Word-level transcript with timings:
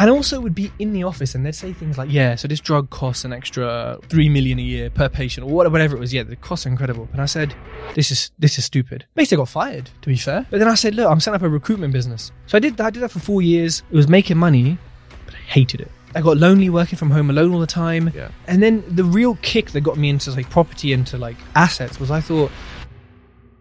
and 0.00 0.08
also 0.08 0.40
would 0.40 0.54
be 0.54 0.72
in 0.78 0.94
the 0.94 1.04
office 1.04 1.34
and 1.34 1.44
they'd 1.44 1.54
say 1.54 1.74
things 1.74 1.98
like, 1.98 2.10
yeah, 2.10 2.34
so 2.34 2.48
this 2.48 2.58
drug 2.58 2.88
costs 2.88 3.26
an 3.26 3.34
extra 3.34 3.98
three 4.08 4.30
million 4.30 4.58
a 4.58 4.62
year 4.62 4.88
per 4.88 5.10
patient 5.10 5.46
or 5.46 5.50
whatever 5.52 5.94
it 5.94 6.00
was. 6.00 6.14
Yeah, 6.14 6.22
the 6.22 6.36
costs 6.36 6.64
are 6.64 6.70
incredible. 6.70 7.06
And 7.12 7.20
I 7.20 7.26
said, 7.26 7.54
this 7.94 8.10
is 8.10 8.30
this 8.38 8.58
is 8.58 8.64
stupid. 8.64 9.04
Basically, 9.14 9.36
I 9.36 9.40
got 9.40 9.50
fired. 9.50 9.90
To 10.00 10.08
be 10.08 10.16
fair, 10.16 10.46
but 10.50 10.58
then 10.58 10.68
I 10.68 10.74
said, 10.74 10.94
look, 10.94 11.06
I'm 11.10 11.20
setting 11.20 11.36
up 11.36 11.42
a 11.42 11.50
recruitment 11.50 11.92
business. 11.92 12.32
So 12.46 12.56
I 12.56 12.60
did 12.60 12.78
that. 12.78 12.86
I 12.86 12.90
did 12.90 13.02
that 13.02 13.10
for 13.10 13.18
four 13.18 13.42
years. 13.42 13.82
It 13.90 13.94
was 13.94 14.08
making 14.08 14.38
money, 14.38 14.78
but 15.26 15.34
I 15.34 15.38
hated 15.38 15.82
it. 15.82 15.90
I 16.14 16.22
got 16.22 16.38
lonely 16.38 16.70
working 16.70 16.96
from 16.96 17.10
home 17.10 17.28
alone 17.28 17.52
all 17.52 17.60
the 17.60 17.66
time. 17.66 18.10
Yeah. 18.14 18.30
And 18.46 18.62
then 18.62 18.82
the 18.88 19.04
real 19.04 19.36
kick 19.42 19.72
that 19.72 19.82
got 19.82 19.98
me 19.98 20.08
into 20.08 20.30
like 20.30 20.48
property 20.48 20.94
into 20.94 21.18
like 21.18 21.36
assets 21.54 22.00
was 22.00 22.10
I 22.10 22.22
thought, 22.22 22.50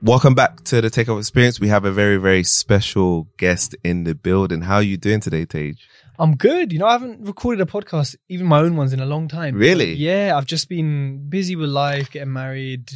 Welcome 0.01 0.33
back 0.33 0.63
to 0.63 0.79
the 0.79 0.89
Takeoff 0.89 1.19
Experience. 1.19 1.59
We 1.59 1.67
have 1.67 1.83
a 1.83 1.91
very, 1.91 2.15
very 2.15 2.45
special 2.45 3.27
guest 3.35 3.75
in 3.83 4.05
the 4.05 4.15
building. 4.15 4.61
How 4.61 4.75
are 4.75 4.81
you 4.81 4.95
doing 4.95 5.19
today, 5.19 5.43
Tej? 5.43 5.75
I'm 6.19 6.35
good. 6.35 6.73
You 6.73 6.79
know, 6.79 6.85
I 6.87 6.91
haven't 6.91 7.25
recorded 7.25 7.61
a 7.61 7.65
podcast, 7.71 8.15
even 8.27 8.45
my 8.45 8.59
own 8.59 8.75
ones, 8.75 8.91
in 8.91 8.99
a 8.99 9.05
long 9.05 9.27
time. 9.29 9.55
Really? 9.55 9.93
Yeah, 9.93 10.33
I've 10.35 10.45
just 10.45 10.67
been 10.67 11.29
busy 11.29 11.55
with 11.55 11.69
life, 11.69 12.11
getting 12.11 12.33
married, 12.33 12.91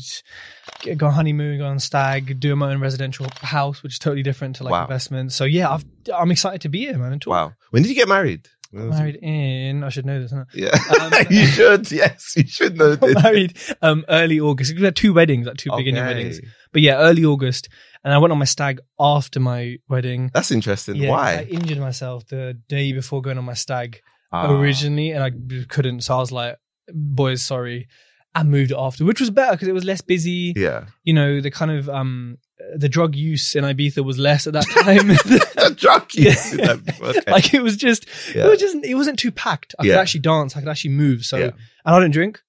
get, 0.81 0.97
go 0.97 1.07
on 1.07 1.13
honeymoon, 1.13 1.57
go 1.57 1.65
on 1.65 1.79
stag, 1.79 2.39
doing 2.39 2.57
my 2.59 2.71
own 2.73 2.81
residential 2.81 3.27
house, 3.41 3.81
which 3.81 3.93
is 3.93 3.99
totally 3.99 4.23
different 4.23 4.57
to 4.57 4.63
like 4.65 4.71
Wow. 4.71 4.83
investment. 4.83 5.31
So 5.31 5.45
yeah, 5.45 5.71
I've, 5.71 5.85
I'm 6.13 6.31
excited 6.31 6.61
to 6.61 6.69
be 6.69 6.79
here, 6.79 6.97
man. 6.97 7.17
Wow. 7.25 7.53
When 7.71 7.81
did 7.83 7.89
you 7.89 7.95
get 7.95 8.09
married? 8.09 8.49
When 8.71 8.87
was 8.87 8.95
it? 8.97 8.99
Married 8.99 9.19
in, 9.21 9.83
I 9.83 9.89
should 9.89 10.05
know 10.05 10.19
this, 10.21 10.31
huh? 10.31 10.45
Yeah. 10.53 10.75
Um, 10.99 11.13
you 11.29 11.45
should. 11.45 11.89
Yes, 11.91 12.33
you 12.35 12.45
should 12.47 12.75
know 12.77 12.95
this. 12.95 13.23
married 13.23 13.57
um, 13.81 14.03
early 14.09 14.39
August. 14.39 14.75
We 14.75 14.81
had 14.83 14.95
two 14.95 15.13
weddings, 15.13 15.47
like 15.47 15.57
two 15.57 15.69
big 15.77 15.87
Indian 15.87 16.07
weddings. 16.07 16.41
But 16.71 16.81
yeah, 16.81 16.95
early 16.97 17.23
August. 17.23 17.69
And 18.03 18.13
I 18.13 18.17
went 18.17 18.31
on 18.31 18.37
my 18.37 18.45
stag 18.45 18.81
after 18.99 19.39
my 19.39 19.77
wedding. 19.87 20.29
That's 20.33 20.51
interesting. 20.51 20.95
Yeah, 20.95 21.11
I 21.13 21.43
injured 21.43 21.77
myself 21.79 22.25
the 22.27 22.59
day 22.67 22.91
before 22.91 23.21
going 23.21 23.37
on 23.37 23.45
my 23.45 23.53
stag. 23.53 24.01
Ah. 24.35 24.51
originally, 24.51 25.11
and 25.11 25.23
I 25.23 25.31
couldn't. 25.69 26.01
So 26.01 26.15
I 26.15 26.19
was 26.19 26.31
like, 26.31 26.57
"Boys, 26.91 27.43
sorry." 27.43 27.87
I 28.35 28.41
moved 28.41 28.71
it 28.71 28.77
after, 28.79 29.05
which 29.05 29.19
was 29.19 29.29
better 29.29 29.51
because 29.51 29.67
it 29.67 29.73
was 29.75 29.83
less 29.83 30.01
busy. 30.01 30.53
Yeah. 30.55 30.85
You 31.03 31.13
know, 31.13 31.39
the 31.39 31.51
kind 31.51 31.69
of 31.69 31.87
um 31.87 32.39
the 32.75 32.89
drug 32.89 33.13
use 33.15 33.55
in 33.55 33.63
Ibiza 33.63 34.03
was 34.03 34.17
less 34.17 34.47
at 34.47 34.53
that 34.53 34.65
time. 34.71 35.11
A 35.71 35.75
drug 35.75 36.11
use. 36.15 36.55
Yeah. 36.55 36.77
Okay. 36.99 37.31
like 37.31 37.53
it 37.53 37.61
was 37.61 37.77
just, 37.77 38.07
Yeah. 38.33 38.45
it 38.47 38.49
was 38.49 38.59
just, 38.59 38.75
it 38.83 38.95
wasn't 38.95 39.19
too 39.19 39.31
packed. 39.31 39.75
I 39.77 39.83
Yeah. 39.83 39.93
could 39.93 39.99
actually 39.99 40.19
dance. 40.21 40.57
I 40.57 40.61
could 40.61 40.69
actually 40.69 40.91
move. 40.95 41.25
So, 41.25 41.37
and 41.37 41.53
I 41.85 41.99
don't 41.99 42.09
drink, 42.11 42.41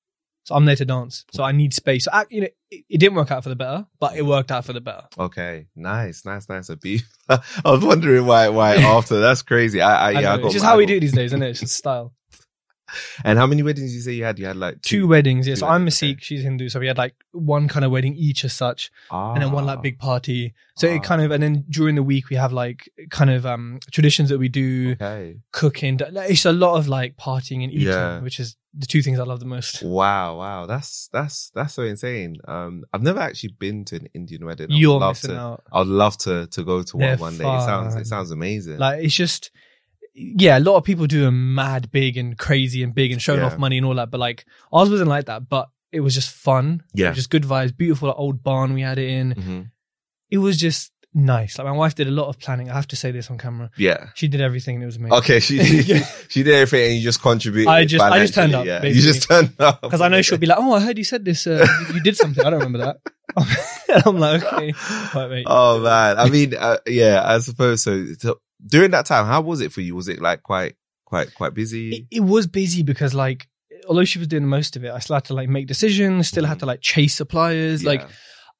so 0.44 0.54
I'm 0.54 0.66
there 0.66 0.76
to 0.76 0.84
dance. 0.84 1.24
So 1.32 1.42
I 1.42 1.52
need 1.52 1.72
space. 1.72 2.04
So 2.04 2.10
I, 2.12 2.26
you 2.28 2.42
know, 2.42 2.48
it, 2.70 2.84
it 2.88 2.98
didn't 2.98 3.16
work 3.16 3.30
out 3.30 3.42
for 3.42 3.48
the 3.48 3.56
better, 3.56 3.86
but 3.98 4.14
it 4.16 4.22
worked 4.22 4.52
out 4.52 4.64
for 4.64 4.74
the 4.74 4.80
better. 4.80 5.04
Okay, 5.18 5.66
nice, 5.74 6.24
nice, 6.24 6.48
nice. 6.48 6.68
A 6.68 6.76
beef. 6.76 7.08
I 7.28 7.40
was 7.64 7.82
wondering 7.82 8.26
why, 8.26 8.50
why 8.50 8.76
after. 8.76 9.20
That's 9.20 9.42
crazy. 9.42 9.80
I, 9.80 9.94
I, 9.94 10.08
I 10.08 10.20
yeah, 10.20 10.34
I 10.34 10.36
got 10.38 10.52
just 10.52 10.64
how 10.64 10.76
we 10.76 10.84
do 10.86 11.00
these 11.00 11.12
days, 11.12 11.30
isn't 11.30 11.42
it? 11.42 11.50
It's 11.50 11.60
just 11.60 11.74
style. 11.74 12.12
And 13.24 13.38
how 13.38 13.46
many 13.46 13.62
weddings 13.62 13.90
did 13.90 13.96
you 13.96 14.02
say 14.02 14.12
you 14.12 14.24
had? 14.24 14.38
You 14.38 14.46
had 14.46 14.56
like 14.56 14.82
Two 14.82 15.06
weddings, 15.08 15.46
yeah. 15.46 15.54
two 15.54 15.60
So 15.60 15.66
I'm 15.66 15.72
a 15.72 15.84
weddings, 15.84 15.98
Sikh, 15.98 16.22
she's 16.22 16.42
Hindu, 16.42 16.68
so 16.68 16.80
we 16.80 16.86
had 16.86 16.98
like 16.98 17.14
one 17.32 17.68
kind 17.68 17.84
of 17.84 17.90
wedding 17.90 18.14
each 18.16 18.44
as 18.44 18.52
such. 18.52 18.90
and 19.10 19.42
then 19.42 19.52
one 19.52 19.64
like 19.66 19.78
Ah. 19.78 19.82
big 19.82 19.98
party. 19.98 20.54
So 20.76 20.88
Ah. 20.88 20.94
it 20.94 21.02
kind 21.02 21.22
of, 21.22 21.30
and 21.30 21.42
then 21.42 21.64
during 21.70 21.94
the 21.94 22.02
week 22.02 22.28
we 22.30 22.36
have 22.36 22.52
like 22.52 22.88
kind 23.10 23.30
of 23.30 23.46
um 23.46 23.78
traditions 23.90 24.28
that 24.30 24.38
we 24.38 24.48
do, 24.48 24.92
Okay. 24.92 25.36
cooking. 25.52 25.98
It's 26.00 26.44
a 26.44 26.52
lot 26.52 26.76
of 26.78 26.88
like 26.88 27.16
partying 27.16 27.62
and 27.64 27.72
eating, 27.72 27.88
Yeah. 27.88 28.20
which 28.20 28.38
is 28.40 28.56
the 28.76 28.86
two 28.86 29.02
things 29.02 29.20
I 29.20 29.22
love 29.22 29.38
the 29.38 29.46
most. 29.46 29.82
Wow, 29.84 30.38
wow. 30.38 30.66
That's 30.66 31.08
that's 31.12 31.50
that's 31.54 31.74
so 31.74 31.82
insane. 31.84 32.36
Um, 32.48 32.82
I've 32.92 33.02
never 33.02 33.20
actually 33.20 33.54
been 33.58 33.84
to 33.86 33.96
an 33.96 34.08
Indian 34.14 34.44
wedding. 34.44 34.72
I 34.72 34.74
You're 34.74 34.98
love 34.98 35.14
missing 35.16 35.30
to. 35.30 35.38
out. 35.40 35.62
I'd 35.72 35.86
love 35.86 36.18
to 36.26 36.48
to 36.48 36.64
go 36.64 36.82
to 36.82 36.96
one 36.96 37.06
They're 37.06 37.16
one 37.18 37.38
day. 37.38 37.44
It 37.56 37.60
sounds 37.62 37.94
it 37.94 38.06
sounds 38.08 38.30
amazing. 38.32 38.78
Like 38.78 39.04
it's 39.04 39.14
just, 39.14 39.52
yeah, 40.14 40.58
a 40.58 40.60
lot 40.60 40.76
of 40.76 40.84
people 40.84 41.06
do 41.06 41.20
them 41.22 41.54
mad 41.54 41.90
big 41.90 42.16
and 42.16 42.38
crazy 42.38 42.82
and 42.82 42.94
big 42.94 43.12
and 43.12 43.20
showing 43.20 43.40
Yeah. 43.40 43.46
off 43.46 43.58
money 43.58 43.76
and 43.78 43.86
all 43.86 43.94
that. 43.96 44.10
But 44.10 44.20
like 44.20 44.44
ours 44.72 44.88
wasn't 44.90 45.08
like 45.10 45.26
that. 45.26 45.48
But 45.48 45.68
it 45.92 46.00
was 46.00 46.14
just 46.14 46.30
fun. 46.30 46.82
Yeah. 46.94 47.12
just 47.12 47.30
good 47.30 47.42
vibes. 47.44 47.76
Beautiful 47.76 48.08
like, 48.08 48.18
old 48.18 48.42
barn 48.42 48.74
we 48.74 48.82
had 48.82 48.98
it 48.98 49.08
in. 49.08 49.34
Mhm. 49.34 49.70
It 50.30 50.39
was 50.39 50.56
just 50.58 50.90
nice. 51.16 51.58
Like 51.58 51.66
my 51.66 51.72
wife 51.72 51.94
did 51.94 52.08
a 52.08 52.11
lot 52.11 52.27
of 52.28 52.39
planning. 52.40 52.68
I 52.70 52.74
have 52.74 52.89
to 52.89 52.96
say 52.96 53.12
this 53.12 53.30
on 53.30 53.39
camera. 53.39 53.70
Yeah. 53.77 54.06
She 54.14 54.27
did 54.27 54.40
everything 54.40 54.74
and 54.77 54.83
it 54.83 54.86
was 54.86 54.96
amazing. 54.96 55.18
Okay, 55.18 55.39
she 55.40 55.62
she, 55.64 55.83
she 56.28 56.42
did 56.42 56.55
everything, 56.55 56.86
and 56.90 56.96
you 56.96 57.02
just 57.02 57.22
contributed. 57.22 57.68
I 57.68 57.84
just- 57.84 58.02
I 58.05 58.18
just 58.18 58.34
turned 58.34 58.55
up, 58.55 58.66
Yeah, 58.66 58.84
you 58.84 59.00
just 59.00 59.28
turned 59.28 59.52
up 59.60 59.83
Because 59.83 60.00
I 60.00 60.08
know 60.08 60.22
she'll 60.22 60.39
be 60.39 60.46
like, 60.46 60.58
"Oh, 60.58 60.72
I 60.72 60.80
heard 60.80 60.98
you 60.98 61.05
said 61.05 61.24
this. 61.24 61.46
Uh, 61.46 61.64
you 61.92 62.00
did 62.00 62.16
something. 62.16 62.44
I 62.44 62.50
don't 62.50 62.58
remember 62.60 62.78
that." 62.78 62.96
I'm 64.06 64.18
like, 64.18 64.42
"Okay, 64.44 64.72
right, 65.14 65.30
mate." 65.30 65.46
Oh 65.48 65.80
man, 65.80 66.18
I 66.18 66.28
mean, 66.28 66.55
uh, 66.58 66.78
yeah, 66.86 67.22
I 67.24 67.39
suppose 67.39 67.83
so. 67.83 68.05
so. 68.18 68.40
During 68.67 68.91
that 68.92 69.07
time, 69.07 69.27
how 69.27 69.41
was 69.41 69.61
it 69.61 69.73
for 69.73 69.80
you? 69.80 69.95
Was 69.95 70.08
it 70.08 70.20
like 70.20 70.42
quite, 70.42 70.75
quite, 71.05 71.35
quite 71.35 71.55
busy? 71.55 71.95
it, 71.97 72.05
it 72.11 72.20
was 72.20 72.47
busy 72.47 72.83
because, 72.83 73.14
like, 73.14 73.47
although 73.89 74.05
she 74.05 74.19
was 74.19 74.29
doing 74.29 74.47
most 74.47 74.77
of 74.77 74.85
it, 74.85 74.91
I 74.91 74.98
still 75.01 75.14
had 75.14 75.25
to 75.27 75.35
like 75.35 75.48
make 75.48 75.67
decisions. 75.67 76.29
Still 76.29 76.47
had 76.47 76.61
to 76.61 76.67
like 76.67 76.80
chase 76.80 77.14
suppliers. 77.14 77.85
Like, 77.85 78.08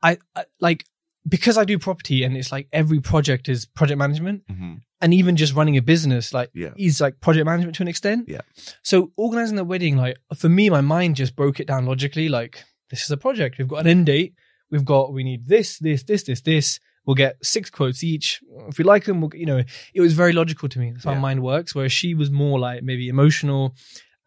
I, 0.03 0.19
I 0.37 0.45
like 0.61 0.85
because 1.27 1.57
I 1.57 1.65
do 1.65 1.79
property 1.79 2.23
and 2.25 2.37
it's 2.37 2.53
like 2.53 2.69
every 2.73 3.01
project 3.01 3.49
is 3.49 3.65
project 3.65 3.99
management, 3.99 4.43
Mhm. 4.47 4.81
and 5.01 5.15
even 5.15 5.37
just 5.37 5.55
running 5.55 5.77
a 5.79 5.83
business 5.83 6.35
like 6.35 6.51
Yeah. 6.53 6.75
is 6.77 7.01
like 7.01 7.21
project 7.21 7.47
management 7.47 7.77
to 7.77 7.83
an 7.83 7.89
extent. 7.89 8.29
Yeah. 8.29 8.43
So 8.83 9.13
organizing 9.17 9.57
the 9.57 9.65
wedding, 9.65 9.97
like 9.97 10.19
for 10.37 10.51
me, 10.51 10.69
my 10.69 10.83
mind 10.83 11.17
just 11.17 11.35
broke 11.35 11.61
it 11.61 11.67
down 11.67 11.87
logically. 11.87 12.29
Like 12.29 12.63
this 12.91 13.03
is 13.05 13.11
a 13.11 13.17
project. 13.17 13.57
We've 13.59 13.67
got 13.69 13.81
an 13.81 13.87
end 13.87 14.05
date. 14.07 14.35
We've 14.71 14.85
got 14.85 15.15
we 15.15 15.25
need 15.25 15.47
this, 15.47 15.79
this, 15.79 16.03
this, 16.03 16.25
this, 16.25 16.43
this. 16.43 16.79
We'll 17.07 17.15
get 17.17 17.37
six 17.45 17.69
quotes 17.71 18.03
each. 18.03 18.41
If 18.69 18.79
we 18.79 18.85
like 18.85 19.05
them, 19.05 19.21
we'll, 19.21 19.31
you 19.35 19.47
know, 19.47 19.63
it 19.93 20.01
was 20.01 20.15
very 20.15 20.33
logical 20.33 20.69
to 20.71 20.79
me. 20.79 20.93
That's 20.93 21.05
how 21.05 21.11
Yeah. 21.11 21.17
my 21.17 21.23
mind 21.29 21.43
works. 21.43 21.75
Whereas 21.75 21.93
she 21.93 22.15
was 22.15 22.31
more 22.31 22.59
like 22.59 22.83
maybe 22.83 23.09
emotional, 23.09 23.75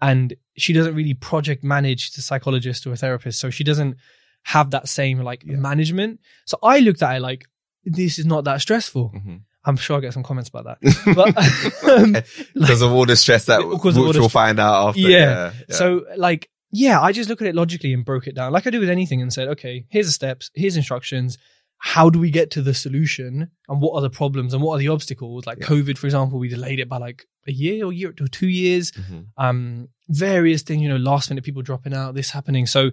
and 0.02 0.36
she 0.58 0.74
doesn't 0.74 0.94
really 0.96 1.16
project 1.16 1.64
manage. 1.64 2.12
A 2.18 2.22
psychologist 2.22 2.86
or 2.86 2.94
a 2.94 2.98
therapist, 2.98 3.40
so 3.40 3.50
she 3.50 3.64
doesn't 3.64 3.96
have 4.44 4.72
that 4.72 4.88
same 4.88 5.20
like 5.20 5.44
Yeah. 5.46 5.56
management. 5.58 6.20
So 6.46 6.58
I 6.62 6.80
looked 6.80 7.02
at 7.02 7.16
it 7.18 7.20
like 7.22 7.46
this 7.84 8.20
is 8.20 8.26
not 8.26 8.44
that 8.44 8.62
stressful. 8.62 9.12
Mhm. 9.16 9.42
I'm 9.66 9.76
sure 9.76 9.98
I 9.98 10.00
get 10.02 10.14
some 10.14 10.24
comments 10.24 10.50
about 10.50 10.66
that. 10.66 10.78
But 11.16 11.90
um, 11.90 12.14
because 12.54 12.82
of 12.82 12.92
all 12.92 13.06
the 13.06 13.16
stress 13.16 13.46
that 13.46 13.68
which 13.68 13.96
we'll 13.96 14.14
stress. 14.14 14.32
find 14.32 14.60
out 14.60 14.90
after. 14.90 15.00
Yeah. 15.02 15.52
yeah. 15.68 15.76
So 15.76 16.06
like, 16.16 16.50
yeah, 16.72 17.02
I 17.02 17.12
just 17.12 17.28
look 17.30 17.42
at 17.42 17.48
it 17.48 17.56
logically 17.56 17.92
and 17.94 18.06
broke 18.06 18.28
it 18.28 18.36
down 18.36 18.52
like 18.54 18.68
I 18.68 18.70
do 18.70 18.80
with 18.80 18.90
anything 18.90 19.22
and 19.22 19.34
said, 19.34 19.48
okay, 19.50 19.86
here's 19.90 20.06
the 20.06 20.12
steps, 20.14 20.52
here's 20.54 20.78
instructions. 20.78 21.38
How 21.80 22.10
do 22.10 22.20
we 22.20 22.32
get 22.32 22.50
to 22.52 22.62
the 22.62 22.74
solution 22.74 23.52
and 23.70 23.82
what 23.82 23.94
are 23.96 24.02
the 24.02 24.10
problems 24.10 24.54
and 24.54 24.64
what 24.64 24.76
are 24.76 24.80
the 24.80 24.88
obstacles? 24.88 25.46
Like 25.46 25.60
Yeah. 25.60 25.68
COVID, 25.68 25.98
for 25.98 26.08
example, 26.08 26.40
we 26.40 26.48
delayed 26.50 26.80
it 26.80 26.90
by 26.90 26.98
like 26.98 27.26
a 27.48 27.52
year 27.52 27.86
or 27.86 27.94
year 27.94 28.14
or 28.20 28.28
two 28.28 28.48
years. 28.48 28.92
Mhm. 28.92 29.28
Um, 29.38 29.90
various 30.10 30.64
things, 30.64 30.82
you 30.82 30.90
know, 30.90 30.98
last 30.98 31.30
minute 31.30 31.44
people 31.44 31.62
dropping 31.62 31.94
out, 31.94 32.16
this 32.16 32.32
happening. 32.32 32.66
So 32.66 32.92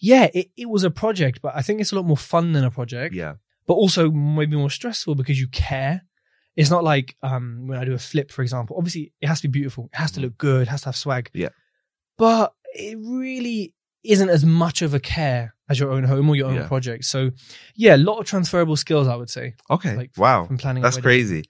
yeah, 0.00 0.28
it, 0.34 0.50
it 0.56 0.68
was 0.68 0.82
a 0.84 0.90
project, 0.90 1.40
but 1.40 1.52
I 1.54 1.62
think 1.62 1.80
it's 1.80 1.92
a 1.92 1.96
lot 1.96 2.04
more 2.04 2.16
fun 2.16 2.52
than 2.52 2.64
a 2.64 2.70
project 2.70 3.14
yeah, 3.14 3.34
but 3.66 3.74
also 3.74 4.10
maybe 4.10 4.56
more 4.56 4.70
stressful 4.70 5.14
because 5.14 5.38
you 5.40 5.48
care. 5.48 6.02
It's 6.56 6.70
not 6.70 6.82
like 6.84 7.16
um, 7.22 7.66
when 7.68 7.78
I 7.78 7.84
do 7.84 7.92
a 7.94 7.98
flip, 7.98 8.32
for 8.32 8.42
example. 8.42 8.76
Obviously, 8.76 9.12
it 9.20 9.26
has 9.28 9.40
to 9.42 9.48
be 9.48 9.58
beautiful. 9.58 9.88
It 9.92 9.96
has 9.98 10.10
to 10.12 10.20
look 10.20 10.36
good. 10.38 10.62
It 10.62 10.68
has 10.68 10.80
to 10.82 10.88
have 10.88 10.96
swag. 10.96 11.26
Mm-hmm. 11.26 11.42
Yeah. 11.42 11.48
But 12.18 12.54
it 12.74 12.96
really 12.98 13.74
isn't 14.10 14.28
as 14.30 14.44
much 14.44 14.82
of 14.82 14.94
a 14.94 15.00
care 15.00 15.54
as 15.68 15.78
your 15.80 15.90
own 15.90 16.04
home 16.04 16.28
or 16.28 16.36
your 16.36 16.46
own 16.48 16.54
Yeah. 16.56 16.68
project. 16.68 17.04
So, 17.04 17.30
yeah, 17.74 17.96
a 17.96 17.98
lot 17.98 18.18
of 18.20 18.26
transferable 18.26 18.76
skills, 18.76 19.08
I 19.08 19.16
would 19.16 19.30
say, 19.30 19.54
okay, 19.70 19.96
Like, 19.96 20.10
wow, 20.16 20.46
from 20.46 20.58
planning. 20.58 20.82
that's 20.82 20.98
crazy. 20.98 21.44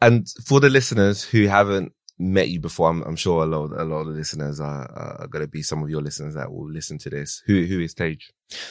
And 0.00 0.26
for 0.46 0.60
the 0.60 0.68
listeners 0.70 1.22
who 1.24 1.46
haven't 1.46 1.92
met 2.18 2.48
you 2.48 2.60
before, 2.60 2.88
I'm, 2.90 3.02
I'm 3.02 3.16
sure 3.16 3.42
a 3.42 3.46
lot, 3.46 3.72
a 3.72 3.84
lot 3.84 4.00
of 4.00 4.06
the 4.08 4.12
listeners 4.12 4.60
are, 4.60 4.90
are 4.90 5.26
going 5.28 5.44
to 5.44 5.50
be 5.50 5.62
some 5.62 5.82
of 5.82 5.90
your 5.90 6.02
listeners 6.02 6.34
that 6.34 6.52
will 6.52 6.70
listen 6.70 6.98
to 6.98 7.10
this. 7.10 7.42
Who, 7.46 7.64
who 7.64 7.80
is 7.80 7.94
Tej? 7.94 8.18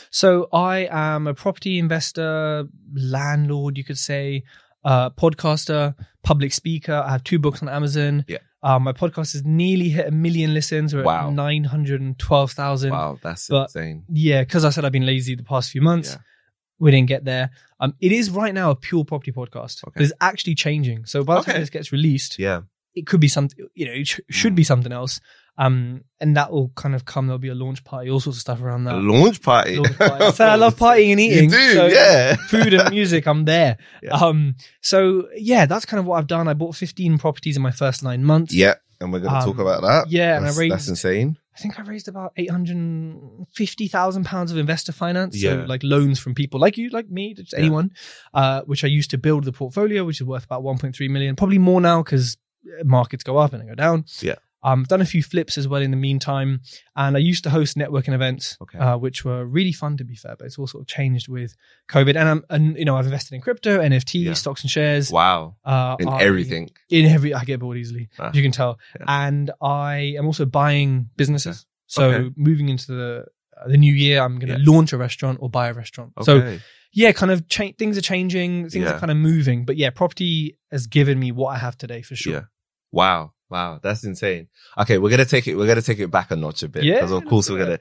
So 0.09 0.47
I 0.53 0.87
am 0.89 1.27
a 1.27 1.33
property 1.33 1.77
investor, 1.79 2.65
landlord, 2.93 3.77
you 3.77 3.83
could 3.83 3.97
say, 3.97 4.43
uh, 4.83 5.09
podcaster, 5.09 5.95
public 6.23 6.53
speaker. 6.53 7.03
I 7.05 7.11
have 7.11 7.23
two 7.23 7.39
books 7.39 7.61
on 7.61 7.69
Amazon. 7.69 8.23
Yeah. 8.27 8.37
Um, 8.65 8.83
my 8.83 8.93
podcast 8.93 9.33
has 9.33 9.43
nearly 9.45 9.89
hit 9.89 10.07
a 10.07 10.11
million 10.11 10.53
listens. 10.53 10.93
We're 10.95 11.03
Wow. 11.03 11.27
at 11.27 11.33
912,000. 11.33 12.91
Wow, 12.91 13.17
that's 13.21 13.47
but- 13.47 13.63
insane. 13.65 14.03
Yeah, 14.09 14.41
because 14.41 14.65
I 14.65 14.69
said 14.71 14.85
I've 14.85 14.91
been 14.91 15.05
lazy 15.05 15.35
the 15.35 15.43
past 15.43 15.71
few 15.71 15.81
months. 15.81 16.11
Yeah. 16.13 16.17
We 16.79 16.91
didn't 16.91 17.07
get 17.07 17.23
there. 17.25 17.51
Um, 17.79 17.93
it 18.01 18.11
is 18.11 18.29
right 18.31 18.53
now 18.53 18.71
a 18.71 18.75
pure 18.75 19.05
property 19.05 19.31
podcast. 19.31 19.83
Okay. 19.87 20.03
It's 20.03 20.11
actually 20.19 20.55
changing. 20.55 21.05
So 21.05 21.23
by 21.23 21.35
the 21.35 21.39
Okay. 21.41 21.51
time 21.53 21.61
this 21.61 21.69
gets 21.69 21.91
released, 21.91 22.37
Yeah, 22.39 22.61
it 22.95 23.05
could 23.07 23.19
be 23.21 23.27
something, 23.29 23.57
you 23.75 23.85
know, 23.85 23.93
it 23.93 24.07
sh- 24.07 24.19
should 24.29 24.55
be 24.55 24.63
something 24.63 24.91
else. 24.91 25.21
Um, 25.57 26.03
and 26.19 26.35
that 26.35 26.51
will 26.51 26.69
kind 26.75 26.95
of 26.95 27.05
come. 27.05 27.27
There'll 27.27 27.37
be 27.39 27.47
a 27.49 27.55
launch 27.55 27.83
party, 27.85 28.09
all 28.09 28.19
sorts 28.19 28.37
of 28.37 28.41
stuff 28.41 28.61
around 28.61 28.85
a 28.87 28.91
that. 28.91 28.97
launch 29.01 29.41
party. 29.41 29.77
Launch 29.77 29.97
party. 29.97 30.43
I 30.43 30.53
I 30.53 30.55
love 30.55 30.75
partying 30.79 31.11
and 31.11 31.19
eating. 31.21 31.49
You 31.49 31.57
do, 31.57 31.73
so 31.73 31.85
yeah. 31.87 32.35
Food 32.35 32.73
and 32.73 32.89
music, 32.89 33.25
I'm 33.27 33.45
there. 33.45 33.77
Yeah. 34.03 34.11
Um, 34.15 34.55
so 34.81 35.27
yeah, 35.35 35.65
that's 35.65 35.85
kind 35.85 35.99
of 35.99 36.05
what 36.05 36.17
I've 36.17 36.27
done. 36.27 36.47
I 36.49 36.53
bought 36.53 36.75
15 36.75 37.17
properties 37.19 37.55
in 37.55 37.63
my 37.63 37.71
first 37.71 38.03
nine 38.03 38.23
months. 38.25 38.53
Yeah, 38.53 38.73
and 38.99 39.13
we're 39.13 39.19
going 39.19 39.31
to 39.31 39.39
Um, 39.39 39.45
talk 39.45 39.59
about 39.59 39.81
that. 39.83 40.09
yeah, 40.11 40.35
and 40.35 40.45
I 40.45 40.47
that's, 40.49 40.57
raised- 40.57 40.73
that's 40.73 40.87
insane. 40.89 41.37
I 41.55 41.57
think 41.61 41.79
I 41.79 41.83
raised 41.83 42.09
about 42.09 42.33
eight 42.35 42.51
hundred 42.51 43.47
fifty 43.53 43.87
thousand 43.87 44.25
pounds 44.25 44.51
of 44.51 44.57
investor 44.57 44.91
finance, 44.91 45.41
so 45.41 45.63
like 45.65 45.83
loans 45.83 46.19
from 46.19 46.35
people 46.35 46.59
like 46.59 46.77
you, 46.77 46.89
like 46.89 47.09
me, 47.09 47.33
just 47.33 47.53
Yeah. 47.53 47.59
anyone, 47.59 47.91
uh, 48.33 48.63
which 48.63 48.83
I 48.83 48.87
used 48.87 49.09
to 49.11 49.17
build 49.17 49.45
the 49.45 49.53
portfolio, 49.53 50.03
which 50.03 50.19
is 50.19 50.27
worth 50.27 50.43
about 50.43 50.63
one 50.63 50.77
point 50.77 50.97
three 50.97 51.07
million, 51.07 51.37
probably 51.37 51.57
more 51.59 51.79
now 51.79 52.03
because 52.03 52.35
markets 52.83 53.23
go 53.23 53.37
up 53.37 53.53
and 53.53 53.61
they 53.63 53.67
go 53.67 53.75
down. 53.75 54.03
Yeah. 54.19 54.35
Um, 54.65 54.81
I've 54.81 54.87
done 54.87 55.01
a 55.01 55.05
few 55.05 55.21
flips 55.21 55.57
as 55.57 55.67
well 55.67 55.81
in 55.81 55.91
the 55.91 55.97
meantime, 55.97 56.61
and 56.95 57.15
I 57.15 57.19
used 57.19 57.43
to 57.45 57.49
host 57.51 57.77
networking 57.77 58.13
events, 58.13 58.57
Okay. 58.63 58.79
uh, 58.79 58.97
which 58.97 59.23
were 59.23 59.45
really 59.45 59.71
fun 59.71 59.95
to 59.97 60.03
be 60.03 60.15
fair. 60.15 60.35
But 60.37 60.45
it's 60.47 60.57
all 60.57 60.67
sort 60.67 60.81
of 60.81 60.87
changed 60.87 61.27
with 61.27 61.55
COVID, 61.89 62.15
and 62.15 62.27
I'm, 62.29 62.43
and 62.49 62.77
you 62.77 62.85
know, 62.85 62.97
I've 62.97 63.05
invested 63.05 63.35
in 63.35 63.41
crypto, 63.41 63.79
NFT, 63.79 64.23
Yeah. 64.25 64.33
stocks 64.33 64.61
and 64.63 64.71
shares, 64.71 65.11
Wow. 65.11 65.55
uh, 65.63 65.95
In 65.99 66.07
I- 66.09 66.21
everything. 66.23 66.69
in 66.89 67.05
every. 67.05 67.33
I 67.33 67.43
get 67.45 67.59
bored 67.59 67.77
easily, 67.77 68.09
Ah. 68.19 68.29
as 68.29 68.35
you 68.35 68.41
can 68.41 68.51
tell, 68.51 68.79
Yeah. 68.99 69.05
and 69.27 69.51
I 69.61 70.15
am 70.17 70.25
also 70.25 70.45
buying 70.45 71.09
businesses. 71.15 71.65
So 71.87 72.09
Okay. 72.11 72.33
moving 72.35 72.69
into 72.69 72.87
the 72.91 73.25
uh, 73.57 73.69
the 73.69 73.77
new 73.77 73.93
year, 73.93 74.21
I'm 74.21 74.37
going 74.39 74.51
to 74.51 74.59
Yeah. 74.59 74.69
launch 74.73 74.91
a 74.91 74.97
restaurant 74.97 75.37
or 75.41 75.49
buy 75.49 75.69
a 75.69 75.73
restaurant. 75.73 76.11
So 76.23 76.57
yeah, 76.91 77.11
kind 77.13 77.31
of 77.31 77.47
cha- 77.47 77.71
things 77.77 77.97
are 77.97 78.01
changing, 78.01 78.63
things 78.69 78.83
Yeah. 78.83 78.95
are 78.95 78.99
kind 78.99 79.11
of 79.11 79.17
moving, 79.17 79.63
but 79.63 79.77
yeah, 79.77 79.91
property 79.91 80.57
has 80.71 80.87
given 80.87 81.17
me 81.19 81.31
what 81.31 81.49
I 81.55 81.59
have 81.59 81.77
today 81.77 82.01
for 82.01 82.15
sure. 82.17 82.33
Yeah. 82.33 82.41
Wow. 82.91 83.31
Wow. 83.49 83.79
That's 83.81 84.03
insane. 84.03 84.47
Okay. 84.77 84.97
We're 84.97 85.09
going 85.09 85.19
to 85.19 85.25
take 85.25 85.47
it, 85.47 85.55
we're 85.55 85.73
to 85.75 85.81
take 85.81 85.99
it 85.99 86.09
back 86.11 86.31
a 86.31 86.35
notch 86.35 86.63
a 86.63 86.67
bit. 86.69 86.83
Yeah, 86.83 86.95
Because 86.95 87.11
of 87.11 87.25
course 87.25 87.49
we're 87.49 87.65
to, 87.77 87.79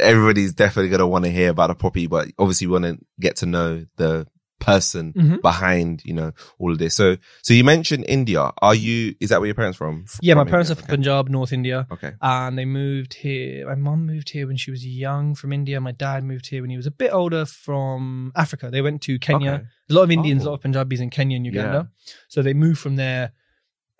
everybody's 0.00 0.52
definitely 0.54 0.90
going 0.90 1.00
to 1.00 1.06
want 1.06 1.24
to 1.24 1.30
hear 1.30 1.50
about 1.50 1.68
the 1.68 1.74
property, 1.74 2.06
but 2.06 2.28
obviously 2.38 2.66
we 2.66 2.72
want 2.74 2.84
to 2.84 2.98
get 3.20 3.36
to 3.36 3.46
know 3.46 3.86
the 3.96 4.26
person 4.60 5.12
Mhm. 5.12 5.40
behind, 5.40 6.02
you 6.04 6.12
know, 6.12 6.32
all 6.58 6.72
of 6.72 6.78
this. 6.78 6.92
So, 6.94 7.16
so 7.42 7.54
you 7.54 7.62
mentioned 7.62 8.04
India. 8.08 8.50
Are 8.60 8.74
you, 8.74 9.14
is 9.20 9.28
that 9.30 9.38
where 9.40 9.46
your 9.46 9.54
parents 9.54 9.78
from? 9.78 10.04
Yeah, 10.20 10.34
my 10.34 10.42
From 10.42 10.48
parents 10.50 10.70
are 10.70 10.72
India? 10.72 10.82
from 10.86 10.96
Punjab, 10.96 11.28
North 11.28 11.52
India, 11.52 11.86
Okay. 11.92 12.12
and 12.20 12.58
they 12.58 12.64
moved 12.64 13.14
here. 13.14 13.66
My 13.68 13.76
mom 13.76 14.04
moved 14.04 14.30
here 14.30 14.48
when 14.48 14.56
she 14.56 14.72
was 14.72 14.84
young 14.84 15.36
from 15.36 15.52
India. 15.52 15.80
My 15.80 15.92
dad 15.92 16.24
moved 16.24 16.48
here 16.48 16.60
when 16.60 16.70
he 16.70 16.76
was 16.76 16.86
a 16.86 16.90
bit 16.90 17.12
older 17.12 17.44
from 17.46 18.32
Africa. 18.34 18.68
They 18.70 18.82
went 18.82 19.00
to 19.02 19.18
Kenya. 19.20 19.52
Okay. 19.52 19.64
A 19.90 19.94
lot 19.94 20.02
of 20.02 20.10
Indians, 20.10 20.42
a 20.42 20.46
Oh. 20.46 20.50
lot 20.50 20.54
of 20.56 20.62
Punjabis 20.62 20.98
in 21.00 21.10
Kenya 21.10 21.36
and 21.36 21.46
Uganda. 21.46 21.88
So 22.26 22.42
they 22.42 22.52
moved 22.52 22.80
from 22.80 22.96
there, 22.96 23.32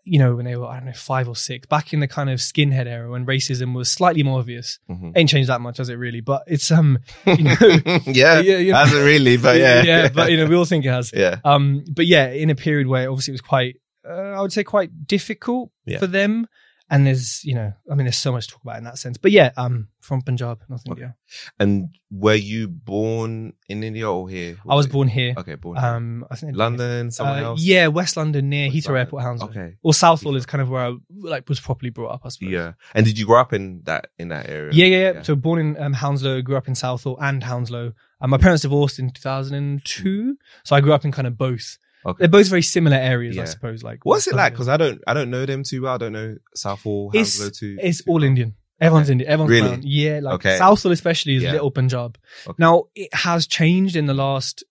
you 0.09 0.19
know, 0.19 0.35
when 0.37 0.45
they 0.45 0.57
were, 0.57 0.67
I 0.67 0.77
don't 0.79 0.87
know, 0.87 0.93
five 0.93 1.29
or 1.29 1.37
six, 1.37 1.67
back 1.67 1.93
in 1.93 2.01
the 2.01 2.09
kind 2.09 2.31
of 2.31 2.39
skinhead 2.41 2.87
era 2.87 3.11
when 3.11 3.27
racism 3.27 3.75
was 3.75 3.91
slightly 3.91 4.23
more 4.23 4.39
obvious. 4.41 4.79
Mhm. 4.91 5.13
Ain't 5.17 5.29
changed 5.29 5.49
that 5.51 5.61
much, 5.61 5.79
has 5.79 5.89
it 5.89 5.95
really? 5.95 6.21
But 6.21 6.43
it's, 6.47 6.71
um, 6.71 6.99
you 7.27 7.45
know, 7.45 7.55
yeah. 7.61 8.41
yeah, 8.41 8.41
you 8.41 8.73
know- 8.73 8.79
Hasn't 8.79 9.05
really, 9.05 9.37
but 9.37 9.57
yeah. 9.59 9.83
yeah, 9.91 10.09
but 10.09 10.31
you 10.31 10.37
know, 10.37 10.47
we 10.47 10.57
all 10.57 10.65
think 10.65 10.85
it 10.85 10.91
has. 10.91 11.13
yeah. 11.15 11.37
Um, 11.45 11.85
but 11.93 12.07
yeah, 12.07 12.29
in 12.29 12.51
a 12.51 12.55
period 12.55 12.87
where 12.87 13.11
obviously 13.11 13.33
it 13.33 13.35
was 13.35 13.41
quite, 13.43 13.77
uh, 14.09 14.13
I 14.13 14.41
would 14.41 14.53
say 14.53 14.65
quite 14.65 15.07
difficult 15.07 15.71
Yeah. 15.87 15.99
for 15.99 16.07
them. 16.07 16.47
And 16.91 17.07
there's, 17.07 17.45
you 17.45 17.55
know, 17.55 17.73
I 17.91 17.95
mean, 17.95 18.07
there's 18.07 18.17
so 18.17 18.33
much 18.33 18.47
to 18.47 18.55
talk 18.55 18.63
about 18.63 18.79
in 18.79 18.85
that 18.85 18.97
sense. 18.97 19.19
But 19.19 19.31
yeah, 19.31 19.51
um, 19.59 19.89
from 20.01 20.23
Punjab, 20.23 20.63
North 20.71 20.81
Okay. 20.89 20.93
India. 21.03 21.17
And 21.61 21.89
were 22.11 22.35
you 22.35 22.67
born 22.67 23.53
in 23.69 23.83
India 23.85 24.11
or 24.11 24.27
here? 24.31 24.57
I 24.67 24.75
was 24.75 24.87
it- 24.87 24.93
born 24.93 25.09
here. 25.09 25.35
Okay. 25.37 25.57
Born 25.57 25.77
here. 25.77 25.87
Um, 25.87 26.25
I 26.31 26.37
think 26.37 26.57
London, 26.57 27.11
somewhere 27.11 27.45
uh, 27.45 27.49
else? 27.49 27.63
Yeah, 27.63 27.89
West 27.89 28.17
London 28.17 28.49
near 28.49 28.69
West 28.69 28.77
Heathrow 28.77 28.87
London. 28.87 29.01
Airport, 29.01 29.23
Hounslow. 29.23 29.49
Okay. 29.51 29.75
Or 29.83 29.93
Southall 29.93 30.37
is 30.37 30.47
kind 30.47 30.63
of 30.63 30.71
where 30.71 30.87
I 30.87 30.95
like 31.15 31.47
was 31.49 31.61
properly 31.61 31.91
brought 31.91 32.13
up, 32.15 32.23
I 32.25 32.31
suppose. 32.31 32.51
Yeah. 32.51 32.73
And 32.95 33.05
did 33.05 33.19
you 33.19 33.27
grow 33.27 33.41
up 33.41 33.53
in 33.53 33.83
that, 33.85 34.07
in 34.19 34.29
that 34.29 34.49
area? 34.49 34.71
Yeah, 34.73 34.87
yeah, 34.87 34.97
yeah. 34.99 35.13
Yeah. 35.13 35.23
So 35.23 35.37
born 35.37 35.59
in 35.59 35.83
um, 35.83 35.93
Hounslow, 35.93 36.41
grew 36.41 36.57
up 36.57 36.69
in 36.69 36.75
Southall 36.75 37.19
and 37.21 37.43
Hounslow. 37.45 37.93
Um, 38.23 38.31
my 38.31 38.39
parents 38.39 38.63
divorced 38.63 38.99
in 38.99 39.11
2002, 39.11 40.37
so 40.65 40.75
I 40.75 40.81
grew 40.81 40.93
up 40.95 41.05
in 41.05 41.13
kind 41.13 41.27
of 41.27 41.37
both. 41.37 41.77
Okay. 42.09 42.19
They're 42.21 42.29
both 42.29 42.49
very 42.49 42.63
similar 42.63 42.97
areas, 42.97 43.37
I 43.37 43.43
Yeah. 43.43 43.47
suppose. 43.47 43.83
Like, 43.83 44.05
What's 44.05 44.27
it 44.27 44.35
like? 44.35 44.53
Because 44.53 44.69
I 44.69 44.77
don't, 44.77 45.01
I 45.07 45.15
don't 45.15 45.31
know 45.31 45.47
them 45.47 45.63
too 45.63 45.83
well. 45.83 45.95
I 45.95 45.99
don't 45.99 46.13
know 46.13 46.37
Southall, 46.55 47.11
It's- 47.15 47.39
Hounslow 47.39 47.51
too. 47.51 47.77
It's 47.81 47.99
too 48.05 48.11
all 48.11 48.15
well. 48.17 48.25
Indian. 48.25 48.55
Everyone's 48.81 49.11
Indian. 49.11 49.31
Everyone's 49.31 49.51
Really? 49.51 49.69
brown. 49.69 49.83
Yeah, 49.85 50.21
like 50.23 50.35
Okay. 50.35 50.57
Southall 50.59 50.93
especially 50.93 51.35
is 51.37 51.43
Yeah. 51.43 51.53
little 51.53 51.71
Punjab. 51.71 52.17
Okay. 52.47 52.57
Now 52.59 52.85
it 52.95 53.13
has 53.13 53.47
changed 53.47 53.97
in 53.97 54.07
the 54.07 54.15
last, 54.15 54.63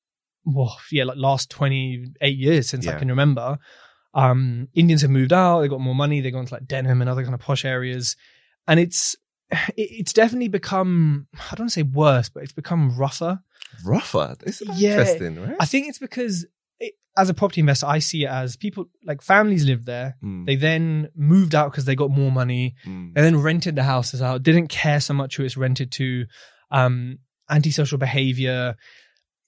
well, 0.45 0.77
yeah, 0.91 1.03
like 1.03 1.17
last 1.17 1.49
twenty 1.49 2.05
eight 2.21 2.37
years 2.37 2.69
since 2.69 2.87
I 2.87 2.91
Yeah. 2.93 2.99
can 2.99 3.09
remember. 3.09 3.57
Um, 4.13 4.69
Indians 4.73 5.01
have 5.01 5.11
moved 5.11 5.33
out. 5.33 5.59
They 5.61 5.67
got 5.67 5.81
more 5.81 5.93
money. 5.93 6.21
They've 6.21 6.31
gone 6.33 6.45
to 6.45 6.53
like 6.53 6.67
Denham 6.67 7.01
and 7.01 7.09
other 7.09 7.23
kind 7.23 7.33
of 7.35 7.41
posh 7.41 7.65
areas, 7.65 8.15
and 8.67 8.79
it's 8.79 9.15
it- 9.49 9.71
it's 9.77 10.13
definitely 10.13 10.47
become 10.49 11.27
I 11.35 11.55
don't 11.55 11.61
want 11.65 11.69
to 11.71 11.73
say 11.73 11.83
worse, 11.83 12.29
but 12.29 12.43
it's 12.43 12.51
become 12.53 12.97
rougher. 12.97 13.39
Rougher. 13.85 14.35
Is 14.45 14.61
Yeah. 14.75 14.91
interesting, 14.99 15.41
right? 15.41 15.55
I 15.59 15.65
think 15.65 15.87
it's 15.87 15.99
because 15.99 16.45
it, 16.79 16.93
as 17.17 17.29
a 17.29 17.33
property 17.33 17.61
investor, 17.61 17.87
I 17.87 17.99
see 17.99 18.23
it 18.25 18.29
as 18.29 18.55
people 18.55 18.85
like 19.05 19.21
families 19.21 19.65
lived 19.65 19.85
there. 19.85 20.17
Mm, 20.23 20.45
They 20.45 20.55
then 20.55 21.09
moved 21.15 21.55
out 21.55 21.71
because 21.71 21.85
they 21.85 21.95
got 21.95 22.11
more 22.11 22.31
money 22.31 22.75
mm, 22.85 22.89
and 22.89 23.15
then 23.15 23.41
rented 23.41 23.75
the 23.75 23.83
houses 23.83 24.21
out 24.21 24.43
didn't 24.43 24.67
care 24.67 24.99
so 24.99 25.13
much 25.13 25.37
who 25.37 25.43
it's 25.43 25.57
rented 25.57 25.91
to 25.93 26.25
um 26.71 27.19
antisocial 27.49 27.97
behavior 27.97 28.75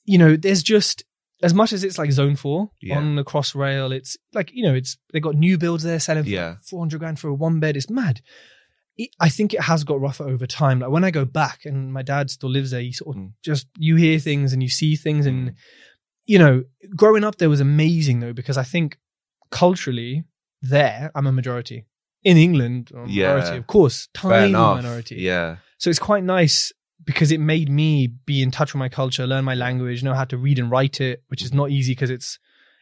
you 0.06 0.18
know 0.18 0.36
there's 0.38 0.64
just 0.64 1.04
as 1.44 1.54
much 1.54 1.74
as 1.74 1.84
it's 1.84 1.98
like 1.98 2.12
zone 2.12 2.36
4 2.36 2.72
Yeah. 2.81 2.98
on 2.98 3.16
the 3.18 3.24
cross 3.26 3.54
rail 3.54 3.92
it's 3.92 4.16
like 4.34 4.52
you 4.54 4.64
know 4.64 4.74
it's 4.74 4.98
they 5.14 5.20
got 5.20 5.36
new 5.36 5.58
builds 5.58 5.84
there 5.84 6.00
selling 6.00 6.24
for 6.24 6.30
Yeah. 6.30 6.56
400 6.64 6.98
grand 7.00 7.20
for 7.20 7.28
a 7.28 7.34
one 7.34 7.60
bed 7.60 7.76
it's 7.76 7.90
mad 7.90 8.22
it, 8.98 9.10
i 9.20 9.30
think 9.30 9.54
it 9.54 9.62
has 9.62 9.84
got 9.84 10.00
rougher 10.02 10.24
over 10.28 10.48
time 10.48 10.80
like 10.80 10.90
when 10.92 11.04
i 11.04 11.12
go 11.12 11.26
back 11.26 11.66
and 11.66 11.92
my 11.94 12.02
dad 12.02 12.30
still 12.30 12.50
lives 12.50 12.72
there 12.72 12.81
you 12.81 12.94
sort 12.94 13.16
of 13.18 13.22
Mm. 13.24 13.34
just 13.44 13.68
you 13.78 13.96
hear 13.98 14.18
things 14.20 14.54
and 14.54 14.64
you 14.64 14.70
see 14.70 14.96
things 14.96 15.26
and 15.26 15.56
you 16.31 16.38
know 16.44 16.64
growing 17.02 17.24
up 17.28 17.36
there 17.40 17.50
was 17.56 17.62
amazing 17.72 18.18
though 18.22 18.34
because 18.42 18.58
i 18.64 18.64
think 18.74 18.88
culturally 19.52 20.24
there 20.62 21.12
i'm 21.16 21.28
a 21.28 21.31
majority 21.31 21.86
in 22.24 22.38
england 22.38 22.92
I'm 22.94 23.06
a 23.06 23.08
Yeah. 23.08 23.28
minority 23.34 23.58
of 23.58 23.68
course 23.68 24.08
tiny 24.14 24.52
minority 24.54 25.16
Yeah. 25.16 25.58
so 25.78 25.90
it's 25.90 26.00
quite 26.00 26.24
nice 26.24 26.72
because 27.04 27.31
it 27.31 27.40
made 27.40 27.70
me 27.70 28.08
be 28.26 28.42
in 28.42 28.52
touch 28.52 28.74
with 28.74 28.80
my 28.80 28.90
culture 28.90 29.26
learn 29.26 29.44
my 29.46 29.56
language 29.56 30.04
know 30.04 30.14
how 30.14 30.26
to 30.26 30.38
read 30.38 30.60
and 30.60 30.70
write 30.70 31.02
it 31.02 31.24
which 31.30 31.42
is 31.44 31.54
not 31.54 31.72
easy 31.72 31.94
because 31.94 32.10
it's 32.18 32.38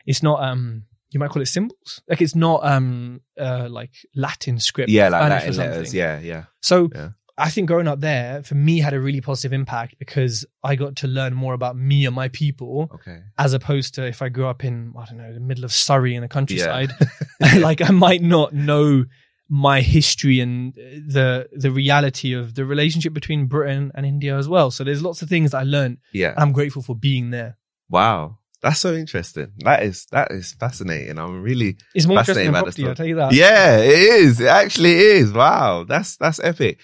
it's 0.06 0.22
not 0.24 0.42
um 0.44 0.84
you 1.12 1.20
might 1.20 1.30
call 1.30 1.42
it 1.42 1.48
symbols 1.48 2.02
like 2.10 2.22
it's 2.22 2.36
not 2.36 2.66
um 2.66 3.22
uh 3.40 3.68
like 3.70 3.92
latin 4.16 4.60
script 4.60 4.90
Yeah, 4.90 5.10
like 5.10 5.22
Spanish 5.22 5.58
Latin 5.58 5.72
letters. 5.72 5.94
Yeah, 5.94 6.20
yeah. 6.20 6.44
so 6.62 6.90
Yeah. 6.94 7.10
I 7.40 7.50
think 7.50 7.68
growing 7.68 7.88
up 7.88 8.00
there 8.00 8.42
for 8.44 8.56
me 8.56 8.80
had 8.80 8.94
a 8.94 9.00
really 9.00 9.22
positive 9.22 9.54
impact 9.54 10.00
because 10.00 10.46
I 10.64 10.76
got 10.76 10.96
to 10.98 11.08
learn 11.08 11.34
more 11.36 11.54
about 11.54 11.78
me 11.78 12.06
and 12.08 12.16
my 12.16 12.30
people 12.30 12.90
Okay. 12.96 13.20
as 13.38 13.54
opposed 13.54 13.94
to 13.96 14.06
if 14.08 14.22
I 14.24 14.30
grew 14.30 14.48
up 14.48 14.64
in 14.64 14.94
I 14.98 15.06
don't 15.06 15.18
know 15.18 15.34
the 15.34 15.40
middle 15.40 15.64
of 15.64 15.72
Surrey 15.72 16.16
in 16.16 16.22
the 16.22 16.28
countryside, 16.28 16.92
Yeah. 17.40 17.58
like 17.70 17.82
I 17.82 17.92
might 17.92 18.24
not 18.24 18.54
know 18.54 19.06
my 19.50 19.80
history 19.82 20.40
and 20.42 20.74
the 20.74 21.48
the 21.54 21.72
reality 21.72 22.34
of 22.34 22.56
the 22.56 22.66
relationship 22.66 23.14
between 23.14 23.46
Britain 23.46 23.92
and 23.96 24.06
India 24.06 24.36
as 24.38 24.48
well. 24.50 24.72
So 24.72 24.84
there's 24.84 25.02
lots 25.04 25.22
of 25.22 25.30
things 25.30 25.54
I 25.54 25.64
learned. 25.64 26.00
Yeah. 26.14 26.34
I'm 26.38 26.52
grateful 26.52 26.82
for 26.82 26.96
being 26.96 27.30
there. 27.30 27.58
Wow. 27.90 28.40
That's 28.62 28.80
so 28.80 28.94
interesting. 28.96 29.52
That 29.60 29.84
is 29.84 30.08
that 30.12 30.32
is 30.32 30.54
fascinating. 30.54 31.20
I'm 31.20 31.44
really 31.44 31.78
It's 31.94 32.08
more 32.08 32.18
Fascinating 32.18 32.48
interesting 32.48 32.54
than 32.54 32.66
this 32.66 32.76
property. 32.76 32.88
I'll 32.90 32.96
tell 32.96 33.06
you 33.06 33.16
that. 33.18 33.34
Yeah, 33.34 33.78
it 33.78 34.00
is. 34.26 34.42
It 34.42 34.48
actually 34.48 34.96
is. 34.96 35.32
Wow. 35.32 35.84
That's 35.84 36.18
that's 36.18 36.40
epic. 36.40 36.80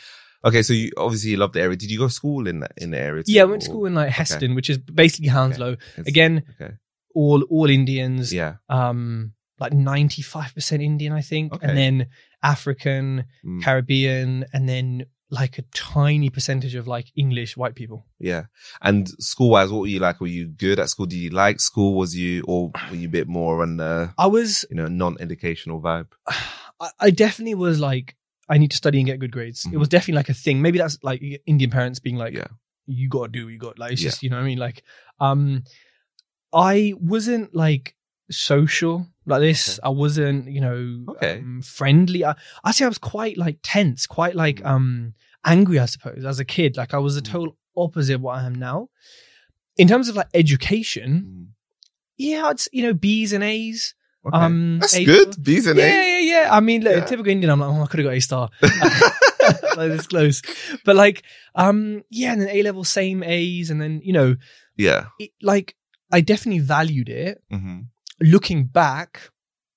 Okay, 0.45 0.61
so 0.61 0.73
you 0.73 0.91
obviously 0.97 1.31
you 1.31 1.37
love 1.37 1.53
the 1.53 1.61
area. 1.61 1.77
Did 1.77 1.89
you 1.91 1.97
go 1.99 2.07
to 2.07 2.13
school 2.13 2.47
in 2.47 2.59
that 2.61 2.73
in 2.77 2.91
the 2.91 2.99
area? 2.99 3.23
Too, 3.23 3.31
Yeah, 3.33 3.43
I 3.43 3.45
went 3.45 3.61
to 3.61 3.67
school 3.67 3.85
in 3.85 3.95
like 3.95 4.09
Heston, 4.09 4.55
which 4.55 4.69
is 4.69 4.77
basically 4.77 5.29
Hounslow. 5.29 5.73
It's- 5.73 6.07
Again, 6.07 6.43
Okay. 6.61 6.73
all 7.15 7.43
all 7.49 7.69
Indians. 7.69 8.33
Yeah. 8.33 8.55
um 8.69 9.33
like 9.59 9.71
95% 9.71 10.81
Indian 10.83 11.13
I 11.13 11.21
think 11.21 11.53
Okay. 11.53 11.67
and 11.67 11.77
then 11.77 12.07
African 12.41 13.25
Mm, 13.45 13.61
Caribbean 13.63 14.45
and 14.53 14.67
then 14.67 15.05
like 15.29 15.57
a 15.57 15.63
tiny 15.73 16.29
percentage 16.29 16.75
of 16.75 16.85
like 16.87 17.07
English 17.15 17.55
white 17.57 17.73
people 17.75 18.05
yeah. 18.19 18.43
And 18.81 19.07
school 19.19 19.49
wise, 19.51 19.69
what 19.71 19.81
were 19.81 19.87
you 19.87 19.99
like? 19.99 20.19
Were 20.21 20.27
you 20.27 20.47
good 20.47 20.79
at 20.79 20.89
school? 20.89 21.05
Did 21.05 21.17
you 21.17 21.29
like 21.29 21.59
school? 21.59 21.95
Was 21.95 22.15
you 22.15 22.43
or 22.47 22.71
were 22.89 22.95
you 22.97 23.07
a 23.07 23.11
bit 23.11 23.27
more 23.27 23.61
on 23.61 23.77
the 23.77 24.13
I 24.17 24.27
was 24.27 24.65
you 24.69 24.75
know 24.75 24.87
non 24.87 25.17
educational 25.19 25.81
vibe? 25.81 26.07
I, 26.79 26.89
I 26.99 27.09
definitely 27.11 27.55
was 27.55 27.79
like 27.79 28.15
I 28.49 28.57
need 28.57 28.71
to 28.71 28.77
study 28.77 28.97
and 28.99 29.05
get 29.07 29.19
good 29.19 29.31
grades 29.31 29.65
it 29.65 29.71
Mhm. 29.71 29.79
was 29.79 29.89
definitely 29.89 30.15
like 30.15 30.29
a 30.29 30.33
thing 30.33 30.61
maybe 30.61 30.77
that's 30.77 30.97
like 31.03 31.21
Indian 31.45 31.71
parents 31.71 31.99
being 31.99 32.17
like 32.17 32.33
Yeah. 32.33 32.47
you 32.85 33.07
gotta 33.09 33.31
do 33.31 33.49
you 33.49 33.57
got 33.57 33.79
like 33.79 33.93
it's 33.93 34.01
Yeah. 34.01 34.09
just 34.09 34.23
you 34.23 34.29
know 34.29 34.35
what 34.37 34.43
I 34.43 34.47
mean 34.47 34.57
like 34.59 34.83
um 35.19 35.63
I 36.53 36.93
wasn't 36.99 37.55
like 37.55 37.95
social 38.29 39.07
like 39.25 39.41
this 39.41 39.79
Okay. 39.79 39.85
I 39.85 39.89
wasn't 39.89 40.49
you 40.51 40.61
know 40.61 41.05
Okay. 41.09 41.39
um, 41.39 41.61
friendly 41.61 42.25
I 42.25 42.35
I 42.63 42.71
say 42.71 42.85
I 42.85 42.89
was 42.89 42.97
quite 42.97 43.37
like 43.37 43.59
tense 43.63 44.05
quite 44.07 44.35
like 44.35 44.57
Mm. 44.61 44.65
um 44.69 45.13
angry 45.45 45.79
I 45.79 45.85
suppose 45.85 46.23
as 46.25 46.39
a 46.39 46.45
kid 46.45 46.77
like 46.77 46.93
I 46.93 46.97
was 46.99 47.15
the 47.15 47.21
Mm. 47.21 47.31
total 47.31 47.57
opposite 47.75 48.15
of 48.15 48.21
what 48.21 48.37
I 48.37 48.45
am 48.45 48.55
now 48.55 48.89
in 49.77 49.87
terms 49.87 50.07
of 50.09 50.15
like 50.15 50.27
education 50.33 51.11
Mm. 51.25 51.47
yeah 52.17 52.49
it's 52.51 52.67
you 52.71 52.83
know 52.83 52.93
B's 52.93 53.33
and 53.33 53.43
A's 53.43 53.93
Okay. 54.25 54.37
um 54.37 54.79
That's 54.79 54.95
A- 54.95 55.03
good. 55.05 55.35
B's 55.43 55.67
and 55.67 55.77
yeah, 55.79 56.01
yeah, 56.01 56.19
yeah. 56.19 56.47
I 56.51 56.59
mean, 56.61 56.83
look, 56.83 56.95
Yeah. 56.95 57.05
typical 57.05 57.31
Indian. 57.31 57.51
I'm 57.51 57.59
like, 57.59 57.69
oh, 57.69 57.83
I 57.83 57.87
could 57.87 57.99
have 57.99 58.07
got 58.07 58.15
A 58.15 58.21
star. 58.21 58.49
like 59.77 59.89
this 59.91 60.07
close, 60.07 60.41
but 60.85 60.95
like, 60.95 61.23
um, 61.55 62.03
yeah, 62.09 62.31
and 62.33 62.41
then 62.41 62.49
A 62.49 62.63
level, 62.63 62.83
same 62.83 63.23
A's, 63.23 63.69
and 63.69 63.81
then 63.81 64.01
you 64.03 64.13
know, 64.13 64.35
Yeah. 64.77 65.05
it, 65.19 65.31
like, 65.41 65.75
I 66.11 66.21
definitely 66.21 66.59
valued 66.59 67.09
it. 67.09 67.41
hmm 67.51 67.81
Looking 68.21 68.65
back, 68.65 69.31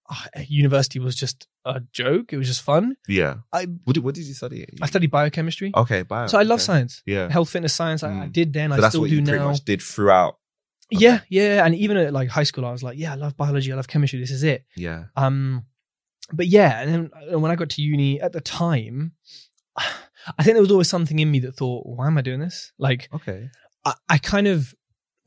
ah, 0.09 0.26
university 0.47 1.00
was 1.00 1.17
just 1.17 1.49
a 1.65 1.81
joke. 1.93 2.33
It 2.33 2.37
was 2.37 2.47
just 2.47 2.62
fun. 2.62 2.97
Yeah. 3.09 3.37
I 3.53 3.67
What 3.85 3.95
did, 3.95 4.05
what 4.05 4.15
did 4.15 4.25
you 4.26 4.35
study? 4.35 4.65
I 4.81 4.87
studied 4.87 5.11
biochemistry, 5.11 5.73
Okay, 5.75 6.03
bio. 6.03 6.29
so 6.29 6.38
I 6.38 6.43
love 6.45 6.59
okay. 6.61 6.67
science, 6.67 7.03
Yeah. 7.07 7.29
health, 7.29 7.50
fitness, 7.50 7.75
science. 7.75 8.05
I, 8.05 8.11
I 8.11 8.26
Mm. 8.29 8.33
did 8.33 8.53
then. 8.53 8.71
So 8.71 8.85
I 8.85 8.88
still 8.91 9.05
do 9.07 9.21
now. 9.21 9.49
much 9.50 9.65
did 9.65 9.83
throughout. 9.83 10.38
Okay. 10.95 11.05
Yeah, 11.05 11.21
yeah, 11.28 11.64
and 11.66 11.75
even 11.75 11.97
at 11.97 12.12
like 12.12 12.28
high 12.28 12.45
school, 12.45 12.64
I 12.64 12.73
was 12.73 12.83
like, 12.83 12.97
yeah, 12.99 13.12
I 13.12 13.16
love 13.16 13.37
biology. 13.37 13.73
I 13.73 13.76
love 13.76 13.88
chemistry. 13.88 14.21
This 14.21 14.31
is 14.31 14.43
it. 14.45 14.64
Yeah. 14.76 15.05
Um, 15.16 15.64
but 16.33 16.47
yeah, 16.47 16.81
and 16.81 16.93
then 16.93 17.11
uh, 17.35 17.38
when 17.38 17.50
I 17.50 17.57
got 17.57 17.71
to 17.71 17.83
uni 17.83 18.21
at 18.21 18.33
the 18.33 18.40
time, 18.40 19.12
I 19.76 20.43
think 20.43 20.55
there 20.55 20.62
was 20.62 20.71
always 20.73 20.88
something 20.88 21.19
in 21.19 21.31
me 21.31 21.40
that 21.40 21.57
thought, 21.57 21.87
why 21.87 22.07
am 22.07 22.19
I 22.19 22.23
doing 22.23 22.40
this? 22.40 22.73
Like, 22.78 23.09
Okay. 23.14 23.50
I, 23.85 23.95
I 24.09 24.19
kind 24.19 24.47
of, 24.49 24.75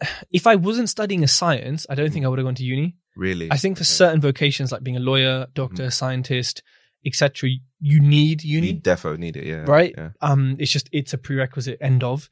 if 0.31 0.45
I 0.47 0.55
wasn't 0.55 0.89
studying 0.89 1.23
a 1.23 1.27
science, 1.27 1.85
I 1.89 1.95
don't 1.95 2.11
think 2.11 2.25
I 2.25 2.27
would 2.29 2.39
have 2.39 2.45
gone 2.45 2.55
to 2.55 2.63
uni. 2.63 2.95
Really? 3.15 3.51
I 3.51 3.57
think 3.57 3.77
for 3.77 3.81
Okay. 3.81 3.85
certain 3.87 4.21
vocations, 4.21 4.71
like 4.71 4.83
being 4.83 4.97
a 4.97 5.01
lawyer, 5.01 5.47
doctor, 5.53 5.89
scientist, 5.89 6.63
etc., 7.05 7.49
you 7.81 7.99
need 8.01 8.43
uni. 8.43 8.73
You 8.73 8.79
defo 8.81 9.17
need 9.17 9.35
it, 9.37 9.45
yeah. 9.45 9.63
Right? 9.65 9.93
Yeah. 9.97 10.09
um 10.21 10.55
it's 10.59 10.71
just 10.71 10.89
it's 10.91 11.13
a 11.13 11.17
prerequisite 11.17 11.77
end 11.81 12.03
of 12.03 12.29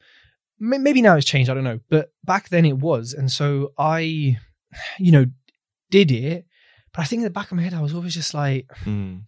maybe 0.60 1.00
now 1.02 1.16
it's 1.16 1.26
changed 1.26 1.48
i 1.50 1.54
don't 1.54 1.64
know 1.64 1.80
but 1.88 2.12
back 2.24 2.48
then 2.48 2.64
it 2.64 2.78
was 2.78 3.12
and 3.14 3.30
so 3.30 3.72
i 3.78 4.36
you 4.98 5.12
know 5.12 5.24
did 5.90 6.10
it 6.10 6.46
but 6.92 7.02
i 7.02 7.04
think 7.04 7.20
in 7.20 7.24
the 7.24 7.30
back 7.30 7.50
of 7.50 7.56
my 7.56 7.62
head 7.62 7.74
i 7.74 7.80
was 7.80 7.94
always 7.94 8.14
just 8.14 8.34
like 8.34 8.66
Mm. 8.84 9.22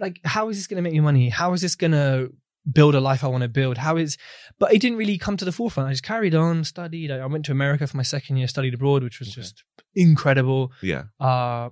like 0.00 0.20
how 0.24 0.48
is 0.48 0.56
this 0.56 0.66
going 0.66 0.76
to 0.76 0.82
make 0.82 0.92
me 0.92 1.00
money 1.00 1.28
how 1.28 1.52
is 1.52 1.60
this 1.60 1.76
going 1.76 1.92
to 1.92 2.32
build 2.72 2.94
a 2.94 3.00
life 3.00 3.22
i 3.22 3.26
want 3.28 3.42
to 3.42 3.48
build 3.48 3.76
how 3.76 3.96
is 3.96 4.16
but 4.58 4.72
it 4.72 4.80
didn't 4.80 4.96
really 4.98 5.18
come 5.18 5.36
to 5.36 5.44
the 5.44 5.52
forefront 5.52 5.88
i 5.88 5.92
just 5.92 6.02
carried 6.02 6.34
on 6.34 6.64
studied 6.64 7.10
i, 7.10 7.18
I 7.18 7.26
went 7.26 7.44
to 7.46 7.52
america 7.52 7.86
for 7.86 7.96
my 7.96 8.02
second 8.02 8.38
year 8.38 8.48
studied 8.48 8.74
abroad 8.74 9.02
which 9.04 9.18
was 9.20 9.28
Okay. 9.28 9.42
just 9.42 9.62
incredible 9.94 10.72
Yeah. 10.82 11.04
uh 11.20 11.68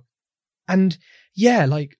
and 0.67 0.97
yeah 1.35 1.65
like 1.65 1.97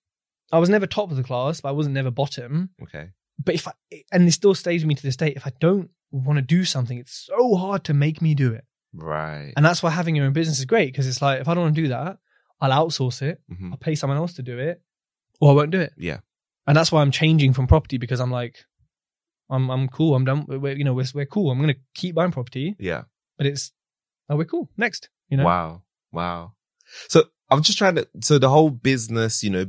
i 0.51 0.60
was 0.60 0.69
never 0.69 0.86
top 0.88 1.10
of 1.10 1.17
the 1.17 1.24
class 1.24 1.60
but 1.62 1.69
i 1.69 1.72
wasn't 1.72 1.95
never 1.95 2.12
bottom 2.12 2.69
Okay. 2.83 3.10
but 3.43 3.55
if 3.55 3.67
I 3.67 3.72
and 4.12 4.27
it 4.27 4.31
still 4.31 4.53
stays 4.53 4.81
with 4.83 4.88
me 4.89 4.95
to 4.95 5.01
this 5.03 5.15
day, 5.17 5.33
if 5.36 5.45
I 5.48 5.51
don't 5.60 5.89
want 6.20 6.38
to 6.38 6.41
do 6.43 6.63
something, 6.65 6.98
it's 6.98 7.25
so 7.25 7.55
hard 7.55 7.84
to 7.86 7.93
make 7.93 8.22
me 8.22 8.34
do 8.36 8.53
it. 8.53 8.63
Right. 8.93 9.51
And 9.58 9.65
that's 9.65 9.82
why 9.82 9.89
having 9.89 10.15
your 10.15 10.25
own 10.25 10.34
business 10.34 10.60
is 10.60 10.65
great 10.65 10.91
because 10.93 11.08
it's 11.08 11.22
like 11.22 11.41
if 11.41 11.48
I 11.48 11.53
don't 11.53 11.63
want 11.63 11.75
to 11.75 11.82
do 11.82 11.88
that, 11.89 12.17
I'll 12.62 12.86
outsource 12.88 13.22
it, 13.22 13.41
Mhm. 13.51 13.72
I'll 13.72 13.77
pay 13.77 13.96
someone 13.96 14.17
else 14.17 14.34
to 14.36 14.43
do 14.43 14.58
it, 14.60 14.82
or 15.41 15.51
I 15.51 15.53
won't 15.55 15.72
do 15.72 15.79
it. 15.82 15.93
Yeah. 15.98 16.20
And 16.67 16.77
that's 16.77 16.91
why 16.91 17.01
I'm 17.01 17.12
changing 17.12 17.53
from 17.53 17.67
property 17.67 17.98
because 17.98 18.20
I'm 18.22 18.32
like, 18.32 18.63
I'm 19.50 19.70
I'm 19.70 19.88
cool. 19.89 20.15
I'm 20.15 20.24
done. 20.25 20.46
We're, 20.48 20.77
you 20.77 20.84
know, 20.86 20.93
we're 20.93 21.05
we're 21.13 21.25
cool. 21.25 21.51
I'm 21.51 21.60
gonna 21.60 21.75
keep 21.96 22.15
buying 22.15 22.32
property, 22.32 22.75
Yeah. 22.79 23.03
but 23.38 23.46
it's 23.48 23.72
oh 24.29 24.36
we're 24.38 24.46
cool. 24.46 24.70
Next, 24.77 25.10
you 25.29 25.38
know. 25.38 25.43
Wow. 25.46 25.84
Wow. 26.12 26.53
So 27.10 27.25
I'm 27.52 27.62
just 27.62 27.78
trying 27.78 27.96
to, 27.96 28.08
so 28.22 28.40
the 28.40 28.50
whole 28.50 28.70
business, 28.72 29.44
you 29.44 29.50
know, 29.52 29.66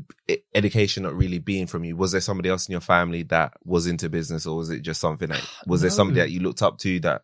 education 0.54 1.02
not 1.02 1.14
really 1.14 1.38
being 1.38 1.66
from 1.66 1.84
you, 1.84 1.96
was 1.96 2.12
there 2.12 2.20
somebody 2.20 2.48
else 2.48 2.66
in 2.68 2.72
your 2.72 2.80
family 2.80 3.22
that 3.24 3.52
was 3.64 3.86
into 3.86 4.08
business 4.08 4.46
or 4.46 4.56
was 4.56 4.70
it 4.70 4.80
just 4.80 5.00
something 5.00 5.28
that, 5.28 5.42
was 5.66 5.80
there 5.82 5.90
somebody 5.90 6.20
that 6.20 6.30
you 6.30 6.40
looked 6.40 6.62
up 6.62 6.78
to 6.78 7.00
that 7.00 7.22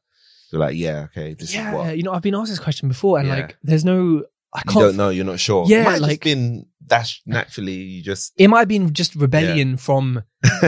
you're 0.53 0.61
like, 0.61 0.77
yeah, 0.77 1.05
okay, 1.05 1.35
this 1.35 1.55
yeah, 1.55 1.69
is 1.71 1.75
what, 1.75 1.97
you 1.97 2.03
know, 2.03 2.13
I've 2.13 2.23
been 2.23 2.35
asked 2.35 2.51
this 2.51 2.59
question 2.59 2.89
before, 2.89 3.19
and 3.19 3.29
Yeah. 3.29 3.35
like, 3.37 3.57
there's 3.63 3.85
no, 3.85 4.25
I 4.53 4.63
can't. 4.63 4.75
don't 4.81 4.97
know, 4.97 5.11
you're 5.11 5.25
not 5.25 5.39
sure. 5.41 5.65
Yeah, 5.69 5.83
it 5.83 5.85
might 5.85 6.01
like- 6.01 6.11
just 6.11 6.23
been 6.23 6.67
that's 6.87 7.23
naturally 7.25 7.73
you 7.75 8.03
just, 8.03 8.33
it 8.37 8.49
might 8.49 8.59
have 8.61 8.69
been 8.69 8.93
just 8.93 9.15
rebellion 9.15 9.77
from 9.77 10.25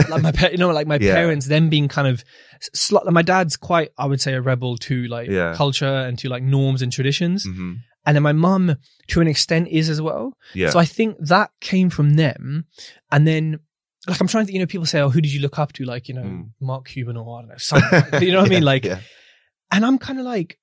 like 0.09 0.21
my 0.21 0.31
you 0.51 0.57
know 0.57 0.69
like 0.69 0.87
my 0.87 0.97
Yeah. 1.01 1.15
parents 1.15 1.47
them 1.47 1.67
being 1.69 1.89
kind 1.89 2.07
of 2.07 2.23
sl- 2.73 2.99
my 3.11 3.23
dad's 3.23 3.57
quite 3.57 3.89
i 3.97 4.05
would 4.05 4.21
say 4.21 4.33
a 4.33 4.41
rebel 4.41 4.77
to 4.77 5.05
like 5.07 5.27
Yeah. 5.29 5.53
culture 5.53 5.85
and 5.85 6.17
to 6.19 6.29
like 6.29 6.41
norms 6.41 6.81
and 6.81 6.93
traditions 6.93 7.45
Mhm. 7.45 7.79
And 8.05 8.15
then 8.15 8.23
my 8.23 8.31
mum 8.33 8.75
to 9.07 9.21
an 9.21 9.27
extent 9.27 9.67
is 9.69 9.89
as 9.89 10.01
well 10.01 10.33
yeah. 10.53 10.69
so 10.69 10.79
i 10.79 10.85
think 10.85 11.15
that 11.19 11.51
came 11.61 11.89
from 11.89 12.15
them 12.15 12.65
and 13.11 13.27
then 13.27 13.59
like 14.07 14.19
i'm 14.19 14.27
trying 14.27 14.45
to 14.45 14.53
you 14.53 14.59
know 14.59 14.65
people 14.65 14.85
say 14.85 14.99
oh 14.99 15.09
who 15.09 15.21
did 15.21 15.31
you 15.33 15.39
look 15.41 15.57
up 15.59 15.71
to 15.73 15.83
like 15.85 16.07
you 16.07 16.13
know 16.13 16.23
Mm. 16.23 16.49
mark 16.59 16.87
cuban 16.87 17.17
or 17.17 17.37
i 17.37 17.41
don't 17.41 17.49
know 17.49 17.55
something 17.57 18.23
you 18.23 18.31
know 18.31 18.41
what 18.41 18.51
i 18.51 18.55
mean 18.55 18.63
like 18.63 18.85
yeah. 18.85 18.99
and 19.71 19.85
I'm 19.85 19.97
kind 19.97 20.19
of 20.19 20.25
like, 20.25 20.59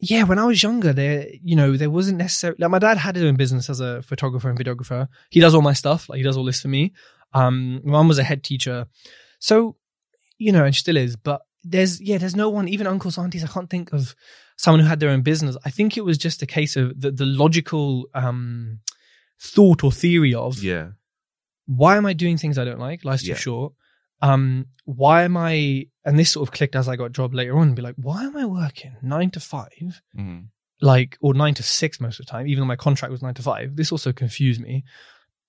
yeah, 0.00 0.24
when 0.24 0.38
I 0.38 0.44
was 0.44 0.62
younger, 0.62 0.92
there, 0.92 1.26
you 1.42 1.56
know, 1.56 1.76
there 1.76 1.88
wasn't 1.88 2.18
necessarily 2.18 2.56
like 2.60 2.70
my 2.70 2.78
dad 2.80 2.98
had 2.98 3.14
his 3.16 3.24
own 3.24 3.36
business 3.36 3.70
as 3.70 3.80
a 3.80 4.02
photographer 4.02 4.50
and 4.50 4.58
videographer. 4.58 5.08
He 5.30 5.40
does 5.40 5.54
all 5.54 5.62
my 5.62 5.72
stuff, 5.72 6.08
like 6.08 6.18
he 6.18 6.22
does 6.24 6.36
all 6.36 6.44
this 6.44 6.60
for 6.60 6.68
me. 6.68 6.92
Um, 7.32 7.80
my 7.84 7.92
mum 7.92 8.08
was 8.08 8.18
a 8.18 8.24
head 8.24 8.42
teacher, 8.42 8.86
so 9.38 9.76
you 10.36 10.52
know, 10.52 10.64
and 10.64 10.74
she 10.74 10.80
still 10.80 10.96
is. 10.96 11.16
But 11.16 11.42
there's 11.64 12.00
yeah, 12.00 12.18
there's 12.18 12.36
no 12.36 12.48
one, 12.50 12.68
even 12.68 12.86
uncles, 12.86 13.18
aunties. 13.18 13.44
I 13.44 13.48
can't 13.48 13.70
think 13.70 13.92
of 13.92 14.14
someone 14.56 14.80
who 14.80 14.86
had 14.86 15.00
their 15.00 15.10
own 15.10 15.22
business. 15.22 15.56
I 15.64 15.70
think 15.70 15.96
it 15.96 16.04
was 16.04 16.18
just 16.18 16.42
a 16.42 16.46
case 16.46 16.76
of 16.76 17.00
the 17.00 17.10
the 17.10 17.26
logical 17.26 18.08
um 18.14 18.80
thought 19.40 19.82
or 19.84 19.90
theory 19.92 20.32
of 20.34 20.62
yeah. 20.62 20.90
why 21.66 21.96
am 21.96 22.06
I 22.06 22.12
doing 22.12 22.38
things 22.38 22.56
I 22.58 22.64
don't 22.64 22.78
like? 22.78 23.04
Life's 23.04 23.26
Yeah. 23.26 23.34
too 23.34 23.40
short. 23.40 23.72
Um, 24.22 24.66
why 24.84 25.24
am 25.24 25.36
I? 25.36 25.86
And 26.04 26.18
this 26.18 26.30
sort 26.30 26.48
of 26.48 26.52
clicked 26.54 26.76
as 26.76 26.88
I 26.88 26.96
got 26.96 27.06
a 27.06 27.10
job 27.10 27.34
later 27.34 27.58
on. 27.58 27.68
And 27.68 27.76
be 27.76 27.82
like, 27.82 27.96
why 27.96 28.24
am 28.24 28.36
I 28.36 28.44
working 28.46 28.96
nine 29.02 29.30
to 29.30 29.40
five, 29.40 30.00
Mhm. 30.16 30.48
like 30.80 31.16
or 31.20 31.34
nine 31.34 31.54
to 31.54 31.62
six 31.62 32.00
most 32.00 32.20
of 32.20 32.26
the 32.26 32.30
time, 32.30 32.46
even 32.46 32.60
though 32.60 32.66
my 32.74 32.76
contract 32.76 33.10
was 33.12 33.22
nine 33.22 33.34
to 33.34 33.42
five? 33.42 33.76
This 33.76 33.90
also 33.92 34.12
confused 34.12 34.60
me. 34.60 34.84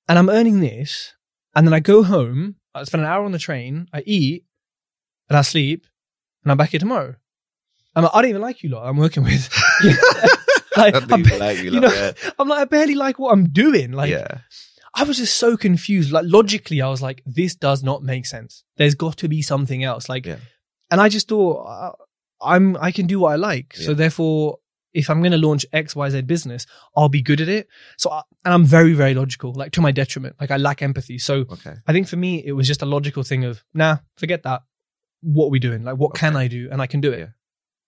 And 0.08 0.18
I'm 0.20 0.30
earning 0.30 0.60
this, 0.62 1.14
and 1.56 1.66
then 1.68 1.74
I 1.74 1.80
go 1.80 2.04
home. 2.04 2.56
I 2.74 2.84
spend 2.86 3.04
an 3.04 3.10
hour 3.10 3.24
on 3.24 3.32
the 3.32 3.40
train. 3.40 3.88
I 3.94 4.02
eat, 4.06 4.46
and 5.30 5.38
I 5.38 5.42
sleep, 5.42 5.86
and 6.46 6.52
I'm 6.52 6.58
back 6.58 6.70
here 6.70 6.80
tomorrow. 6.80 7.16
I'm 7.96 8.04
like, 8.04 8.12
I 8.14 8.22
don't 8.22 8.30
even 8.30 8.42
like 8.42 8.64
you 8.64 8.70
lot. 8.70 8.86
I'm 8.88 8.98
working 8.98 9.24
with. 9.24 9.50
like, 10.78 10.96
I 10.96 11.02
I'm, 11.12 11.24
like 11.24 11.60
you, 11.60 11.80
know, 11.80 12.12
I'm 12.40 12.48
like, 12.48 12.60
I 12.60 12.66
barely 12.66 12.96
like 12.96 13.20
what 13.20 13.32
I'm 13.34 13.50
doing. 13.50 13.92
Like, 13.92 14.12
yeah. 14.12 14.40
I 14.94 15.04
was 15.04 15.18
just 15.18 15.36
so 15.38 15.58
confused. 15.58 16.12
Like 16.12 16.26
logically, 16.28 16.82
I 16.82 16.90
was 16.90 17.02
like, 17.02 17.22
this 17.26 17.56
does 17.56 17.84
not 17.84 18.04
make 18.04 18.26
sense. 18.26 18.64
There's 18.78 18.96
got 18.96 19.18
to 19.18 19.28
be 19.28 19.42
something 19.42 19.84
else. 19.84 20.08
Like, 20.08 20.26
Yeah. 20.26 20.38
and 20.92 21.02
I 21.02 21.10
just 21.10 21.28
thought 21.28 21.66
uh, 21.66 21.92
I'm 22.46 22.78
I 22.78 22.92
can 22.92 23.08
do 23.08 23.20
what 23.22 23.32
I 23.34 23.36
like. 23.36 23.76
So 23.76 23.94
therefore, 23.94 24.60
if 24.94 25.10
I'm 25.10 25.20
going 25.22 25.34
to 25.34 25.38
launch 25.38 25.66
X 25.74 25.96
Y 25.96 26.10
Z 26.10 26.22
business, 26.22 26.66
I'll 26.96 27.10
be 27.10 27.22
good 27.22 27.42
at 27.42 27.50
it. 27.50 27.68
So 27.98 28.10
I, 28.12 28.22
and 28.46 28.54
I'm 28.54 28.64
very 28.66 28.94
very 28.94 29.14
logical, 29.14 29.54
like 29.54 29.72
to 29.74 29.82
my 29.82 29.92
detriment. 29.92 30.36
Like 30.40 30.52
I 30.52 30.58
lack 30.58 30.82
empathy. 30.82 31.18
So 31.18 31.46
Okay. 31.52 31.74
I 31.88 31.92
think 31.94 32.08
for 32.08 32.16
me, 32.18 32.42
it 32.46 32.54
was 32.54 32.68
just 32.68 32.82
a 32.82 32.86
logical 32.86 33.24
thing 33.24 33.44
of 33.46 33.64
nah, 33.74 33.98
forget 34.18 34.44
that. 34.44 34.62
What 35.34 35.48
are 35.48 35.50
we 35.50 35.60
doing? 35.60 35.84
Like, 35.84 35.98
what 35.98 36.14
can 36.14 36.36
I 36.36 36.48
do? 36.48 36.70
And 36.72 36.82
I 36.82 36.88
can 36.88 37.02
do 37.02 37.12
it. 37.12 37.20
Yeah. 37.20 37.26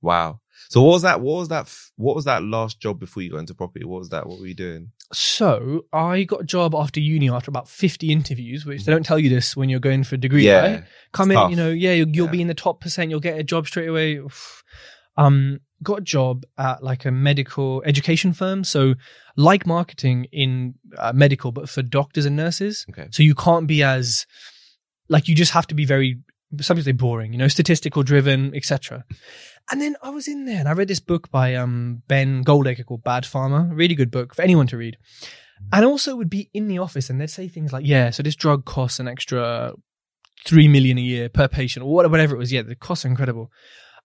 Wow. 0.01 0.41
So 0.69 0.81
what 0.81 0.91
was 0.93 1.01
that? 1.03 1.21
What 1.21 1.37
was 1.39 1.49
that? 1.49 1.73
What 1.95 2.15
was 2.15 2.25
that 2.25 2.43
last 2.43 2.79
job 2.79 2.99
before 2.99 3.23
you 3.23 3.31
got 3.31 3.37
into 3.37 3.53
property? 3.53 3.85
What 3.85 3.99
was 3.99 4.09
that? 4.09 4.27
What 4.27 4.39
were 4.39 4.47
you 4.47 4.53
doing? 4.55 4.91
So 5.13 5.85
I 5.93 6.23
got 6.23 6.41
a 6.41 6.43
job 6.43 6.75
after 6.75 6.99
uni 6.99 7.29
after 7.29 7.49
about 7.49 7.69
50 7.69 8.11
interviews, 8.11 8.65
which 8.65 8.83
they 8.85 8.91
don't 8.91 9.05
tell 9.05 9.19
you 9.19 9.29
this 9.29 9.55
when 9.55 9.69
you're 9.69 9.79
going 9.79 10.03
for 10.03 10.15
a 10.15 10.17
degree, 10.17 10.45
yeah. 10.45 10.61
right? 10.61 10.83
Come 11.13 11.31
in, 11.31 11.35
tough. 11.37 11.49
you 11.51 11.55
know, 11.55 11.69
yeah, 11.69 11.93
you'll, 11.93 12.09
you'll 12.09 12.25
Yeah. 12.27 12.31
be 12.31 12.41
in 12.41 12.47
the 12.47 12.53
top 12.53 12.81
percent. 12.81 13.09
You'll 13.09 13.19
get 13.19 13.39
a 13.39 13.43
job 13.43 13.67
straight 13.67 13.87
away. 13.87 14.19
Um, 15.15 15.59
got 15.83 15.99
a 15.99 16.01
job 16.01 16.43
at 16.57 16.83
like 16.83 17.05
a 17.05 17.11
medical 17.11 17.81
education 17.85 18.33
firm. 18.33 18.63
So 18.63 18.95
like 19.35 19.65
marketing 19.65 20.25
in 20.31 20.75
uh, 20.97 21.13
medical, 21.13 21.51
but 21.51 21.69
for 21.69 21.81
doctors 21.81 22.25
and 22.25 22.35
nurses. 22.35 22.85
Okay. 22.89 23.07
So 23.11 23.23
you 23.23 23.35
can't 23.35 23.67
be 23.67 23.83
as 23.83 24.25
like 25.09 25.27
you 25.27 25.35
just 25.35 25.53
have 25.53 25.67
to 25.67 25.75
be 25.75 25.85
very 25.85 26.19
people 26.51 26.83
say 26.83 26.91
boring, 26.91 27.33
you 27.33 27.39
know, 27.39 27.47
statistical 27.47 28.03
driven, 28.03 28.53
etc. 28.55 29.03
And 29.71 29.81
then 29.81 29.95
I 30.01 30.09
was 30.09 30.27
in 30.27 30.45
there 30.45 30.59
and 30.59 30.69
I 30.69 30.73
read 30.73 30.87
this 30.87 30.99
book 30.99 31.29
by 31.29 31.55
um 31.55 32.03
Ben 32.07 32.43
Goldacre 32.43 32.85
called 32.85 33.03
Bad 33.03 33.23
Pharma. 33.23 33.69
Really 33.71 33.95
good 33.95 34.11
book 34.11 34.33
for 34.35 34.41
anyone 34.41 34.67
to 34.67 34.77
read. 34.77 34.97
And 35.73 35.83
also 35.83 36.15
would 36.15 36.29
be 36.29 36.49
in 36.53 36.67
the 36.67 36.79
office 36.79 37.09
and 37.09 37.19
they'd 37.19 37.29
say 37.29 37.47
things 37.47 37.73
like, 37.73 37.85
yeah, 37.85 38.11
so 38.11 38.23
this 38.23 38.35
drug 38.35 38.65
costs 38.65 38.99
an 38.99 39.07
extra 39.07 39.73
three 40.45 40.67
million 40.67 40.97
a 40.97 41.01
year 41.01 41.29
per 41.29 41.47
patient 41.47 41.85
or 41.85 41.93
whatever 41.93 42.35
it 42.35 42.37
was. 42.37 42.53
Yeah, 42.53 42.61
the 42.61 42.75
costs 42.75 43.05
are 43.05 43.09
incredible. 43.09 43.51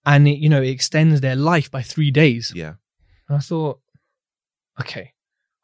And 0.05 0.27
it, 0.27 0.39
you 0.39 0.49
know, 0.49 0.63
it 0.63 0.71
extends 0.71 1.21
their 1.21 1.37
life 1.37 1.71
by 1.71 1.83
three 1.83 2.11
days. 2.11 2.53
Yeah. 2.55 2.75
And 3.29 3.37
I 3.37 3.41
thought, 3.41 3.81
okay, 4.81 5.13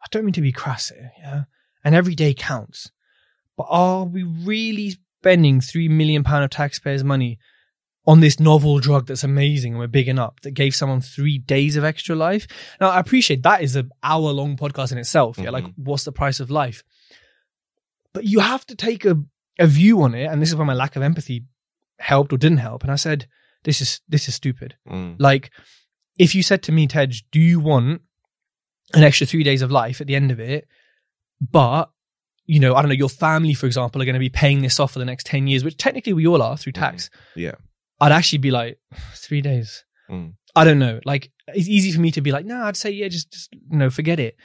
I 0.02 0.06
don't 0.10 0.24
mean 0.24 0.34
to 0.34 0.40
be 0.40 0.52
crass 0.52 0.90
here, 0.90 1.10
yeah. 1.18 1.44
And 1.84 1.94
every 1.94 2.14
day 2.14 2.34
counts. 2.34 2.92
But 3.56 3.66
are 3.68 4.04
we 4.04 4.22
really 4.22 4.96
spending 5.20 5.60
three 5.60 5.88
million 5.88 6.22
pound 6.24 6.44
of 6.44 6.50
taxpayers' 6.50 7.04
money 7.04 7.38
on 8.06 8.20
this 8.20 8.40
novel 8.40 8.78
drug 8.78 9.06
that's 9.06 9.24
amazing 9.24 9.72
and 9.72 9.78
we're 9.80 9.86
bigging 9.86 10.18
up 10.18 10.40
that 10.40 10.52
gave 10.52 10.74
someone 10.74 11.00
three 11.00 11.38
days 11.38 11.76
of 11.76 11.84
extra 11.84 12.14
life? 12.16 12.46
Now 12.80 12.90
I 12.90 13.00
appreciate 13.00 13.42
that 13.42 13.62
is 13.62 13.76
an 13.76 13.90
hour 14.02 14.30
long 14.32 14.56
podcast 14.56 14.92
in 14.92 14.98
itself. 14.98 15.38
Yeah, 15.38 15.50
like 15.50 15.64
Mhm. 15.64 15.74
what's 15.76 16.04
the 16.04 16.12
price 16.12 16.40
of 16.40 16.50
life? 16.50 16.82
But 18.14 18.24
you 18.24 18.40
have 18.40 18.64
to 18.66 18.74
take 18.74 19.04
a, 19.04 19.16
a 19.58 19.66
view 19.66 20.02
on 20.02 20.14
it, 20.14 20.26
and 20.26 20.40
this 20.40 20.48
is 20.48 20.56
where 20.56 20.66
my 20.66 20.72
lack 20.74 20.96
of 20.96 21.02
empathy 21.02 21.44
helped 21.98 22.32
or 22.32 22.38
didn't 22.38 22.58
help. 22.58 22.82
And 22.82 22.92
I 22.92 22.96
said, 22.96 23.26
This 23.64 23.80
is 23.80 24.00
this 24.08 24.28
is 24.28 24.34
stupid. 24.34 24.76
Mm. 24.88 25.16
Like, 25.18 25.50
if 26.18 26.34
you 26.34 26.42
said 26.42 26.62
to 26.64 26.72
me, 26.72 26.86
Tej, 26.86 27.08
do 27.32 27.40
you 27.40 27.60
want 27.60 28.00
an 28.94 29.02
extra 29.04 29.26
three 29.26 29.42
days 29.42 29.62
of 29.62 29.70
life 29.70 30.00
at 30.00 30.06
the 30.06 30.16
end 30.16 30.30
of 30.30 30.40
it? 30.40 30.66
But, 31.40 31.90
you 32.48 32.58
know, 32.58 32.74
I 32.74 32.80
don't 32.82 32.88
know, 32.88 32.94
your 32.94 33.10
family, 33.10 33.52
for 33.54 33.66
example, 33.66 34.00
are 34.02 34.06
going 34.06 34.14
to 34.14 34.18
be 34.18 34.30
paying 34.30 34.62
this 34.62 34.80
off 34.80 34.92
for 34.94 34.98
the 34.98 35.04
next 35.04 35.26
10 35.26 35.46
years, 35.46 35.62
which 35.62 35.76
technically 35.76 36.14
we 36.14 36.26
all 36.26 36.42
are 36.42 36.56
through 36.56 36.72
tax. 36.72 37.10
Yeah. 37.36 37.54
I'd 38.00 38.10
actually 38.10 38.38
be 38.38 38.50
like, 38.50 38.78
three 39.14 39.42
days. 39.42 39.84
Mm. 40.10 40.32
I 40.56 40.64
don't 40.64 40.78
know. 40.78 40.98
Like, 41.04 41.30
it's 41.48 41.68
easy 41.68 41.92
for 41.92 42.00
me 42.00 42.10
to 42.12 42.22
be 42.22 42.32
like, 42.32 42.46
no, 42.46 42.62
I'd 42.64 42.76
say, 42.76 42.90
yeah, 42.90 43.08
just, 43.08 43.30
just, 43.30 43.52
you 43.52 43.76
know, 43.76 43.90
forget 43.90 44.18
it. 44.18 44.36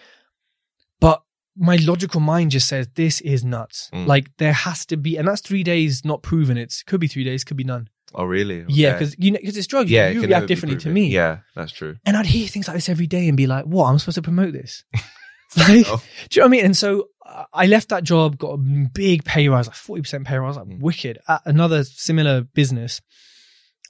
But 0.99 1.23
my 1.55 1.77
logical 1.77 2.19
mind 2.19 2.51
just 2.51 2.67
says, 2.67 2.89
this 2.95 3.21
is 3.21 3.43
nuts. 3.45 3.89
Mm. 3.93 4.05
Like, 4.05 4.29
there 4.37 4.53
has 4.53 4.85
to 4.87 4.97
be, 4.97 5.15
and 5.17 5.27
that's 5.27 5.41
three 5.41 5.63
days 5.63 6.03
not 6.03 6.21
proven. 6.23 6.57
It's 6.57 6.83
could 6.83 6.99
be 6.99 7.07
three 7.07 7.23
days, 7.23 7.45
could 7.45 7.57
be 7.57 7.63
none. 7.63 7.87
Oh, 8.13 8.25
really? 8.25 8.65
Yeah, 8.67 8.89
Okay. 8.89 8.99
because 8.99 9.15
you 9.17 9.31
know, 9.31 9.39
because 9.39 9.57
it's 9.57 9.65
drugs. 9.65 9.89
yeah, 9.89 10.09
it 10.09 10.15
you 10.15 10.21
react 10.23 10.47
differently 10.47 10.77
to 10.81 10.89
me. 10.89 11.07
Yeah, 11.07 11.39
that's 11.55 11.71
true. 11.71 11.95
And 12.05 12.15
I'd 12.15 12.27
hear 12.27 12.47
things 12.47 12.67
like 12.67 12.75
this 12.75 12.89
every 12.89 13.07
day 13.07 13.27
and 13.27 13.35
be 13.37 13.47
like, 13.47 13.65
what? 13.65 13.85
I'm 13.85 13.97
supposed 13.97 14.15
to 14.15 14.21
promote 14.21 14.53
this. 14.53 14.83
Like, 15.69 15.85
Oh. 15.89 16.01
do 16.29 16.39
you 16.39 16.41
know 16.41 16.45
what 16.45 16.47
I 16.47 16.47
mean? 16.49 16.65
And 16.65 16.77
so 16.77 17.09
uh, 17.25 17.45
I 17.53 17.65
left 17.67 17.89
that 17.89 18.03
job, 18.03 18.37
got 18.37 18.51
a 18.53 18.57
big 18.57 19.23
pay 19.23 19.47
rise, 19.49 19.67
like 19.67 19.75
40% 19.75 20.25
pay 20.25 20.37
rise, 20.37 20.55
like 20.57 20.65
Mm. 20.67 20.79
wicked. 20.81 21.19
At 21.27 21.41
another 21.45 21.83
similar 21.83 22.41
business, 22.41 23.01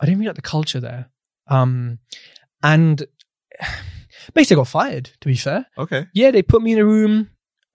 I 0.01 0.05
didn't 0.05 0.20
really 0.20 0.27
like 0.27 0.36
the 0.36 0.41
culture 0.41 0.79
there. 0.79 1.10
Um, 1.48 2.00
and 2.62 3.03
basically 4.34 4.58
got 4.62 4.67
fired, 4.67 5.12
to 5.22 5.27
be 5.27 5.36
fair. 5.36 5.65
Okay. 5.77 6.08
Yeah, 6.13 6.32
they 6.32 6.41
put 6.41 6.62
me 6.62 6.74
in 6.74 6.79
a 6.79 6.86
room, 6.86 7.29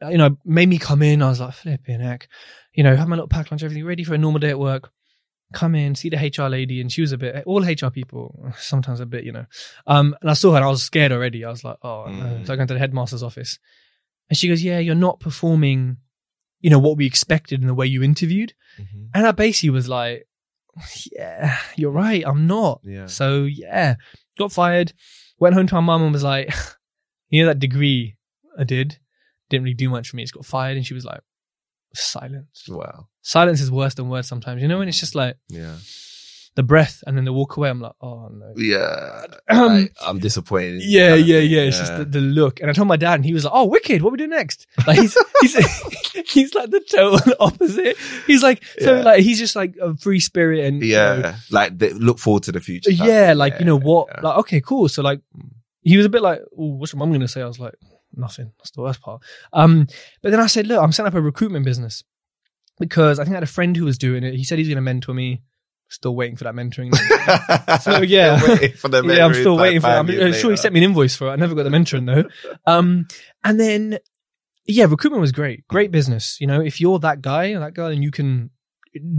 you 0.09 0.19
know, 0.19 0.37
made 0.45 0.69
me 0.69 0.79
come 0.79 1.03
in. 1.03 1.23
I 1.23 1.29
was 1.29 1.41
like, 1.41 1.55
flipping 1.55 2.01
heck. 2.01 2.29
You 2.73 2.85
know, 2.85 2.95
have 2.95 3.09
my 3.09 3.17
little 3.17 3.29
pack 3.29 3.51
lunch, 3.51 3.63
everything 3.63 3.85
ready 3.85 4.05
for 4.05 4.15
a 4.15 4.19
normal 4.19 4.39
day 4.41 4.51
at 4.51 4.59
work. 4.59 4.91
Come 5.53 5.75
in, 5.75 5.95
see 5.95 6.11
the 6.11 6.17
HR 6.17 6.49
lady, 6.49 6.81
and 6.81 6.93
she 6.93 7.01
was 7.01 7.13
a 7.13 7.19
bit, 7.19 7.43
all 7.47 7.63
HR 7.63 7.91
people, 7.91 8.53
sometimes 8.59 9.01
a 9.01 9.07
bit, 9.07 9.25
you 9.25 9.33
know. 9.33 9.47
Um, 9.87 10.15
and 10.21 10.31
I 10.31 10.35
saw 10.35 10.51
her 10.51 10.57
and 10.57 10.65
I 10.65 10.69
was 10.69 10.83
scared 10.83 11.13
already. 11.13 11.45
I 11.45 11.51
was 11.51 11.65
like, 11.65 11.79
oh, 11.83 12.07
no. 12.07 12.25
Mm. 12.25 12.47
So 12.47 12.53
I 12.53 12.57
went 12.57 12.69
to 12.69 12.75
the 12.75 12.81
headmaster's 12.81 13.23
office. 13.23 13.59
And 14.29 14.37
she 14.37 14.49
goes, 14.49 14.63
yeah, 14.63 14.79
you're 14.79 14.95
not 14.95 15.21
performing, 15.21 15.97
you 16.61 16.69
know, 16.69 16.79
what 16.79 16.99
we 16.99 17.07
expected 17.07 17.63
in 17.63 17.67
the 17.67 17.75
way 17.75 17.87
you 17.87 18.03
interviewed. 18.03 18.53
Mm-hmm. 18.79 19.05
And 19.15 19.27
I 19.27 19.33
basically 19.33 19.71
was 19.71 19.89
like, 19.89 20.29
yeah, 21.11 21.57
you're 21.77 21.91
right. 21.91 22.23
I'm 22.27 22.47
not. 22.47 22.81
Yeah. 22.85 23.07
So 23.07 23.45
yeah, 23.45 23.97
got 24.39 24.53
fired, 24.53 24.93
went 25.39 25.55
home 25.55 25.67
to 25.69 25.75
my 25.77 25.81
mum 25.81 26.03
and 26.03 26.13
was 26.13 26.23
like, 26.23 26.53
you 27.31 27.43
know, 27.43 27.49
that 27.49 27.59
degree 27.59 28.17
I 28.59 28.65
did 28.65 28.99
didn't 29.49 29.65
really 29.65 29.75
do 29.75 29.89
much 29.89 30.11
for 30.11 30.17
me. 30.17 30.23
It's 30.23 30.33
got 30.33 30.45
fired. 30.45 30.77
And 30.77 30.87
she 30.87 30.95
was 30.95 31.05
like, 31.05 31.21
silence. 31.95 32.65
Wow. 32.69 33.09
Silence 33.23 33.61
is 33.61 33.71
worse 33.71 33.95
than 33.95 34.09
words 34.09 34.29
sometimes, 34.29 34.63
you 34.63 34.69
know, 34.69 34.81
and 34.81 34.89
it's 34.89 35.01
just 35.01 35.15
like 35.15 35.37
Yeah. 35.49 35.77
the 36.57 36.63
breath 36.63 37.03
and 37.07 37.17
then 37.17 37.25
the 37.25 37.33
walk 37.33 37.57
away. 37.57 37.69
I'm 37.71 37.81
like, 37.81 37.93
oh 38.01 38.29
no. 38.29 38.53
Yeah. 38.57 39.27
Like, 39.51 39.93
I'm 40.07 40.19
disappointed. 40.19 40.83
Yeah, 40.85 41.15
yeah, 41.15 41.39
yeah. 41.41 41.63
It's 41.63 41.79
just 41.79 41.97
the, 41.97 42.05
the 42.05 42.21
look. 42.21 42.61
And 42.61 42.71
I 42.71 42.73
told 42.73 42.89
my 42.89 42.97
dad, 42.97 43.15
and 43.15 43.25
he 43.25 43.33
was 43.35 43.45
like, 43.45 43.53
"Oh, 43.55 43.65
wicked! 43.65 44.03
What 44.03 44.13
we 44.13 44.19
do 44.19 44.27
next?" 44.27 44.67
Like 44.87 44.99
he's 44.99 45.17
he's 45.41 45.57
he's 46.33 46.55
like 46.55 46.71
the 46.71 46.81
total 46.81 47.35
opposite. 47.41 47.97
He's 48.27 48.43
like 48.43 48.63
so 48.81 48.97
Yeah. 48.97 49.03
like 49.03 49.23
he's 49.23 49.39
just 49.39 49.57
like 49.57 49.75
a 49.81 49.97
free 49.97 50.21
spirit 50.21 50.65
and 50.67 50.83
you 50.83 50.95
know, 50.95 51.19
yeah. 51.19 51.37
Like 51.51 51.79
they 51.79 51.93
look 51.93 52.19
forward 52.19 52.45
to 52.45 52.53
the 52.53 52.61
future. 52.61 52.91
yeah, 52.91 53.33
like 53.35 53.55
Yeah, 53.55 53.59
you 53.61 53.65
know 53.67 53.79
what? 53.79 54.09
yeah. 54.15 54.21
Like 54.23 54.39
okay, 54.39 54.61
cool. 54.61 54.89
So 54.89 55.03
like 55.03 55.21
Mm. 55.37 55.51
he 55.83 55.97
was 55.97 56.07
a 56.07 56.09
bit 56.09 56.23
like, 56.23 56.41
oh, 56.59 56.77
what's 56.77 56.93
your 56.93 56.99
mum 56.99 57.13
gonna 57.13 57.29
say? 57.29 57.43
I 57.43 57.47
was 57.47 57.59
like, 57.59 57.75
nothing. 58.19 58.53
That's 58.59 58.71
the 58.73 58.83
worst 58.83 59.01
part. 59.01 59.23
Um, 59.53 59.87
but 60.23 60.31
then 60.31 60.41
I 60.41 60.47
said, 60.47 60.67
look, 60.67 60.83
I'm 60.83 60.93
setting 60.93 61.09
up 61.09 61.15
a 61.15 61.21
recruitment 61.21 61.65
business 61.65 62.05
because 62.79 63.19
I 63.19 63.25
think 63.25 63.35
I 63.35 63.39
had 63.39 63.43
a 63.43 63.47
friend 63.47 63.77
who 63.77 63.85
was 63.85 63.99
doing 63.99 64.25
it. 64.25 64.35
He 64.35 64.45
said 64.45 64.59
he's 64.59 64.69
gonna 64.69 64.81
mentor 64.81 65.15
me. 65.15 65.43
Still 65.91 66.15
waiting 66.15 66.37
for 66.37 66.45
that 66.45 66.55
mentoring. 66.55 66.93
So, 67.81 68.03
yeah. 68.03 68.39
Still 68.39 68.69
for 68.77 68.89
the 68.89 69.03
yeah, 69.07 69.25
I'm 69.25 69.33
still 69.33 69.57
waiting 69.57 69.81
for 69.81 69.89
it. 69.89 69.93
I'm 69.93 70.09
uh, 70.09 70.33
sure 70.33 70.51
he 70.51 70.57
sent 70.59 70.75
me 70.75 70.81
an 70.81 70.85
invoice 70.85 71.17
for 71.17 71.29
it. 71.29 71.31
I 71.31 71.37
never 71.37 71.55
got 71.55 71.63
the 71.63 71.71
mentoring 71.71 72.05
though. 72.05 72.29
Um, 72.67 73.09
and 73.43 73.59
then, 73.59 73.99
yeah, 74.67 74.85
recruitment 74.85 75.23
was 75.23 75.33
great. 75.33 75.67
Great 75.67 75.91
business. 75.91 76.39
You 76.41 76.47
know, 76.47 76.61
if 76.61 76.79
you're 76.79 76.99
that 76.99 77.23
guy 77.23 77.53
or 77.53 77.61
that 77.61 77.73
girl 77.73 77.89
and 77.89 78.03
you 78.03 78.11
can 78.11 78.51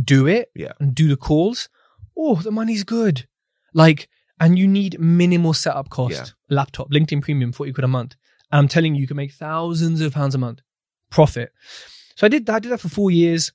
do 0.04 0.28
it 0.28 0.52
Yeah. 0.56 0.74
and 0.80 0.94
do 0.94 1.08
the 1.08 1.18
calls, 1.18 1.70
oh, 2.16 2.36
the 2.36 2.52
money's 2.52 2.84
good. 2.84 3.28
Like, 3.74 4.08
and 4.40 4.58
you 4.58 4.68
need 4.68 5.00
minimal 5.00 5.54
setup 5.54 5.90
cost. 5.90 6.14
Yeah. 6.14 6.26
Laptop, 6.56 6.92
LinkedIn 6.92 7.22
Premium, 7.22 7.52
40 7.52 7.74
quid 7.74 7.84
a 7.84 7.88
month. 7.88 8.16
I'm 8.52 8.68
telling 8.68 8.96
you, 8.96 9.02
you 9.02 9.08
can 9.08 9.18
make 9.18 9.34
thousands 9.34 10.02
of 10.02 10.14
pounds 10.14 10.36
a 10.36 10.38
month 10.38 10.62
profit. 11.12 11.52
So 12.16 12.26
I 12.26 12.30
did 12.30 12.46
that. 12.48 12.56
I 12.56 12.60
did 12.60 12.72
that 12.72 12.80
for 12.82 12.90
four 12.90 13.12
years 13.12 13.52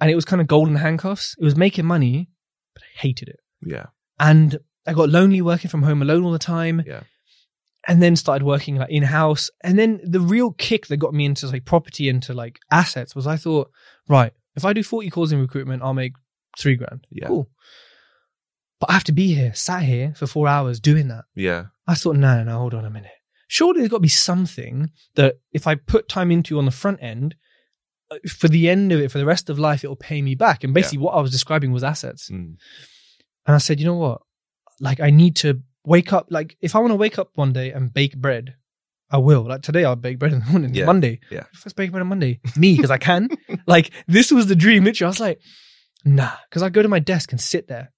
and 0.00 0.10
it 0.10 0.14
was 0.14 0.24
kind 0.24 0.40
of 0.40 0.46
golden 0.48 0.76
handcuffs. 0.76 1.34
It 1.38 1.44
was 1.44 1.56
making 1.56 1.84
money, 1.86 2.28
but 2.74 2.82
I 2.82 2.86
hated 3.00 3.28
it 3.28 3.40
Yeah. 3.64 3.86
and 4.18 4.58
I 4.86 4.92
got 4.94 5.08
lonely 5.10 5.40
working 5.42 5.70
from 5.70 5.82
home 5.82 6.02
alone 6.02 6.24
all 6.24 6.32
the 6.32 6.38
time. 6.38 6.82
Yeah. 6.86 7.02
And 7.88 8.02
then 8.02 8.16
started 8.16 8.44
working 8.44 8.76
like 8.76 8.90
in 8.90 9.02
house. 9.04 9.48
And 9.64 9.78
then 9.78 10.00
the 10.04 10.20
real 10.20 10.52
kick 10.52 10.88
that 10.88 10.98
got 10.98 11.14
me 11.14 11.24
into 11.24 11.46
like 11.46 11.64
property, 11.64 12.08
into 12.10 12.34
like 12.34 12.58
assets 12.70 13.14
was 13.14 13.26
I 13.26 13.36
thought, 13.36 13.70
right, 14.08 14.32
if 14.56 14.64
I 14.66 14.72
do 14.74 14.82
40 14.82 15.08
calls 15.10 15.32
in 15.32 15.40
recruitment, 15.40 15.82
I'll 15.82 15.94
make 15.94 16.12
three 16.58 16.76
grand. 16.76 17.06
Yeah. 17.10 17.28
Cool. 17.28 17.48
But 18.80 18.90
I 18.90 18.92
have 18.94 19.04
to 19.04 19.12
be 19.12 19.34
here, 19.34 19.54
sat 19.54 19.82
here 19.82 20.12
for 20.16 20.26
four 20.26 20.48
hours 20.48 20.80
doing 20.80 21.08
that. 21.08 21.24
Yeah. 21.34 21.66
I 21.86 21.94
thought, 21.94 22.16
no, 22.16 22.36
no, 22.38 22.44
no, 22.44 22.58
hold 22.58 22.74
on 22.74 22.84
a 22.84 22.90
minute. 22.90 23.10
Surely 23.50 23.80
there's 23.80 23.90
got 23.90 23.96
to 23.96 24.00
be 24.02 24.08
something 24.08 24.92
that 25.16 25.40
if 25.52 25.66
I 25.66 25.74
put 25.74 26.08
time 26.08 26.30
into 26.30 26.56
on 26.58 26.66
the 26.66 26.70
front 26.70 27.02
end, 27.02 27.34
uh, 28.08 28.18
for 28.28 28.46
the 28.46 28.70
end 28.70 28.92
of 28.92 29.00
it, 29.00 29.10
for 29.10 29.18
the 29.18 29.26
rest 29.26 29.50
of 29.50 29.58
life, 29.58 29.82
it'll 29.82 29.96
pay 29.96 30.22
me 30.22 30.36
back. 30.36 30.62
And 30.62 30.72
basically, 30.72 30.98
what 30.98 31.16
I 31.16 31.20
was 31.20 31.32
describing 31.32 31.72
was 31.72 31.82
assets. 31.82 32.30
Mm. 32.30 32.54
And 33.46 33.54
I 33.56 33.58
said, 33.58 33.80
you 33.80 33.86
know 33.86 33.96
what? 33.96 34.22
Like, 34.78 35.00
I 35.00 35.10
need 35.10 35.34
to 35.36 35.60
wake 35.84 36.12
up. 36.12 36.28
Like, 36.30 36.56
if 36.60 36.76
I 36.76 36.78
want 36.78 36.92
to 36.92 36.96
wake 36.96 37.18
up 37.18 37.32
one 37.34 37.52
day 37.52 37.72
and 37.72 37.92
bake 37.92 38.16
bread, 38.16 38.54
I 39.10 39.18
will. 39.18 39.42
Like 39.42 39.62
today, 39.62 39.84
I'll 39.84 39.96
bake 39.96 40.20
bread 40.20 40.32
in 40.32 40.38
the 40.38 40.46
morning. 40.46 40.72
Yeah. 40.72 40.84
Monday, 40.84 41.18
Yeah. 41.28 41.42
First 41.52 41.74
bake 41.74 41.90
bread 41.90 42.02
on 42.02 42.06
Monday. 42.06 42.38
Me, 42.56 42.76
because 42.76 42.92
I 42.92 42.98
can. 42.98 43.30
like, 43.66 43.90
this 44.06 44.30
was 44.30 44.46
the 44.46 44.54
dream. 44.54 44.84
Literally, 44.84 45.08
I 45.08 45.10
was 45.10 45.18
like, 45.18 45.40
nah. 46.04 46.36
Because 46.48 46.62
I'd 46.62 46.72
go 46.72 46.82
to 46.82 46.88
my 46.88 47.00
desk 47.00 47.32
and 47.32 47.40
sit 47.40 47.66
there, 47.66 47.90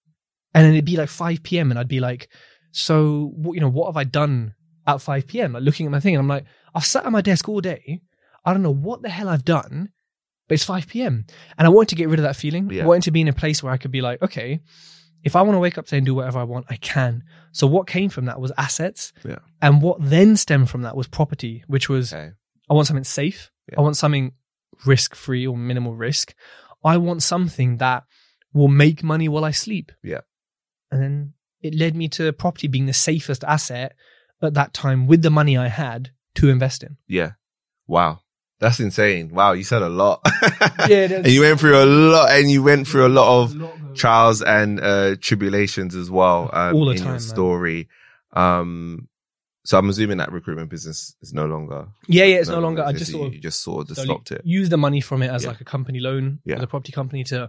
and 0.55 0.65
then 0.65 0.73
it'd 0.73 0.87
be 0.87 0.97
like 0.97 1.11
5 1.11 1.43
p.m. 1.43 1.71
and 1.71 1.79
I'd 1.79 1.89
be 1.89 2.01
like, 2.01 2.31
so? 2.71 3.35
You 3.53 3.61
know, 3.61 3.69
what 3.69 3.89
have 3.89 3.99
I 3.99 4.05
done 4.05 4.55
at 4.87 5.01
5 5.01 5.27
p.m. 5.27 5.53
Like 5.53 5.63
looking 5.63 5.87
at 5.87 5.93
my 5.93 6.01
thing, 6.01 6.15
and 6.15 6.21
I'm 6.21 6.29
like, 6.29 6.45
I've 6.75 6.85
sat 6.85 7.07
at 7.07 7.13
my 7.13 7.21
desk 7.21 7.49
all 7.49 7.61
day. 7.61 8.01
I 8.45 8.53
don't 8.53 8.63
know 8.63 8.75
what 8.75 9.03
the 9.03 9.09
hell 9.09 9.29
I've 9.29 9.45
done, 9.45 9.91
but 10.49 10.55
it's 10.55 10.65
5 10.65 10.89
p.m. 10.89 11.27
And 11.57 11.67
I 11.67 11.71
wanted 11.71 11.91
to 11.91 11.95
get 11.97 12.09
rid 12.09 12.19
of 12.19 12.25
that 12.25 12.37
feeling. 12.37 12.71
Yeah. 12.71 12.85
I 12.85 12.87
wanted 12.87 13.05
to 13.05 13.11
be 13.13 13.21
in 13.21 13.29
a 13.29 13.33
place 13.33 13.63
where 13.63 13.73
I 13.73 13.77
could 13.77 13.93
be 13.93 14.01
like, 14.01 14.21
okay, 14.23 14.61
if 15.23 15.37
I 15.37 15.43
want 15.43 15.55
to 15.55 15.61
wake 15.61 15.79
up 15.79 15.85
today 15.85 15.99
and 15.99 16.07
do 16.07 16.15
whatever 16.15 16.41
I 16.41 16.45
want, 16.45 16.67
I 16.69 16.77
can. 16.77 17.23
So 17.53 17.67
what 17.67 17.87
came 17.87 18.11
from 18.11 18.25
that 18.25 18.41
was 18.41 18.53
assets. 18.59 19.13
Yeah. 19.25 19.39
And 19.61 19.81
what 19.81 19.99
then 20.01 20.37
stemmed 20.37 20.71
from 20.71 20.83
that 20.83 20.97
was 20.97 21.07
property, 21.07 21.63
which 21.69 21.89
was 21.89 22.13
Okay. 22.13 22.33
I 22.69 22.75
want 22.75 22.87
something 22.87 23.05
safe. 23.05 23.51
Yeah. 23.71 23.79
I 23.79 23.83
want 23.83 23.97
something 23.97 24.33
risk 24.87 25.15
free 25.15 25.47
or 25.47 25.57
minimal 25.57 25.95
risk. 25.95 26.35
I 26.85 26.97
want 26.97 27.23
something 27.23 27.77
that 27.77 28.05
will 28.53 28.69
make 28.69 29.05
money 29.05 29.29
while 29.29 29.45
I 29.45 29.53
sleep. 29.53 29.93
Yeah. 30.03 30.23
And 30.91 31.03
then 31.03 31.33
it 31.61 31.75
led 31.75 31.95
me 31.95 32.09
to 32.09 32.33
property 32.33 32.67
being 32.67 32.87
the 32.87 32.93
safest 32.93 33.45
asset 33.45 33.95
at 34.45 34.55
that 34.55 34.73
time 34.75 35.07
with 35.07 35.23
the 35.23 35.31
money 35.31 35.57
I 35.57 35.69
had 35.69 36.11
to 36.37 36.49
invest 36.49 36.83
in. 36.83 36.97
Yeah. 37.09 37.33
Wow. 37.87 38.21
That's 38.61 38.79
insane. 38.81 39.31
Wow. 39.35 39.53
You 39.53 39.65
said 39.65 39.83
a 39.83 39.89
lot. 39.89 40.21
Yeah, 40.89 41.13
and 41.13 41.27
you 41.29 41.43
went 41.43 41.61
through 41.61 41.81
a 41.83 41.87
lot 41.87 42.31
and 42.33 42.51
you 42.51 42.63
went 42.63 42.89
through 42.89 43.07
a 43.07 43.09
lot 43.09 43.43
of 43.45 43.95
trials 43.95 44.43
and 44.43 44.81
uh, 44.81 45.15
tribulations 45.21 45.95
as 45.95 46.11
well 46.11 46.51
um, 46.53 46.75
All 46.75 46.85
the 46.87 46.93
in 46.93 46.99
time, 46.99 47.11
your 47.13 47.19
story. 47.21 47.89
Um, 48.33 49.09
so 49.65 49.79
I'm 49.79 49.89
assuming 49.89 50.19
that 50.19 50.33
recruitment 50.33 50.71
business 50.71 51.15
is 51.23 51.33
no 51.33 51.47
longer. 51.47 51.87
Yeah, 52.09 52.25
yeah, 52.25 52.37
it's 52.39 52.49
no, 52.49 52.59
longer. 52.59 52.83
I 52.83 52.93
just 52.93 53.13
sort 53.13 53.29
of 53.29 53.35
you 53.35 53.41
just 53.41 53.63
sort 53.63 53.83
of 53.83 53.89
just 53.95 54.03
stopped 54.03 54.33
it. 54.33 54.43
use 54.45 54.69
the 54.71 54.77
money 54.77 55.01
from 55.01 55.23
it 55.23 55.31
as 55.31 55.45
Yeah. 55.45 55.51
like 55.51 55.61
a 55.61 55.65
company 55.65 56.01
loan 56.01 56.41
Yeah. 56.45 56.57
for 56.57 56.63
the 56.63 56.67
property 56.67 56.91
company 56.93 57.23
to, 57.25 57.49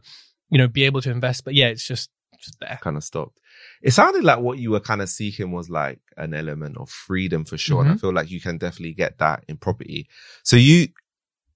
you 0.49 0.57
know, 0.59 0.67
be 0.67 0.83
able 0.83 1.01
to 1.01 1.09
invest. 1.09 1.43
But 1.43 1.55
yeah, 1.55 1.67
it's 1.67 1.85
just, 1.87 2.11
just 2.39 2.59
there. 2.59 2.77
Kind 2.81 2.97
of 2.97 3.03
stopped. 3.03 3.39
It 3.83 3.91
sounded 3.91 4.23
like 4.23 4.39
what 4.39 4.57
you 4.57 4.71
were 4.71 4.79
kind 4.79 5.01
of 5.01 5.09
seeking 5.09 5.51
was 5.51 5.69
like 5.69 5.99
an 6.17 6.33
element 6.33 6.77
of 6.77 6.89
freedom 6.89 7.45
for 7.45 7.57
sure, 7.57 7.81
and 7.81 7.89
Mm-hmm. 7.89 7.97
I 7.97 7.99
feel 7.99 8.13
like 8.13 8.31
you 8.31 8.41
can 8.41 8.57
definitely 8.57 8.93
get 8.93 9.19
that 9.19 9.43
in 9.47 9.57
property. 9.57 10.07
So 10.43 10.55
you. 10.55 10.87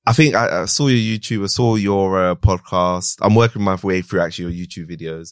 I 0.06 0.13
think 0.13 0.36
I, 0.36 0.62
I 0.62 0.66
saw 0.66 0.88
your 0.88 1.18
YouTube, 1.20 1.44
I 1.44 1.48
saw 1.48 1.76
your 1.76 2.30
uh, 2.32 2.36
podcast. 2.36 3.18
I'm 3.22 3.36
working 3.36 3.62
my 3.62 3.76
way 3.76 4.02
through 4.02 4.22
actually 4.22 4.56
your 4.56 4.66
YouTube 4.66 4.90
videos. 4.90 5.32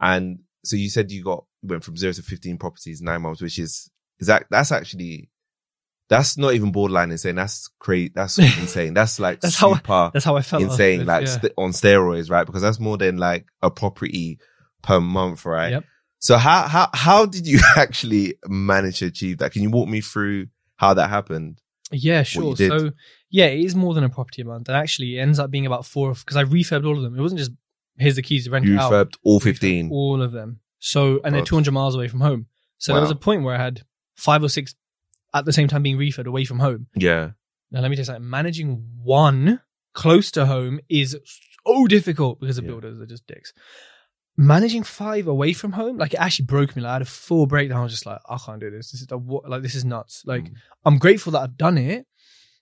And 0.00 0.38
so 0.64 0.76
you 0.76 0.88
said 0.88 1.10
you 1.10 1.22
got, 1.22 1.44
went 1.62 1.84
from 1.84 1.98
zero 1.98 2.14
to 2.14 2.22
15 2.22 2.56
properties 2.56 3.00
in 3.00 3.04
nine 3.04 3.20
months, 3.20 3.42
which 3.42 3.58
is, 3.58 3.90
is 4.18 4.28
that, 4.28 4.46
that's 4.50 4.72
actually, 4.72 5.28
that's 6.08 6.38
not 6.38 6.54
even 6.54 6.72
borderline 6.72 7.10
insane. 7.10 7.34
That's 7.34 7.68
crazy. 7.78 8.12
That's 8.14 8.38
insane. 8.58 8.94
That's 8.94 9.20
like 9.20 9.40
That's 9.42 9.58
how 9.58 9.72
I- 9.72 9.76
super 9.76 10.10
That's 10.14 10.24
how 10.24 10.36
I 10.36 10.40
felt. 10.42 10.62
insane, 10.62 11.04
like 11.04 11.26
yeah. 11.26 11.30
st- 11.40 11.52
on 11.58 11.72
steroids, 11.72 12.30
right? 12.30 12.46
Because 12.46 12.62
that's 12.62 12.80
more 12.80 12.96
than 12.96 13.18
like 13.18 13.44
a 13.60 13.70
property 13.70 14.38
per 14.82 15.00
month, 15.02 15.44
right? 15.44 15.72
Yep. 15.72 15.84
So 16.24 16.38
how, 16.38 16.66
how, 16.68 16.88
how 16.94 17.26
did 17.26 17.46
you 17.46 17.60
actually 17.76 18.36
manage 18.46 19.00
to 19.00 19.06
achieve 19.06 19.38
that? 19.38 19.52
Can 19.52 19.62
you 19.62 19.68
walk 19.70 19.88
me 19.90 20.00
through 20.00 20.46
how 20.76 20.94
that 20.94 21.10
happened? 21.10 21.60
Yeah, 21.92 22.22
sure. 22.22 22.56
So 22.56 22.92
yeah, 23.28 23.44
it 23.46 23.60
is 23.62 23.76
more 23.76 23.92
than 23.92 24.04
a 24.04 24.08
property 24.08 24.40
a 24.40 24.46
month. 24.46 24.68
And 24.70 24.76
actually 24.76 25.18
it 25.18 25.20
ends 25.20 25.38
up 25.38 25.50
being 25.50 25.66
about 25.66 25.84
four 25.84 26.14
because 26.14 26.38
I 26.38 26.44
refurbed 26.44 26.86
all 26.86 26.96
of 26.96 27.02
them. 27.02 27.14
It 27.18 27.20
wasn't 27.20 27.40
just 27.40 27.50
here's 27.98 28.16
the 28.16 28.22
keys 28.22 28.46
to 28.46 28.50
rent 28.50 28.64
You 28.64 28.72
it 28.76 28.80
out. 28.80 28.90
refurbed 28.90 29.16
all 29.22 29.38
15. 29.38 29.90
All 29.92 30.22
of 30.22 30.32
them. 30.32 30.60
So 30.78 31.20
and 31.24 31.34
they're 31.34 31.44
two 31.44 31.56
hundred 31.56 31.72
miles 31.72 31.94
away 31.94 32.08
from 32.08 32.20
home. 32.20 32.46
So 32.78 32.94
there 32.94 33.02
was 33.02 33.10
a 33.10 33.16
point 33.16 33.42
where 33.44 33.54
I 33.54 33.62
had 33.62 33.82
five 34.16 34.42
or 34.42 34.48
six 34.48 34.74
at 35.34 35.44
the 35.44 35.52
same 35.52 35.68
time 35.68 35.82
being 35.82 35.98
refurbed 35.98 36.26
away 36.26 36.46
from 36.46 36.58
home. 36.58 36.86
Yeah. 36.96 37.32
Now 37.70 37.80
let 37.82 37.90
me 37.90 37.96
tell 37.96 38.00
you 38.02 38.06
something. 38.06 38.30
Managing 38.30 38.86
one 39.02 39.60
close 39.92 40.30
to 40.32 40.46
home 40.46 40.80
is 40.88 41.18
so 41.66 41.86
difficult 41.86 42.40
because 42.40 42.56
the 42.56 42.62
Yeah. 42.62 42.68
builders 42.68 42.98
are 42.98 43.06
just 43.06 43.26
dicks. 43.26 43.52
Managing 44.36 44.82
five 44.82 45.28
away 45.28 45.52
from 45.52 45.72
home, 45.72 45.96
like 45.96 46.12
it 46.14 46.20
actually 46.20 46.46
broke 46.46 46.74
me. 46.74 46.82
Like 46.82 46.90
I 46.90 46.92
had 46.94 47.02
a 47.02 47.06
full 47.06 47.46
breakdown. 47.46 47.78
I 47.78 47.82
was 47.84 47.92
just 47.92 48.04
like, 48.06 48.18
I 48.28 48.36
can't 48.44 48.58
do 48.60 48.68
this. 48.70 48.90
This 48.90 49.02
is 49.02 49.08
like 49.10 49.62
this 49.62 49.74
is 49.76 49.84
nuts. 49.84 50.22
Like 50.26 50.44
Mm. 50.44 50.54
I'm 50.84 50.98
grateful 50.98 51.32
that 51.32 51.40
I've 51.42 51.56
done 51.56 51.78
it. 51.78 52.06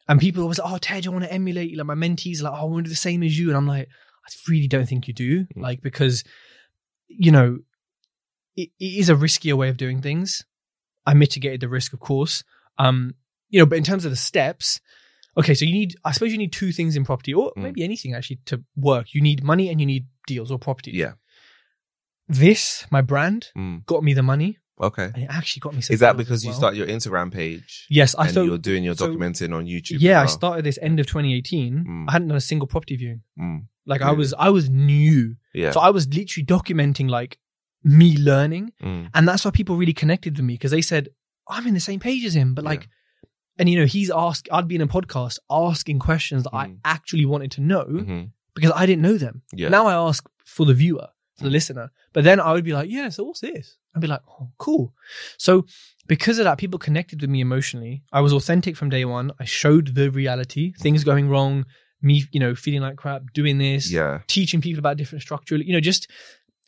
And 0.08 0.20
people 0.20 0.42
always 0.42 0.58
like, 0.58 0.70
oh 0.70 0.76
Tej, 0.78 1.06
I 1.06 1.10
want 1.10 1.24
to 1.24 1.32
emulate 1.32 1.70
you. 1.70 1.78
Like 1.78 1.86
my 1.86 1.94
mentees 1.94 2.40
are 2.40 2.44
like, 2.44 2.52
oh, 2.52 2.56
I 2.56 2.64
want 2.64 2.84
to 2.84 2.88
do 2.88 2.90
the 2.90 2.96
same 2.96 3.22
as 3.22 3.38
you. 3.38 3.48
And 3.48 3.56
I'm 3.56 3.66
like, 3.66 3.88
I 3.88 4.30
really 4.50 4.68
don't 4.68 4.86
think 4.86 5.08
you 5.08 5.14
do. 5.14 5.44
Mm. 5.44 5.62
Like 5.62 5.80
because, 5.80 6.24
you 7.08 7.30
know, 7.32 7.60
it, 8.54 8.68
it 8.78 8.84
is 8.84 9.08
a 9.08 9.14
riskier 9.14 9.54
way 9.54 9.70
of 9.70 9.78
doing 9.78 10.02
things. 10.02 10.44
I 11.06 11.14
mitigated 11.14 11.60
the 11.60 11.68
risk, 11.68 11.94
of 11.94 12.00
course. 12.00 12.44
Um, 12.78 13.14
you 13.48 13.58
know, 13.60 13.66
but 13.66 13.78
in 13.78 13.84
terms 13.84 14.04
of 14.04 14.10
the 14.10 14.16
steps, 14.16 14.78
okay, 15.38 15.54
so 15.54 15.64
you 15.64 15.72
need, 15.72 15.96
I 16.04 16.12
suppose 16.12 16.32
you 16.32 16.38
need 16.38 16.52
two 16.52 16.70
things 16.72 16.96
in 16.96 17.04
property, 17.06 17.32
or 17.32 17.52
Mm. 17.56 17.62
maybe 17.62 17.82
anything 17.82 18.12
actually 18.12 18.40
to 18.46 18.62
work. 18.76 19.14
You 19.14 19.22
need 19.22 19.42
money 19.42 19.70
and 19.70 19.80
you 19.80 19.86
need 19.86 20.06
deals 20.26 20.50
or 20.50 20.58
property. 20.58 20.90
Yeah. 20.92 21.12
This, 22.32 22.86
my 22.90 23.00
brand, 23.02 23.48
Mm. 23.56 23.84
got 23.86 24.02
me 24.02 24.14
the 24.14 24.22
money, 24.22 24.58
Okay. 24.80 25.04
and 25.14 25.24
it 25.24 25.28
actually 25.30 25.60
got 25.60 25.74
me. 25.74 25.80
Some 25.80 25.94
Is 25.94 26.00
that 26.00 26.16
because 26.16 26.40
as 26.40 26.44
you 26.44 26.50
well. 26.50 26.58
start 26.58 26.74
your 26.74 26.86
Instagram 26.86 27.30
page 27.32 27.86
Yes, 27.90 28.14
I 28.16 28.24
and 28.26 28.34
so 28.34 28.44
you're 28.44 28.58
doing 28.58 28.84
your 28.84 28.94
so- 28.94 29.08
documenting 29.14 29.54
on 29.54 29.66
YouTube? 29.66 29.98
yeah, 30.00 30.20
I 30.20 30.24
well? 30.24 30.28
started 30.28 30.64
this 30.64 30.78
end 30.82 30.98
of 31.00 31.06
2018. 31.06 31.84
Mm. 31.86 32.04
I 32.08 32.12
hadn't 32.12 32.28
done 32.28 32.36
a 32.36 32.40
single 32.40 32.66
property 32.66 32.96
viewing. 32.96 33.22
Mm. 33.38 33.66
Like 33.86 34.00
I 34.00 34.06
Really? 34.06 34.18
was, 34.18 34.34
I 34.38 34.48
was 34.50 34.70
new, 34.70 35.36
Yeah. 35.54 35.72
so 35.72 35.80
I 35.80 35.90
was 35.90 36.06
literally 36.08 36.46
documenting 36.46 37.08
like 37.08 37.38
me 37.84 38.16
learning, 38.16 38.72
Mm. 38.82 39.10
and 39.14 39.28
that's 39.28 39.44
why 39.44 39.50
people 39.50 39.76
really 39.76 39.92
connected 39.92 40.36
with 40.36 40.44
me 40.44 40.54
because 40.54 40.70
they 40.70 40.82
said 40.82 41.08
I'm 41.48 41.66
in 41.66 41.74
the 41.74 41.80
same 41.80 41.98
page 42.00 42.24
as 42.24 42.34
him, 42.34 42.54
but 42.54 42.64
Yeah. 42.64 42.70
like. 42.70 42.88
And 43.58 43.68
you 43.68 43.78
know, 43.78 43.84
he's 43.84 44.10
asked. 44.10 44.48
I'd 44.50 44.66
be 44.66 44.76
in 44.76 44.80
a 44.80 44.86
podcast 44.86 45.38
asking 45.50 45.98
questions 45.98 46.44
that 46.44 46.54
I 46.54 46.68
Mm. 46.68 46.78
actually 46.86 47.26
wanted 47.26 47.50
to 47.52 47.60
know, 47.60 47.84
Mhm. 47.84 48.30
because 48.54 48.72
I 48.74 48.86
didn't 48.86 49.02
know 49.02 49.18
them. 49.18 49.42
Yeah. 49.52 49.68
Now 49.68 49.86
I 49.88 49.94
ask 50.08 50.26
for 50.46 50.64
the 50.64 50.72
viewer, 50.72 51.08
for 51.36 51.44
the 51.44 51.50
listener. 51.50 51.90
But 52.12 52.24
then 52.24 52.40
I 52.40 52.52
would 52.52 52.64
be 52.64 52.72
like, 52.72 52.90
yeah, 52.90 53.08
so 53.08 53.24
what's 53.24 53.40
this? 53.40 53.78
I'd 53.94 54.00
be 54.00 54.06
like, 54.06 54.22
oh, 54.28 54.50
cool. 54.58 54.94
So 55.38 55.66
because 56.06 56.38
of 56.38 56.44
that, 56.44 56.58
people 56.58 56.78
connected 56.78 57.20
with 57.20 57.30
me 57.30 57.40
emotionally. 57.40 58.02
I 58.12 58.20
was 58.20 58.32
authentic 58.32 58.76
from 58.76 58.90
day 58.90 59.04
one. 59.04 59.32
I 59.38 59.44
showed 59.44 59.94
the 59.94 60.10
reality, 60.10 60.72
things 60.78 61.04
going 61.04 61.28
wrong, 61.28 61.64
me, 62.00 62.24
you 62.32 62.40
know, 62.40 62.54
feeling 62.54 62.80
like 62.80 62.96
crap, 62.96 63.32
doing 63.32 63.58
this, 63.58 63.90
yeah. 63.90 64.20
teaching 64.26 64.60
people 64.60 64.78
about 64.78 64.96
different 64.96 65.22
structure, 65.22 65.56
you 65.56 65.72
know, 65.72 65.80
just 65.80 66.10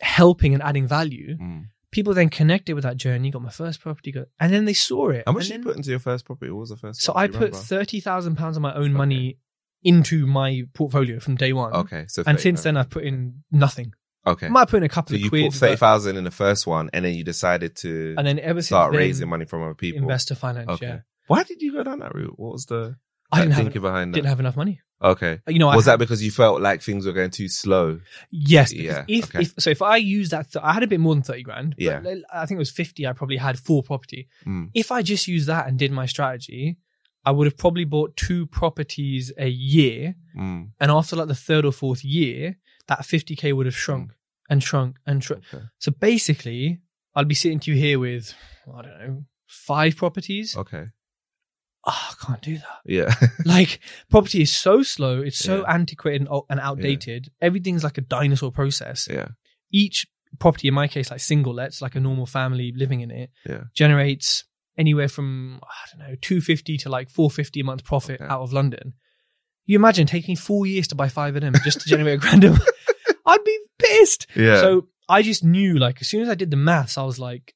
helping 0.00 0.54
and 0.54 0.62
adding 0.62 0.86
value. 0.86 1.36
Mm. 1.36 1.66
People 1.90 2.12
then 2.12 2.28
connected 2.28 2.74
with 2.74 2.82
that 2.84 2.96
journey, 2.96 3.30
got 3.30 3.42
my 3.42 3.50
first 3.50 3.80
property, 3.80 4.10
got, 4.10 4.26
and 4.40 4.52
then 4.52 4.64
they 4.64 4.74
saw 4.74 5.10
it. 5.10 5.22
How 5.26 5.32
much 5.32 5.50
And 5.50 5.64
you 5.64 5.70
put 5.70 5.76
into 5.76 5.90
your 5.90 6.00
first 6.00 6.24
property? 6.24 6.50
What 6.50 6.60
was 6.60 6.70
the 6.70 6.76
first? 6.76 7.00
so 7.00 7.12
I 7.14 7.28
put 7.28 7.34
remember? 7.34 7.56
thirty 7.56 8.00
thousand 8.00 8.36
pounds 8.36 8.56
of 8.56 8.62
my 8.62 8.74
own 8.74 8.92
money 8.92 9.38
into 9.84 10.26
my 10.26 10.62
portfolio 10.74 11.20
from 11.20 11.36
day 11.36 11.52
one. 11.52 11.72
Okay, 11.72 12.06
so 12.08 12.24
And 12.26 12.40
since 12.40 12.62
then, 12.62 12.76
I've 12.76 12.90
put 12.90 13.04
in 13.04 13.44
nothing. 13.52 13.92
Okay, 14.26 14.46
I 14.46 14.50
might 14.50 14.68
put 14.68 14.78
in 14.78 14.82
a 14.82 14.88
couple 14.88 15.10
so 15.10 15.16
of 15.16 15.20
you 15.22 15.28
quid, 15.30 15.44
put 15.44 15.52
but- 15.52 15.58
thirty 15.66 15.76
thousand 15.76 16.16
in 16.16 16.24
the 16.24 16.30
first 16.30 16.66
one, 16.66 16.90
and 16.92 17.04
then 17.04 17.14
you 17.14 17.24
decided 17.24 17.76
to 17.76 18.14
and 18.18 18.26
then 18.26 18.38
ever 18.38 18.60
since 18.60 18.66
start 18.68 18.92
then, 18.92 18.98
raising 19.00 19.28
money 19.28 19.44
from 19.44 19.62
other 19.62 19.74
people. 19.74 20.02
investor 20.02 20.34
finance. 20.34 20.68
Okay. 20.70 20.86
Yeah, 20.86 20.98
Why 21.26 21.42
did 21.42 21.62
you 21.62 21.72
go 21.72 21.82
down 21.82 22.00
that 22.00 22.14
route? 22.14 22.38
What 22.38 22.52
was 22.52 22.66
the 22.66 22.96
I 23.32 23.40
didn't 23.40 23.52
have 23.52 23.64
thinking 23.64 23.82
behind 23.82 24.12
that? 24.12 24.16
didn't 24.16 24.28
have 24.28 24.40
enough 24.40 24.56
money. 24.56 24.80
okay, 25.02 25.40
You 25.48 25.58
know, 25.58 25.66
was 25.66 25.86
had- 25.86 25.92
that 25.92 25.98
because 25.98 26.22
you 26.22 26.30
felt 26.30 26.60
like 26.60 26.80
things 26.82 27.04
were 27.06 27.12
going 27.12 27.30
too 27.30 27.48
slow? 27.48 28.00
yes? 28.30 28.72
Yeah, 28.72 29.04
if, 29.08 29.24
okay. 29.34 29.42
if 29.42 29.54
so, 29.58 29.70
if 29.70 29.82
I 29.82 29.96
use 29.96 30.28
that, 30.30 30.52
th- 30.52 30.62
I 30.64 30.72
had 30.72 30.82
a 30.82 30.86
bit 30.86 31.00
more 31.00 31.14
than 31.14 31.22
thirty 31.24 31.42
grand. 31.42 31.74
but 31.76 31.82
Yeah. 31.84 32.00
I 32.32 32.46
think 32.46 32.56
it 32.58 32.64
was 32.66 32.70
fifty. 32.70 33.06
I 33.06 33.12
probably 33.12 33.36
had 33.38 33.58
four 33.58 33.82
property. 33.82 34.28
Mm. 34.46 34.70
If 34.74 34.92
I 34.92 35.02
just 35.02 35.26
used 35.26 35.48
that 35.48 35.66
and 35.66 35.78
did 35.78 35.90
my 35.92 36.06
strategy, 36.06 36.78
I 37.26 37.30
would 37.32 37.46
have 37.46 37.56
probably 37.56 37.84
bought 37.84 38.16
two 38.16 38.46
properties 38.46 39.32
a 39.38 39.48
year, 39.48 40.14
Mm. 40.38 40.70
and 40.80 40.90
after 40.90 41.16
like 41.16 41.28
the 41.28 41.34
third 41.34 41.64
or 41.64 41.72
fourth 41.72 42.04
year, 42.04 42.56
that 42.88 43.04
fifty 43.04 43.36
k 43.36 43.52
would 43.52 43.66
have 43.66 43.76
shrunk 43.76 44.10
mm. 44.10 44.14
and 44.50 44.62
shrunk 44.62 44.98
and 45.06 45.22
shrunk. 45.22 45.44
Okay. 45.52 45.64
So 45.78 45.92
basically, 45.92 46.80
I'd 47.14 47.28
be 47.28 47.34
sitting 47.34 47.60
to 47.60 47.70
you 47.70 47.76
here 47.76 47.98
with 47.98 48.34
I 48.72 48.82
don't 48.82 48.98
know 48.98 49.24
five 49.46 49.96
properties. 49.96 50.56
Okay. 50.56 50.86
Oh, 51.86 52.08
I 52.10 52.14
can't 52.26 52.40
do 52.42 52.56
that. 52.56 52.80
Yeah. 52.86 53.14
like 53.44 53.78
property 54.10 54.40
is 54.42 54.52
so 54.52 54.82
slow 54.82 55.20
it's 55.20 55.38
so 55.38 55.60
Yeah. 55.60 55.74
antiquated 55.74 56.22
and, 56.26 56.42
and 56.48 56.60
outdated 56.60 57.30
everything's 57.42 57.84
like 57.84 57.98
a 57.98 58.00
dinosaur 58.00 58.50
process 58.50 59.06
yeah. 59.10 59.28
each 59.70 60.06
property 60.38 60.68
in 60.68 60.74
my 60.74 60.88
case 60.88 61.10
like 61.10 61.20
single 61.20 61.52
lets 61.52 61.82
like 61.82 61.94
a 61.94 62.00
normal 62.00 62.24
family 62.26 62.72
living 62.74 63.02
in 63.02 63.10
it 63.10 63.30
Yeah. 63.46 63.64
generates 63.74 64.44
anywhere 64.78 65.08
from 65.08 65.60
i 65.62 65.88
don't 65.90 66.08
know 66.08 66.16
250 66.20 66.78
to 66.78 66.88
like 66.88 67.10
450 67.10 67.60
a 67.60 67.64
month 67.64 67.84
profit 67.84 68.20
Okay. 68.20 68.32
out 68.32 68.40
of 68.40 68.52
london 68.54 68.94
you 69.66 69.76
imagine 69.78 70.06
taking 70.06 70.36
four 70.36 70.66
years 70.66 70.86
to 70.88 70.94
buy 70.94 71.08
five 71.08 71.34
of 71.36 71.42
them 71.42 71.54
just 71.64 71.80
to 71.80 71.88
generate 71.88 72.14
a 72.14 72.18
grand 72.18 72.44
i'd 73.26 73.44
be 73.44 73.58
pissed 73.78 74.26
Yeah. 74.36 74.60
so 74.60 74.88
i 75.08 75.22
just 75.22 75.42
knew 75.44 75.78
like 75.78 76.00
as 76.00 76.08
soon 76.08 76.22
as 76.22 76.28
i 76.28 76.34
did 76.34 76.50
the 76.50 76.56
maths 76.56 76.96
i 76.98 77.02
was 77.04 77.18
like 77.18 77.54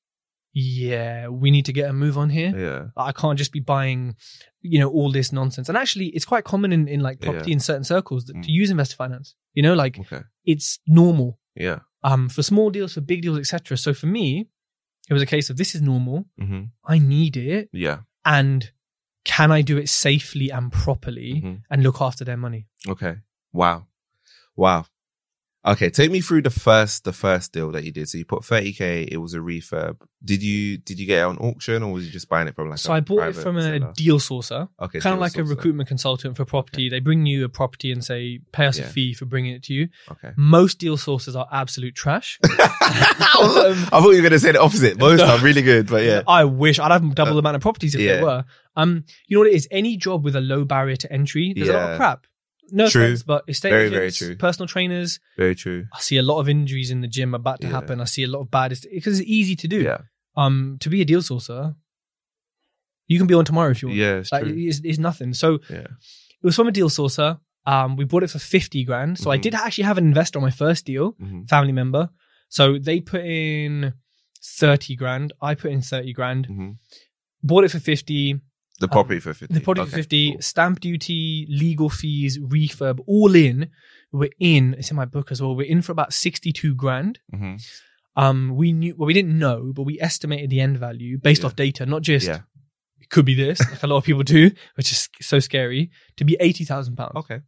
yeah 0.54 1.28
we 1.28 1.50
need 1.50 1.66
to 1.66 1.72
get 1.72 1.88
a 1.90 1.92
move 1.92 2.16
on 2.18 2.30
here 2.30 2.52
yeah. 2.56 2.86
I 2.96 3.12
can't 3.12 3.38
just 3.38 3.52
be 3.52 3.60
buying, 3.60 4.16
you 4.60 4.80
know, 4.80 4.88
all 4.88 5.12
this 5.12 5.30
nonsense. 5.30 5.68
And 5.68 5.78
actually, 5.78 6.06
it's 6.06 6.24
quite 6.24 6.44
common 6.44 6.72
in, 6.72 6.88
in 6.88 7.00
like 7.00 7.20
property 7.20 7.50
Yeah. 7.50 7.54
in 7.54 7.60
certain 7.60 7.84
circles 7.84 8.24
that, 8.24 8.34
Mm. 8.36 8.42
to 8.44 8.50
use 8.50 8.70
investor 8.70 8.96
finance. 8.96 9.34
You 9.54 9.62
know, 9.62 9.74
like 9.74 9.98
Okay. 10.00 10.22
it's 10.44 10.80
normal 10.86 11.38
Yeah. 11.54 11.80
um, 12.02 12.28
for 12.28 12.42
small 12.42 12.70
deals, 12.70 12.94
for 12.94 13.02
big 13.02 13.22
deals, 13.22 13.38
etc. 13.38 13.76
So 13.76 13.94
for 13.94 14.06
me, 14.06 14.48
it 15.08 15.12
was 15.12 15.22
a 15.22 15.26
case 15.26 15.48
of 15.50 15.58
this 15.58 15.74
is 15.76 15.82
normal. 15.82 16.24
hmm 16.38 16.62
I 16.84 16.98
need 16.98 17.36
it, 17.36 17.68
Yeah. 17.72 17.98
and 18.24 18.72
can 19.36 19.52
I 19.52 19.62
do 19.62 19.76
it 19.82 19.88
safely 19.88 20.50
and 20.50 20.72
properly 20.72 21.42
Mhm. 21.42 21.62
and 21.70 21.82
look 21.82 22.00
after 22.00 22.24
their 22.24 22.36
money? 22.46 22.66
Okay. 22.88 23.14
Wow. 23.52 23.86
Wow. 24.56 24.86
Okay, 25.66 25.90
take 25.90 26.12
me 26.12 26.20
through 26.20 26.42
the 26.42 26.50
first 26.50 27.02
the 27.02 27.12
first 27.12 27.52
deal 27.52 27.72
that 27.72 27.82
you 27.82 27.90
did. 27.90 28.08
So 28.08 28.16
you 28.16 28.24
put 28.24 28.42
30k, 28.42 29.08
it 29.10 29.16
was 29.16 29.34
a 29.34 29.38
refurb. 29.38 29.96
Did 30.24 30.40
you 30.42 30.78
did 30.78 31.00
you 31.00 31.06
get 31.06 31.18
it 31.18 31.22
on 31.24 31.36
auction 31.38 31.82
or 31.82 31.92
was 31.92 32.06
you 32.06 32.12
just 32.12 32.28
buying 32.28 32.46
it 32.46 32.54
from 32.54 32.70
like 32.70 32.78
so 32.78 32.92
I 32.92 33.00
bought 33.00 33.28
it 33.28 33.32
from 33.34 33.56
a 33.58 33.92
deal 33.92 34.18
sourcer, 34.18 34.68
Okay. 34.80 35.00
kind 35.00 35.14
of 35.14 35.20
like 35.20 35.36
a 35.36 35.42
recruitment 35.42 35.88
consultant 35.88 36.36
for 36.36 36.44
property. 36.44 36.88
They 36.88 37.00
bring 37.00 37.26
you 37.26 37.44
a 37.44 37.48
property 37.48 37.90
and 37.90 38.04
say, 38.04 38.38
pay 38.52 38.66
us 38.66 38.78
Yeah. 38.78 38.84
a 38.84 38.88
fee 38.88 39.14
for 39.14 39.24
bringing 39.26 39.54
it 39.54 39.64
to 39.64 39.74
you. 39.74 39.88
Okay. 40.10 40.30
Most 40.36 40.78
deal 40.78 40.96
sources 40.96 41.34
are 41.34 41.48
absolute 41.50 41.94
trash. 41.96 42.38
I 42.44 43.74
thought 43.90 44.10
you 44.10 44.16
were 44.22 44.28
gonna 44.28 44.38
say 44.38 44.52
the 44.52 44.62
opposite. 44.62 44.98
Most 44.98 45.20
are 45.20 45.38
really 45.40 45.62
good, 45.62 45.88
but 45.88 46.04
yeah. 46.04 46.22
I 46.26 46.44
wish 46.44 46.78
I'd 46.78 46.92
have 46.92 47.14
double 47.16 47.34
the 47.34 47.40
amount 47.40 47.56
of 47.56 47.62
properties 47.62 47.94
if 47.96 48.00
yeah. 48.00 48.14
there 48.14 48.24
were. 48.24 48.44
Um, 48.76 49.04
you 49.26 49.36
know 49.36 49.40
what 49.40 49.48
it 49.48 49.54
is? 49.54 49.66
Any 49.72 49.96
job 49.96 50.24
with 50.24 50.36
a 50.36 50.40
low 50.40 50.64
barrier 50.64 50.96
to 50.96 51.12
entry, 51.12 51.52
there's 51.54 51.68
a 51.68 51.72
lot 51.72 51.90
of 51.90 51.96
crap. 51.96 52.26
No 52.70 52.88
True. 52.88 53.02
offense, 53.04 53.22
but 53.22 53.44
estate 53.48 53.70
Very, 53.70 53.86
agents, 53.88 54.18
very 54.18 54.30
true. 54.30 54.36
personal 54.38 54.66
trainers. 54.68 55.20
Very 55.36 55.54
true. 55.54 55.86
I 55.94 56.00
see 56.00 56.16
a 56.18 56.22
lot 56.22 56.40
of 56.40 56.48
injuries 56.48 56.90
in 56.90 57.00
the 57.00 57.08
gym 57.08 57.34
about 57.34 57.60
to 57.62 57.66
Yeah. 57.66 57.72
happen. 57.74 58.00
I 58.00 58.04
see 58.04 58.24
a 58.24 58.28
lot 58.28 58.40
of 58.40 58.50
bad 58.50 58.70
because 58.92 59.20
it's 59.20 59.28
easy 59.28 59.56
to 59.56 59.68
do. 59.68 59.82
Yeah. 59.82 59.98
Um, 60.36 60.76
to 60.80 60.88
be 60.90 61.00
a 61.00 61.04
deal 61.04 61.20
sourcer, 61.20 61.74
you 63.06 63.18
can 63.18 63.26
be 63.26 63.34
on 63.34 63.44
tomorrow 63.44 63.70
if 63.70 63.82
you 63.82 63.88
want. 63.88 63.98
Yeah, 64.00 64.16
it's 64.16 64.32
like 64.32 64.44
it's, 64.46 64.80
it's 64.84 64.98
nothing. 64.98 65.32
So 65.34 65.60
Yeah. 65.70 65.78
it 65.80 66.42
was 66.42 66.54
from 66.56 66.68
a 66.68 66.72
deal 66.72 66.88
sourcer. 66.90 67.40
Um, 67.66 67.96
we 67.96 68.04
bought 68.04 68.22
it 68.22 68.30
for 68.30 68.38
fifty 68.38 68.84
grand. 68.84 69.18
So 69.18 69.30
I 69.30 69.38
Mhm. 69.38 69.42
did 69.42 69.54
actually 69.54 69.84
have 69.84 69.98
an 69.98 70.06
investor 70.06 70.38
on 70.38 70.42
my 70.44 70.50
first 70.50 70.84
deal 70.84 71.12
hmm 71.18 71.44
family 71.44 71.72
member. 71.72 72.10
So 72.48 72.78
they 72.78 73.00
put 73.00 73.24
in 73.24 73.92
30 74.42 74.96
grand. 74.96 75.32
I 75.42 75.54
put 75.54 75.70
in 75.72 75.82
30 75.82 76.12
grand. 76.12 76.46
hmm 76.46 76.70
Bought 77.42 77.64
it 77.64 77.70
for 77.70 77.78
50. 77.80 78.40
The 78.80 78.88
property 78.88 79.18
for 79.20 79.34
50. 79.34 79.54
The 79.54 79.60
property 79.60 79.82
Okay, 79.82 79.90
for 79.90 79.96
50. 79.96 80.32
cool. 80.32 80.42
Stamp 80.42 80.80
duty, 80.80 81.46
legal 81.50 81.88
fees, 81.90 82.38
refurb, 82.38 83.00
all 83.06 83.34
in. 83.34 83.70
We're 84.12 84.30
in, 84.38 84.74
it's 84.78 84.90
in 84.90 84.96
my 84.96 85.04
book 85.04 85.30
as 85.32 85.42
well. 85.42 85.54
We're 85.56 85.66
in 85.70 85.82
for 85.82 85.92
about 85.92 86.12
62 86.12 86.74
grand. 86.74 87.18
Mhm. 87.34 87.60
Um, 88.16 88.54
we 88.56 88.72
knew, 88.72 88.94
well, 88.96 89.06
we 89.06 89.14
didn't 89.14 89.36
know, 89.38 89.72
but 89.74 89.82
we 89.82 90.00
estimated 90.00 90.50
the 90.50 90.60
end 90.60 90.78
value 90.78 91.18
based 91.18 91.42
Yeah. 91.42 91.46
off 91.46 91.56
data, 91.56 91.86
not 91.86 92.02
just 92.02 92.26
Yeah. 92.26 92.40
it 93.00 93.10
could 93.10 93.24
be 93.24 93.34
this, 93.34 93.58
like 93.70 93.82
a 93.82 93.86
lot 93.86 93.96
of 93.98 94.04
people 94.04 94.22
do, 94.22 94.50
which 94.76 94.90
is 94.92 95.08
so 95.20 95.38
scary, 95.40 95.90
to 96.16 96.24
be 96.24 96.36
80,000 96.40 96.96
pounds. 96.96 97.12
Okay. 97.16 97.40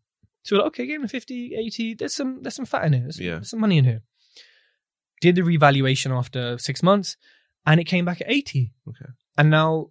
So 0.43 0.57
we're 0.57 0.63
like, 0.63 0.69
okay, 0.69 0.87
give 0.87 1.01
him 1.03 1.09
50, 1.09 1.55
80. 1.55 1.95
There's 1.95 2.15
some 2.15 2.43
there's 2.43 2.55
some 2.57 2.67
fat 2.67 2.85
in 2.87 2.93
here. 2.95 3.03
There's, 3.03 3.21
Yeah. 3.21 3.35
there's 3.37 3.51
some 3.51 3.61
money 3.61 3.79
in 3.79 3.85
here. 3.85 4.03
Did 5.21 5.35
the 5.37 5.43
revaluation 5.45 6.13
after 6.13 6.57
six 6.59 6.83
months, 6.83 7.17
and 7.67 7.79
it 7.81 7.85
came 7.85 8.05
back 8.05 8.21
at 8.21 8.31
80. 8.31 8.73
Okay. 8.89 9.11
And 9.37 9.51
now 9.51 9.91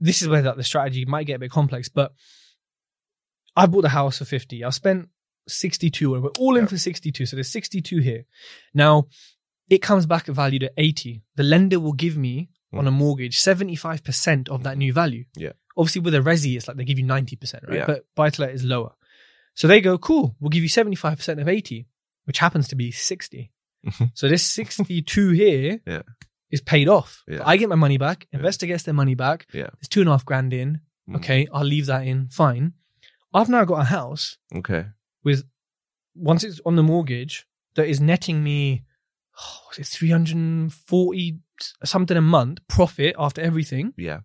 this 0.00 0.22
is 0.22 0.28
where 0.28 0.42
that 0.42 0.56
the 0.56 0.64
strategy 0.64 1.04
might 1.04 1.24
get 1.26 1.36
a 1.36 1.38
bit 1.38 1.50
complex, 1.50 1.88
but 1.88 2.12
I 3.56 3.66
bought 3.66 3.82
the 3.82 3.90
house 3.90 4.18
for 4.18 4.24
50. 4.24 4.64
I 4.64 4.70
spent 4.70 5.08
62 5.48 6.14
and 6.14 6.22
we're 6.22 6.30
all 6.38 6.56
in 6.56 6.66
for 6.66 6.78
62. 6.78 7.26
So 7.26 7.36
there's 7.36 7.48
62 7.48 7.98
here. 7.98 8.24
Now 8.74 9.08
it 9.68 9.78
comes 9.78 10.06
back 10.06 10.26
valued 10.26 10.64
at 10.64 10.72
80. 10.76 11.22
The 11.36 11.42
lender 11.42 11.78
will 11.80 11.92
give 11.92 12.16
me 12.16 12.50
on 12.72 12.86
a 12.86 12.90
mortgage 12.90 13.38
75% 13.40 14.48
of 14.48 14.62
that 14.62 14.78
new 14.78 14.92
value. 14.92 15.24
Mm. 15.36 15.42
Yeah. 15.42 15.52
Obviously 15.76 16.02
with 16.02 16.14
a 16.14 16.20
resi, 16.20 16.56
it's 16.56 16.68
like 16.68 16.76
they 16.76 16.84
give 16.84 16.98
you 16.98 17.04
90%, 17.04 17.66
right? 17.68 17.78
Yeah. 17.78 17.86
But 17.86 18.06
buy 18.14 18.30
to 18.30 18.42
let 18.42 18.50
is 18.50 18.64
lower. 18.64 18.92
So 19.54 19.66
they 19.66 19.80
go, 19.80 19.98
cool, 19.98 20.36
we'll 20.40 20.50
give 20.50 20.62
you 20.62 20.68
75% 20.68 21.40
of 21.40 21.48
80, 21.48 21.86
which 22.24 22.38
happens 22.38 22.68
to 22.68 22.76
be 22.76 22.90
60. 22.90 23.52
Mhm. 23.86 24.10
so 24.14 24.28
this 24.28 24.44
62 24.44 25.30
here 25.30 25.80
Yeah. 25.86 26.02
Is 26.50 26.60
paid 26.60 26.88
off. 26.88 27.22
Yeah. 27.28 27.42
I 27.44 27.56
get 27.56 27.68
my 27.68 27.74
money 27.76 27.98
back. 27.98 28.26
Investor 28.32 28.66
gets 28.66 28.82
their 28.84 28.94
money 28.94 29.14
back. 29.14 29.46
Yeah. 29.52 29.68
There's 29.74 29.88
two 29.88 30.00
and 30.00 30.08
a 30.08 30.12
half 30.12 30.24
grand 30.24 30.52
in. 30.52 30.80
Mm. 31.08 31.16
Okay, 31.16 31.46
I'll 31.52 31.64
leave 31.64 31.86
that 31.86 32.06
in. 32.06 32.28
Fine. 32.28 32.72
I've 33.32 33.48
now 33.48 33.64
got 33.64 33.80
a 33.80 33.84
house 33.84 34.36
Okay. 34.54 34.86
with 35.22 35.44
once 36.14 36.42
it's 36.44 36.60
on 36.66 36.74
the 36.76 36.82
mortgage 36.82 37.46
that 37.76 37.86
is 37.86 38.00
netting 38.00 38.42
me 38.42 38.82
oh, 39.40 39.60
was 39.68 39.78
it 39.78 39.86
340 39.86 41.38
something 41.84 42.16
a 42.16 42.20
month 42.20 42.58
profit 42.68 43.14
after 43.18 43.40
everything 43.40 43.92
Yeah. 43.96 44.20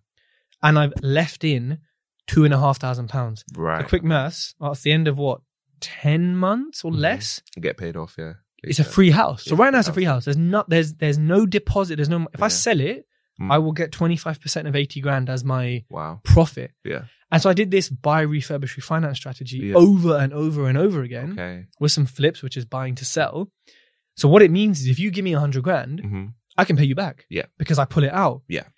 and 0.62 0.78
i've 0.78 0.92
left 1.02 1.44
in 1.44 1.78
two 2.26 2.44
and 2.44 2.52
a 2.52 2.58
half 2.58 2.78
thousand 2.78 3.08
pounds 3.08 3.44
Right. 3.54 3.84
a 3.84 3.88
quick 3.88 4.02
maths 4.02 4.54
at 4.60 4.78
the 4.80 4.90
end 4.92 5.06
of 5.08 5.16
what 5.18 5.40
10 5.80 6.36
months 6.36 6.84
or 6.84 6.90
Mhm. 6.90 6.98
less 6.98 7.42
Get 7.60 7.76
paid 7.76 7.96
off, 7.96 8.16
yeah. 8.18 8.32
It's 8.62 8.78
a 8.78 8.84
free 8.84 9.10
house 9.10 9.44
so 9.44 9.54
right 9.56 9.72
now 9.72 9.78
it's 9.78 9.88
a 9.88 9.92
free 9.92 10.04
house 10.04 10.24
there's 10.24 10.36
not 10.36 10.68
there's 10.68 10.94
there's 10.94 11.18
no 11.18 11.46
deposit 11.46 11.96
there's 11.96 12.08
no 12.08 12.26
if 12.32 12.42
i 12.42 12.46
Yeah. 12.46 12.48
sell 12.48 12.80
it 12.80 13.06
Mm. 13.38 13.52
I 13.52 13.58
will 13.58 13.72
get 13.72 13.90
25% 13.92 14.66
of 14.66 14.74
80 14.74 15.02
grand 15.02 15.28
as 15.28 15.44
my 15.44 15.84
Wow. 15.90 16.20
profit. 16.24 16.70
Yeah. 16.86 17.02
And 17.30 17.42
so 17.42 17.50
I 17.50 17.52
did 17.52 17.70
this 17.70 17.90
buy, 17.90 18.24
refurbish, 18.24 18.74
refinance 18.80 19.16
strategy 19.16 19.58
Yeah. 19.58 19.74
over 19.74 20.16
and 20.16 20.32
over 20.32 20.66
and 20.70 20.78
over 20.78 21.02
again 21.02 21.32
Okay. 21.32 21.66
with 21.78 21.92
some 21.92 22.06
flips, 22.06 22.42
which 22.42 22.56
is 22.56 22.64
buying 22.64 22.94
to 22.94 23.04
sell. 23.04 23.52
So 24.16 24.26
what 24.26 24.40
it 24.40 24.50
means 24.50 24.80
is 24.80 24.86
if 24.88 24.98
you 24.98 25.10
give 25.10 25.22
me 25.22 25.34
a 25.34 25.38
hundred 25.38 25.64
grand, 25.64 26.00
hmm 26.00 26.26
I 26.56 26.64
can 26.64 26.78
pay 26.78 26.84
you 26.86 26.94
back. 26.94 27.26
Yeah. 27.28 27.44
Because 27.58 27.78
I 27.78 27.84
pull 27.84 28.04
it 28.04 28.12
out. 28.14 28.40
Yeah. 28.48 28.68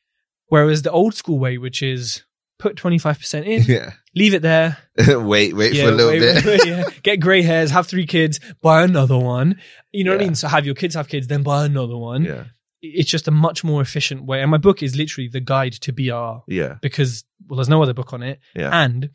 Whereas 0.48 0.82
the 0.82 0.90
old 0.90 1.14
school 1.14 1.38
way, 1.38 1.56
which 1.56 1.80
is 1.80 2.24
put 2.58 2.76
25% 2.76 3.44
in, 3.46 3.62
Yeah. 3.66 3.92
leave 4.14 4.34
it 4.34 4.42
there, 4.42 4.76
wait, 4.98 5.54
wait 5.54 5.76
for 5.76 5.88
a 5.88 5.90
little 5.92 6.10
wait, 6.10 6.18
bit. 6.20 6.44
wait, 6.44 6.66
yeah. 6.66 6.84
Get 7.02 7.20
grey 7.20 7.42
hairs, 7.42 7.70
have 7.70 7.86
three 7.86 8.06
kids, 8.06 8.40
buy 8.62 8.82
another 8.82 9.16
one. 9.18 9.60
You 9.92 10.04
know 10.04 10.12
what 10.12 10.20
I 10.20 10.24
mean? 10.24 10.34
So 10.34 10.48
have 10.48 10.66
your 10.66 10.74
kids 10.74 10.94
have 10.94 11.08
kids, 11.08 11.26
then 11.28 11.42
buy 11.42 11.64
another 11.66 11.96
one. 11.96 12.24
yeah. 12.24 12.44
It's 12.80 13.10
just 13.10 13.26
a 13.26 13.32
much 13.32 13.64
more 13.64 13.80
efficient 13.82 14.24
way. 14.24 14.40
And 14.40 14.50
my 14.52 14.56
book 14.56 14.84
is 14.84 14.94
literally 14.94 15.28
the 15.28 15.40
guide 15.40 15.72
to 15.72 15.92
BR 15.92 16.44
Yeah. 16.46 16.76
because, 16.80 17.24
well, 17.48 17.56
there's 17.56 17.68
no 17.68 17.82
other 17.82 17.92
book 17.94 18.12
on 18.12 18.22
it. 18.22 18.38
Yeah. 18.54 18.70
And 18.72 19.10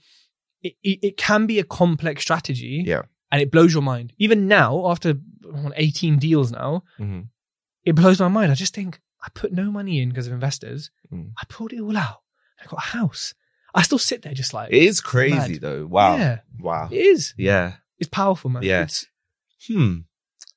it, 0.62 0.74
it, 0.84 1.00
it 1.02 1.18
can 1.18 1.46
be 1.46 1.60
a 1.60 1.64
complex 1.64 2.24
strategy. 2.24 2.84
Yeah. 2.86 3.04
And 3.32 3.42
it 3.42 3.52
blows 3.52 3.74
your 3.74 3.82
mind. 3.82 4.12
Even 4.18 4.50
now, 4.50 4.90
after 4.92 5.14
18 5.76 6.18
deals 6.20 6.52
now, 6.52 6.84
hmm 6.98 7.22
it 7.86 7.96
blows 7.96 8.18
my 8.22 8.30
mind. 8.30 8.50
I 8.52 8.56
just 8.56 8.74
think 8.74 9.00
I 9.22 9.28
put 9.34 9.52
no 9.52 9.70
money 9.70 10.02
in 10.02 10.08
because 10.10 10.26
of 10.28 10.32
investors. 10.34 10.90
Mm. 11.14 11.32
I 11.38 11.44
pulled 11.50 11.74
it 11.74 11.82
all 11.82 11.98
out. 11.98 12.22
I 12.64 12.68
got 12.70 12.80
a 12.80 12.90
house. 12.98 13.34
I 13.76 13.82
still 13.82 13.98
sit 13.98 14.22
there 14.22 14.34
just 14.34 14.54
like, 14.54 14.72
It 14.72 14.84
is 14.84 15.02
crazy 15.02 15.36
Mad. 15.54 15.62
though. 15.62 15.86
Wow. 15.88 16.18
yeah, 16.18 16.40
Wow. 16.60 16.90
it 16.92 16.96
is. 16.98 17.34
Yeah. 17.38 17.74
It's 18.00 18.10
powerful, 18.10 18.50
man. 18.50 18.64
Yeah. 18.64 18.88
Hmm. 19.68 20.00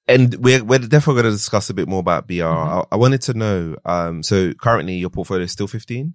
And 0.09 0.35
we're 0.37 0.63
we're 0.63 0.79
definitely 0.79 1.23
going 1.23 1.33
to 1.33 1.37
discuss 1.37 1.69
a 1.71 1.75
bit 1.75 1.89
more 1.89 2.01
about 2.01 2.27
BR. 2.29 2.35
Mhm. 2.43 2.85
I, 2.85 2.85
I 2.93 2.97
wanted 2.97 3.23
to 3.23 3.35
know. 3.35 3.77
Um. 3.85 4.23
So 4.23 4.53
currently 4.55 4.95
your 4.97 5.11
portfolio 5.11 5.45
is 5.45 5.53
still 5.53 5.67
fifteen. 5.67 6.15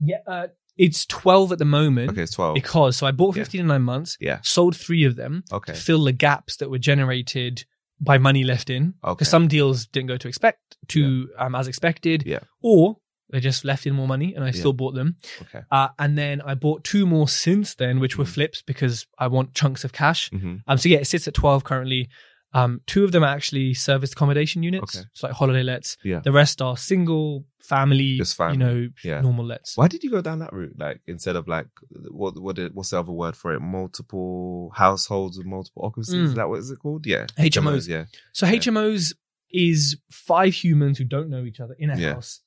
yeah, 0.00 0.18
uh, 0.26 0.46
it's 0.76 1.04
12 1.06 1.52
at 1.52 1.58
the 1.58 1.64
moment. 1.64 2.10
Okay, 2.10 2.22
it's 2.22 2.32
twelve. 2.34 2.54
Because 2.54 2.96
so 2.96 3.06
I 3.06 3.10
bought 3.12 3.36
Yeah. 3.36 3.42
15 3.44 3.60
in 3.62 3.66
nine 3.66 3.82
months, 3.82 4.16
Yeah. 4.20 4.38
sold 4.42 4.74
three 4.76 5.04
of 5.04 5.16
them 5.16 5.44
Okay. 5.52 5.72
to 5.74 5.78
fill 5.78 6.04
the 6.04 6.12
gaps 6.12 6.56
that 6.56 6.70
were 6.70 6.78
generated 6.78 7.64
by 8.00 8.16
money 8.18 8.44
left 8.44 8.70
in. 8.70 8.94
Okay. 9.04 9.12
Because 9.14 9.28
some 9.28 9.46
deals 9.48 9.86
didn't 9.86 10.08
go 10.08 10.16
to 10.16 10.28
expect 10.28 10.76
to 10.88 11.28
um, 11.38 11.54
as 11.54 11.68
expected, 11.68 12.22
Yeah. 12.26 12.40
or 12.62 12.96
they 13.30 13.40
just 13.40 13.64
left 13.64 13.86
in 13.86 13.94
more 13.94 14.08
money, 14.08 14.34
and 14.34 14.42
I 14.44 14.48
Yeah. 14.48 14.52
still 14.60 14.72
bought 14.72 14.94
them. 14.94 15.16
Okay. 15.42 15.62
Uh, 15.70 15.88
and 15.98 16.16
then 16.18 16.40
I 16.40 16.54
bought 16.54 16.84
two 16.84 17.06
more 17.06 17.28
since 17.28 17.74
then, 17.74 18.00
which 18.00 18.18
were 18.18 18.24
Mhm. 18.24 18.34
flips 18.34 18.62
because 18.62 19.06
I 19.18 19.26
want 19.28 19.54
chunks 19.54 19.84
of 19.84 19.92
cash. 19.92 20.30
hmm 20.30 20.56
Um, 20.66 20.78
so 20.78 20.88
yeah, 20.88 20.98
it 20.98 21.06
sits 21.06 21.26
at 21.28 21.34
12 21.34 21.64
currently. 21.64 22.08
Um, 22.52 22.80
two 22.86 23.04
of 23.04 23.12
them 23.12 23.22
are 23.22 23.28
actually 23.32 23.74
serviced 23.74 24.14
accommodation 24.14 24.64
units, 24.64 24.96
Okay. 24.98 25.06
so 25.12 25.28
like 25.28 25.36
holiday 25.36 25.62
lets. 25.62 25.96
Yeah. 26.02 26.18
The 26.18 26.32
rest 26.32 26.60
are 26.60 26.76
single, 26.76 27.46
family, 27.62 28.16
Just 28.18 28.36
family. 28.36 28.54
you 28.54 28.58
know, 28.58 28.88
Yeah. 29.04 29.20
normal 29.20 29.44
lets. 29.46 29.76
Why 29.76 29.86
did 29.86 30.02
you 30.02 30.10
go 30.10 30.20
down 30.20 30.40
that 30.40 30.52
route? 30.52 30.76
Like 30.76 31.00
instead 31.06 31.36
of 31.36 31.46
like 31.46 31.68
what 32.10 32.36
what 32.42 32.56
did, 32.56 32.74
what's 32.74 32.90
the 32.90 32.98
other 32.98 33.12
word 33.12 33.36
for 33.36 33.54
it? 33.54 33.60
Multiple 33.60 34.72
households 34.74 35.38
with 35.38 35.46
multiple 35.46 35.82
occupancies. 35.82 36.14
Mm. 36.14 36.24
Is 36.24 36.34
that 36.34 36.48
what 36.48 36.58
is 36.58 36.70
it 36.70 36.78
called? 36.80 37.06
Yeah. 37.06 37.26
HMOs. 37.38 37.86
Yeah. 37.88 38.06
So 38.32 38.46
Yeah. 38.46 38.52
HMOs 38.58 39.14
is 39.52 39.96
five 40.10 40.54
humans 40.54 40.98
who 40.98 41.04
don't 41.04 41.28
know 41.30 41.44
each 41.44 41.60
other 41.60 41.74
in 41.78 41.90
a 41.90 41.98
Yeah. 41.98 42.14
house, 42.14 42.40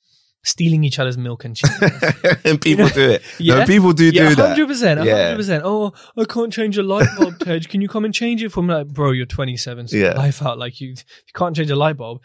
stealing 0.43 0.83
each 0.83 0.99
other's 0.99 1.17
milk 1.17 1.45
and 1.45 1.55
cheese. 1.55 1.71
and 2.43 2.61
people 2.61 2.87
do 2.89 3.11
it. 3.11 3.21
Yeah. 3.39 3.59
No, 3.59 3.65
people 3.65 3.93
do 3.93 4.09
yeah, 4.09 4.29
do 4.29 4.35
that. 4.35 4.47
hundred 4.49 4.67
percent, 4.67 5.03
Yeah. 5.03 5.23
hundred 5.27 5.37
percent. 5.37 5.63
Oh, 5.65 5.93
I 6.17 6.25
can't 6.25 6.51
change 6.51 6.77
a 6.77 6.83
light 6.83 7.07
bulb, 7.17 7.39
Tej. 7.39 7.61
Can 7.61 7.81
you 7.81 7.87
come 7.87 8.03
and 8.05 8.13
change 8.13 8.43
it 8.43 8.49
for 8.49 8.61
me? 8.61 8.73
Like, 8.73 8.87
bro, 8.87 9.11
you're 9.11 9.25
27, 9.25 9.87
so 9.87 9.97
Yeah. 9.97 10.13
life 10.13 10.41
out. 10.43 10.59
Like 10.59 10.81
you, 10.81 10.89
you 10.89 11.33
can't 11.33 11.55
change 11.55 11.71
a 11.71 11.75
light 11.75 11.97
bulb. 11.97 12.21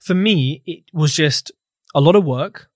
For 0.00 0.14
me, 0.14 0.62
it 0.66 0.84
was 0.92 1.12
just 1.12 1.50
a 1.94 2.00
lot 2.00 2.14
of 2.14 2.24
work, 2.24 2.68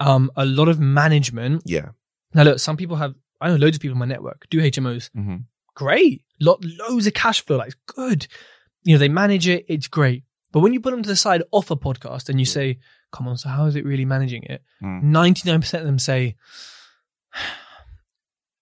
um, 0.00 0.30
a 0.36 0.46
lot 0.46 0.68
of 0.68 0.80
management. 0.80 1.62
Yeah. 1.66 1.90
Now, 2.34 2.44
look, 2.44 2.58
some 2.58 2.76
people 2.76 2.96
have. 2.96 3.14
I 3.40 3.48
know 3.48 3.56
loads 3.56 3.76
of 3.76 3.82
people 3.82 3.94
in 3.94 3.98
my 4.00 4.06
network 4.06 4.46
do 4.50 4.60
HMOs. 4.60 5.10
hmm 5.14 5.36
Great, 5.74 6.22
lot, 6.40 6.64
loads 6.64 7.06
of 7.06 7.14
cash 7.14 7.44
flow. 7.44 7.56
Like, 7.56 7.74
good. 7.86 8.26
You 8.82 8.94
know, 8.94 8.98
they 8.98 9.08
manage 9.08 9.46
it. 9.46 9.64
It's 9.68 9.86
great. 9.86 10.24
But 10.50 10.60
when 10.60 10.72
you 10.72 10.80
put 10.80 10.90
them 10.90 11.02
to 11.04 11.08
the 11.08 11.14
side 11.14 11.42
off 11.52 11.70
a 11.70 11.76
podcast 11.76 12.28
and 12.28 12.40
you 12.40 12.46
say, 12.46 12.78
"Come 13.12 13.28
on, 13.28 13.36
so 13.38 13.48
how 13.48 13.66
is 13.66 13.76
it 13.76 13.84
really 13.84 14.04
managing 14.04 14.42
it?" 14.44 14.62
Mm. 14.82 15.02
Ninety 15.02 15.48
nine 15.50 15.60
percent 15.60 15.82
of 15.82 15.86
them 15.86 15.98
say 15.98 16.36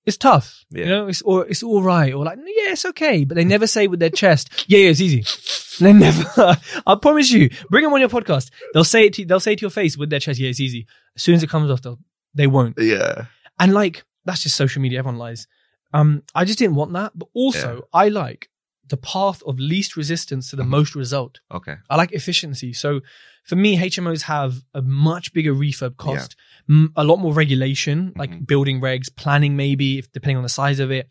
it's 0.05 0.17
tough. 0.17 0.65
Yeah. 0.71 0.85
You 0.85 0.91
know, 0.91 1.07
it's 1.09 1.23
or 1.23 1.47
it's 1.47 1.63
all 1.63 1.83
right, 1.83 2.13
or 2.15 2.25
like 2.25 2.39
yeah, 2.39 2.73
it's 2.73 2.85
okay. 2.87 3.25
But 3.25 3.35
they 3.37 3.45
never 3.45 3.67
say 3.67 3.87
with 3.89 4.01
their 4.01 4.11
chest, 4.11 4.65
yeah, 4.69 4.79
yeah, 4.79 4.91
it's 4.91 5.01
easy. 5.01 5.25
They 5.79 5.93
never. 5.93 6.25
I 6.87 6.95
promise 6.95 7.31
you, 7.31 7.51
bring 7.69 7.85
them 7.85 7.93
on 7.93 8.01
your 8.01 8.09
podcast. 8.09 8.49
They'll 8.73 8.83
say 8.83 9.05
it. 9.09 9.13
To, 9.13 9.27
they'll 9.27 9.41
say 9.41 9.53
it 9.53 9.59
to 9.59 9.65
your 9.65 9.71
face 9.71 9.95
with 9.99 10.09
their 10.09 10.21
chest, 10.21 10.41
yeah, 10.41 10.49
it's 10.49 10.59
easy. 10.59 10.87
As 11.15 11.23
soon 11.23 11.35
as 11.35 11.43
it 11.43 11.51
comes 11.51 11.71
off, 11.71 11.83
they'll 11.83 11.99
they 12.35 12.47
won't. 12.47 12.79
Yeah. 12.79 13.27
And 13.61 13.75
like 13.75 14.03
that's 14.25 14.43
just 14.43 14.57
social 14.57 14.81
media. 14.81 15.01
Everyone 15.01 15.19
lies. 15.19 15.47
Um, 15.93 16.23
I 16.35 16.47
just 16.47 16.59
didn't 16.59 16.77
want 16.77 16.95
that. 16.95 17.13
But 17.15 17.29
also, 17.35 17.83
I 17.93 18.09
like 18.09 18.49
the 18.89 18.97
path 18.97 19.43
of 19.47 19.59
least 19.61 19.99
resistance 19.99 20.49
to 20.49 20.57
the 20.57 20.63
Mhm. 20.63 20.69
most 20.69 20.95
result. 20.95 21.41
Okay. 21.53 21.75
I 21.91 21.97
like 21.97 22.13
efficiency. 22.13 22.73
So 22.73 23.03
for 23.47 23.57
me, 23.57 23.77
HMOs 23.79 24.23
have 24.23 24.55
a 24.75 24.83
much 24.83 25.33
bigger 25.33 25.55
refurb 25.55 25.97
cost, 25.97 26.37
m- 26.69 26.93
a 26.97 27.05
lot 27.05 27.19
more 27.19 27.33
regulation, 27.33 28.13
like 28.17 28.31
Mhm. 28.31 28.47
building 28.47 28.81
regs, 28.81 29.09
planning 29.15 29.57
maybe, 29.57 29.99
if 29.99 30.11
depending 30.13 30.37
on 30.37 30.43
the 30.43 30.49
size 30.49 30.81
of 30.81 30.91
it. 30.91 31.09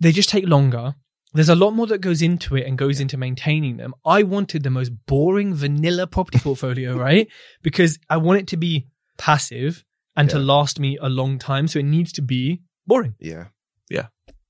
They 0.00 0.12
just 0.12 0.28
take 0.28 0.46
longer. 0.46 0.94
There's 1.32 1.48
a 1.48 1.54
lot 1.54 1.72
more 1.72 1.86
that 1.88 2.00
goes 2.00 2.22
into 2.22 2.56
it 2.56 2.66
and 2.66 2.78
goes 2.78 2.98
into 3.00 3.16
maintaining 3.16 3.76
them. 3.76 3.94
I 4.04 4.22
wanted 4.22 4.62
the 4.62 4.70
most 4.70 4.90
boring 5.06 5.54
vanilla 5.54 6.06
property 6.06 6.38
portfolio, 6.38 6.96
right? 7.06 7.28
Because 7.62 7.98
I 8.10 8.16
want 8.16 8.40
it 8.40 8.46
to 8.48 8.56
be 8.56 8.86
passive 9.18 9.84
and 10.16 10.30
to 10.30 10.38
last 10.38 10.80
me 10.80 10.96
a 11.00 11.08
long 11.08 11.38
time. 11.38 11.68
So 11.68 11.78
it 11.78 11.84
needs 11.84 12.12
to 12.12 12.22
be 12.22 12.62
boring. 12.86 13.14
Yeah. 13.20 13.48
Yeah. 13.90 14.06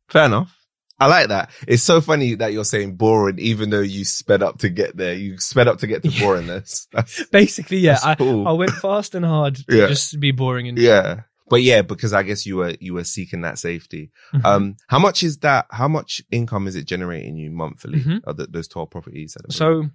Fair 0.09 0.27
enough. 0.27 0.57
I 0.99 1.09
like 1.09 1.29
that. 1.29 1.51
It's 1.69 1.83
so 1.83 2.01
funny 2.01 2.35
that 2.37 2.53
you're 2.55 2.65
saying 2.65 2.97
boring, 2.97 3.39
even 3.39 3.71
though 3.71 3.81
you 3.81 4.05
sped 4.05 4.43
up 4.43 4.59
to 4.61 4.69
get 4.71 4.97
there. 4.97 5.15
You 5.15 5.39
sped 5.39 5.69
up 5.69 5.79
to 5.81 5.87
get 5.87 6.03
to 6.05 6.09
boringness. 6.09 6.87
That's, 6.93 7.25
Basically, 7.27 7.79
yeah. 7.79 7.99
I, 8.03 8.15
cool. 8.15 8.49
I 8.49 8.53
went 8.53 8.71
fast 8.73 9.15
and 9.15 9.25
hard 9.25 9.57
to 9.57 9.65
Yeah. 9.77 9.89
just 9.89 10.13
to 10.13 10.19
be 10.19 10.31
boring 10.31 10.69
and 10.69 10.79
yeah. 10.79 11.23
But 11.49 11.63
yeah, 11.63 11.83
because 11.83 12.13
I 12.13 12.23
guess 12.25 12.45
you 12.47 12.57
were, 12.57 12.75
you 12.81 12.95
were 12.95 13.05
seeking 13.05 13.43
that 13.43 13.59
safety. 13.59 14.11
Mhm. 14.35 14.45
Um, 14.45 14.77
how 14.89 14.99
much 14.99 15.23
is 15.23 15.39
that? 15.39 15.67
How 15.71 15.87
much 15.87 16.21
income 16.33 16.67
is 16.67 16.75
it 16.75 16.87
generating 16.87 17.37
you 17.37 17.51
monthly? 17.53 18.01
Mhm. 18.01 18.25
Of 18.25 18.37
the, 18.39 18.47
those 18.47 18.67
12 18.67 18.91
properties? 18.91 19.37
So 19.51 19.91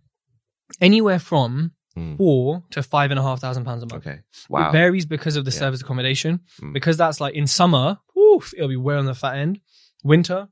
anywhere 0.80 1.20
from 1.20 1.72
Mm. 1.98 2.16
four 2.16 2.64
to 2.70 2.82
five 2.82 3.12
and 3.12 3.20
a 3.20 3.24
half 3.24 3.42
thousand 3.42 3.66
pounds 3.66 3.84
a 3.84 3.86
month. 3.86 4.08
okay. 4.08 4.20
It 4.20 4.24
Wow. 4.50 4.72
varies 4.72 5.06
because 5.06 5.36
of 5.36 5.44
the 5.44 5.52
Yeah. 5.52 5.58
service 5.60 5.82
accommodation. 5.82 6.40
Mm. 6.62 6.72
Because 6.72 6.96
that's 6.96 7.20
like 7.20 7.34
in 7.36 7.48
summer, 7.48 7.98
oof, 8.18 8.54
it'll 8.56 8.70
be 8.70 8.78
way 8.78 8.96
on 8.96 9.06
the 9.06 9.14
fat 9.14 9.36
end. 9.36 9.60
Winter, 10.02 10.48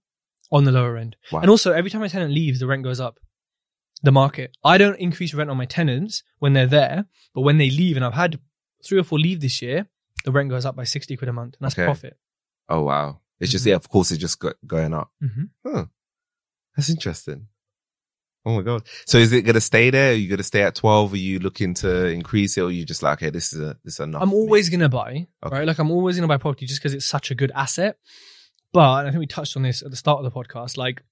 on 0.52 0.64
the 0.64 0.72
lower 0.72 0.98
end. 0.98 1.16
Wow. 1.32 1.42
And 1.42 1.50
also 1.50 1.72
every 1.72 1.90
time 1.90 2.02
a 2.04 2.10
tenant 2.10 2.32
leaves, 2.34 2.60
the 2.60 2.68
rent 2.68 2.84
goes 2.84 3.00
up. 3.00 3.20
The 4.02 4.12
market. 4.12 4.56
I 4.64 4.78
don't 4.78 4.98
increase 4.98 5.34
rent 5.34 5.50
on 5.50 5.58
my 5.58 5.66
tenants 5.66 6.24
when 6.40 6.54
they're 6.54 6.66
there, 6.68 7.06
but 7.36 7.42
when 7.42 7.58
they 7.58 7.70
leave, 7.70 7.98
and 7.98 8.06
I've 8.06 8.14
had 8.14 8.40
three 8.86 8.98
or 8.98 9.04
four 9.04 9.20
leave 9.20 9.42
this 9.42 9.62
year, 9.62 9.88
the 10.24 10.32
rent 10.32 10.50
goes 10.50 10.66
up 10.66 10.76
by 10.76 10.86
60 10.86 11.18
quid 11.18 11.28
a 11.28 11.34
month. 11.34 11.56
And 11.60 11.66
that's 11.66 11.76
Okay. 11.76 11.84
profit. 11.86 12.18
Oh, 12.70 12.84
wow. 12.84 13.20
It's 13.42 13.52
just, 13.52 13.66
Mhm. 13.66 13.70
yeah, 13.70 13.76
of 13.76 13.90
course, 13.90 14.12
it's 14.12 14.22
just 14.22 14.40
go- 14.40 14.54
going 14.66 14.94
up. 14.94 15.12
hmm 15.22 15.44
Huh. 15.66 15.86
That's 16.78 16.90
interesting. 16.90 17.48
Oh 18.46 18.56
my 18.56 18.62
God. 18.62 18.84
So 19.06 19.18
is 19.18 19.34
it 19.34 19.42
going 19.42 19.56
to 19.56 19.62
stay 19.62 19.90
there? 19.90 20.12
Are 20.12 20.16
you 20.16 20.30
going 20.30 20.38
to 20.38 20.44
stay 20.44 20.62
at 20.64 20.76
12? 20.76 21.12
Are 21.14 21.18
you 21.18 21.40
looking 21.40 21.74
to 21.76 22.06
increase 22.08 22.58
it? 22.58 22.62
Or 22.62 22.68
are 22.68 22.72
you 22.72 22.86
just 22.86 23.04
like, 23.04 23.18
okay, 23.22 23.30
this 23.30 23.52
is 23.52 23.60
a, 23.60 23.78
this 23.84 23.96
is 23.96 24.00
enough? 24.00 24.22
I'm 24.22 24.32
always 24.34 24.70
going 24.70 24.80
to 24.80 24.88
buy, 24.90 25.28
Okay. 25.46 25.58
right? 25.58 25.68
Like 25.68 25.78
I'm 25.78 25.92
always 25.92 26.16
going 26.16 26.24
to 26.24 26.28
buy 26.30 26.38
property 26.38 26.66
just 26.66 26.80
because 26.80 26.94
it's 26.94 27.06
such 27.06 27.32
a 27.32 27.36
good 27.36 27.52
asset. 27.54 27.98
But 28.74 29.00
and 29.00 29.08
I 29.08 29.12
think 29.12 29.20
we 29.20 29.28
touched 29.28 29.56
on 29.58 29.64
this 29.64 29.82
at 29.82 29.90
the 29.92 29.98
start 29.98 30.24
of 30.24 30.32
the 30.32 30.38
podcast. 30.40 30.78
Like 30.78 31.04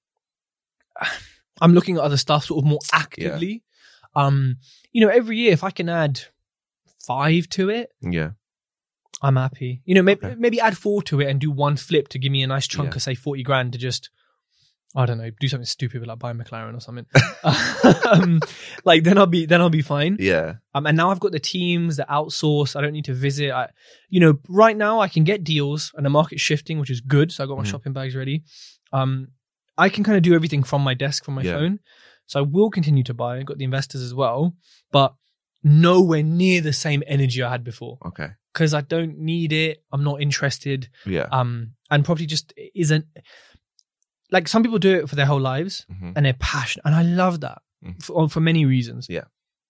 I'm 1.61 1.73
looking 1.73 1.97
at 1.97 2.03
other 2.03 2.17
stuff 2.17 2.45
sort 2.45 2.63
of 2.63 2.69
more 2.69 2.79
actively. 2.93 3.63
Um, 4.15 4.57
you 4.91 5.01
know, 5.01 5.09
every 5.11 5.37
year 5.37 5.51
if 5.53 5.63
I 5.63 5.71
can 5.71 5.89
add 5.89 6.21
five 7.05 7.47
to 7.49 7.69
it, 7.69 7.89
Yeah. 8.01 8.31
I'm 9.21 9.35
happy. 9.35 9.81
You 9.85 9.95
know, 9.95 10.03
maybe 10.03 10.25
Okay. 10.25 10.35
maybe 10.37 10.59
add 10.59 10.77
four 10.77 11.01
to 11.03 11.21
it 11.21 11.27
and 11.27 11.39
do 11.39 11.49
one 11.49 11.75
flip 11.77 12.07
to 12.09 12.19
give 12.19 12.31
me 12.31 12.43
a 12.43 12.47
nice 12.47 12.67
chunk 12.67 12.89
Yeah. 12.91 12.95
of 12.97 13.01
say 13.03 13.15
forty 13.15 13.41
grand 13.43 13.73
to 13.73 13.79
just 13.79 14.09
I 14.95 15.05
don't 15.05 15.17
know, 15.17 15.29
do 15.39 15.47
something 15.47 15.65
stupid 15.65 16.05
like 16.07 16.17
buy 16.19 16.31
a 16.31 16.33
McLaren 16.33 16.75
or 16.75 16.79
something. 16.79 17.05
um, 18.11 18.39
like 18.85 19.03
then 19.03 19.17
I'll 19.17 19.25
be 19.27 19.45
then 19.45 19.61
I'll 19.61 19.69
be 19.69 19.81
fine. 19.81 20.17
Yeah. 20.19 20.55
Um, 20.73 20.85
and 20.87 20.95
now 20.97 21.11
I've 21.11 21.19
got 21.19 21.31
the 21.31 21.39
teams 21.39 21.97
that 21.97 22.07
outsource. 22.09 22.75
I 22.75 22.81
don't 22.81 22.93
need 22.93 23.05
to 23.05 23.13
visit. 23.13 23.51
I, 23.51 23.69
you 24.09 24.19
know, 24.19 24.39
right 24.47 24.75
now 24.77 24.99
I 24.99 25.07
can 25.07 25.23
get 25.23 25.43
deals 25.43 25.91
and 25.95 26.05
the 26.05 26.09
market's 26.09 26.41
shifting, 26.41 26.79
which 26.79 26.89
is 26.89 27.01
good. 27.01 27.31
So 27.31 27.43
I 27.43 27.47
got 27.47 27.57
my 27.57 27.63
Mhm. 27.63 27.67
shopping 27.71 27.93
bags 27.93 28.15
ready. 28.15 28.43
Um, 28.93 29.27
I 29.77 29.89
can 29.89 30.03
kind 30.03 30.17
of 30.17 30.23
do 30.23 30.33
everything 30.33 30.63
from 30.63 30.81
my 30.81 30.93
desk, 30.93 31.25
from 31.25 31.35
my 31.35 31.43
Yeah. 31.43 31.53
phone. 31.57 31.79
So 32.25 32.39
I 32.39 32.43
will 32.43 32.69
continue 32.69 33.03
to 33.03 33.13
buy. 33.13 33.37
I've 33.37 33.45
got 33.45 33.57
the 33.57 33.63
investors 33.65 34.01
as 34.01 34.13
well, 34.13 34.55
but 34.91 35.13
nowhere 35.63 36.23
near 36.23 36.61
the 36.61 36.73
same 36.73 37.03
energy 37.07 37.41
I 37.43 37.49
had 37.51 37.63
before 37.63 37.97
Okay. 38.05 38.29
because 38.53 38.73
I 38.73 38.81
don't 38.81 39.17
need 39.19 39.51
it. 39.53 39.83
I'm 39.91 40.03
not 40.03 40.21
interested. 40.21 40.89
Yeah. 41.05 41.27
Um, 41.31 41.73
and 41.89 42.03
property 42.05 42.25
just 42.25 42.53
isn't 42.75 43.05
like 44.31 44.47
some 44.47 44.63
people 44.63 44.79
do 44.79 44.95
it 44.99 45.09
for 45.09 45.15
their 45.15 45.25
whole 45.25 45.39
lives 45.39 45.85
Mhm. 45.91 46.13
and 46.15 46.25
they're 46.25 46.33
passionate, 46.39 46.85
and 46.85 46.95
I 46.95 47.03
love 47.03 47.41
that 47.41 47.61
Mhm. 47.85 48.03
for, 48.03 48.27
for 48.29 48.39
many 48.39 48.65
reasons. 48.65 49.07
Yeah. 49.09 49.25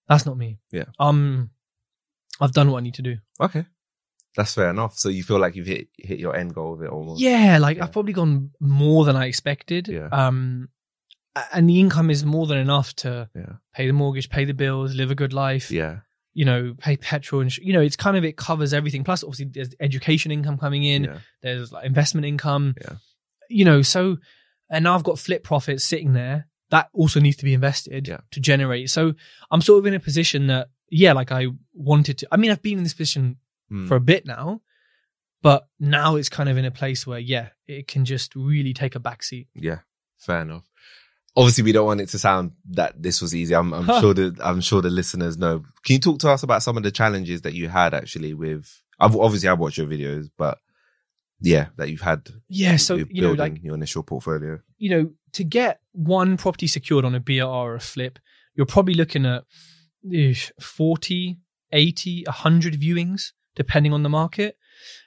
that's 0.08 0.24
not 0.24 0.38
me. 0.38 0.58
Yeah. 0.72 0.86
Um, 0.98 1.50
I've 2.40 2.52
done 2.52 2.70
what 2.70 2.78
I 2.78 2.82
need 2.82 2.94
to 2.94 3.02
do. 3.02 3.18
Okay. 3.40 3.66
That's 4.36 4.54
fair 4.54 4.70
enough. 4.70 4.96
So 4.98 5.10
you 5.10 5.22
feel 5.22 5.38
like 5.38 5.54
you've 5.54 5.66
hit 5.66 5.88
hit 5.98 6.18
your 6.18 6.34
end 6.34 6.54
goal 6.54 6.72
of 6.74 6.82
it 6.82 6.88
almost. 6.88 7.20
Yeah, 7.20 7.58
like 7.58 7.76
Yeah. 7.76 7.84
I've 7.84 7.92
probably 7.92 8.14
gone 8.14 8.52
more 8.58 9.04
than 9.04 9.16
I 9.16 9.26
expected. 9.26 9.86
Yeah. 9.88 10.08
Um, 10.10 10.68
and 11.52 11.68
the 11.68 11.78
income 11.78 12.08
is 12.10 12.24
more 12.24 12.46
than 12.46 12.56
enough 12.58 12.94
to 12.96 13.28
Yeah. 13.34 13.56
pay 13.74 13.86
the 13.86 13.92
mortgage, 13.92 14.30
pay 14.30 14.44
the 14.46 14.54
bills, 14.54 14.94
live 14.94 15.10
a 15.10 15.14
good 15.14 15.32
life. 15.34 15.70
Yeah. 15.70 16.00
You 16.32 16.44
know, 16.46 16.74
pay 16.78 16.96
petrol 16.96 17.42
and 17.42 17.52
sh- 17.52 17.58
you 17.62 17.72
know, 17.74 17.80
it's 17.82 17.96
kind 17.96 18.16
of 18.16 18.24
it 18.24 18.36
covers 18.38 18.72
everything. 18.72 19.04
Plus, 19.04 19.22
obviously, 19.22 19.46
there's 19.46 19.74
education 19.80 20.30
income 20.32 20.56
coming 20.56 20.84
in. 20.84 21.04
yeah. 21.04 21.18
There's 21.42 21.70
like 21.70 21.84
investment 21.84 22.24
income. 22.26 22.74
Yeah. 22.80 22.96
You 23.50 23.64
know, 23.66 23.82
so 23.82 24.16
and 24.70 24.84
now 24.84 24.94
I've 24.94 25.04
got 25.04 25.18
flip 25.18 25.42
profits 25.44 25.84
sitting 25.84 26.12
there 26.12 26.48
that 26.70 26.88
also 26.92 27.18
needs 27.20 27.36
to 27.38 27.44
be 27.44 27.54
invested 27.54 28.06
Yeah. 28.08 28.18
to 28.32 28.40
generate. 28.40 28.90
So 28.90 29.14
I'm 29.50 29.62
sort 29.62 29.78
of 29.78 29.86
in 29.86 29.94
a 29.94 30.00
position 30.00 30.48
that 30.48 30.68
yeah, 30.90 31.12
like 31.12 31.30
I 31.32 31.46
wanted 31.74 32.18
to. 32.18 32.28
I 32.32 32.36
mean, 32.38 32.50
I've 32.50 32.62
been 32.62 32.78
in 32.78 32.84
this 32.84 32.94
position 32.94 33.36
Mm. 33.70 33.86
for 33.88 33.96
a 33.96 34.00
bit 34.00 34.24
now, 34.24 34.62
but 35.42 35.68
now 35.78 36.16
it's 36.16 36.30
kind 36.30 36.48
of 36.48 36.56
in 36.56 36.64
a 36.64 36.70
place 36.70 37.06
where 37.06 37.18
yeah, 37.18 37.48
it 37.66 37.86
can 37.86 38.04
just 38.06 38.34
really 38.34 38.72
take 38.72 38.94
a 38.96 39.00
backseat. 39.00 39.46
Yeah, 39.54 39.80
fair 40.18 40.40
enough. 40.40 40.64
Obviously, 41.36 41.64
we 41.64 41.72
don't 41.72 41.86
want 41.86 42.00
it 42.00 42.08
to 42.08 42.18
sound 42.18 42.52
that 42.70 43.00
this 43.00 43.20
was 43.20 43.34
easy. 43.34 43.54
I'm, 43.54 43.72
I'm 43.74 43.84
sure 44.00 44.14
that 44.14 44.40
I'm 44.42 44.60
sure 44.62 44.80
the 44.82 44.90
listeners 44.90 45.36
know. 45.36 45.58
Can 45.84 45.92
you 45.94 45.98
talk 46.00 46.18
to 46.20 46.30
us 46.30 46.42
about 46.42 46.62
some 46.62 46.76
of 46.78 46.82
the 46.82 46.90
challenges 46.90 47.42
that 47.42 47.52
you 47.54 47.68
had 47.68 47.92
actually 47.94 48.32
with? 48.34 48.82
I've 48.98 49.14
obviously 49.14 49.48
I've 49.48 49.58
watched 49.60 49.78
your 49.78 49.86
videos, 49.86 50.28
but 50.36 50.58
yeah, 51.40 51.66
that 51.76 51.90
you've 51.90 52.00
had. 52.00 52.28
Yeah, 52.48 52.76
so 52.76 52.96
you 52.96 53.22
know, 53.22 53.34
building 53.34 53.54
like 53.54 53.62
your 53.62 53.74
initial 53.74 54.02
portfolio. 54.02 54.60
you 54.76 54.90
know, 54.90 55.10
to 55.32 55.44
get 55.44 55.80
one 55.92 56.36
property 56.36 56.66
secured 56.66 57.04
on 57.04 57.14
a 57.14 57.20
BR 57.20 57.42
or 57.42 57.74
a 57.74 57.80
flip, 57.80 58.18
you're 58.54 58.66
probably 58.66 58.94
looking 58.94 59.26
at 59.26 59.44
eh, 60.12 60.34
40, 60.60 61.38
80, 61.72 62.22
100 62.26 62.80
viewings, 62.80 63.32
depending 63.56 63.92
on 63.92 64.02
the 64.02 64.08
market. 64.08 64.56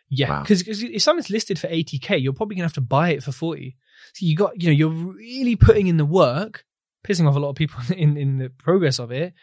Yeah, 0.10 0.30
Wow. 0.30 0.42
because 0.44 0.62
if 0.68 1.02
something's 1.02 1.30
listed 1.30 1.58
for 1.58 1.68
80k, 1.68 2.22
you're 2.22 2.34
probably 2.34 2.56
gonna 2.56 2.66
have 2.66 2.74
to 2.74 2.82
buy 2.82 3.10
it 3.12 3.24
for 3.24 3.32
40. 3.32 3.78
So 4.14 4.26
you 4.26 4.36
got, 4.36 4.62
you 4.62 4.68
know, 4.68 4.74
you're 4.74 4.90
really 5.16 5.56
putting 5.56 5.88
in 5.88 5.98
the 5.98 6.06
work, 6.06 6.66
pissing 7.06 7.28
off 7.28 7.36
a 7.36 7.40
lot 7.40 7.50
of 7.50 7.56
people 7.56 7.80
in 7.96 8.18
in 8.18 8.38
the 8.38 8.50
progress 8.50 9.00
of 9.00 9.12
it, 9.12 9.34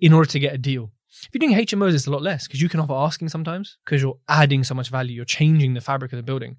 in 0.00 0.12
order 0.12 0.28
to 0.30 0.38
get 0.40 0.54
a 0.54 0.58
deal. 0.58 0.92
If 1.22 1.30
you're 1.32 1.48
doing 1.48 1.66
HMOs, 1.66 1.94
it's 1.94 2.06
a 2.06 2.10
lot 2.10 2.22
less 2.22 2.46
because 2.46 2.62
you 2.62 2.68
can 2.68 2.80
offer 2.80 2.94
asking 2.94 3.28
sometimes 3.28 3.76
because 3.84 4.00
you're 4.00 4.18
adding 4.28 4.64
so 4.64 4.74
much 4.74 4.88
value, 4.88 5.14
you're 5.14 5.24
changing 5.24 5.74
the 5.74 5.80
fabric 5.80 6.12
of 6.12 6.16
the 6.16 6.22
building. 6.22 6.56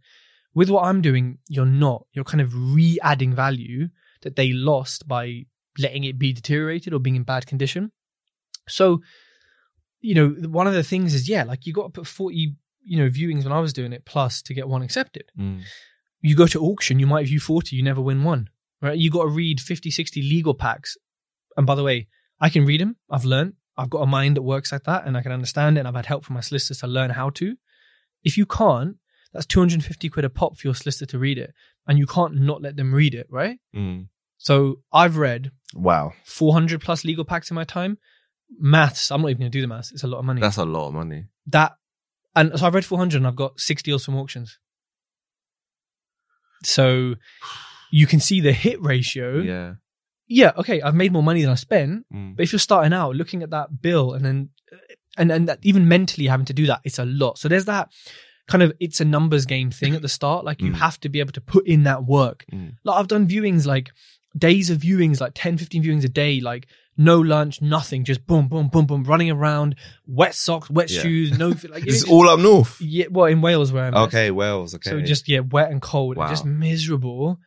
With 0.53 0.69
what 0.69 0.83
I'm 0.83 1.01
doing, 1.01 1.37
you're 1.47 1.65
not. 1.65 2.05
You're 2.13 2.25
kind 2.25 2.41
of 2.41 2.53
re-adding 2.73 3.33
value 3.33 3.89
that 4.21 4.35
they 4.35 4.51
lost 4.51 5.07
by 5.07 5.45
letting 5.77 6.03
it 6.03 6.19
be 6.19 6.33
deteriorated 6.33 6.93
or 6.93 6.99
being 6.99 7.15
in 7.15 7.23
bad 7.23 7.45
condition. 7.45 7.91
So, 8.67 9.01
you 10.01 10.15
know, 10.15 10.29
one 10.49 10.67
of 10.67 10.73
the 10.73 10.83
things 10.83 11.13
is, 11.13 11.29
yeah, 11.29 11.43
like 11.43 11.65
you 11.65 11.73
got 11.73 11.83
to 11.83 11.89
put 11.89 12.07
40, 12.07 12.55
you 12.83 12.97
know, 12.97 13.09
viewings 13.09 13.43
when 13.43 13.53
I 13.53 13.59
was 13.59 13.73
doing 13.73 13.93
it 13.93 14.05
plus 14.05 14.41
to 14.43 14.53
get 14.53 14.67
one 14.67 14.81
accepted. 14.81 15.25
Mm. 15.37 15.61
You 16.21 16.35
go 16.35 16.47
to 16.47 16.61
auction, 16.61 16.99
you 16.99 17.07
might 17.07 17.27
view 17.27 17.39
40, 17.39 17.75
you 17.75 17.83
never 17.83 18.01
win 18.01 18.23
one, 18.23 18.49
right? 18.81 18.97
You 18.97 19.09
got 19.09 19.23
to 19.23 19.29
read 19.29 19.61
50, 19.61 19.89
60 19.91 20.21
legal 20.21 20.53
packs. 20.53 20.97
And 21.55 21.65
by 21.65 21.75
the 21.75 21.83
way, 21.83 22.07
I 22.41 22.49
can 22.49 22.65
read 22.65 22.81
them. 22.81 22.97
I've 23.09 23.25
learned. 23.25 23.53
I've 23.79 23.89
got 23.89 24.01
a 24.01 24.05
mind 24.05 24.37
that 24.37 24.41
works 24.41 24.71
like 24.71 24.83
that 24.83 25.05
and 25.07 25.17
I 25.17 25.21
can 25.21 25.31
understand 25.31 25.77
it. 25.77 25.81
And 25.81 25.87
I've 25.87 25.95
had 25.95 26.05
help 26.05 26.25
from 26.25 26.35
my 26.35 26.41
solicitors 26.41 26.79
to 26.79 26.87
learn 26.87 27.11
how 27.11 27.29
to. 27.31 27.55
If 28.23 28.37
you 28.37 28.45
can't, 28.45 28.97
that's 29.33 29.45
250 29.45 30.09
quid 30.09 30.25
a 30.25 30.29
pop 30.29 30.57
for 30.57 30.67
your 30.67 30.75
solicitor 30.75 31.05
to 31.11 31.19
read 31.19 31.37
it. 31.37 31.53
And 31.87 31.97
you 31.97 32.05
can't 32.05 32.35
not 32.35 32.61
let 32.61 32.75
them 32.75 32.93
read 32.93 33.15
it, 33.15 33.27
right? 33.29 33.57
Mm. 33.75 34.07
So 34.37 34.81
I've 34.91 35.17
read 35.17 35.51
Wow, 35.73 36.13
400 36.25 36.81
plus 36.81 37.05
legal 37.05 37.25
packs 37.25 37.51
in 37.51 37.55
my 37.55 37.63
time. 37.63 37.97
Maths, 38.59 39.11
I'm 39.11 39.21
not 39.21 39.29
even 39.29 39.41
going 39.41 39.51
to 39.51 39.57
do 39.57 39.61
the 39.61 39.67
maths. 39.67 39.91
It's 39.91 40.03
a 40.03 40.07
lot 40.07 40.19
of 40.19 40.25
money. 40.25 40.41
that's 40.41 40.57
a 40.57 40.65
lot 40.65 40.87
of 40.87 40.93
money. 40.93 41.25
that, 41.47 41.73
and 42.35 42.57
so 42.57 42.65
I've 42.65 42.73
read 42.73 42.85
400 42.85 43.17
and 43.17 43.27
I've 43.27 43.35
got 43.35 43.59
six 43.59 43.83
deals 43.83 44.03
from 44.05 44.15
auctions. 44.17 44.57
So 46.63 47.15
you 47.91 48.07
can 48.07 48.19
see 48.19 48.41
the 48.41 48.51
hit 48.51 48.81
ratio. 48.81 49.39
Yeah. 49.39 49.73
Yeah, 50.29 50.51
okay, 50.57 50.79
I've 50.81 50.95
made 50.95 51.11
more 51.11 51.23
money 51.23 51.41
than 51.41 51.49
I 51.51 51.55
spent. 51.55 52.05
Mm. 52.13 52.35
But 52.37 52.43
if 52.43 52.53
you're 52.53 52.59
starting 52.59 52.93
out, 52.93 53.15
looking 53.15 53.41
at 53.43 53.49
that 53.49 53.81
bill 53.81 54.13
and 54.13 54.23
then, 54.23 54.49
and 55.17 55.31
and 55.31 55.49
that 55.49 55.59
even 55.63 55.87
mentally 55.87 56.27
having 56.27 56.45
to 56.45 56.53
do 56.53 56.67
that, 56.67 56.81
it's 56.83 56.99
a 56.99 57.05
lot. 57.05 57.37
So 57.39 57.47
there's 57.49 57.65
that 57.65 57.89
kind 58.47 58.63
of 58.63 58.71
it's 58.79 58.99
a 59.01 59.05
numbers 59.05 59.45
game 59.45 59.71
thing 59.71 59.95
at 59.95 60.01
the 60.01 60.07
start. 60.09 60.45
Like 60.45 60.61
you 60.61 60.71
Mm. 60.71 60.75
have 60.75 60.99
to 61.01 61.09
be 61.09 61.19
able 61.19 61.33
to 61.33 61.41
put 61.41 61.67
in 61.67 61.83
that 61.83 62.05
work. 62.05 62.45
Mm. 62.53 62.75
Like 62.83 62.97
I've 62.99 63.07
done 63.07 63.27
viewings, 63.27 63.65
like 63.65 63.89
days 64.37 64.69
of 64.69 64.77
viewings, 64.79 65.19
like 65.19 65.31
10, 65.35 65.57
15 65.57 65.83
viewings 65.83 66.03
a 66.05 66.09
day, 66.09 66.39
like 66.39 66.67
no 66.95 67.19
lunch, 67.19 67.61
nothing, 67.61 68.03
just 68.03 68.27
boom, 68.27 68.47
boom, 68.47 68.67
boom, 68.67 68.85
boom, 68.85 69.03
running 69.05 69.31
around, 69.31 69.75
wet 70.05 70.35
socks, 70.35 70.69
wet 70.69 70.91
Yeah. 70.91 71.01
shoes, 71.01 71.37
no, 71.37 71.47
like 71.69 71.83
This 71.85 71.95
is 71.95 72.03
it's- 72.03 72.11
all 72.13 72.29
up 72.29 72.39
north. 72.39 72.79
yeah, 72.81 73.05
well, 73.09 73.25
in 73.25 73.41
Wales 73.41 73.71
where 73.71 73.85
I'm 73.85 73.95
at. 73.95 74.01
Okay, 74.09 74.29
Wales. 74.31 74.75
Okay. 74.75 74.89
So 74.91 75.01
just 75.01 75.27
yeah, 75.27 75.39
wet 75.39 75.71
and 75.71 75.81
cold, 75.81 76.17
and 76.17 76.29
just 76.29 76.45
miserable. 76.45 77.39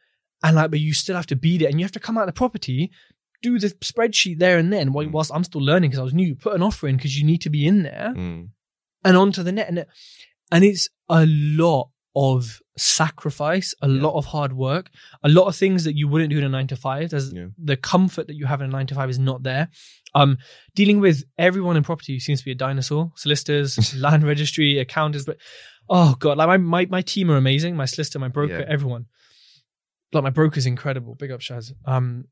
And 0.42 0.56
like, 0.56 0.70
but 0.70 0.80
you 0.80 0.92
still 0.92 1.16
have 1.16 1.26
to 1.28 1.36
be 1.36 1.58
there, 1.58 1.68
and 1.68 1.78
you 1.78 1.84
have 1.84 1.92
to 1.92 2.00
come 2.00 2.16
out 2.18 2.22
of 2.22 2.34
the 2.34 2.38
property, 2.38 2.90
do 3.42 3.58
the 3.58 3.68
spreadsheet 3.68 4.38
there 4.38 4.58
and 4.58 4.72
then. 4.72 4.92
While 4.92 5.06
Mm. 5.06 5.12
whilst 5.12 5.32
I'm 5.34 5.44
still 5.44 5.60
learning 5.62 5.90
because 5.90 6.00
I 6.00 6.04
was 6.04 6.14
new, 6.14 6.34
put 6.34 6.54
an 6.54 6.62
offer 6.62 6.88
in 6.88 6.96
because 6.96 7.18
you 7.18 7.24
need 7.24 7.40
to 7.42 7.50
be 7.50 7.66
in 7.66 7.82
there 7.82 8.12
Mm. 8.16 8.48
and 9.04 9.16
onto 9.16 9.42
the 9.42 9.52
net, 9.52 9.68
and 9.68 9.78
it, 9.78 9.88
and 10.50 10.64
it's 10.64 10.88
a 11.08 11.26
lot 11.26 11.90
of 12.14 12.60
sacrifice, 12.76 13.74
a 13.82 13.88
Yeah. 13.88 14.02
lot 14.02 14.14
of 14.16 14.26
hard 14.26 14.52
work, 14.52 14.90
a 15.22 15.28
lot 15.28 15.46
of 15.46 15.56
things 15.56 15.84
that 15.84 15.96
you 15.96 16.06
wouldn't 16.08 16.30
do 16.30 16.38
in 16.38 16.44
a 16.44 16.48
nine 16.48 16.66
to 16.68 16.76
five. 16.76 17.10
There's 17.10 17.32
Yeah. 17.32 17.46
the 17.58 17.76
comfort 17.76 18.26
that 18.26 18.36
you 18.36 18.46
have 18.46 18.60
in 18.60 18.68
a 18.68 18.72
nine 18.72 18.86
to 18.88 18.94
five 18.94 19.10
is 19.10 19.18
not 19.18 19.42
there. 19.42 19.68
Um, 20.14 20.38
dealing 20.74 21.00
with 21.00 21.24
everyone 21.38 21.76
in 21.76 21.82
property 21.84 22.18
seems 22.20 22.40
to 22.40 22.44
be 22.44 22.52
a 22.52 22.54
dinosaur. 22.66 23.12
Solicitors, 23.16 23.70
land 24.06 24.24
registry, 24.24 24.78
accountants, 24.78 25.24
but 25.26 25.38
oh 25.88 26.14
god, 26.18 26.36
like 26.38 26.48
my 26.48 26.56
my, 26.58 26.86
my 26.86 27.02
team 27.02 27.30
are 27.30 27.36
amazing. 27.36 27.76
My 27.76 27.86
solicitor, 27.86 28.18
my 28.18 28.28
broker, 28.28 28.58
Yeah. 28.60 28.66
everyone. 28.68 29.06
Like 30.12 30.24
my 30.24 30.30
broker's 30.30 30.66
incredible. 30.66 31.14
Big 31.14 31.30
up 31.30 31.40
Shaz. 31.40 31.72
Um, 31.84 32.26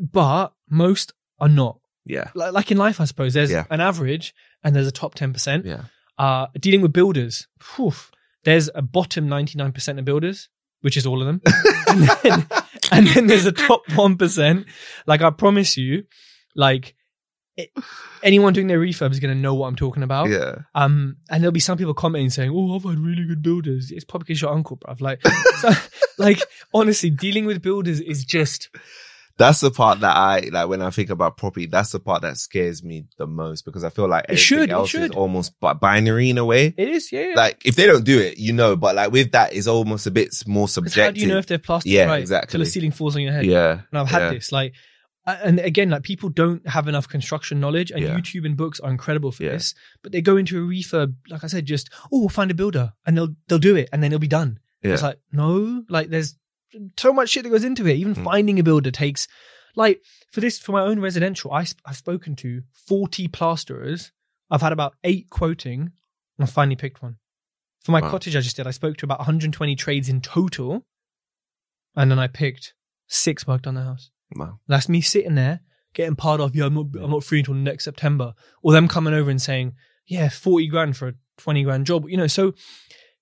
but 0.00 0.52
most 0.70 1.12
are 1.38 1.48
not. 1.48 1.78
Yeah. 2.04 2.30
Like, 2.34 2.52
like 2.52 2.70
in 2.70 2.76
life, 2.78 3.00
I 3.00 3.04
suppose 3.04 3.34
there's 3.34 3.50
Yeah. 3.50 3.64
an 3.70 3.80
average 3.80 4.34
and 4.64 4.74
there's 4.74 4.86
a 4.86 4.92
top 4.92 5.14
ten 5.14 5.32
percent. 5.32 5.64
Yeah. 5.64 5.84
Uh, 6.18 6.46
dealing 6.60 6.82
with 6.82 6.92
builders, 6.92 7.48
there's 8.44 8.70
a 8.74 8.82
bottom 8.82 9.28
99% 9.28 9.98
of 9.98 10.04
builders, 10.04 10.48
which 10.82 10.96
is 10.96 11.06
all 11.06 11.20
of 11.20 11.26
them. 11.26 11.40
and, 11.88 12.08
then, 12.22 12.46
and 12.92 13.06
then 13.08 13.26
there's 13.28 13.46
a 13.46 13.52
top 13.52 13.86
1%. 13.86 14.64
Like, 15.06 15.22
I 15.22 15.30
promise 15.30 15.76
you, 15.76 16.04
like, 16.54 16.94
it, 17.56 17.70
anyone 18.22 18.52
doing 18.52 18.66
their 18.66 18.80
refurb 18.80 19.10
is 19.10 19.20
going 19.20 19.34
to 19.34 19.40
know 19.40 19.54
what 19.54 19.66
I'm 19.68 19.76
talking 19.76 20.02
about. 20.02 20.28
Yeah. 20.30 20.60
Um, 20.74 21.16
and 21.30 21.42
there'll 21.42 21.52
be 21.52 21.60
some 21.60 21.76
people 21.78 21.94
commenting 21.94 22.30
saying, 22.30 22.50
"Oh, 22.54 22.74
I've 22.76 22.84
had 22.84 22.98
really 22.98 23.24
good 23.26 23.42
builders." 23.42 23.90
It's 23.90 24.04
probably 24.04 24.24
because 24.26 24.40
your 24.42 24.52
uncle, 24.52 24.76
bruv. 24.78 25.00
Like, 25.00 25.20
so, 25.60 25.70
like 26.18 26.40
honestly, 26.72 27.10
dealing 27.10 27.44
with 27.44 27.60
builders 27.62 28.00
is 28.00 28.24
just 28.24 28.70
That's 29.38 29.60
the 29.60 29.70
part 29.70 30.00
that 30.00 30.16
I 30.16 30.48
like 30.52 30.68
when 30.68 30.80
I 30.82 30.90
think 30.90 31.10
about 31.10 31.36
property. 31.36 31.66
That's 31.66 31.92
the 31.92 32.00
part 32.00 32.22
that 32.22 32.36
scares 32.38 32.82
me 32.82 33.04
the 33.18 33.26
most 33.26 33.64
because 33.64 33.82
I 33.84 33.90
feel 33.90 34.08
like 34.08 34.24
It 34.24 34.32
everything 34.32 34.44
should, 34.44 34.70
else 34.70 34.94
is 34.94 35.10
almost 35.10 35.58
bi- 35.60 35.72
binary 35.74 36.30
in 36.30 36.38
a 36.38 36.44
way. 36.44 36.72
it 36.76 36.88
is, 36.88 37.10
yeah. 37.12 37.28
yeah. 37.28 37.34
Like 37.34 37.62
if 37.66 37.74
they 37.76 37.86
don't 37.86 38.04
do 38.04 38.18
it, 38.18 38.38
you 38.38 38.52
know. 38.52 38.76
But 38.76 38.94
like 38.94 39.10
with 39.12 39.32
that, 39.32 39.54
it's 39.54 39.66
almost 39.66 40.06
a 40.06 40.10
bit 40.10 40.34
more 40.46 40.68
subjective. 40.68 41.04
how 41.04 41.10
do 41.10 41.20
you 41.20 41.26
know 41.28 41.38
if 41.38 41.46
they're 41.46 41.58
plastered 41.58 41.92
Yeah, 41.92 42.06
right 42.06 42.20
exactly. 42.20 42.50
till 42.52 42.60
the 42.60 42.66
ceiling 42.70 42.92
falls 42.92 43.16
on 43.16 43.22
your 43.22 43.32
head? 43.32 43.44
yeah, 43.46 43.80
And 43.90 43.98
I've 43.98 44.08
had 44.08 44.22
yeah. 44.22 44.30
this, 44.32 44.52
like, 44.52 44.74
and 45.26 45.60
again, 45.60 45.90
like 45.90 46.02
people 46.02 46.28
don't 46.28 46.66
have 46.68 46.88
enough 46.88 47.08
construction 47.08 47.60
knowledge, 47.60 47.90
and 47.90 48.00
Yeah. 48.02 48.16
YouTube 48.18 48.44
and 48.44 48.56
books 48.56 48.80
are 48.80 48.90
incredible 48.90 49.30
for 49.32 49.44
Yeah. 49.44 49.52
this. 49.52 49.74
But 50.02 50.12
they 50.12 50.20
go 50.20 50.36
into 50.36 50.58
a 50.58 50.66
refurb, 50.66 51.14
like 51.28 51.44
I 51.44 51.46
said, 51.46 51.66
just 51.66 51.90
oh, 52.12 52.20
we'll 52.20 52.28
find 52.28 52.50
a 52.50 52.54
builder, 52.54 52.92
and 53.06 53.16
they'll 53.16 53.34
they'll 53.48 53.58
do 53.58 53.76
it, 53.76 53.88
and 53.92 54.02
then 54.02 54.10
it'll 54.12 54.20
be 54.20 54.26
done. 54.28 54.58
Yeah. 54.82 54.94
It's 54.94 55.02
like 55.02 55.20
no, 55.32 55.84
like 55.88 56.08
there's 56.08 56.36
so 56.98 57.12
much 57.12 57.30
shit 57.30 57.44
that 57.44 57.50
goes 57.50 57.64
into 57.64 57.86
it. 57.86 57.96
Even 57.96 58.14
Mm. 58.14 58.24
finding 58.24 58.58
a 58.58 58.62
builder 58.62 58.90
takes, 58.90 59.28
like, 59.76 60.02
for 60.32 60.40
this 60.40 60.58
for 60.58 60.72
my 60.72 60.80
own 60.82 60.98
residential, 61.00 61.52
I 61.52 61.64
sp- 61.68 61.82
I've 61.86 61.96
spoken 61.96 62.34
to 62.36 62.62
forty 62.72 63.28
plasterers. 63.28 64.10
I've 64.50 64.62
had 64.62 64.72
about 64.72 64.94
eight 65.04 65.30
quoting, 65.30 65.80
and 66.38 66.40
I 66.40 66.46
finally 66.46 66.76
picked 66.76 67.00
one. 67.02 67.16
For 67.80 67.92
my 67.92 68.00
Wow. 68.00 68.10
cottage, 68.10 68.34
I 68.36 68.40
just 68.40 68.56
did. 68.56 68.66
I 68.66 68.70
spoke 68.70 68.96
to 68.98 69.06
about 69.06 69.18
120 69.20 69.74
trades 69.76 70.08
in 70.08 70.20
total, 70.20 70.84
and 71.96 72.10
then 72.10 72.18
I 72.18 72.26
picked 72.26 72.74
six 73.08 73.46
worked 73.46 73.66
on 73.66 73.74
the 73.74 73.82
house. 73.82 74.10
Wow. 74.36 74.58
That's 74.68 74.88
me 74.88 75.00
sitting 75.00 75.34
there 75.34 75.60
getting 75.94 76.16
part 76.16 76.40
of, 76.40 76.54
yeah, 76.54 76.66
I'm 76.66 76.74
not, 76.74 76.86
I'm 77.00 77.10
not 77.10 77.24
free 77.24 77.40
until 77.40 77.54
next 77.54 77.84
September. 77.84 78.34
Or 78.62 78.72
them 78.72 78.88
coming 78.88 79.14
over 79.14 79.30
and 79.30 79.40
saying, 79.40 79.74
yeah, 80.06 80.28
40 80.28 80.68
grand 80.68 80.96
for 80.96 81.08
a 81.08 81.14
20 81.38 81.62
grand 81.64 81.86
job. 81.86 82.08
You 82.08 82.16
know, 82.16 82.26
so 82.26 82.54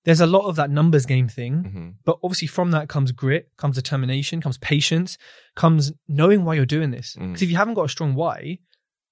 there's 0.05 0.21
a 0.21 0.25
lot 0.25 0.47
of 0.47 0.55
that 0.55 0.69
numbers 0.69 1.05
game 1.05 1.27
thing. 1.27 1.63
hmm 1.63 1.89
But 2.05 2.17
obviously 2.23 2.47
from 2.47 2.71
that 2.71 2.89
comes 2.89 3.11
grit, 3.11 3.51
comes 3.57 3.75
determination, 3.75 4.41
comes 4.41 4.57
patience, 4.57 5.17
comes 5.55 5.91
knowing 6.07 6.45
why 6.45 6.55
you're 6.55 6.65
doing 6.65 6.91
this. 6.91 7.15
Mm. 7.19 7.29
Because 7.29 7.41
if 7.41 7.49
you 7.49 7.57
haven't 7.57 7.75
got 7.75 7.85
a 7.85 7.89
strong 7.89 8.15
why, 8.15 8.59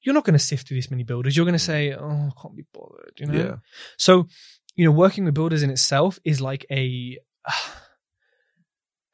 you're 0.02 0.16
not 0.16 0.24
going 0.24 0.34
to 0.34 0.40
sift 0.40 0.68
through 0.68 0.78
this 0.78 0.90
many 0.90 1.04
builders. 1.04 1.36
You're 1.36 1.46
going 1.46 1.54
to 1.54 1.60
say, 1.60 1.94
oh, 1.94 2.30
I 2.30 2.42
can't 2.42 2.56
be 2.56 2.66
bothered, 2.74 3.14
you 3.18 3.26
know? 3.26 3.34
Yeah. 3.34 3.56
So, 3.98 4.28
you 4.76 4.86
know, 4.86 4.92
working 4.92 5.26
with 5.26 5.34
builders 5.34 5.62
in 5.62 5.70
itself 5.70 6.20
is 6.24 6.40
like 6.40 6.66
a, 6.72 7.18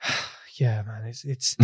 yeah, 0.60 0.82
man, 0.84 1.04
it's, 1.06 1.24
it's, 1.26 1.56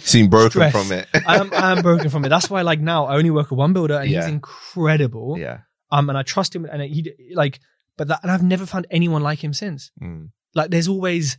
Seem 0.00 0.28
broken 0.28 0.50
Stress. 0.50 0.72
from 0.72 0.92
it. 0.92 1.08
I'm 1.26 1.52
I'm 1.52 1.82
broken 1.82 2.08
from 2.10 2.24
it. 2.24 2.28
That's 2.28 2.50
why 2.50 2.62
like 2.62 2.80
now 2.80 3.06
I 3.06 3.16
only 3.16 3.30
work 3.30 3.50
with 3.50 3.58
one 3.58 3.72
builder 3.72 3.94
and 3.98 4.10
Yeah. 4.10 4.22
he's 4.22 4.30
incredible. 4.30 5.36
yeah. 5.38 5.60
Um, 5.90 6.08
and 6.08 6.18
I 6.18 6.22
trust 6.22 6.54
him, 6.54 6.64
and 6.64 6.82
he 6.82 7.12
like, 7.34 7.60
but 7.96 8.08
that, 8.08 8.20
and 8.22 8.30
I've 8.32 8.42
never 8.42 8.66
found 8.66 8.86
anyone 8.90 9.22
like 9.22 9.42
him 9.42 9.52
since. 9.52 9.92
Mm. 10.02 10.30
Like, 10.54 10.70
there's 10.70 10.88
always 10.88 11.38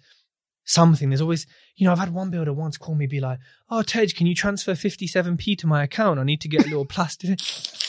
something. 0.63 1.09
There's 1.09 1.21
always, 1.21 1.45
you 1.75 1.85
know, 1.85 1.91
I've 1.91 1.99
had 1.99 2.13
one 2.13 2.29
builder 2.31 2.53
once 2.53 2.77
call 2.77 2.95
me, 2.95 3.07
be 3.07 3.19
like, 3.19 3.39
"Oh, 3.69 3.81
Tej, 3.81 4.07
can 4.15 4.25
you 4.25 4.33
transfer 4.35 4.71
57p 4.73 5.57
to 5.59 5.67
my 5.67 5.83
account? 5.83 6.17
I 6.19 6.23
need 6.23 6.39
to 6.41 6.47
get 6.47 6.61
a 6.61 6.69
little 6.69 6.85
plastic." 6.95 7.39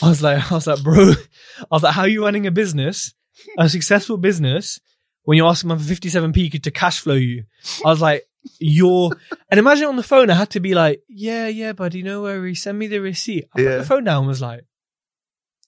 I 0.01 0.09
was 0.09 0.21
like, 0.21 0.51
I 0.51 0.55
was 0.55 0.67
like, 0.67 0.83
bro, 0.83 1.11
I 1.13 1.65
was 1.71 1.83
like, 1.83 1.93
how 1.95 2.01
are 2.01 2.07
you 2.09 2.23
running 2.25 2.45
a 2.45 2.51
business, 2.51 3.13
a 3.57 3.67
successful 3.69 4.17
business, 4.17 4.79
when 5.23 5.37
you're 5.37 5.47
asking 5.47 5.69
them 5.69 5.79
for 5.79 5.85
57p 5.93 6.61
to 6.63 6.71
cash 6.71 6.99
flow 6.99 7.15
you? 7.15 7.45
I 7.85 7.89
was 7.89 8.01
like, 8.01 8.23
you're, 8.59 9.11
and 9.49 9.59
imagine 9.59 9.85
on 9.87 9.95
the 9.95 10.03
phone, 10.03 10.29
I 10.29 10.35
had 10.35 10.49
to 10.51 10.59
be 10.59 10.73
like, 10.73 11.01
yeah, 11.07 11.47
yeah, 11.47 11.73
buddy, 11.73 12.03
no 12.03 12.21
worries, 12.21 12.61
send 12.61 12.77
me 12.79 12.87
the 12.87 12.99
receipt. 12.99 13.45
I 13.53 13.63
put 13.63 13.77
the 13.79 13.83
phone 13.83 14.03
down 14.03 14.19
and 14.19 14.27
was 14.27 14.41
like, 14.41 14.61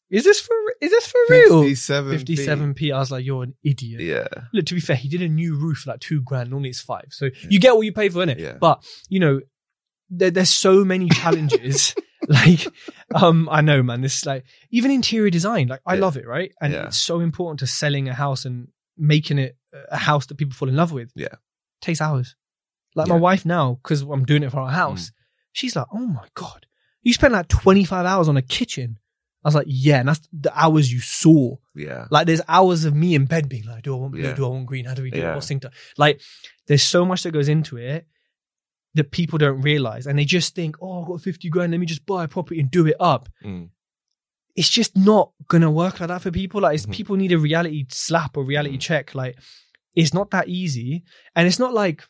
is 0.10 0.26
this 0.26 0.42
for, 0.42 0.54
is 0.82 0.92
this 0.92 1.08
for 1.08 1.20
real? 1.30 1.62
57 1.64 2.18
57p. 2.76 2.94
I 2.94 3.00
was 3.00 3.12
like, 3.12 3.24
you're 3.24 3.44
an 3.44 3.56
idiot. 3.64 4.02
Yeah. 4.02 4.28
Look, 4.52 4.66
to 4.66 4.74
be 4.74 4.82
fair, 4.82 4.98
he 4.98 5.08
did 5.08 5.22
a 5.22 5.30
new 5.30 5.56
roof 5.56 5.80
for 5.80 5.92
like 5.92 6.02
two 6.02 6.22
grand. 6.22 6.50
Normally 6.50 6.70
it's 6.70 6.82
five. 6.82 7.08
So 7.12 7.30
you 7.50 7.60
get 7.60 7.76
what 7.76 7.84
you 7.84 7.94
pay 7.94 8.10
for, 8.10 8.20
innit? 8.26 8.38
Yeah. 8.40 8.58
But, 8.60 8.84
you 9.08 9.22
know, 9.22 9.40
there, 10.10 10.30
there's 10.32 10.50
so 10.50 10.84
many 10.84 11.08
challenges. 11.08 11.96
like, 12.28 12.68
um, 13.16 13.48
I 13.50 13.62
know, 13.62 13.82
man, 13.84 14.02
this 14.02 14.18
is 14.18 14.26
like, 14.26 14.44
even 14.70 14.92
interior 14.92 15.30
design, 15.30 15.68
like, 15.70 15.80
I 15.86 15.94
Yeah. 15.96 16.02
love 16.02 16.18
it, 16.18 16.28
right? 16.28 16.52
And 16.62 16.74
Yeah. 16.74 16.88
it's 16.88 17.00
so 17.00 17.22
important 17.22 17.60
to 17.62 17.68
selling 17.68 18.10
a 18.10 18.14
house 18.14 18.44
and 18.44 18.68
making 18.98 19.40
it 19.40 19.56
a 19.90 19.98
house 19.98 20.26
that 20.26 20.36
people 20.36 20.54
fall 20.54 20.68
in 20.68 20.76
love 20.76 20.92
with. 20.92 21.12
Yeah. 21.16 21.36
takes 21.82 22.02
hours. 22.02 22.36
Like 22.96 23.08
Yeah. 23.08 23.14
my 23.14 23.20
wife 23.20 23.46
now, 23.46 23.80
because 23.82 24.02
I'm 24.02 24.26
doing 24.26 24.44
it 24.44 24.52
for 24.52 24.60
our 24.60 24.72
house, 24.72 25.12
she's 25.54 25.76
like, 25.76 25.88
oh 25.94 26.06
my 26.08 26.28
God, 26.34 26.66
you 27.02 27.14
spent 27.14 27.34
like 27.34 27.48
25 27.48 28.06
hours 28.06 28.28
on 28.28 28.38
a 28.38 28.42
kitchen. 28.42 28.98
I 29.44 29.48
was 29.48 29.56
like, 29.56 29.66
yeah, 29.68 30.00
and 30.00 30.08
that's 30.10 30.28
the 30.32 30.52
hours 30.60 30.94
you 30.94 31.00
saw. 31.00 31.56
Yeah. 31.74 32.06
Like 32.12 32.28
there's 32.28 32.42
hours 32.48 32.86
of 32.86 32.94
me 32.94 33.16
in 33.16 33.26
bed 33.26 33.50
being 33.50 33.66
like, 33.66 33.84
do 33.84 33.96
I 33.96 34.00
want 34.00 34.12
blue? 34.12 34.22
Yeah. 34.22 34.34
Do 34.34 34.46
I 34.46 34.50
want 34.50 34.68
green? 34.68 34.86
How 34.86 34.94
do 34.94 35.02
we 35.02 35.10
do 35.10 35.18
Yeah. 35.20 35.32
it? 35.32 35.36
What's 35.36 35.48
synced 35.50 35.66
up? 35.66 35.74
Like 35.98 36.22
there's 36.68 36.84
so 36.84 37.06
much 37.06 37.24
that 37.24 37.32
goes 37.32 37.50
into 37.50 37.78
it 37.78 38.06
that 38.94 39.10
people 39.10 39.40
don't 39.40 39.62
realize. 39.62 40.06
And 40.06 40.20
they 40.20 40.26
just 40.26 40.54
think, 40.54 40.76
oh, 40.82 41.02
I've 41.02 41.08
got 41.08 41.22
50 41.22 41.50
grand. 41.50 41.72
Let 41.72 41.80
me 41.80 41.86
just 41.88 42.06
buy 42.06 42.26
a 42.26 42.28
property 42.28 42.60
and 42.60 42.70
do 42.70 42.86
it 42.86 42.98
up. 43.00 43.30
Mm. 43.44 43.70
It's 44.56 44.70
just 44.70 44.96
not 44.98 45.32
going 45.48 45.62
to 45.62 45.72
work 45.72 46.02
like 46.02 46.10
that 46.10 46.22
for 46.22 46.30
people. 46.30 46.62
Like 46.62 46.76
it's, 46.76 46.86
Mhm. 46.86 46.92
people 46.94 47.16
need 47.16 47.32
a 47.32 47.40
reality 47.40 47.86
slap 47.90 48.36
or 48.38 48.44
reality 48.44 48.76
Mhm. 48.76 48.82
check. 48.82 49.16
Like 49.16 49.40
it's 49.96 50.14
not 50.14 50.30
that 50.32 50.50
easy. 50.50 51.04
And 51.36 51.48
it's 51.48 51.58
not 51.58 51.74
like, 51.74 52.04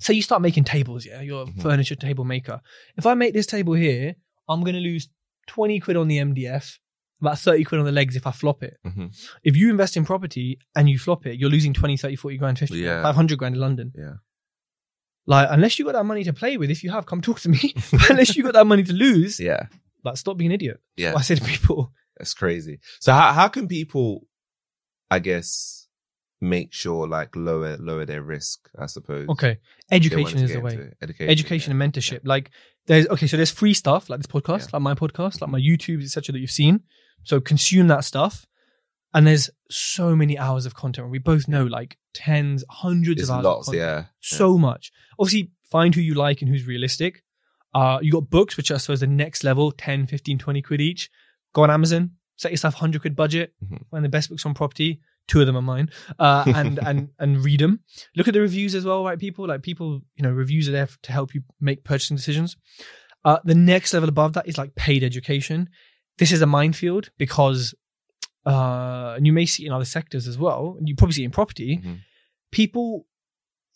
say 0.00 0.14
you 0.14 0.22
start 0.22 0.42
making 0.42 0.64
tables. 0.64 1.06
Yeah. 1.06 1.20
You're 1.22 1.42
a 1.42 1.46
Mhm. 1.46 1.62
furniture 1.62 1.94
table 1.96 2.24
maker. 2.24 2.60
If 2.96 3.06
I 3.06 3.14
make 3.14 3.32
this 3.34 3.46
table 3.46 3.74
here, 3.74 4.14
I'm 4.48 4.60
going 4.62 4.74
to 4.74 4.80
lose 4.80 5.08
20 5.48 5.80
quid 5.80 5.96
on 5.96 6.08
the 6.08 6.18
MDF, 6.18 6.78
about 7.20 7.38
30 7.38 7.64
quid 7.64 7.78
on 7.78 7.86
the 7.86 7.92
legs 7.92 8.14
if 8.16 8.26
I 8.26 8.30
flop 8.32 8.62
it 8.62 8.74
hmm 8.84 9.06
if 9.42 9.56
you 9.56 9.70
invest 9.70 9.96
in 9.96 10.04
property 10.04 10.58
and 10.74 10.90
you 10.90 10.98
flop 10.98 11.24
it, 11.26 11.38
you're 11.38 11.48
losing 11.50 11.72
20, 11.72 11.96
30, 11.96 12.14
40 12.16 12.36
grand, 12.36 12.58
50 12.58 12.78
Yeah. 12.78 13.02
500 13.02 13.38
grand 13.38 13.54
in 13.54 13.60
London. 13.60 13.92
Yeah. 13.96 14.14
Like, 15.26 15.48
unless 15.50 15.78
you 15.78 15.84
got 15.84 15.92
that 15.94 16.04
money 16.04 16.22
to 16.24 16.32
play 16.32 16.56
with, 16.56 16.70
if 16.70 16.84
you 16.84 16.90
have, 16.90 17.06
come 17.06 17.20
talk 17.20 17.40
to 17.40 17.48
me. 17.48 17.74
Unless 18.10 18.36
you 18.36 18.44
got 18.44 18.52
that 18.54 18.66
money 18.66 18.84
to 18.84 18.92
lose, 18.92 19.40
Yeah. 19.40 19.66
like, 20.04 20.16
stop 20.18 20.36
being 20.36 20.50
an 20.50 20.54
idiot. 20.54 20.78
Yeah. 20.96 21.12
What 21.14 21.20
I 21.20 21.22
say 21.22 21.34
to 21.36 21.44
people. 21.44 21.92
That's 22.16 22.32
crazy. 22.32 22.78
So 23.00 23.12
how 23.12 23.32
how 23.32 23.48
can 23.48 23.66
people, 23.68 24.26
I 25.10 25.18
guess, 25.18 25.85
make 26.40 26.72
sure 26.72 27.06
like 27.08 27.34
lower 27.34 27.76
lower 27.78 28.04
their 28.04 28.22
risk? 28.22 28.68
I 28.78 28.86
suppose. 28.86 29.28
Okay. 29.28 29.58
Education 29.90 30.38
is 30.40 30.52
the 30.52 30.60
way. 30.60 30.90
Education. 31.02 31.30
Education 31.30 31.76
yeah. 31.76 31.84
and 31.84 31.92
mentorship. 31.92 32.20
Like, 32.24 32.50
there's, 32.86 33.06
okay, 33.08 33.26
so 33.26 33.36
there's 33.36 33.50
free 33.50 33.74
stuff 33.74 34.08
like 34.10 34.20
this 34.20 34.26
podcast, 34.26 34.72
like 34.72 34.82
my 34.82 34.94
podcast, 34.94 35.40
like 35.40 35.50
my 35.50 35.58
YouTube, 35.60 36.02
etc. 36.02 36.32
that 36.32 36.38
you've 36.38 36.50
seen. 36.50 36.80
So 37.24 37.40
consume 37.40 37.88
that 37.88 38.04
stuff. 38.04 38.46
And 39.14 39.26
there's 39.26 39.48
so 39.70 40.14
many 40.14 40.38
hours 40.38 40.66
of 40.66 40.74
content. 40.74 41.10
We 41.10 41.18
both 41.18 41.48
know 41.48 41.64
like 41.64 41.96
tens, 42.14 42.64
hundreds 42.68 43.22
It's 43.22 43.30
of 43.30 43.36
hours 43.36 43.44
lots. 43.44 43.68
of. 43.68 43.74
Yeah. 43.74 44.04
so 44.20 44.58
much. 44.58 44.92
Obviously, 45.18 45.50
find 45.70 45.94
who 45.94 46.00
you 46.00 46.14
like 46.14 46.42
and 46.42 46.50
who's 46.50 46.66
realistic. 46.66 47.22
Uh, 47.74 47.98
you 48.02 48.12
got 48.12 48.28
books, 48.30 48.56
which 48.56 48.70
are, 48.70 48.74
I 48.74 48.78
suppose, 48.78 49.00
the 49.00 49.06
next 49.06 49.42
level 49.42 49.72
10, 49.72 50.06
15, 50.06 50.38
20 50.38 50.62
quid 50.62 50.80
each. 50.80 51.10
Go 51.54 51.62
on 51.62 51.70
Amazon, 51.70 52.12
set 52.36 52.50
yourself 52.50 52.74
100 52.74 53.00
quid 53.00 53.16
budget, 53.16 53.54
Mhm. 53.64 53.86
find 53.90 54.04
the 54.04 54.08
best 54.08 54.28
books 54.28 54.44
on 54.46 54.54
property. 54.54 55.00
Two 55.28 55.40
of 55.40 55.46
them 55.46 55.56
are 55.56 55.62
mine, 55.62 55.90
uh, 56.18 56.44
and 56.54 56.78
and 56.78 57.08
and 57.18 57.44
read 57.44 57.60
them. 57.60 57.80
Look 58.14 58.28
at 58.28 58.34
the 58.34 58.40
reviews 58.40 58.74
as 58.74 58.84
well, 58.84 59.04
right? 59.04 59.18
People 59.18 59.48
like 59.48 59.62
people, 59.62 60.02
you 60.16 60.22
know, 60.22 60.30
reviews 60.30 60.68
are 60.68 60.72
there 60.72 60.88
to 61.02 61.12
help 61.12 61.34
you 61.34 61.42
make 61.60 61.82
purchasing 61.84 62.16
decisions. 62.16 62.56
Uh, 63.24 63.38
the 63.44 63.54
next 63.54 63.92
level 63.92 64.08
above 64.08 64.34
that 64.34 64.46
is 64.48 64.56
like 64.56 64.74
paid 64.76 65.02
education. 65.02 65.68
This 66.18 66.30
is 66.30 66.40
a 66.42 66.46
minefield 66.46 67.10
because, 67.18 67.74
uh, 68.46 69.14
and 69.16 69.26
you 69.26 69.32
may 69.32 69.46
see 69.46 69.64
it 69.64 69.66
in 69.66 69.72
other 69.72 69.84
sectors 69.84 70.28
as 70.28 70.38
well. 70.38 70.76
And 70.78 70.88
you 70.88 70.94
probably 70.94 71.14
see 71.14 71.22
it 71.22 71.26
in 71.26 71.30
property 71.32 71.78
Mhm. 71.84 71.98
people 72.52 73.06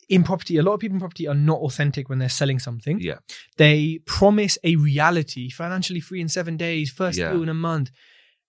in 0.09 0.25
property, 0.25 0.57
a 0.57 0.63
lot 0.63 0.73
of 0.75 0.81
people 0.81 0.97
in 0.97 1.01
property 1.01 1.29
are 1.29 1.37
not 1.37 1.59
authentic 1.61 2.09
when 2.09 2.19
they're 2.19 2.29
selling 2.29 2.59
something. 2.59 2.99
Yeah. 3.01 3.19
They 3.59 4.01
promise 4.07 4.59
a 4.65 4.75
reality, 4.75 5.51
financially 5.51 6.01
free 6.01 6.21
in 6.21 6.29
seven 6.29 6.57
days, 6.57 6.91
first 6.91 7.17
Yeah. 7.17 7.31
deal 7.33 7.45
in 7.45 7.49
a 7.49 7.55
month. 7.55 7.93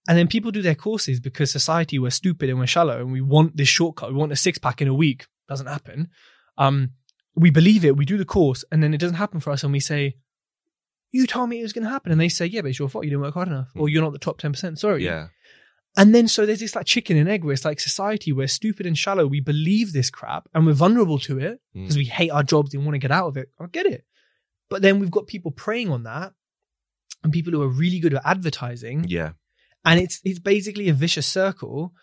And 0.07 0.17
then 0.17 0.27
people 0.27 0.51
do 0.51 0.61
their 0.63 0.75
courses 0.75 1.19
because 1.19 1.51
society 1.51 1.99
we're 1.99 2.09
stupid 2.09 2.49
and 2.49 2.57
we're 2.59 2.65
shallow 2.67 2.99
and 3.01 3.11
we 3.11 3.21
want 3.21 3.55
this 3.55 3.67
shortcut. 3.69 4.09
We 4.11 4.17
want 4.17 4.31
a 4.31 4.35
six 4.35 4.57
pack 4.57 4.81
in 4.81 4.87
a 4.87 4.93
week. 4.93 5.27
Doesn't 5.47 5.67
happen. 5.67 6.09
Um, 6.57 6.91
we 7.35 7.49
believe 7.51 7.85
it, 7.85 7.95
we 7.95 8.05
do 8.05 8.17
the 8.17 8.25
course, 8.25 8.65
and 8.71 8.81
then 8.83 8.93
it 8.93 8.97
doesn't 8.99 9.15
happen 9.17 9.39
for 9.39 9.51
us, 9.51 9.63
and 9.63 9.71
we 9.71 9.79
say, 9.79 10.15
You 11.11 11.25
told 11.27 11.49
me 11.49 11.59
it 11.59 11.63
was 11.63 11.71
gonna 11.73 11.89
happen. 11.89 12.11
And 12.11 12.19
they 12.19 12.29
say, 12.29 12.45
Yeah, 12.45 12.61
but 12.61 12.69
it's 12.71 12.79
your 12.79 12.89
fault, 12.89 13.05
you 13.05 13.09
didn't 13.11 13.21
work 13.23 13.35
hard 13.35 13.47
enough. 13.47 13.69
Or 13.75 13.87
you're 13.89 14.01
not 14.01 14.11
the 14.13 14.19
top 14.19 14.37
ten 14.39 14.51
percent, 14.51 14.79
sorry. 14.79 15.05
Yeah. 15.05 15.27
And 15.97 16.15
then 16.15 16.27
so 16.27 16.45
there's 16.45 16.61
this 16.61 16.75
like 16.75 16.85
chicken 16.85 17.17
and 17.17 17.27
egg 17.29 17.43
where 17.43 17.53
it's 17.53 17.65
like 17.65 17.79
society, 17.79 18.31
we're 18.31 18.47
stupid 18.47 18.85
and 18.85 18.97
shallow. 18.97 19.27
We 19.27 19.39
believe 19.41 19.91
this 19.93 20.09
crap 20.09 20.47
and 20.53 20.65
we're 20.65 20.73
vulnerable 20.73 21.19
to 21.19 21.37
it 21.39 21.59
Mm. 21.75 21.83
because 21.83 21.97
we 21.97 22.05
hate 22.05 22.29
our 22.31 22.43
jobs 22.43 22.73
and 22.73 22.85
want 22.85 22.95
to 22.95 22.99
get 22.99 23.11
out 23.11 23.27
of 23.27 23.37
it. 23.37 23.49
I 23.59 23.65
get 23.67 23.85
it. 23.85 24.05
But 24.69 24.81
then 24.81 24.99
we've 24.99 25.11
got 25.11 25.27
people 25.27 25.51
preying 25.51 25.89
on 25.89 26.03
that 26.03 26.33
and 27.23 27.31
people 27.33 27.51
who 27.53 27.61
are 27.61 27.67
really 27.67 27.99
good 27.99 28.13
at 28.13 28.21
advertising. 28.25 29.05
Yeah. 29.07 29.31
And 29.85 29.99
it's 29.99 30.19
it's 30.23 30.39
basically 30.39 30.89
a 30.89 30.93
vicious 30.93 31.27
circle 31.27 31.93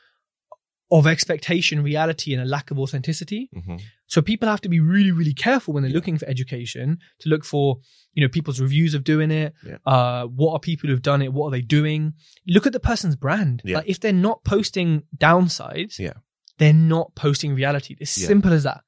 of 0.90 1.06
expectation, 1.06 1.82
reality, 1.82 2.32
and 2.32 2.42
a 2.42 2.46
lack 2.46 2.70
of 2.70 2.78
authenticity. 2.78 3.50
hmm 3.52 3.76
So 4.06 4.22
people 4.22 4.48
have 4.48 4.62
to 4.62 4.70
be 4.70 4.80
really, 4.80 5.12
really 5.12 5.34
careful 5.34 5.74
when 5.74 5.82
they're 5.82 5.92
looking 5.92 6.16
for 6.16 6.26
education 6.26 6.98
to 7.20 7.28
look 7.28 7.44
for, 7.44 7.78
you 8.14 8.22
know, 8.22 8.28
people's 8.30 8.58
reviews 8.58 8.94
of 8.94 9.04
doing 9.04 9.30
it. 9.30 9.52
Yeah. 9.66 9.76
Uh, 9.84 10.24
what 10.24 10.52
are 10.54 10.58
people 10.60 10.88
who've 10.88 11.02
done 11.02 11.20
it? 11.20 11.30
What 11.34 11.48
are 11.48 11.50
they 11.50 11.60
doing? 11.60 12.14
Look 12.46 12.66
at 12.66 12.72
the 12.72 12.80
person's 12.80 13.16
brand. 13.16 13.60
Yeah. 13.66 13.76
Like 13.78 13.88
if 13.88 14.00
they're 14.00 14.14
not 14.28 14.44
posting 14.44 15.02
downsides, 15.14 15.98
Yeah. 15.98 16.14
they're 16.56 16.72
not 16.94 17.14
posting 17.14 17.54
reality. 17.54 17.96
It's 18.00 18.16
Yeah. 18.18 18.26
simple 18.28 18.52
as 18.54 18.62
that. 18.62 18.80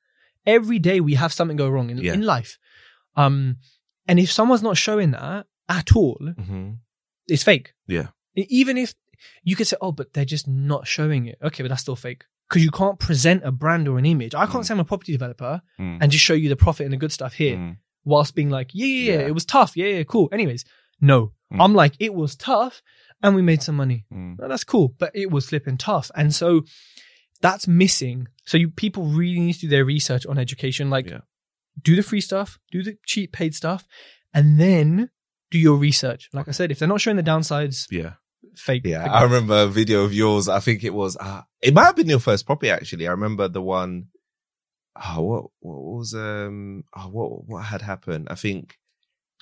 Every 0.47 0.79
day 0.79 1.01
we 1.01 1.15
have 1.17 1.35
something 1.35 1.59
go 1.59 1.69
wrong 1.69 1.91
in, 1.91 1.99
Yeah. 1.99 2.15
in 2.15 2.23
life. 2.23 2.59
Um, 3.15 3.59
and 4.09 4.19
if 4.19 4.33
someone's 4.33 4.63
not 4.63 4.79
showing 4.79 5.11
that 5.11 5.47
at 5.69 5.95
all, 5.95 6.19
hmm 6.47 6.71
it's 7.29 7.43
fake. 7.45 7.75
Yeah. 7.87 8.09
Even 8.37 8.77
if 8.79 8.95
you 9.43 9.57
could 9.57 9.67
say, 9.67 9.77
oh, 9.81 9.93
but 9.93 10.13
they're 10.13 10.25
just 10.25 10.49
not 10.49 10.87
showing 10.87 11.27
it. 11.27 11.39
Okay, 11.43 11.63
but 11.63 11.69
that's 11.69 11.83
still 11.83 11.97
fake. 11.97 12.25
Because 12.49 12.65
you 12.65 12.71
can't 12.71 12.99
present 12.99 13.43
a 13.45 13.53
brand 13.53 13.87
or 13.89 13.99
an 13.99 14.07
image. 14.07 14.35
I 14.35 14.47
can't 14.47 14.65
Mm. 14.65 14.67
say 14.67 14.75
I'm 14.75 14.81
a 14.81 14.85
property 14.85 15.13
developer 15.13 15.63
Mm. 15.79 15.99
and 16.01 16.11
just 16.13 16.25
show 16.25 16.35
you 16.35 16.49
the 16.49 16.57
profit 16.57 16.85
and 16.85 16.93
the 16.93 16.97
good 16.97 17.13
stuff 17.13 17.35
here 17.35 17.57
Mm. 17.57 17.77
whilst 18.05 18.35
being 18.35 18.51
like, 18.51 18.71
yeah, 18.73 18.87
yeah, 18.87 19.13
yeah, 19.13 19.21
Yeah. 19.21 19.27
it 19.29 19.35
was 19.35 19.45
tough. 19.45 19.77
Yeah, 19.77 19.87
yeah, 19.87 20.03
cool. 20.05 20.29
Anyways, 20.33 20.65
no. 21.01 21.33
Mm. 21.53 21.63
I'm 21.65 21.75
like, 21.75 21.95
it 22.01 22.15
was 22.15 22.35
tough 22.37 22.83
and 23.23 23.35
we 23.37 23.43
made 23.43 23.63
some 23.63 23.77
money. 23.77 24.05
Mm. 24.13 24.39
Well, 24.39 24.49
that's 24.49 24.65
cool, 24.65 24.95
but 24.99 25.11
it 25.15 25.31
was 25.31 25.47
flipping 25.49 25.77
tough. 25.77 26.11
And 26.17 26.35
so 26.35 26.63
that's 27.41 27.69
missing. 27.69 28.27
So 28.47 28.57
you 28.59 28.69
people 28.71 29.05
really 29.07 29.39
need 29.41 29.55
to 29.55 29.61
do 29.61 29.69
their 29.69 29.85
research 29.85 30.27
on 30.27 30.39
education. 30.39 30.91
Like 30.91 31.07
Yeah. 31.09 31.21
do 31.81 31.95
the 31.95 32.03
free 32.03 32.21
stuff, 32.21 32.59
do 32.73 32.83
the 32.83 32.97
cheap 33.07 33.33
paid 33.33 33.55
stuff, 33.55 33.87
and 34.35 34.59
then 34.59 35.11
do 35.51 35.59
your 35.59 35.77
research. 35.77 36.29
Like 36.33 36.49
I 36.49 36.53
said, 36.53 36.71
if 36.71 36.79
they're 36.79 36.89
not 36.89 37.01
showing 37.01 37.17
the 37.17 37.23
downsides, 37.23 37.87
Yeah. 37.91 38.15
fake. 38.57 38.83
Yeah, 38.85 39.03
fake 39.05 39.13
I 39.13 39.23
remember 39.23 39.63
a 39.63 39.67
video 39.67 40.03
of 40.05 40.13
yours. 40.15 40.49
I 40.49 40.61
think 40.61 40.85
it 40.85 40.95
was. 40.95 41.17
Uh, 41.19 41.43
it 41.61 41.75
might 41.75 41.85
have 41.85 41.97
been 41.97 42.09
your 42.09 42.19
first 42.21 42.47
property 42.47 42.71
actually. 42.71 43.07
I 43.09 43.13
remember 43.13 43.49
the 43.49 43.63
one. 43.63 44.07
Oh, 45.03 45.23
what 45.23 45.45
what 45.61 45.83
was 45.83 46.15
um? 46.15 46.85
Oh, 46.97 47.09
what 47.09 47.47
what 47.47 47.65
had 47.65 47.83
happened? 47.83 48.29
I 48.31 48.35
think 48.35 48.77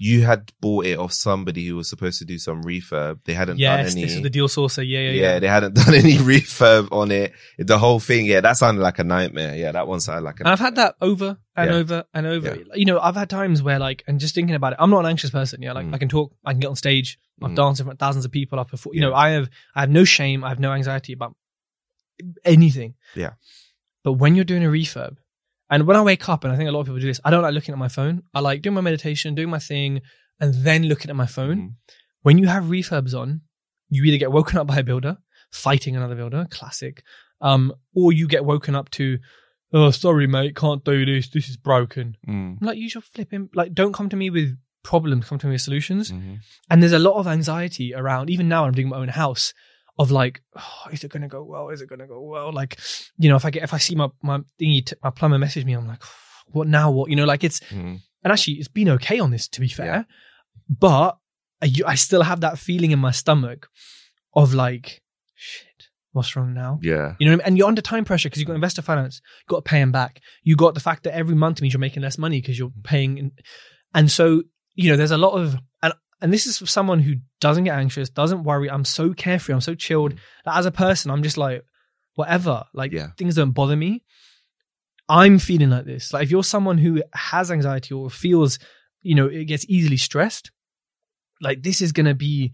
you 0.01 0.23
had 0.23 0.53
bought 0.61 0.87
it 0.87 0.97
off 0.99 1.13
somebody 1.13 1.67
who 1.67 1.75
was 1.75 1.89
supposed 1.89 2.19
to 2.21 2.25
do 2.25 2.39
some 2.39 2.63
refurb. 2.63 3.19
They 3.25 3.35
hadn't 3.35 3.59
yes, 3.59 3.89
done 3.91 3.99
any. 3.99 4.07
this 4.07 4.17
is 4.17 4.23
the 4.23 4.31
deal 4.31 4.47
sourcer. 4.47 4.87
Yeah, 4.89 5.01
yeah, 5.01 5.11
yeah, 5.11 5.21
yeah. 5.35 5.39
they 5.41 5.49
hadn't 5.49 5.75
done 5.83 5.95
any 5.95 6.15
refurb 6.15 6.93
on 6.93 7.11
it. 7.11 7.33
The 7.59 7.79
whole 7.79 7.99
thing, 7.99 8.27
yeah, 8.27 8.41
that 8.41 8.57
sounded 8.57 8.81
like 8.81 8.99
a 9.01 9.05
nightmare. 9.05 9.57
Yeah, 9.57 9.73
that 9.73 9.89
one 9.89 10.01
sounded 10.01 10.23
like 10.23 10.39
a. 10.39 10.45
And 10.45 10.49
I've 10.49 10.61
had 10.61 10.77
that 10.77 10.95
over 11.01 11.37
and 11.57 11.71
Yeah. 11.71 11.77
over 11.77 12.05
and 12.15 12.27
over. 12.27 12.55
Yeah. 12.57 12.63
You 12.75 12.85
know, 12.85 13.01
I've 13.01 13.17
had 13.17 13.29
times 13.29 13.61
where 13.63 13.79
like, 13.81 14.05
and 14.07 14.21
just 14.21 14.35
thinking 14.37 14.55
about 14.55 14.75
it, 14.75 14.77
I'm 14.81 14.91
not 14.91 15.01
an 15.01 15.07
anxious 15.07 15.31
person. 15.31 15.63
Yeah, 15.63 15.73
like 15.73 15.87
Mm. 15.87 15.95
I 15.95 15.99
can 15.99 16.09
talk, 16.09 16.33
I 16.45 16.53
can 16.53 16.61
get 16.61 16.69
on 16.69 16.77
stage, 16.77 17.19
I've 17.43 17.51
Mm. 17.51 17.57
danced 17.57 17.81
in 17.81 17.87
front 17.87 17.97
of 17.97 17.99
thousands 18.01 18.25
of 18.25 18.31
people. 18.31 18.61
I've 18.61 18.69
performed. 18.69 18.95
You 18.95 19.01
know, 19.01 19.15
I 19.15 19.31
have, 19.31 19.51
I 19.75 19.81
have 19.81 19.91
no 19.91 20.05
shame. 20.05 20.45
I 20.45 20.49
have 20.51 20.61
no 20.61 20.73
anxiety 20.73 21.13
about 21.13 21.35
anything. 22.45 22.95
Yeah. 23.15 23.33
But 24.05 24.13
when 24.15 24.35
you're 24.35 24.45
doing 24.45 24.65
a 24.65 24.69
refurb, 24.69 25.17
and 25.71 25.87
when 25.87 25.97
I 25.97 26.03
wake 26.03 26.29
up, 26.29 26.45
and 26.45 26.53
I 26.53 26.57
think 26.57 26.69
a 26.69 26.73
lot 26.73 26.81
of 26.81 26.87
people 26.87 27.01
do 27.01 27.07
this, 27.07 27.21
I 27.25 27.31
don't 27.31 27.43
like 27.43 27.55
looking 27.55 27.73
at 27.73 27.79
my 27.79 27.89
phone. 27.89 28.23
I 28.35 28.41
like 28.41 28.63
doing 28.63 28.75
my 28.75 28.81
meditation, 28.81 29.35
doing 29.35 29.51
my 29.51 29.59
thing, 29.59 30.01
and 30.41 30.55
then 30.55 30.85
looking 30.85 31.11
at 31.11 31.17
my 31.17 31.27
phone. 31.27 31.57
Mhm. 31.59 31.75
When 32.23 32.39
you 32.39 32.47
have 32.49 32.65
refurbs 32.65 33.15
on, 33.19 33.43
you 33.89 34.05
either 34.05 34.19
get 34.19 34.33
woken 34.33 34.59
up 34.59 34.67
by 34.67 34.79
a 34.79 34.83
builder 34.83 35.19
fighting 35.51 35.97
another 35.97 36.15
builder, 36.15 36.47
classic. 36.51 37.03
Um, 37.41 37.73
or 37.95 38.13
you 38.13 38.27
get 38.29 38.45
woken 38.45 38.75
up 38.75 38.91
to, 38.91 39.19
oh, 39.73 39.91
sorry, 39.91 40.27
mate, 40.27 40.55
can't 40.57 40.85
do 40.85 41.07
this. 41.07 41.29
This 41.31 41.49
is 41.49 41.57
broken. 41.57 42.17
Mm. 42.27 42.59
I'm 42.61 42.67
like, 42.67 42.79
use 42.79 42.95
your 42.95 43.03
flipping, 43.03 43.49
like, 43.55 43.73
don't 43.73 43.93
come 43.95 44.09
to 44.11 44.17
me 44.17 44.29
with 44.31 44.57
problems, 44.85 45.27
come 45.29 45.39
to 45.39 45.47
me 45.47 45.53
with 45.53 45.63
solutions. 45.63 46.13
Mhm. 46.13 46.39
And 46.71 46.83
there's 46.83 46.93
a 46.93 46.99
lot 46.99 47.15
of 47.19 47.27
anxiety 47.27 47.95
around, 47.95 48.31
even 48.31 48.49
now 48.49 48.65
I'm 48.67 48.73
doing 48.73 48.89
my 48.89 48.97
own 48.99 49.09
house, 49.09 49.55
of 49.99 50.11
like, 50.11 50.41
oh, 50.57 50.85
is 50.93 51.03
it 51.05 51.11
going 51.11 51.23
to 51.23 51.29
go 51.29 51.43
well? 51.43 51.71
Is 51.71 51.81
it 51.81 51.89
going 51.89 51.99
to 51.99 52.07
go 52.07 52.21
well? 52.21 52.53
Like, 52.53 52.79
you 53.19 53.29
know, 53.29 53.37
if 53.37 53.45
I 53.45 53.51
get, 53.51 53.63
if 53.65 53.75
I 53.75 53.79
see 53.79 53.95
my, 53.95 54.09
my 54.23 54.39
thingy, 54.61 54.87
t- 54.87 54.95
my 55.03 55.11
plumber 55.11 55.39
message 55.39 55.65
me, 55.65 55.73
I'm 55.73 55.89
like, 55.89 56.03
what 56.49 56.69
now? 56.69 56.91
What, 56.91 57.11
you 57.11 57.17
know, 57.17 57.25
like 57.25 57.43
it's, 57.45 57.61
Mhm. 57.61 58.01
and 58.23 58.33
actually 58.33 58.55
it's 58.55 58.69
been 58.69 58.89
okay 58.91 59.19
on 59.19 59.31
this, 59.31 59.49
to 59.49 59.61
be 59.61 59.69
fair, 59.69 59.87
Yeah. 59.87 60.03
but 60.69 61.19
I, 61.63 61.73
I 61.87 61.95
still 61.97 62.23
have 62.23 62.41
that 62.43 62.59
feeling 62.59 62.93
in 62.93 62.99
my 63.01 63.11
stomach 63.11 63.69
of 64.35 64.55
like, 64.55 65.03
shit, 65.35 65.89
what's 66.13 66.37
wrong 66.37 66.55
now? 66.55 66.79
Yeah. 66.83 67.15
You 67.19 67.27
know, 67.27 67.33
what 67.33 67.35
I 67.35 67.37
mean? 67.37 67.41
and 67.47 67.59
you're 67.59 67.69
under 67.69 67.83
time 67.83 68.05
pressure 68.05 68.29
because 68.29 68.41
you've 68.41 68.47
got 68.47 68.55
investor 68.55 68.83
finance, 68.83 69.21
you've 69.41 69.49
got 69.49 69.65
to 69.65 69.69
pay 69.69 69.81
them 69.81 69.91
back. 69.93 70.21
You 70.45 70.55
got 70.57 70.75
the 70.75 70.81
fact 70.81 71.03
that 71.05 71.15
every 71.15 71.35
month 71.35 71.61
means 71.61 71.73
you're 71.75 71.81
making 71.81 72.03
less 72.03 72.19
money 72.19 72.41
because 72.41 72.59
you're 72.59 72.73
paying, 72.85 73.19
in, 73.19 73.33
and 73.95 74.11
so 74.11 74.43
you 74.75 74.91
know, 74.91 74.97
there's 74.97 75.11
a 75.11 75.19
lot 75.19 75.33
of 75.33 75.57
and 75.83 75.93
and 76.21 76.33
this 76.33 76.47
is 76.47 76.59
for 76.59 76.67
someone 76.67 76.99
who 77.01 77.17
doesn't 77.41 77.65
get 77.65 77.77
anxious, 77.79 78.11
doesn't 78.11 78.43
worry. 78.45 78.71
I'm 78.71 78.85
so 78.85 79.13
carefree, 79.15 79.55
I'm 79.55 79.61
so 79.61 79.75
chilled. 79.75 80.15
That 80.45 80.57
as 80.57 80.67
a 80.67 80.71
person, 80.71 81.11
I'm 81.11 81.23
just 81.23 81.37
like, 81.39 81.65
whatever. 82.15 82.65
Like 82.75 82.93
Yeah. 82.93 83.09
things 83.17 83.35
don't 83.37 83.53
bother 83.53 83.77
me. 83.77 84.03
I'm 85.09 85.39
feeling 85.39 85.71
like 85.71 85.85
this. 85.87 86.13
Like 86.13 86.25
if 86.25 86.31
you're 86.31 86.45
someone 86.45 86.79
who 86.79 87.03
has 87.15 87.51
anxiety 87.51 87.95
or 87.95 88.11
feels, 88.11 88.59
you 89.03 89.15
know, 89.15 89.27
it 89.27 89.45
gets 89.47 89.65
easily 89.69 89.97
stressed, 89.97 90.51
like 91.41 91.63
this 91.63 91.81
is 91.81 91.93
gonna 91.93 92.15
be. 92.15 92.53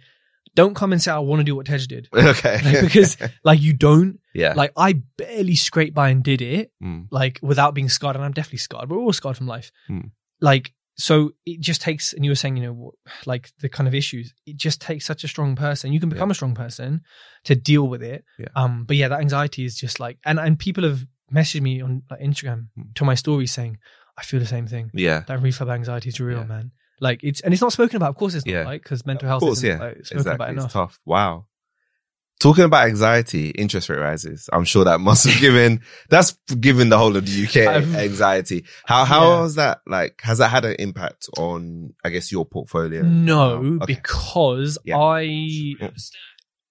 Don't 0.55 0.75
come 0.77 0.93
and 0.93 1.03
say 1.03 1.11
I 1.11 1.19
want 1.19 1.41
to 1.41 1.45
do 1.45 1.57
what 1.57 1.67
Tej 1.67 1.79
did, 1.89 2.09
Okay. 2.15 2.61
Like, 2.63 2.81
because 2.83 3.17
like 3.45 3.61
you 3.61 3.73
don't. 3.73 4.21
yeah. 4.35 4.53
Like 4.55 4.73
I 4.77 5.03
barely 5.17 5.57
scraped 5.57 5.95
by 5.95 6.11
and 6.11 6.23
did 6.23 6.41
it, 6.43 6.71
Mm. 6.81 7.09
like 7.11 7.41
without 7.43 7.75
being 7.75 7.89
scarred, 7.89 8.15
and 8.15 8.25
I'm 8.25 8.33
definitely 8.33 8.59
scarred. 8.59 8.89
We're 8.89 8.99
all 8.99 9.13
scarred 9.13 9.37
from 9.37 9.49
life. 9.49 9.73
Hmm. 9.89 10.09
Like 10.41 10.73
so, 10.97 11.33
it 11.45 11.61
just 11.61 11.81
takes. 11.83 12.13
And 12.13 12.25
you 12.25 12.31
were 12.31 12.37
saying, 12.37 12.57
you 12.57 12.63
know, 12.65 12.93
like 13.27 13.51
the 13.61 13.69
kind 13.69 13.89
of 13.89 13.95
issues. 13.95 14.33
It 14.47 14.57
just 14.57 14.81
takes 14.81 15.05
such 15.05 15.25
a 15.25 15.29
strong 15.29 15.57
person. 15.57 15.93
You 15.93 16.01
can 16.01 16.09
become 16.09 16.31
a 16.31 16.35
strong 16.35 16.55
person 16.55 17.03
to 17.45 17.55
deal 17.55 17.89
with 17.89 18.03
it. 18.03 18.25
Yeah. 18.39 18.47
Um. 18.57 18.85
But 18.85 18.97
yeah, 18.97 19.09
that 19.09 19.21
anxiety 19.21 19.65
is 19.65 19.77
just 19.77 19.99
like, 20.01 20.19
and 20.25 20.39
and 20.39 20.59
people 20.59 20.85
have 20.85 21.05
messaged 21.33 21.63
me 21.63 21.81
on 21.81 22.03
like, 22.11 22.21
Instagram 22.21 22.69
Hmm. 22.77 22.83
to 22.97 23.05
my 23.05 23.15
story 23.15 23.47
saying, 23.47 23.79
I 24.17 24.23
feel 24.23 24.39
the 24.41 24.47
same 24.47 24.67
thing. 24.67 24.91
Yeah. 24.95 25.21
That 25.27 25.41
refurb 25.41 25.73
anxiety 25.73 26.09
is 26.11 26.21
real, 26.21 26.39
Yeah. 26.39 26.45
man. 26.45 26.71
Like 27.01 27.21
it's 27.25 27.41
and 27.41 27.53
it's 27.53 27.61
not 27.63 27.73
spoken 27.73 27.97
about. 27.97 28.11
Of 28.11 28.17
course, 28.17 28.35
it's 28.35 28.47
not 28.47 28.53
Yeah. 28.53 28.65
like 28.65 28.83
because 28.85 29.05
mental 29.05 29.29
health 29.29 29.41
course, 29.41 29.59
isn't 29.59 29.69
yeah. 29.69 29.79
like, 29.85 30.07
spoken 30.07 30.21
about 30.21 30.35
Exactly. 30.51 30.55
It's 30.55 30.63
enough. 30.63 30.73
tough. 30.73 30.99
Wow. 31.05 31.47
Talking 32.41 32.65
about 32.65 32.87
anxiety, 32.89 33.51
interest 33.51 33.89
rate 33.89 34.01
rises. 34.01 34.51
I'm 34.53 34.65
sure 34.65 34.85
that 34.85 35.01
must 35.01 35.27
have 35.27 35.41
given 35.41 35.81
that's 36.11 36.33
given 36.61 36.89
the 36.91 36.99
whole 36.99 37.17
of 37.17 37.25
the 37.25 37.45
UK 37.47 37.57
anxiety. 37.97 38.65
How 38.85 39.05
how 39.05 39.29
Yeah. 39.31 39.43
has 39.43 39.55
that 39.55 39.79
like 39.87 40.21
has 40.23 40.39
that 40.39 40.49
had 40.51 40.65
an 40.65 40.77
impact 40.79 41.29
on 41.39 41.95
I 42.05 42.11
guess 42.11 42.31
your 42.33 42.45
portfolio? 42.45 43.03
No, 43.03 43.53
Oh, 43.53 43.77
okay. 43.83 43.95
because 43.95 44.79
Yeah. 44.85 44.99
I 44.99 45.75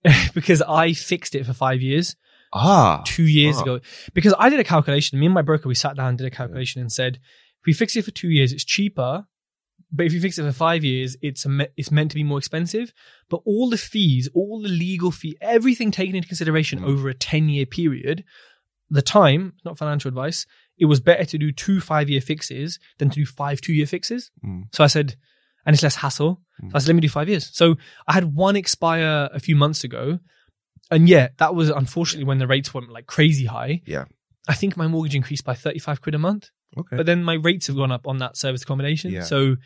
because 0.34 0.62
I 0.62 0.94
fixed 0.94 1.34
it 1.36 1.46
for 1.46 1.54
five 1.54 1.82
years. 1.82 2.16
Ah. 2.56 3.02
two 3.06 3.24
years 3.24 3.56
Ah. 3.58 3.62
ago 3.64 3.80
because 4.14 4.36
I 4.38 4.50
did 4.50 4.60
a 4.60 4.64
calculation. 4.64 5.20
Me 5.20 5.26
and 5.26 5.34
my 5.34 5.42
broker, 5.42 5.68
we 5.68 5.74
sat 5.76 5.96
down 5.96 6.10
and 6.10 6.18
did 6.20 6.28
a 6.28 6.30
calculation 6.30 6.82
and 6.82 6.92
said, 6.92 7.16
if 7.16 7.66
we 7.66 7.74
fix 7.74 7.96
it 7.96 8.06
for 8.06 8.12
two 8.12 8.30
years, 8.30 8.54
it's 8.54 8.64
cheaper. 8.64 9.26
But 9.96 10.08
if 10.08 10.14
you 10.14 10.20
fix 10.20 10.40
it 10.40 10.44
for 10.44 10.52
five 10.52 10.84
years, 10.84 11.16
it's 11.22 11.46
a 11.46 11.50
me- 11.50 11.68
it's 11.78 11.92
meant 11.92 12.10
to 12.12 12.16
be 12.16 12.24
more 12.24 12.40
expensive. 12.40 12.92
But 13.30 13.42
all 13.46 13.70
the 13.70 13.78
fees, 13.78 14.28
all 14.34 14.62
the 14.62 14.68
legal 14.70 15.12
fee, 15.12 15.38
everything 15.40 15.92
taken 15.92 16.16
into 16.16 16.28
consideration 16.28 16.80
Mm. 16.80 16.86
over 16.88 17.10
a 17.10 17.14
ten 17.14 17.48
year 17.50 17.66
period, 17.68 18.24
the 18.90 19.02
time, 19.04 19.54
not 19.64 19.78
financial 19.78 20.10
advice, 20.10 20.46
it 20.80 20.86
was 20.86 21.00
better 21.00 21.26
to 21.26 21.38
do 21.38 21.52
two 21.52 21.80
five 21.80 22.10
year 22.10 22.22
fixes 22.22 22.80
than 22.98 23.10
to 23.12 23.16
do 23.22 23.26
five 23.26 23.62
two 23.62 23.74
year 23.74 23.86
fixes. 23.86 24.32
Mm. 24.44 24.64
So 24.74 24.84
I 24.84 24.88
said, 24.88 25.16
and 25.66 25.74
it's 25.76 25.84
less 25.84 25.96
hassle. 25.98 26.42
So 26.62 26.68
I 26.74 26.80
said, 26.80 26.88
let 26.90 26.96
me 26.96 27.02
do 27.02 27.10
five 27.10 27.30
years. 27.30 27.50
So 27.56 27.76
I 28.08 28.14
had 28.14 28.36
one 28.36 28.56
expire 28.56 29.30
a 29.32 29.40
few 29.40 29.56
months 29.56 29.84
ago. 29.84 30.20
And 30.92 31.08
yeah, 31.08 31.30
that 31.38 31.56
was 31.56 31.70
unfortunately 31.70 32.26
when 32.26 32.38
the 32.40 32.48
rates 32.48 32.74
went 32.74 32.90
like 32.92 33.06
crazy 33.08 33.46
high. 33.46 33.82
Yeah. 33.86 34.06
I 34.48 34.54
think 34.56 34.76
my 34.76 34.88
mortgage 34.88 35.16
increased 35.16 35.46
by 35.46 35.54
35 35.56 36.02
quid 36.02 36.16
a 36.16 36.20
month, 36.20 36.50
Okay. 36.78 36.98
but 36.98 37.06
then 37.06 37.24
my 37.24 37.36
rates 37.36 37.68
have 37.68 37.76
gone 37.76 37.92
up 37.92 38.08
on 38.08 38.18
that 38.18 38.36
service 38.38 38.64
accommodation. 38.64 39.12
Yeah. 39.12 39.24
So 39.24 39.58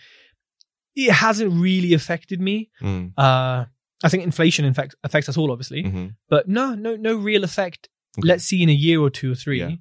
it 0.96 1.12
hasn't 1.12 1.54
really 1.54 1.94
affected 1.94 2.42
me. 2.42 2.70
Mm. 2.82 3.14
Uh, 3.18 3.66
I 4.04 4.10
think 4.10 4.24
inflation 4.24 4.66
in 4.66 4.74
fact 4.74 4.96
affects 5.04 5.30
us 5.30 5.38
all, 5.38 5.52
obviously, 5.52 5.84
Mhm. 5.84 6.16
but 6.30 6.48
no, 6.48 6.76
no, 6.76 6.96
no 6.96 7.16
real 7.16 7.44
effect. 7.44 7.90
Okay. 8.18 8.28
Let's 8.28 8.44
see 8.44 8.62
in 8.64 8.70
a 8.70 8.74
year 8.74 9.00
or 9.00 9.10
two 9.10 9.32
or 9.32 9.36
three 9.36 9.60
Yeah. 9.60 9.72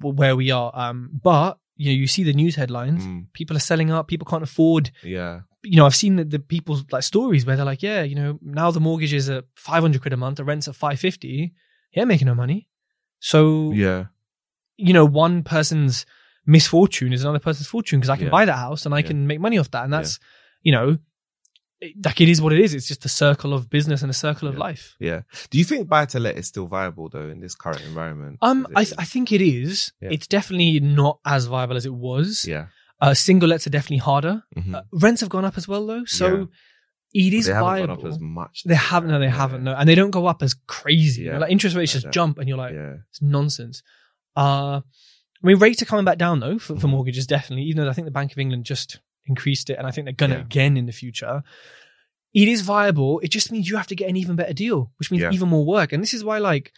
where 0.00 0.36
we 0.36 0.50
are. 0.50 0.70
Um, 0.74 1.10
but 1.22 1.58
you 1.78 1.92
know, 1.92 1.98
you 2.00 2.06
see 2.06 2.22
the 2.22 2.32
news 2.32 2.54
headlines. 2.54 3.04
Mm. 3.06 3.26
People 3.34 3.54
are 3.54 3.60
selling 3.60 3.90
up. 3.90 4.08
People 4.08 4.26
can't 4.26 4.42
afford 4.42 4.90
Yeah. 5.04 5.40
you 5.62 5.76
know, 5.76 5.84
I've 5.84 5.94
seen 5.96 6.16
the, 6.16 6.24
the 6.24 6.38
people's 6.38 6.84
like 6.90 7.02
stories 7.02 7.44
where 7.44 7.54
they're 7.56 7.66
like, 7.66 7.82
yeah, 7.82 8.02
you 8.02 8.14
know, 8.14 8.38
now 8.40 8.70
the 8.70 8.80
mortgage 8.80 9.12
is 9.12 9.28
at 9.28 9.44
500 9.56 10.00
quid 10.00 10.12
a 10.14 10.16
month, 10.16 10.36
the 10.38 10.44
rent's 10.44 10.68
at 10.68 10.74
550. 10.76 11.52
Yeah, 11.92 12.04
making 12.04 12.26
no 12.28 12.34
money. 12.34 12.68
So, 13.20 13.72
Yeah. 13.72 14.06
you 14.78 14.92
know, 14.94 15.04
one 15.04 15.42
person's 15.42 16.06
misfortune 16.46 17.12
is 17.12 17.22
another 17.22 17.38
person's 17.40 17.66
fortune 17.66 17.98
because 18.00 18.10
I 18.10 18.16
can 18.16 18.26
Yeah. 18.26 18.30
buy 18.30 18.44
that 18.44 18.56
house 18.56 18.86
and 18.86 18.94
I 18.94 18.98
Yeah. 18.98 19.06
can 19.08 19.26
make 19.26 19.40
money 19.40 19.58
off 19.58 19.70
that. 19.72 19.84
And 19.84 19.92
that's, 19.92 20.18
you 20.62 20.72
know, 20.72 20.98
it, 21.80 21.92
like 22.04 22.20
it 22.20 22.28
is 22.28 22.40
what 22.40 22.52
it 22.54 22.60
is. 22.60 22.72
It's 22.74 22.88
just 22.88 23.04
a 23.04 23.08
circle 23.08 23.52
of 23.52 23.68
business 23.68 24.00
and 24.02 24.10
a 24.10 24.14
circle 24.14 24.48
of 24.48 24.54
Yeah. 24.54 24.60
life. 24.60 24.94
Yeah. 24.98 25.20
Do 25.50 25.58
you 25.58 25.64
think 25.64 25.88
buy 25.88 26.06
to 26.06 26.18
let 26.20 26.36
is 26.38 26.46
still 26.46 26.66
viable 26.66 27.08
though 27.10 27.28
in 27.28 27.40
this 27.40 27.54
current 27.54 27.82
environment? 27.82 28.38
Um, 28.40 28.66
I, 28.74 28.82
it- 28.82 28.92
I 28.96 29.04
think 29.04 29.30
it 29.32 29.42
is. 29.42 29.92
Yeah. 30.00 30.08
It's 30.12 30.26
definitely 30.26 30.80
not 30.80 31.18
as 31.26 31.46
viable 31.46 31.76
as 31.76 31.84
it 31.84 31.94
was. 31.94 32.44
yeah. 32.48 32.66
Uh, 32.98 33.12
single 33.12 33.46
lets 33.50 33.66
are 33.66 33.70
definitely 33.70 33.98
harder. 33.98 34.42
Mhm. 34.56 34.74
Uh, 34.74 34.82
rents 34.90 35.20
have 35.20 35.28
gone 35.28 35.44
up 35.44 35.58
as 35.58 35.68
well 35.68 35.86
though. 35.86 36.06
So 36.06 36.48
it 37.12 37.34
is 37.34 37.44
they 37.44 37.52
haven't 37.52 37.68
viable. 37.68 37.96
gone 37.96 38.06
up 38.06 38.12
as 38.12 38.18
much. 38.20 38.62
They 38.64 38.74
haven't. 38.74 39.10
No, 39.10 39.18
they 39.18 39.26
Yeah. 39.26 39.32
haven't. 39.36 39.64
No, 39.64 39.74
and 39.74 39.86
they 39.86 39.94
don't 39.94 40.10
go 40.12 40.26
up 40.26 40.42
as 40.42 40.54
crazy. 40.66 41.22
you 41.22 41.26
know, 41.28 41.34
Yeah. 41.34 41.38
like 41.40 41.50
interest 41.52 41.76
rates 41.76 41.92
just 41.92 42.10
jump, 42.10 42.38
and 42.38 42.48
you're 42.48 42.56
like, 42.56 42.72
Yeah. 42.72 42.94
it's 43.10 43.20
nonsense. 43.20 43.82
Uh, 44.34 44.80
I 45.42 45.46
mean, 45.46 45.58
rates 45.58 45.82
are 45.82 45.86
coming 45.86 46.04
back 46.04 46.18
down 46.18 46.40
though 46.40 46.58
for, 46.58 46.78
for 46.78 46.88
mortgages, 46.88 47.26
definitely. 47.26 47.64
Even 47.64 47.84
though 47.84 47.90
I 47.90 47.92
think 47.92 48.06
the 48.06 48.10
Bank 48.12 48.32
of 48.32 48.38
England 48.38 48.64
just 48.64 49.00
increased 49.26 49.70
it, 49.70 49.78
and 49.78 49.86
I 49.86 49.90
think 49.90 50.06
they're 50.06 50.12
gonna 50.14 50.36
Yeah. 50.36 50.40
again 50.42 50.76
in 50.76 50.86
the 50.86 50.92
future. 50.92 51.42
It 52.34 52.48
is 52.48 52.60
viable. 52.62 53.20
It 53.20 53.28
just 53.30 53.50
means 53.50 53.68
you 53.68 53.76
have 53.76 53.86
to 53.86 53.96
get 53.96 54.08
an 54.10 54.16
even 54.16 54.36
better 54.36 54.52
deal, 54.52 54.92
which 54.98 55.10
means 55.10 55.22
Yeah. 55.22 55.30
even 55.32 55.48
more 55.48 55.64
work. 55.64 55.92
And 55.92 56.02
this 56.02 56.12
is 56.14 56.22
why, 56.22 56.38
like, 56.38 56.72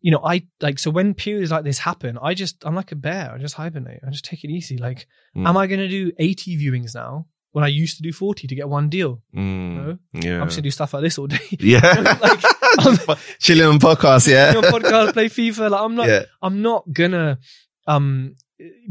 you 0.00 0.10
know, 0.10 0.20
I 0.24 0.46
like 0.60 0.78
so 0.78 0.90
when 0.90 1.14
periods 1.14 1.50
like 1.50 1.64
this 1.64 1.78
happen, 1.78 2.18
I 2.20 2.34
just 2.34 2.56
I'm 2.66 2.74
like 2.74 2.92
a 2.92 2.96
bear. 2.96 3.32
I 3.32 3.38
just 3.38 3.54
hibernate. 3.54 4.00
I 4.06 4.10
just 4.10 4.24
take 4.24 4.44
it 4.44 4.50
easy. 4.50 4.76
Like, 4.76 5.06
Mm. 5.36 5.48
am 5.48 5.56
I 5.56 5.66
gonna 5.66 5.88
do 5.88 6.12
80 6.18 6.58
viewings 6.58 6.94
now 6.94 7.26
when 7.52 7.64
I 7.64 7.68
used 7.68 7.96
to 7.96 8.02
do 8.02 8.12
40 8.12 8.46
to 8.48 8.54
get 8.54 8.68
one 8.68 8.88
deal? 8.90 9.22
Mm. 9.34 9.74
No. 9.76 9.98
Yeah. 10.12 10.40
I'm 10.40 10.48
just 10.48 10.56
gonna 10.56 10.62
do 10.64 10.70
stuff 10.70 10.92
like 10.94 11.02
this 11.04 11.18
all 11.18 11.26
day. 11.28 11.38
yeah. 11.58 12.16
like, 13.06 13.18
Chilling 13.38 13.66
on 13.66 13.78
podcast. 13.78 14.28
Yeah. 14.28 14.52
your 14.52 14.62
podcast, 14.62 15.12
play 15.14 15.28
FIFA. 15.28 15.70
Like 15.70 15.80
I'm 15.80 15.94
not, 15.94 16.08
yeah. 16.08 16.24
I'm 16.42 16.60
not 16.62 16.92
gonna 16.92 17.38
um 17.86 18.34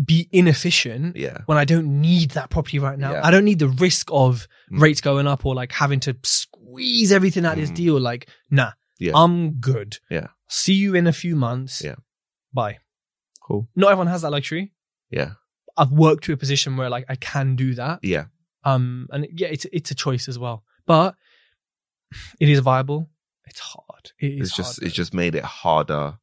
be 0.05 0.27
inefficient 0.31 1.15
Yeah. 1.15 1.39
when 1.45 1.57
I 1.57 1.63
don't 1.65 2.01
need 2.01 2.31
that 2.31 2.49
property 2.49 2.77
right 2.79 2.99
now. 2.99 3.13
Yeah. 3.13 3.25
I 3.25 3.31
don't 3.31 3.45
need 3.45 3.59
the 3.59 3.69
risk 3.69 4.09
of 4.11 4.47
Mm. 4.71 4.81
rates 4.81 4.99
going 5.01 5.27
up 5.27 5.45
or 5.45 5.55
like 5.55 5.71
having 5.71 5.99
to 6.01 6.15
squeeze 6.23 7.11
everything 7.13 7.45
out 7.45 7.53
of 7.53 7.59
this 7.59 7.71
Mm. 7.71 7.75
deal. 7.75 7.99
Like, 7.99 8.27
nah, 8.49 8.71
Yeah. 8.99 9.13
I'm 9.15 9.53
good. 9.53 9.99
Yeah. 10.09 10.27
See 10.49 10.73
you 10.73 10.93
in 10.95 11.07
a 11.07 11.13
few 11.13 11.35
months. 11.37 11.81
Yeah. 11.83 11.95
Bye. 12.53 12.79
Cool. 13.41 13.69
Not 13.75 13.91
everyone 13.91 14.07
has 14.07 14.23
that 14.23 14.31
luxury. 14.31 14.73
Yeah. 15.09 15.35
I've 15.77 15.91
worked 15.91 16.25
to 16.25 16.33
a 16.33 16.37
position 16.37 16.75
where 16.75 16.89
like 16.89 17.05
I 17.07 17.15
can 17.15 17.55
do 17.55 17.73
that. 17.75 17.99
Yeah. 18.03 18.25
Um, 18.65 19.07
and 19.11 19.25
yeah, 19.33 19.47
it's 19.47 19.65
it's 19.71 19.89
a 19.91 19.95
choice 19.95 20.27
as 20.27 20.37
well, 20.37 20.63
but 20.85 21.15
it 22.39 22.49
is 22.49 22.59
viable. 22.59 23.09
It's 23.45 23.59
hard. 23.59 24.11
It 24.19 24.33
is 24.33 24.47
It's 24.49 24.55
just 24.55 24.79
hard, 24.79 24.87
it's 24.87 24.95
just 24.95 25.13
made 25.13 25.33
it 25.35 25.43
harder. 25.43 26.17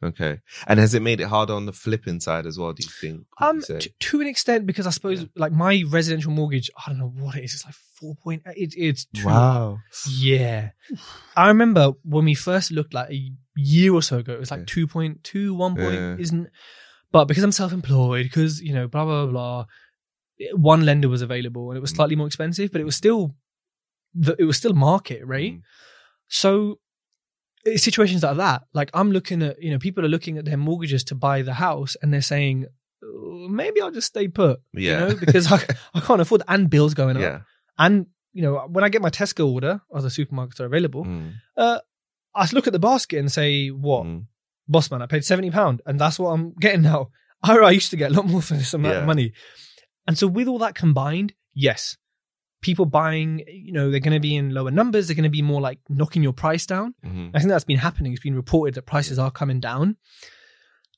Okay. 0.00 0.38
And 0.68 0.78
has 0.78 0.94
it 0.94 1.02
made 1.02 1.20
it 1.20 1.24
harder 1.26 1.54
on 1.54 1.66
the 1.66 1.72
flipping 1.72 2.20
side 2.20 2.46
as 2.46 2.56
well? 2.56 2.72
Do 2.72 2.84
you 2.84 2.90
think? 2.90 3.26
would 3.40 3.68
you 3.68 3.74
Um, 3.74 3.90
to, 3.98 4.20
an 4.20 4.26
extent, 4.28 4.64
because 4.64 4.86
I 4.86 4.90
suppose 4.90 5.22
Yeah. 5.22 5.26
like 5.34 5.50
my 5.52 5.82
residential 5.88 6.30
mortgage, 6.30 6.70
I 6.76 6.90
don't 6.90 6.98
know 7.00 7.08
what 7.16 7.34
it 7.36 7.42
is. 7.44 7.54
It's 7.54 7.64
like 7.64 7.74
four 7.74 8.14
point. 8.22 8.42
It, 8.54 8.74
it's 8.76 9.06
too, 9.06 9.26
wow. 9.26 9.78
Yeah, 10.08 10.70
I 11.36 11.48
remember 11.48 11.92
when 12.04 12.26
we 12.26 12.34
first 12.34 12.70
looked 12.70 12.94
like 12.94 13.10
a 13.10 13.32
year 13.56 13.92
or 13.92 14.02
so 14.02 14.18
ago. 14.18 14.34
It 14.34 14.40
was 14.40 14.52
like 14.52 14.60
Yeah. 14.60 14.66
two 14.68 14.86
point 14.86 15.24
two, 15.24 15.52
one 15.54 15.74
point 15.74 15.94
Yeah. 15.94 16.16
isn't. 16.18 16.48
But 17.10 17.24
because 17.24 17.42
I'm 17.42 17.52
self-employed, 17.52 18.24
because 18.24 18.60
you 18.60 18.72
know, 18.74 18.86
blah 18.86 19.04
blah 19.04 19.26
blah, 19.26 19.66
one 20.54 20.84
lender 20.84 21.08
was 21.08 21.22
available 21.22 21.70
and 21.70 21.76
it 21.76 21.80
was 21.80 21.92
Mm. 21.92 21.96
slightly 21.96 22.14
more 22.16 22.26
expensive, 22.28 22.70
but 22.70 22.80
it 22.80 22.84
was 22.84 22.94
still, 22.94 23.34
the, 24.14 24.36
it 24.38 24.44
was 24.44 24.56
still 24.56 24.74
market 24.74 25.26
rate. 25.26 25.54
Mm. 25.54 25.62
So 26.28 26.78
situations 27.76 28.22
like 28.22 28.36
that, 28.36 28.62
like 28.72 28.90
I'm 28.94 29.10
looking 29.12 29.42
at, 29.42 29.62
you 29.62 29.70
know, 29.70 29.78
people 29.78 30.04
are 30.04 30.08
looking 30.08 30.38
at 30.38 30.44
their 30.44 30.56
mortgages 30.56 31.04
to 31.04 31.14
buy 31.14 31.42
the 31.42 31.54
house 31.54 31.96
and 32.02 32.12
they're 32.12 32.22
saying, 32.22 32.66
"Oh, 33.02 33.48
maybe 33.50 33.80
I'll 33.80 33.90
just 33.90 34.08
stay 34.08 34.28
put, 34.28 34.60
Yeah. 34.72 35.08
you 35.08 35.14
know, 35.14 35.20
because 35.20 35.50
I, 35.52 35.60
I 35.94 36.00
can't 36.00 36.20
afford 36.20 36.42
and 36.48 36.70
bills 36.70 36.94
going 36.94 37.16
up. 37.16 37.22
yeah. 37.22 37.40
And, 37.78 38.06
you 38.32 38.42
know, 38.42 38.66
when 38.68 38.84
I 38.84 38.88
get 38.88 39.02
my 39.02 39.10
Tesco 39.10 39.46
order, 39.52 39.80
other 39.92 40.08
supermarkets 40.08 40.60
are 40.60 40.66
available, 40.66 41.04
Mm. 41.04 41.32
uh, 41.56 41.80
I 42.34 42.48
look 42.52 42.66
at 42.66 42.72
the 42.72 42.78
basket 42.78 43.18
and 43.18 43.30
say, 43.32 43.68
what? 43.68 44.04
Mm. 44.06 44.26
Boss 44.68 44.90
man, 44.90 45.02
I 45.02 45.06
paid 45.06 45.24
70 45.24 45.50
pound 45.50 45.80
and 45.86 45.98
that's 45.98 46.18
what 46.18 46.30
I'm 46.30 46.52
getting 46.60 46.82
now. 46.82 47.10
I, 47.42 47.56
I 47.58 47.70
used 47.70 47.90
to 47.90 47.96
get 47.96 48.10
a 48.10 48.14
lot 48.14 48.26
more 48.26 48.42
for 48.42 48.54
this 48.54 48.74
amount 48.74 48.94
Yeah. 48.94 49.00
of 49.00 49.06
money. 49.06 49.32
And 50.06 50.16
so 50.18 50.26
with 50.26 50.48
all 50.48 50.58
that 50.58 50.74
combined, 50.74 51.34
yes, 51.54 51.96
people 52.60 52.86
buying, 52.86 53.44
you 53.46 53.72
know, 53.72 53.90
they're 53.90 54.00
going 54.00 54.14
to 54.14 54.20
be 54.20 54.36
in 54.36 54.50
lower 54.50 54.70
numbers. 54.70 55.06
They're 55.06 55.14
going 55.14 55.24
to 55.24 55.30
be 55.30 55.42
more 55.42 55.60
like 55.60 55.78
knocking 55.88 56.22
your 56.22 56.32
price 56.32 56.66
down. 56.66 56.94
Mhm. 57.04 57.30
I 57.34 57.38
think 57.38 57.50
that's 57.50 57.64
been 57.64 57.78
happening. 57.78 58.12
It's 58.12 58.22
been 58.22 58.34
reported 58.34 58.74
that 58.74 58.82
prices 58.82 59.18
are 59.18 59.30
coming 59.30 59.60
down. 59.60 59.96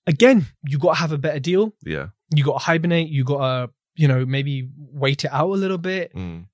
Again, 0.07 0.47
you 0.67 0.79
got 0.79 0.95
to 0.95 1.01
have 1.01 1.13
a 1.13 1.19
better 1.19 1.41
deal. 1.41 1.75
Yeah. 1.85 2.09
You 2.35 2.45
got 2.45 2.59
to 2.61 2.65
hibernate. 2.65 3.09
You 3.11 3.25
got 3.25 3.39
to, 3.39 3.73
you 3.95 4.09
know, 4.09 4.25
maybe 4.25 4.71
wait 4.77 5.25
it 5.25 5.33
out 5.33 5.51
a 5.51 5.55
little 5.55 5.79
bit. 5.79 6.15
Mm. 6.15 6.47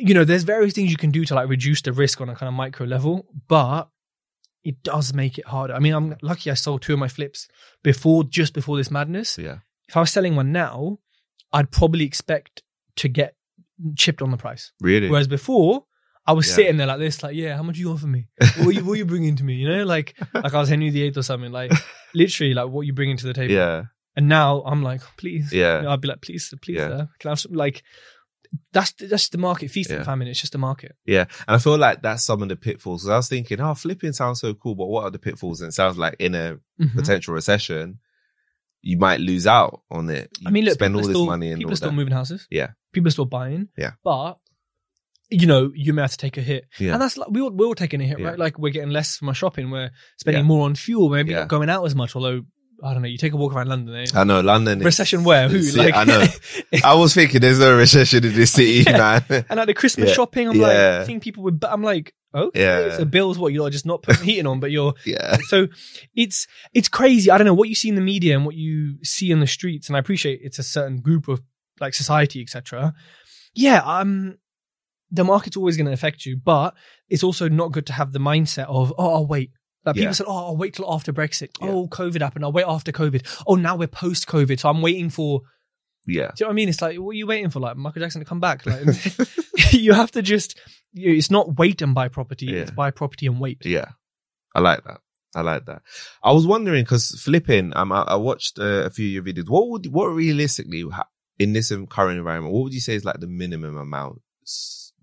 You 0.00 0.14
know, 0.14 0.24
there's 0.24 0.42
various 0.42 0.74
things 0.74 0.90
you 0.90 0.96
can 0.96 1.12
do 1.12 1.24
to 1.26 1.34
like 1.34 1.48
reduce 1.48 1.82
the 1.82 1.92
risk 1.92 2.20
on 2.20 2.28
a 2.28 2.34
kind 2.34 2.48
of 2.48 2.54
micro 2.54 2.86
level, 2.86 3.26
but 3.46 3.88
it 4.64 4.82
does 4.82 5.14
make 5.14 5.38
it 5.38 5.46
harder. 5.46 5.74
I 5.74 5.78
mean, 5.78 5.94
I'm 5.94 6.16
lucky 6.22 6.50
I 6.50 6.54
sold 6.54 6.82
two 6.82 6.92
of 6.92 6.98
my 6.98 7.06
flips 7.06 7.46
before, 7.84 8.24
just 8.24 8.52
before 8.52 8.76
this 8.76 8.90
madness. 8.90 9.38
Yeah. 9.38 9.58
If 9.88 9.96
I 9.96 10.00
was 10.00 10.10
selling 10.10 10.34
one 10.34 10.50
now, 10.50 10.98
I'd 11.52 11.70
probably 11.70 12.04
expect 12.04 12.64
to 12.96 13.08
get 13.08 13.36
chipped 13.96 14.22
on 14.22 14.30
the 14.30 14.36
price. 14.36 14.72
Really? 14.80 15.08
Whereas 15.10 15.28
before, 15.28 15.84
I 16.26 16.32
was 16.32 16.48
Yeah. 16.48 16.54
sitting 16.56 16.76
there 16.76 16.86
like 16.86 16.98
this, 16.98 17.22
like, 17.22 17.36
yeah, 17.36 17.56
how 17.56 17.62
much 17.62 17.78
you 17.78 17.90
offer 17.92 18.06
me? 18.06 18.26
What 18.58 18.74
you, 18.74 18.84
what 18.84 18.98
you 18.98 19.04
bringing 19.04 19.36
to 19.36 19.44
me? 19.44 19.54
You 19.54 19.68
know, 19.68 19.84
like, 19.84 20.14
like 20.34 20.54
I 20.54 20.58
was 20.58 20.68
Henry 20.68 20.90
VIII 20.90 21.12
or 21.16 21.22
something, 21.22 21.52
like, 21.52 21.72
literally, 22.14 22.54
like, 22.54 22.68
what 22.68 22.82
you 22.86 22.92
bringing 22.92 23.16
to 23.18 23.26
the 23.26 23.34
table? 23.34 23.54
yeah. 23.54 23.84
And 24.16 24.28
now 24.28 24.62
I'm 24.64 24.82
like, 24.82 25.02
please, 25.18 25.52
Yeah. 25.52 25.76
You 25.76 25.82
know, 25.84 25.90
I'd 25.90 26.00
be 26.00 26.08
like, 26.08 26.22
please, 26.22 26.52
please, 26.62 26.76
Yeah. 26.78 26.88
sir, 26.88 27.08
can 27.20 27.28
I 27.28 27.30
have 27.32 27.40
some? 27.40 27.52
Like, 27.52 27.82
that's 28.72 28.92
that's 28.92 29.28
the 29.28 29.38
market 29.38 29.70
feast 29.70 29.90
and 29.90 29.98
Yeah. 30.00 30.04
famine. 30.04 30.28
It's 30.28 30.40
just 30.40 30.52
the 30.52 30.58
market. 30.58 30.92
Yeah. 31.04 31.26
And 31.46 31.56
I 31.56 31.58
feel 31.58 31.76
like 31.76 32.00
that's 32.00 32.24
some 32.24 32.42
of 32.42 32.48
the 32.48 32.56
pitfalls. 32.56 33.02
'Cause 33.02 33.10
I 33.10 33.16
was 33.16 33.28
thinking, 33.28 33.60
oh, 33.60 33.74
flipping 33.74 34.12
sounds 34.14 34.40
so 34.40 34.54
cool, 34.54 34.74
but 34.74 34.86
what 34.86 35.04
are 35.04 35.10
the 35.10 35.18
pitfalls? 35.18 35.60
And 35.60 35.68
it 35.68 35.72
sounds 35.72 35.98
like 35.98 36.16
in 36.18 36.34
a 36.34 36.56
Mhm. 36.80 36.94
potential 36.94 37.34
recession, 37.34 37.98
you 38.82 38.96
might 38.98 39.20
lose 39.20 39.46
out 39.46 39.82
on 39.90 40.08
it. 40.08 40.30
You 40.40 40.48
I 40.48 40.50
mean, 40.50 40.64
look, 40.64 40.74
spend 40.74 40.94
all 40.94 41.02
this 41.02 41.10
still, 41.10 41.26
money 41.26 41.50
and 41.50 41.58
people 41.58 41.72
are 41.72 41.76
still 41.76 41.90
that. 41.90 41.96
moving 41.96 42.12
houses. 42.14 42.46
Yeah. 42.50 42.68
People 42.96 43.08
are 43.08 43.12
still 43.12 43.24
buying. 43.26 43.68
Yeah. 43.78 43.92
but 44.02 44.34
you 45.28 45.46
know, 45.48 45.72
you 45.74 45.92
may 45.92 46.02
have 46.02 46.12
to 46.12 46.16
take 46.16 46.36
a 46.36 46.40
hit, 46.40 46.66
Yeah. 46.78 46.92
and 46.92 47.02
that's 47.02 47.16
like 47.18 47.28
we 47.30 47.40
all, 47.40 47.50
we're 47.50 47.66
all 47.66 47.74
taking 47.74 48.00
a 48.00 48.04
hit, 48.04 48.18
Yeah. 48.20 48.26
right? 48.28 48.38
Like 48.38 48.58
we're 48.60 48.70
getting 48.72 48.90
less 48.90 49.16
from 49.16 49.28
our 49.28 49.34
shopping, 49.34 49.70
we're 49.70 49.90
spending 50.18 50.42
Yeah. 50.44 50.46
more 50.48 50.64
on 50.66 50.74
fuel, 50.76 51.08
maybe 51.08 51.34
not 51.34 51.48
going 51.48 51.68
out 51.68 51.84
as 51.84 51.94
much. 51.96 52.14
Although 52.14 52.42
I 52.84 52.92
don't 52.92 53.02
know, 53.02 53.08
you 53.08 53.16
take 53.18 53.32
a 53.32 53.36
walk 53.36 53.52
around 53.54 53.68
London, 53.68 53.94
eh? 53.96 54.06
I 54.14 54.22
know 54.24 54.40
London. 54.40 54.78
recession 54.80 55.24
where 55.24 55.48
who? 55.48 55.58
Like 55.76 55.94
I 55.96 56.04
know. 56.04 56.26
I 56.84 56.94
was 56.94 57.12
thinking 57.14 57.40
there's 57.40 57.58
no 57.58 57.76
recession 57.76 58.24
in 58.24 58.34
this 58.34 58.52
city, 58.52 58.84
man. 58.92 59.24
And 59.50 59.58
at 59.58 59.66
the 59.66 59.74
Christmas 59.74 60.12
shopping, 60.12 60.48
I'm 60.48 60.58
like 60.58 61.06
seeing 61.06 61.18
people 61.20 61.42
with. 61.42 61.60
I'm 61.64 61.82
like, 61.82 62.14
okay, 62.34 62.60
Yeah. 62.60 62.96
so 62.96 63.04
bills 63.04 63.36
what 63.38 63.52
you're 63.52 63.70
just 63.70 63.86
not 63.86 64.02
putting 64.02 64.24
heating 64.30 64.46
on, 64.46 64.60
but 64.60 64.70
you're 64.70 64.94
yeah. 65.04 65.38
so 65.48 65.66
it's 66.14 66.46
it's 66.72 66.88
crazy. 66.88 67.30
I 67.32 67.38
don't 67.38 67.46
know 67.46 67.54
what 67.54 67.68
you 67.68 67.74
see 67.74 67.88
in 67.88 67.94
the 67.96 68.00
media 68.00 68.36
and 68.36 68.44
what 68.46 68.54
you 68.54 68.98
see 69.02 69.30
in 69.32 69.40
the 69.40 69.46
streets, 69.48 69.88
and 69.88 69.96
I 69.96 69.98
appreciate 69.98 70.40
it's 70.44 70.60
a 70.60 70.62
certain 70.62 71.00
group 71.00 71.26
of 71.28 71.40
like 71.80 71.94
society, 71.94 72.40
etc. 72.42 72.94
Yeah, 73.54 73.80
um, 73.84 74.38
the 75.10 75.24
market's 75.24 75.56
always 75.56 75.76
going 75.76 75.86
to 75.86 75.92
affect 75.92 76.26
you, 76.26 76.36
but 76.36 76.74
it's 77.08 77.22
also 77.22 77.48
not 77.48 77.72
good 77.72 77.86
to 77.86 77.92
have 77.92 78.12
the 78.12 78.18
mindset 78.18 78.66
of 78.66 78.92
oh, 78.98 79.14
I'll 79.14 79.26
wait. 79.26 79.50
Like 79.84 79.96
Yeah. 79.96 80.02
people 80.02 80.14
said, 80.14 80.26
oh, 80.28 80.46
I'll 80.46 80.56
wait 80.56 80.74
till 80.74 80.92
after 80.92 81.12
Brexit. 81.12 81.50
Yeah. 81.60 81.68
Oh, 81.68 81.88
COVID 81.88 82.20
happened. 82.20 82.44
I'll 82.44 82.52
wait 82.52 82.64
after 82.66 82.90
COVID. 82.90 83.44
Oh, 83.46 83.54
now 83.54 83.76
we're 83.76 83.86
post 83.86 84.26
COVID, 84.26 84.58
so 84.58 84.68
I'm 84.68 84.82
waiting 84.82 85.10
for 85.10 85.42
Yeah. 86.06 86.32
do 86.34 86.40
you 86.40 86.44
know 86.44 86.48
what 86.48 86.52
I 86.52 86.54
mean? 86.54 86.68
It's 86.68 86.82
like, 86.82 86.96
what 86.98 87.10
are 87.10 87.14
you 87.14 87.26
waiting 87.26 87.50
for? 87.50 87.60
Like 87.60 87.76
Michael 87.76 88.02
Jackson 88.02 88.20
to 88.20 88.24
come 88.24 88.40
back? 88.40 88.66
Like, 88.66 88.84
you 89.72 89.92
have 89.92 90.10
to 90.12 90.22
just, 90.22 90.58
you, 90.92 91.12
it's 91.14 91.30
not 91.30 91.56
wait 91.56 91.82
and 91.82 91.94
buy 91.94 92.08
property. 92.08 92.46
Yeah. 92.46 92.62
It's 92.62 92.70
buy 92.72 92.90
property 92.90 93.26
and 93.26 93.38
wait. 93.40 93.64
Yeah. 93.64 93.90
I 94.54 94.60
like 94.60 94.82
that. 94.84 94.98
I 95.36 95.42
like 95.42 95.66
that. 95.66 95.82
I 96.22 96.32
was 96.32 96.46
wondering 96.46 96.82
because 96.82 97.20
flipping, 97.22 97.72
um, 97.76 97.92
I, 97.92 98.02
I 98.02 98.16
watched 98.16 98.58
uh, 98.58 98.84
a 98.86 98.90
few 98.90 99.06
of 99.20 99.26
your 99.26 99.34
videos. 99.34 99.48
What 99.50 99.68
would, 99.68 99.86
what 99.86 100.06
realistically 100.06 100.82
in 101.38 101.52
this 101.52 101.72
current 101.90 102.18
environment, 102.18 102.54
what 102.54 102.64
would 102.64 102.74
you 102.74 102.80
say 102.80 102.94
is 102.94 103.04
like 103.04 103.20
the 103.20 103.26
minimum 103.26 103.76
amount 103.76 104.20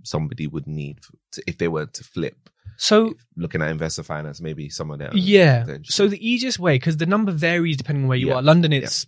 somebody 0.03 0.47
would 0.47 0.67
need 0.67 0.99
to, 1.31 1.43
if 1.47 1.57
they 1.57 1.67
were 1.67 1.85
to 1.85 2.03
flip? 2.03 2.49
So, 2.75 3.13
Looking 3.37 3.61
at 3.61 3.69
investor 3.69 4.01
finance, 4.03 4.41
maybe 4.41 4.67
some 4.67 4.89
of 4.89 4.97
that. 4.99 5.13
yeah. 5.15 5.65
So 5.83 6.07
the 6.07 6.27
easiest 6.27 6.57
way, 6.57 6.75
because 6.75 6.97
the 6.97 7.05
number 7.05 7.31
varies 7.31 7.77
depending 7.77 8.05
on 8.05 8.07
where 8.09 8.17
you 8.17 8.29
Yeah. 8.29 8.35
are. 8.35 8.41
London, 8.41 8.73
it's, 8.73 9.05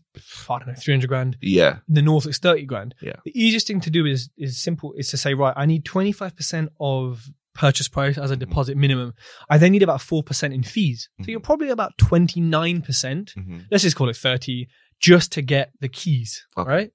I 0.47 0.59
don't 0.59 0.67
know, 0.67 0.73
300 0.77 1.07
grand. 1.07 1.37
yeah, 1.41 1.77
In 1.89 1.95
the 1.95 2.01
north, 2.03 2.27
it's 2.27 2.37
30 2.37 2.63
grand. 2.65 2.93
Yeah. 3.01 3.15
The 3.25 3.31
easiest 3.39 3.65
thing 3.65 3.81
to 3.81 3.89
do 3.89 4.05
is, 4.05 4.29
is 4.37 4.61
simple, 4.61 4.93
is 4.95 5.09
to 5.09 5.17
say, 5.17 5.33
right, 5.33 5.53
I 5.57 5.65
need 5.65 5.83
25% 5.83 6.69
of 6.79 7.25
purchase 7.55 7.87
price 7.87 8.17
as 8.19 8.29
a 8.31 8.35
Mhm. 8.35 8.39
deposit 8.39 8.77
minimum. 8.77 9.13
I 9.49 9.57
then 9.57 9.71
need 9.71 9.81
about 9.83 10.01
4% 10.01 10.53
in 10.53 10.61
fees. 10.61 11.09
So 11.21 11.23
Mhm. 11.25 11.29
you're 11.29 11.39
probably 11.39 11.69
about 11.69 11.97
29%. 11.97 13.31
hmm 13.33 13.59
let's 13.71 13.83
just 13.83 13.95
call 13.95 14.09
it 14.09 14.15
30 14.15 14.67
just 14.99 15.31
to 15.33 15.41
get 15.41 15.71
the 15.79 15.89
keys 15.89 16.45
Okay. 16.57 16.69
right? 16.69 16.91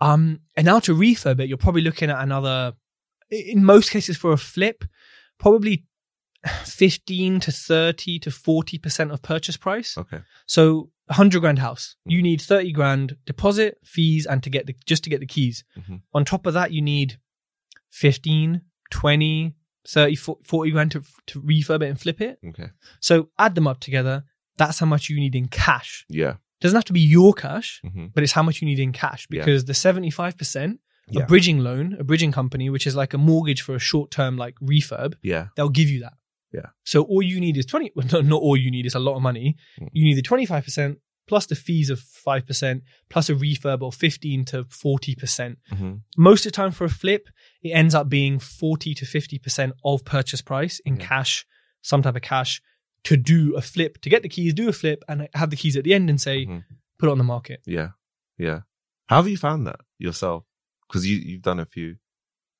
Um 0.00 0.40
and 0.56 0.64
now 0.66 0.78
to 0.80 0.94
refurb 0.94 1.40
it 1.40 1.48
you're 1.48 1.56
probably 1.58 1.82
looking 1.82 2.10
at 2.10 2.22
another 2.22 2.74
in 3.30 3.64
most 3.64 3.90
cases 3.90 4.16
for 4.16 4.32
a 4.32 4.36
flip 4.36 4.84
probably 5.38 5.84
15 6.64 7.40
to 7.40 7.50
30 7.52 8.18
to 8.20 8.30
40 8.30 8.78
percent 8.78 9.10
of 9.10 9.20
purchase 9.22 9.56
price. 9.56 9.96
Okay, 9.98 10.20
so 10.46 10.90
100 11.06 11.40
grand 11.40 11.58
house. 11.58 11.96
You 12.04 12.18
Mhm. 12.18 12.22
need 12.22 12.40
30 12.42 12.72
grand 12.72 13.16
deposit 13.26 13.78
fees 13.84 14.26
and 14.26 14.42
to 14.42 14.50
get 14.50 14.66
the 14.66 14.74
just 14.86 15.02
to 15.04 15.10
get 15.10 15.20
the 15.20 15.26
keys. 15.26 15.64
Mhm. 15.76 16.02
on 16.14 16.24
top 16.24 16.46
of 16.46 16.54
that 16.54 16.72
you 16.72 16.82
need 16.82 17.18
15 17.90 18.62
20 18.90 19.54
30 19.88 20.16
40 20.16 20.70
grand 20.70 20.90
to, 20.92 21.02
to 21.26 21.40
refurb 21.42 21.82
it 21.82 21.88
and 21.88 22.00
flip 22.00 22.20
it. 22.20 22.38
Okay, 22.46 22.70
so 23.00 23.30
add 23.38 23.54
them 23.54 23.66
up 23.66 23.80
together. 23.80 24.24
That's 24.56 24.78
how 24.78 24.86
much 24.86 25.08
you 25.08 25.16
need 25.20 25.34
in 25.34 25.48
cash. 25.48 26.04
Yeah, 26.08 26.36
doesn't 26.60 26.76
have 26.76 26.84
to 26.84 26.92
be 26.92 27.00
your 27.00 27.32
cash, 27.34 27.80
hmm 27.82 28.06
but 28.14 28.22
it's 28.22 28.32
how 28.32 28.42
much 28.42 28.60
you 28.60 28.66
need 28.66 28.78
in 28.78 28.92
cash 28.92 29.26
Yeah. 29.30 29.40
because 29.40 29.64
the 29.66 29.74
75%, 29.74 30.78
Yeah. 31.08 31.22
a 31.22 31.26
bridging 31.26 31.58
loan, 31.60 31.96
a 32.00 32.04
bridging 32.04 32.32
company, 32.32 32.70
which 32.70 32.86
is 32.86 32.96
like 32.96 33.12
a 33.14 33.18
mortgage 33.18 33.62
for 33.62 33.74
a 33.74 33.78
short 33.78 34.10
term 34.10 34.36
like 34.36 34.54
refurb, 34.60 35.14
yeah, 35.22 35.48
they'll 35.56 35.68
give 35.80 35.88
you 35.88 36.00
that. 36.00 36.14
Yeah. 36.52 36.68
So 36.84 37.02
all 37.02 37.22
you 37.22 37.38
need 37.40 37.56
is 37.56 37.66
20, 37.66 37.92
well, 37.94 38.06
no, 38.12 38.20
not 38.22 38.40
all 38.40 38.56
you 38.56 38.70
need, 38.70 38.86
is 38.86 38.94
a 38.94 38.98
lot 38.98 39.16
of 39.16 39.22
money. 39.22 39.56
Mm. 39.80 39.88
You 39.92 40.04
need 40.06 40.16
the 40.16 40.22
25% 40.22 40.96
plus 41.28 41.46
the 41.46 41.56
fees 41.56 41.90
of 41.90 41.98
5% 42.00 42.82
plus 43.10 43.28
a 43.28 43.34
refurb 43.34 43.82
of 43.86 43.94
15 43.94 44.44
to 44.46 44.64
40%. 44.64 45.56
hmm 45.70 45.94
Most 46.16 46.46
of 46.46 46.52
the 46.52 46.56
time 46.56 46.70
for 46.72 46.84
a 46.84 46.88
flip, 46.88 47.28
it 47.62 47.70
ends 47.70 47.94
up 47.94 48.08
being 48.08 48.38
40 48.38 48.94
to 48.94 49.04
50% 49.04 49.72
of 49.84 50.04
purchase 50.04 50.40
price 50.40 50.80
in 50.84 50.96
Yeah. 50.96 51.06
cash, 51.06 51.44
some 51.82 52.02
type 52.02 52.16
of 52.16 52.22
cash 52.22 52.62
to 53.08 53.16
do 53.16 53.54
a 53.56 53.62
flip, 53.62 53.92
to 54.02 54.08
get 54.10 54.22
the 54.22 54.28
keys, 54.28 54.52
do 54.54 54.68
a 54.68 54.72
flip 54.72 55.02
and 55.08 55.28
have 55.34 55.50
the 55.50 55.56
keys 55.56 55.76
at 55.76 55.84
the 55.84 55.94
end 55.94 56.08
and 56.10 56.20
say, 56.20 56.46
Mhm. 56.46 56.64
put 56.98 57.08
it 57.08 57.12
on 57.12 57.18
the 57.18 57.24
market. 57.34 57.60
yeah, 57.66 57.90
yeah. 58.38 58.60
How 59.08 59.16
have 59.16 59.28
you 59.28 59.36
found 59.36 59.66
that 59.68 59.80
yourself? 59.98 60.44
Because 60.86 61.06
you 61.08 61.16
you've 61.18 61.42
done 61.50 61.60
a 61.60 61.66
few. 61.66 61.96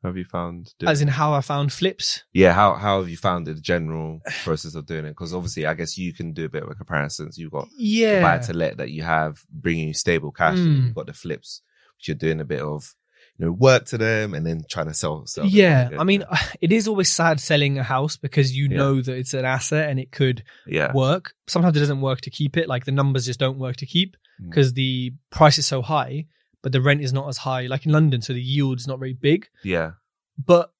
How 0.02 0.10
have 0.10 0.16
you 0.16 0.24
found? 0.24 0.72
As 0.86 1.00
in 1.00 1.08
how 1.08 1.32
I 1.32 1.40
found 1.40 1.72
flips. 1.72 2.22
yeah, 2.32 2.52
how 2.52 2.74
how 2.74 3.00
have 3.00 3.08
you 3.08 3.16
found 3.16 3.46
the 3.46 3.54
general 3.54 4.20
process 4.44 4.74
of 4.76 4.86
doing 4.86 5.04
it? 5.06 5.10
Because 5.16 5.32
obviously, 5.34 5.64
I 5.66 5.74
guess 5.74 5.96
you 5.98 6.12
can 6.12 6.32
do 6.32 6.44
a 6.44 6.48
bit 6.48 6.62
of 6.62 6.70
a 6.70 6.74
comparison. 6.74 7.32
So 7.32 7.40
you've 7.40 7.50
got 7.58 7.68
Yeah. 7.76 8.22
buy 8.22 8.38
to 8.46 8.52
let 8.52 8.76
that 8.78 8.90
you 8.90 9.02
have 9.02 9.32
bringing 9.50 9.88
you 9.88 9.94
stable 9.94 10.30
cash, 10.32 10.58
and 10.58 10.68
Mm. 10.76 10.84
you've 10.86 10.94
got 11.00 11.06
the 11.06 11.12
flips, 11.24 11.62
which 11.96 12.06
you're 12.08 12.14
doing 12.26 12.40
a 12.40 12.44
bit 12.44 12.60
of, 12.60 12.94
you 13.38 13.46
know, 13.46 13.52
work 13.52 13.84
to 13.86 13.98
them 13.98 14.32
and 14.34 14.46
then 14.46 14.62
trying 14.68 14.86
to 14.86 14.94
sell. 14.94 15.26
sell. 15.26 15.44
Yeah. 15.46 15.90
I 15.98 16.04
mean, 16.04 16.24
it 16.60 16.72
is 16.72 16.88
always 16.88 17.10
sad 17.10 17.40
selling 17.40 17.78
a 17.78 17.82
house 17.82 18.16
because 18.16 18.56
you 18.56 18.68
Yeah. 18.70 18.76
know 18.78 19.02
that 19.02 19.16
it's 19.16 19.34
an 19.34 19.44
asset 19.44 19.90
and 19.90 19.98
it 20.00 20.10
could 20.12 20.42
yeah, 20.66 20.92
work. 20.92 21.34
Sometimes 21.46 21.76
it 21.76 21.80
doesn't 21.80 22.00
work 22.00 22.20
to 22.22 22.30
keep 22.30 22.56
it. 22.56 22.68
Like 22.68 22.84
the 22.84 22.92
numbers 22.92 23.26
just 23.26 23.40
don't 23.40 23.58
work 23.58 23.76
to 23.76 23.86
keep 23.86 24.16
Mm. 24.42 24.50
because 24.50 24.74
the 24.74 25.14
price 25.30 25.56
is 25.56 25.66
so 25.66 25.80
high, 25.80 26.26
but 26.62 26.70
the 26.72 26.80
rent 26.82 27.00
is 27.00 27.12
not 27.12 27.26
as 27.28 27.38
high. 27.38 27.66
Like 27.68 27.86
in 27.86 27.92
London, 27.92 28.20
so 28.20 28.32
the 28.34 28.40
yield's 28.42 28.86
not 28.86 28.98
very 28.98 29.14
big. 29.14 29.48
yeah, 29.64 29.92
But 30.38 30.72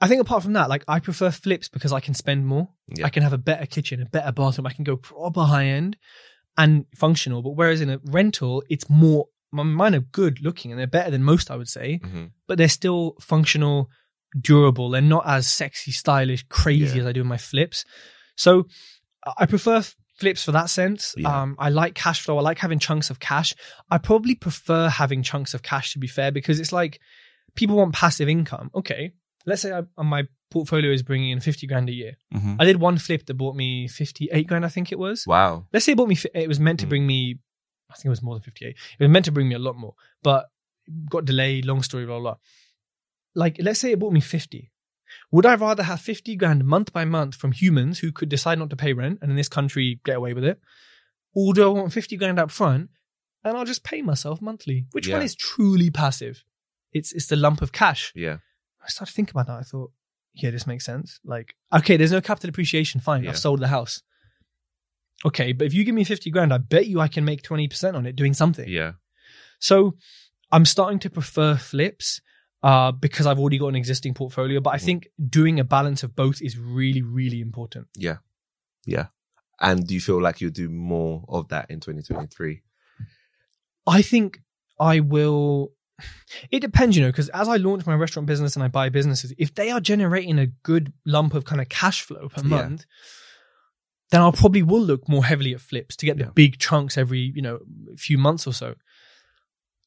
I 0.00 0.06
think 0.08 0.20
apart 0.20 0.42
from 0.42 0.52
that, 0.52 0.68
like 0.68 0.84
I 0.86 1.00
prefer 1.00 1.30
flips 1.30 1.68
because 1.68 1.92
I 1.92 2.00
can 2.00 2.14
spend 2.14 2.46
more. 2.46 2.68
Yeah. 2.94 3.06
I 3.06 3.10
can 3.10 3.22
have 3.22 3.32
a 3.32 3.38
better 3.38 3.66
kitchen, 3.66 4.02
a 4.02 4.06
better 4.06 4.30
bathroom. 4.32 4.66
I 4.66 4.72
can 4.72 4.84
go 4.84 4.96
proper 4.96 5.42
high 5.44 5.66
end 5.66 5.96
and 6.58 6.84
functional. 6.94 7.42
But 7.42 7.50
whereas 7.56 7.80
in 7.80 7.90
a 7.90 8.00
rental, 8.04 8.62
it's 8.68 8.88
more, 8.90 9.28
mine 9.54 9.94
are 9.94 10.00
good 10.00 10.42
looking 10.42 10.70
and 10.72 10.78
they're 10.80 10.86
better 10.86 11.10
than 11.10 11.22
most, 11.22 11.50
I 11.50 11.56
would 11.56 11.68
say. 11.68 12.00
Mhm. 12.02 12.30
but 12.46 12.58
they're 12.58 12.68
still 12.68 13.14
functional, 13.20 13.88
durable. 14.40 14.90
They're 14.90 15.00
not 15.00 15.24
as 15.26 15.46
sexy, 15.46 15.92
stylish, 15.92 16.44
crazy 16.48 16.96
Yeah. 16.96 17.02
as 17.02 17.06
I 17.06 17.12
do 17.12 17.20
in 17.20 17.26
my 17.26 17.36
flips. 17.38 17.84
So 18.36 18.66
I 19.38 19.46
prefer 19.46 19.82
flips 20.18 20.44
for 20.44 20.52
that 20.52 20.70
sense. 20.70 21.14
Yeah. 21.16 21.42
Um, 21.42 21.56
I 21.58 21.68
like 21.70 21.94
cash 21.94 22.20
flow. 22.20 22.36
I 22.38 22.42
like 22.42 22.58
having 22.58 22.78
chunks 22.78 23.10
of 23.10 23.18
cash. 23.20 23.54
I 23.90 23.98
probably 23.98 24.34
prefer 24.34 24.88
having 24.88 25.22
chunks 25.22 25.54
of 25.54 25.62
cash 25.62 25.92
to 25.92 25.98
be 25.98 26.06
fair, 26.06 26.30
because 26.32 26.60
it's 26.60 26.72
like 26.72 27.00
people 27.54 27.76
want 27.76 27.94
passive 27.94 28.28
income. 28.28 28.70
Okay. 28.74 29.12
Let's 29.46 29.62
say 29.62 29.72
I, 29.72 29.82
uh, 29.98 30.02
my 30.04 30.24
portfolio 30.50 30.90
is 30.92 31.02
bringing 31.02 31.30
in 31.30 31.40
50 31.40 31.66
grand 31.66 31.88
a 31.88 31.92
year. 31.92 32.14
Mhm. 32.32 32.56
I 32.60 32.64
did 32.64 32.76
one 32.78 32.96
flip 32.98 33.26
that 33.26 33.34
bought 33.34 33.56
me 33.56 33.88
58 33.88 34.46
grand, 34.46 34.64
I 34.64 34.68
think 34.68 34.90
it 34.92 34.98
was 34.98 35.24
wow, 35.26 35.66
let's 35.72 35.84
say 35.84 35.92
it 35.92 35.96
bought 35.96 36.08
me, 36.08 36.16
it 36.34 36.48
was 36.48 36.60
meant 36.60 36.80
to 36.80 36.86
Mm. 36.86 36.88
bring 36.88 37.06
me, 37.06 37.38
I 37.94 37.96
think 37.96 38.06
it 38.06 38.10
was 38.10 38.22
more 38.22 38.34
than 38.34 38.42
58. 38.42 38.68
It 38.68 38.76
was 39.04 39.10
meant 39.10 39.24
to 39.26 39.32
bring 39.32 39.48
me 39.48 39.54
a 39.54 39.60
lot 39.60 39.76
more, 39.76 39.94
but 40.22 40.46
got 41.08 41.24
delayed, 41.24 41.64
long 41.64 41.82
story, 41.82 42.06
blah, 42.06 42.18
blah. 42.18 42.36
Like, 43.34 43.56
let's 43.60 43.80
say 43.80 43.92
it 43.92 43.98
bought 43.98 44.12
me 44.12 44.20
50. 44.20 44.70
Would 45.30 45.46
I 45.46 45.54
rather 45.54 45.84
have 45.84 46.00
50 46.00 46.34
grand 46.36 46.64
month 46.64 46.92
by 46.92 47.04
month 47.04 47.36
from 47.36 47.52
humans 47.52 48.00
who 48.00 48.10
could 48.10 48.28
decide 48.28 48.58
not 48.58 48.70
to 48.70 48.76
pay 48.76 48.92
rent 48.92 49.20
and 49.22 49.30
in 49.30 49.36
this 49.36 49.48
country 49.48 50.00
get 50.04 50.16
away 50.16 50.34
with 50.34 50.44
it? 50.44 50.60
Or 51.34 51.54
do 51.54 51.64
I 51.64 51.68
want 51.68 51.92
50 51.92 52.16
grand 52.16 52.38
up 52.38 52.50
front 52.50 52.90
and 53.44 53.56
I'll 53.56 53.64
just 53.64 53.84
pay 53.84 54.02
myself 54.02 54.40
monthly? 54.40 54.86
Which 54.92 55.08
one 55.08 55.22
is 55.22 55.36
truly 55.36 55.90
passive? 55.90 56.44
It's, 56.92 57.12
it's 57.12 57.26
the 57.26 57.36
lump 57.36 57.62
of 57.62 57.72
cash. 57.72 58.12
Yeah. 58.14 58.38
I 58.84 58.88
started 58.88 59.14
thinking 59.14 59.32
about 59.32 59.46
that. 59.46 59.58
I 59.58 59.62
thought, 59.62 59.92
yeah, 60.34 60.50
this 60.50 60.66
makes 60.66 60.84
sense. 60.84 61.20
Like, 61.24 61.54
okay, 61.72 61.96
there's 61.96 62.12
no 62.12 62.20
capital 62.20 62.50
appreciation. 62.50 63.00
Fine. 63.00 63.24
Yeah. 63.24 63.30
I've 63.30 63.38
sold 63.38 63.60
the 63.60 63.68
house. 63.68 64.02
Okay. 65.24 65.52
But 65.52 65.66
if 65.66 65.74
you 65.74 65.84
give 65.84 65.94
me 65.94 66.04
50 66.04 66.30
grand, 66.30 66.52
I 66.52 66.58
bet 66.58 66.86
you 66.86 67.00
I 67.00 67.08
can 67.08 67.24
make 67.24 67.42
20% 67.42 67.94
on 67.94 68.06
it 68.06 68.16
doing 68.16 68.34
something. 68.34 68.68
Yeah. 68.68 68.92
So 69.58 69.96
I'm 70.52 70.64
starting 70.64 70.98
to 71.00 71.10
prefer 71.10 71.56
flips 71.56 72.20
uh, 72.62 72.92
because 72.92 73.26
I've 73.26 73.38
already 73.38 73.58
got 73.58 73.68
an 73.68 73.76
existing 73.76 74.14
portfolio. 74.14 74.60
But 74.60 74.70
I 74.70 74.76
Mhm. 74.78 74.82
think 74.84 75.08
doing 75.28 75.60
a 75.60 75.64
balance 75.64 76.02
of 76.02 76.14
both 76.16 76.40
is 76.40 76.58
really, 76.58 77.02
really 77.02 77.40
important. 77.40 77.88
Yeah. 77.96 78.18
Yeah. 78.86 79.06
And 79.60 79.86
do 79.86 79.94
you 79.94 80.00
feel 80.00 80.20
like 80.20 80.40
you'll 80.40 80.50
do 80.50 80.68
more 80.68 81.24
of 81.28 81.48
that 81.48 81.70
in 81.70 81.80
2023? 81.80 82.62
I 83.86 84.02
think 84.02 84.40
I 84.80 85.00
will. 85.00 85.72
It 86.50 86.60
depends, 86.60 86.96
you 86.96 87.02
know, 87.02 87.10
because 87.10 87.28
as 87.28 87.48
I 87.48 87.56
launch 87.56 87.86
my 87.86 87.94
restaurant 87.94 88.26
business 88.26 88.56
and 88.56 88.64
I 88.64 88.68
buy 88.68 88.88
businesses, 88.88 89.32
if 89.38 89.54
they 89.54 89.70
are 89.70 89.80
generating 89.80 90.38
a 90.40 90.46
good 90.48 90.92
lump 91.06 91.34
of 91.34 91.44
kind 91.44 91.60
of 91.60 91.68
cash 91.68 92.02
flow 92.02 92.28
per 92.28 92.40
Yeah. 92.42 92.48
month, 92.48 92.84
then 94.10 94.20
I'll 94.20 94.32
probably 94.32 94.62
will 94.62 94.82
look 94.82 95.08
more 95.08 95.24
heavily 95.24 95.54
at 95.54 95.60
flips 95.60 95.96
to 95.96 96.06
get 96.06 96.18
the 96.18 96.24
Yeah. 96.24 96.30
big 96.34 96.58
chunks 96.58 96.96
every, 96.98 97.32
you 97.34 97.42
know, 97.42 97.58
few 97.96 98.18
months 98.18 98.46
or 98.46 98.52
so. 98.52 98.74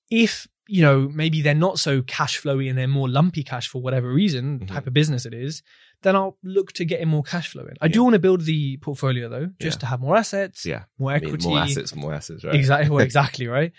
If, 0.09 0.47
you 0.67 0.81
know, 0.81 1.09
maybe 1.09 1.41
they're 1.41 1.53
not 1.53 1.79
so 1.79 2.01
cash 2.01 2.41
flowy 2.41 2.69
and 2.69 2.77
they're 2.77 2.87
more 2.87 3.09
lumpy 3.09 3.43
cash 3.43 3.67
for 3.67 3.81
whatever 3.81 4.11
reason, 4.11 4.59
Mhm. 4.59 4.67
type 4.67 4.87
of 4.87 4.93
business 4.93 5.25
it 5.25 5.33
is, 5.33 5.63
then 6.03 6.15
I'll 6.15 6.37
look 6.43 6.71
to 6.73 6.85
getting 6.85 7.07
more 7.07 7.23
cash 7.23 7.49
flow 7.49 7.63
in. 7.65 7.75
I 7.81 7.87
do 7.87 8.03
want 8.03 8.13
to 8.13 8.19
build 8.19 8.41
the 8.41 8.77
portfolio 8.77 9.29
though, 9.29 9.47
just 9.59 9.77
Yeah. 9.77 9.79
to 9.81 9.85
have 9.87 9.99
more 10.01 10.15
assets, 10.15 10.65
Yeah. 10.65 10.83
more 10.97 11.11
I 11.11 11.15
mean, 11.19 11.25
equity. 11.29 11.47
more 11.49 11.59
assets, 11.59 11.95
more 11.95 12.13
assets, 12.13 12.43
right? 12.43 12.55
Exactly. 12.55 12.89
Well, 12.89 12.99
exactly. 13.05 13.47
Right. 13.47 13.71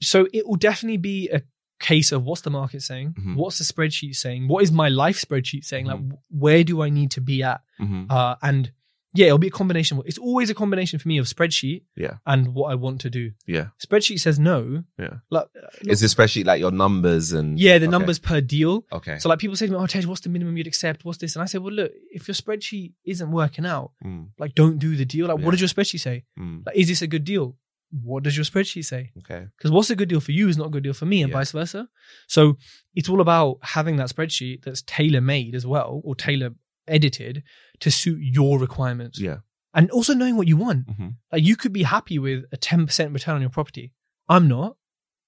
So 0.00 0.26
it 0.32 0.46
will 0.46 0.56
definitely 0.56 0.96
be 0.98 1.28
a 1.28 1.42
case 1.78 2.12
of 2.12 2.24
what's 2.24 2.42
the 2.42 2.50
market 2.50 2.82
saying? 2.82 3.14
Mhm. 3.18 3.34
What's 3.36 3.58
the 3.58 3.64
spreadsheet 3.64 4.14
saying? 4.16 4.48
What 4.48 4.62
is 4.62 4.70
my 4.72 4.88
life 4.88 5.20
spreadsheet 5.20 5.64
saying? 5.64 5.86
Mhm. 5.86 6.10
Like, 6.10 6.18
where 6.30 6.64
do 6.64 6.82
I 6.82 6.88
need 6.90 7.10
to 7.12 7.20
be 7.20 7.42
at? 7.42 7.60
hmm 7.78 8.04
Uh, 8.08 8.36
and 8.42 8.72
yeah, 9.14 9.26
it'll 9.26 9.38
be 9.38 9.48
a 9.48 9.50
combination. 9.50 10.00
It's 10.06 10.18
always 10.18 10.48
a 10.50 10.54
combination 10.54 10.98
for 10.98 11.08
me 11.08 11.18
of 11.18 11.26
spreadsheet 11.26 11.82
Yeah. 11.96 12.14
and 12.26 12.54
what 12.54 12.70
I 12.72 12.74
want 12.76 13.00
to 13.02 13.10
do. 13.10 13.32
Yeah. 13.46 13.66
Spreadsheet 13.84 14.20
says 14.20 14.38
no. 14.38 14.84
Yeah. 14.98 15.16
Like, 15.30 15.46
uh, 15.56 15.66
Is 15.92 16.02
especially 16.02 16.44
like 16.44 16.60
your 16.60 16.70
numbers 16.70 17.32
and 17.32 17.58
yeah, 17.58 17.78
the 17.78 17.86
Okay. 17.86 17.90
numbers 17.90 18.18
per 18.18 18.40
deal. 18.40 18.84
Okay. 18.92 19.18
So 19.18 19.28
like 19.28 19.38
people 19.38 19.56
say 19.56 19.66
to 19.66 19.72
me, 19.72 19.78
"Oh, 19.78 19.86
Tej, 19.86 20.06
what's 20.06 20.22
the 20.22 20.30
minimum 20.30 20.56
you'd 20.56 20.66
accept? 20.66 21.04
What's 21.04 21.18
this?" 21.18 21.36
And 21.36 21.42
I 21.42 21.46
say, 21.46 21.58
"Well, 21.58 21.74
look, 21.74 21.92
if 22.10 22.26
your 22.28 22.34
spreadsheet 22.34 22.92
isn't 23.04 23.30
working 23.30 23.66
out, 23.66 23.92
Mm, 24.04 24.28
like, 24.38 24.54
don't 24.54 24.78
do 24.78 24.96
the 24.96 25.04
deal. 25.04 25.26
Like, 25.26 25.38
Yeah. 25.38 25.44
what 25.44 25.50
does 25.52 25.60
your 25.60 25.68
spreadsheet 25.68 26.00
say? 26.00 26.24
mm, 26.38 26.64
Like, 26.66 26.76
is 26.76 26.88
this 26.88 27.02
a 27.02 27.06
good 27.06 27.24
deal? 27.24 27.56
What 27.90 28.22
does 28.22 28.34
your 28.38 28.44
spreadsheet 28.46 28.86
say? 28.86 29.12
okay. 29.18 29.48
Because 29.58 29.70
what's 29.70 29.90
a 29.90 29.96
good 29.96 30.08
deal 30.08 30.20
for 30.20 30.32
you 30.32 30.48
is 30.48 30.56
not 30.56 30.68
a 30.68 30.70
good 30.70 30.82
deal 30.84 30.94
for 30.94 31.04
me, 31.04 31.20
and 31.22 31.30
Yeah. 31.30 31.38
vice 31.40 31.52
versa. 31.52 31.88
So 32.26 32.56
it's 32.94 33.10
all 33.10 33.20
about 33.20 33.58
having 33.60 33.96
that 33.96 34.08
spreadsheet 34.08 34.62
that's 34.62 34.80
tailor 34.82 35.20
made 35.20 35.54
as 35.54 35.66
well, 35.66 36.00
or 36.02 36.14
tailor 36.16 36.54
edited 36.88 37.42
to 37.82 37.90
suit 37.90 38.18
your 38.20 38.58
requirements. 38.58 39.20
Yeah. 39.20 39.38
And 39.74 39.90
also 39.90 40.14
knowing 40.14 40.36
what 40.36 40.46
you 40.48 40.56
want. 40.56 40.88
hmm 40.88 41.08
Like 41.32 41.42
you 41.42 41.56
could 41.56 41.72
be 41.72 41.82
happy 41.82 42.18
with 42.18 42.44
a 42.52 42.56
10% 42.56 43.12
return 43.12 43.34
on 43.34 43.40
your 43.40 43.50
property. 43.50 43.92
I'm 44.28 44.48
not. 44.48 44.76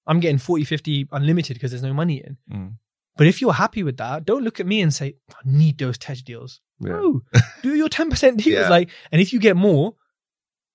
I'm 0.07 0.19
getting 0.19 0.37
40, 0.37 0.63
50 0.65 1.07
unlimited 1.11 1.55
because 1.55 1.71
there's 1.71 1.83
no 1.83 1.93
money 1.93 2.23
in. 2.23 2.37
Mm. 2.51 2.73
But 3.17 3.27
if 3.27 3.41
you're 3.41 3.53
happy 3.53 3.81
with 3.83 3.97
that, 3.97 4.25
don't 4.25 4.43
look 4.43 4.59
at 4.59 4.67
me 4.67 4.81
and 4.81 4.93
say, 4.93 5.15
I 5.31 5.37
need 5.45 5.77
those 5.77 5.97
Tej 5.97 6.21
deals. 6.25 6.61
Yeah. 6.79 6.91
No, 6.91 7.21
do 7.63 7.75
your 7.75 7.89
10% 7.89 8.37
deals. 8.37 8.45
Yeah. 8.45 8.69
Like, 8.69 8.89
and 9.11 9.21
if 9.21 9.33
you 9.33 9.39
get 9.39 9.55
more, 9.55 9.95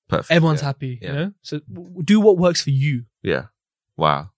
Perfect. 0.08 0.32
everyone's 0.32 0.60
yeah. 0.62 0.66
happy, 0.66 0.98
you 1.00 1.12
know? 1.12 1.32
So 1.42 1.60
w- 1.72 2.02
do 2.02 2.20
what 2.20 2.38
works 2.38 2.60
for 2.62 2.70
you. 2.70 3.04
Yeah. 3.22 3.46
Wow. 3.96 4.30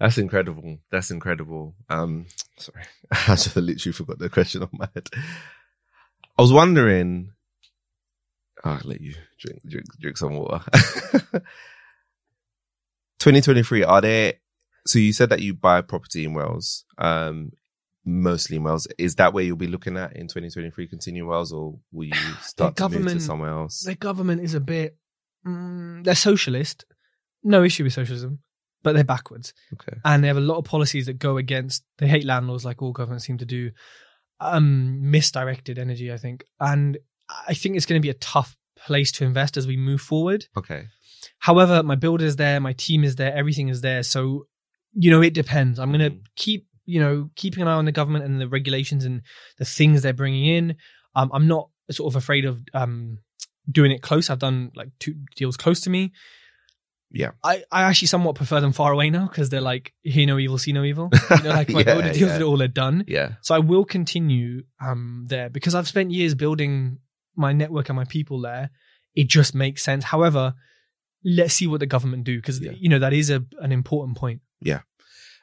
That's 0.00 0.18
incredible. 0.18 0.78
That's 0.90 1.10
incredible. 1.10 1.76
Um, 1.88 2.26
sorry. 2.56 2.84
I 3.12 3.36
just 3.36 3.54
literally 3.54 3.92
forgot 3.92 4.18
the 4.18 4.28
question 4.28 4.62
on 4.62 4.70
my 4.72 4.88
head. 4.94 5.08
I 6.40 6.42
was 6.42 6.54
wondering, 6.54 7.32
oh, 8.64 8.70
I'll 8.70 8.80
let 8.84 9.02
you 9.02 9.12
drink, 9.38 9.60
drink, 9.68 9.84
drink 10.00 10.16
some 10.16 10.36
water. 10.36 10.64
2023, 13.18 13.84
are 13.84 14.00
there, 14.00 14.32
so 14.86 14.98
you 14.98 15.12
said 15.12 15.28
that 15.28 15.42
you 15.42 15.52
buy 15.52 15.82
property 15.82 16.24
in 16.24 16.32
Wales, 16.32 16.86
um, 16.96 17.50
mostly 18.06 18.56
in 18.56 18.62
Wales. 18.62 18.88
Is 18.96 19.16
that 19.16 19.34
where 19.34 19.44
you'll 19.44 19.56
be 19.58 19.66
looking 19.66 19.98
at 19.98 20.16
in 20.16 20.28
2023, 20.28 20.88
continue 20.88 21.28
Wales, 21.28 21.52
or 21.52 21.78
will 21.92 22.06
you 22.06 22.14
start 22.40 22.74
to 22.74 22.88
move 22.88 23.06
to 23.06 23.20
somewhere 23.20 23.50
else? 23.50 23.80
The 23.80 23.94
government 23.94 24.40
is 24.40 24.54
a 24.54 24.60
bit, 24.60 24.96
mm, 25.46 26.02
they're 26.02 26.14
socialist. 26.14 26.86
No 27.44 27.62
issue 27.64 27.84
with 27.84 27.92
socialism, 27.92 28.38
but 28.82 28.94
they're 28.94 29.04
backwards. 29.04 29.52
Okay. 29.74 29.98
and 30.06 30.24
they 30.24 30.28
have 30.28 30.38
a 30.38 30.40
lot 30.40 30.56
of 30.56 30.64
policies 30.64 31.04
that 31.04 31.18
go 31.18 31.36
against 31.36 31.84
they 31.98 32.08
hate 32.08 32.24
landlords 32.24 32.64
like 32.64 32.80
all 32.80 32.92
governments 32.92 33.26
seem 33.26 33.36
to 33.36 33.44
do 33.44 33.72
um 34.40 35.10
misdirected 35.10 35.78
energy 35.78 36.12
i 36.12 36.16
think. 36.16 36.44
And 36.60 36.98
i 37.48 37.54
think 37.54 37.76
it's 37.76 37.86
going 37.86 38.00
to 38.00 38.06
be 38.06 38.10
a 38.10 38.14
tough 38.14 38.56
place 38.76 39.12
to 39.12 39.24
invest 39.24 39.56
as 39.56 39.66
we 39.66 39.76
move 39.76 40.00
forward. 40.00 40.46
Okay. 40.56 40.84
however 41.38 41.82
my 41.82 41.94
builder 41.94 42.24
is 42.24 42.36
there 42.36 42.58
my 42.60 42.72
team 42.72 43.04
is 43.04 43.16
there 43.16 43.34
everything 43.34 43.68
is 43.68 43.80
there. 43.82 44.02
So 44.02 44.46
you 44.92 45.10
know 45.10 45.22
it 45.22 45.34
depends. 45.34 45.78
I'm 45.78 45.90
going 45.92 46.00
to 46.10 46.16
Mhm. 46.16 46.24
keep 46.36 46.66
you 46.86 47.00
know 47.00 47.30
keeping 47.36 47.62
an 47.62 47.68
eye 47.68 47.74
on 47.74 47.84
the 47.84 47.92
government 47.92 48.24
and 48.24 48.40
the 48.40 48.48
regulations 48.48 49.04
and 49.04 49.22
the 49.58 49.64
things 49.64 50.02
they're 50.02 50.12
bringing 50.24 50.46
in. 50.46 50.76
Um, 51.14 51.30
i'm 51.32 51.46
not 51.46 51.68
sort 51.90 52.10
of 52.12 52.16
afraid 52.16 52.44
of 52.44 52.62
um 52.74 53.18
doing 53.70 53.92
it 53.92 54.02
close. 54.02 54.30
I've 54.30 54.38
done 54.38 54.70
like 54.74 54.88
two 54.98 55.14
deals 55.36 55.56
close 55.56 55.80
to 55.82 55.90
me 55.90 56.12
Yeah. 57.12 57.32
I, 57.42 57.64
I 57.72 57.82
actually 57.82 58.08
somewhat 58.08 58.36
prefer 58.36 58.60
them 58.60 58.72
far 58.72 58.92
away 58.92 59.10
now 59.10 59.26
because 59.26 59.50
they're 59.50 59.60
like 59.60 59.92
hear 60.02 60.26
no 60.26 60.38
evil, 60.38 60.58
see 60.58 60.72
no 60.72 60.84
evil. 60.84 61.10
You 61.30 61.42
know, 61.42 61.50
like 61.50 61.68
my 61.68 61.80
Yeah, 61.82 62.12
deals 62.12 62.38
yeah. 62.38 62.42
all 62.42 62.62
are 62.62 62.68
done. 62.68 63.04
Yeah. 63.08 63.32
So 63.42 63.54
I 63.54 63.58
will 63.58 63.84
continue 63.84 64.62
um 64.80 65.24
there 65.28 65.50
because 65.50 65.74
I've 65.74 65.88
spent 65.88 66.10
years 66.12 66.34
building 66.34 66.98
my 67.36 67.52
network 67.52 67.88
and 67.88 67.96
my 67.96 68.04
people 68.04 68.40
there. 68.40 68.70
It 69.14 69.28
just 69.28 69.54
makes 69.54 69.82
sense. 69.82 70.04
However, 70.04 70.54
let's 71.24 71.54
see 71.54 71.66
what 71.66 71.80
the 71.80 71.86
government 71.86 72.24
do 72.24 72.36
because 72.36 72.60
Yeah. 72.60 72.72
you 72.76 72.88
know 72.88 72.98
that 73.00 73.12
is 73.12 73.30
a 73.30 73.44
an 73.60 73.72
important 73.72 74.16
point. 74.16 74.40
Yeah. 74.60 74.80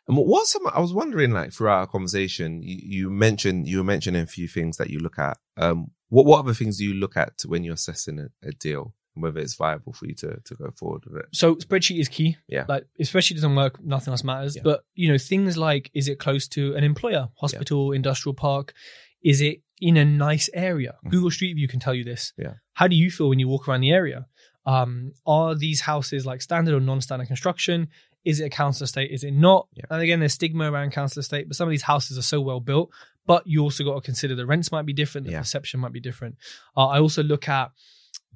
And 0.08 0.16
what 0.16 0.48
some 0.48 0.66
I 0.68 0.80
was 0.80 0.94
wondering, 0.94 1.32
like 1.32 1.52
throughout 1.52 1.80
our 1.80 1.88
conversation, 1.88 2.62
you, 2.64 2.78
you 2.82 3.10
mentioned 3.10 3.68
you 3.68 3.80
were 3.80 3.84
mentioning 3.84 4.22
a 4.22 4.28
few 4.28 4.48
things 4.48 4.78
that 4.78 4.90
you 4.90 5.00
look 5.00 5.20
at. 5.20 5.38
Um, 5.58 5.92
what 6.08 6.26
what 6.26 6.40
other 6.40 6.54
things 6.54 6.78
do 6.78 6.86
you 6.86 6.94
look 6.94 7.18
at 7.18 7.34
when 7.46 7.66
you're 7.66 7.74
assessing 7.74 8.18
a, 8.20 8.48
a 8.48 8.52
deal, 8.54 8.94
whether 9.22 9.40
it's 9.40 9.56
viable 9.56 9.94
for 9.94 10.06
you 10.08 10.14
to 10.16 10.40
to 10.44 10.56
go 10.56 10.72
forward 10.76 11.04
with 11.06 11.18
it? 11.18 11.26
So 11.34 11.56
spreadsheet 11.56 12.00
is 12.00 12.08
key. 12.08 12.38
Yeah. 12.48 12.66
Like 12.68 12.86
if 12.96 13.12
spreadsheet 13.12 13.36
doesn't 13.36 13.56
work, 13.56 13.84
nothing 13.84 14.12
else 14.12 14.24
matters. 14.24 14.56
Yeah. 14.56 14.62
But 14.64 14.84
you 14.96 15.10
know, 15.12 15.18
things 15.18 15.58
like 15.58 15.90
is 15.94 16.08
it 16.08 16.20
close 16.20 16.48
to 16.50 16.76
an 16.76 16.84
employer, 16.84 17.30
hospital, 17.40 17.92
industrial 17.92 18.34
park? 18.34 18.74
Is 19.24 19.42
it 19.42 19.62
in 19.80 19.98
a 19.98 20.06
nice 20.06 20.50
area? 20.54 20.96
Mhm. 21.06 21.12
Google 21.12 21.32
Street 21.32 21.54
View 21.54 21.68
can 21.68 21.80
tell 21.80 21.94
you 21.94 22.04
this. 22.04 22.34
Yeah. 22.38 22.54
How 22.74 22.88
do 22.88 22.96
you 22.96 23.10
feel 23.12 23.30
when 23.30 23.40
you 23.40 23.48
walk 23.48 23.68
around 23.68 23.82
the 23.82 23.92
area? 23.92 24.28
Um, 24.66 25.14
are 25.26 25.56
these 25.56 25.82
houses 25.82 26.26
like 26.26 26.42
standard 26.42 26.74
or 26.74 26.80
non-standard 26.80 27.28
construction? 27.28 27.88
Is 28.26 28.42
it 28.42 28.46
a 28.46 28.50
council 28.50 28.84
estate? 28.84 29.12
Is 29.12 29.24
it 29.24 29.32
not? 29.32 29.68
Yeah. 29.74 29.86
And 29.90 30.02
again, 30.02 30.20
there's 30.20 30.34
stigma 30.34 30.70
around 30.70 30.92
council 30.92 31.22
estate, 31.22 31.48
but 31.48 31.56
some 31.56 31.68
of 31.68 31.72
these 31.72 31.84
houses 31.84 32.18
are 32.18 32.22
so 32.24 32.42
well 32.42 32.60
built. 32.60 32.90
But 33.26 33.48
you 33.48 33.62
also 33.62 33.84
got 33.86 33.96
to 33.96 34.02
consider 34.02 34.36
the 34.36 34.46
rents 34.46 34.72
might 34.72 34.86
be 34.86 34.94
different, 34.94 35.26
the 35.28 35.34
Yeah. 35.34 35.40
perception 35.40 35.80
might 35.80 35.94
be 35.94 36.00
different. 36.02 36.36
Uh, 36.76 36.88
I 36.88 37.00
also 37.00 37.24
look 37.24 37.48
at 37.48 37.72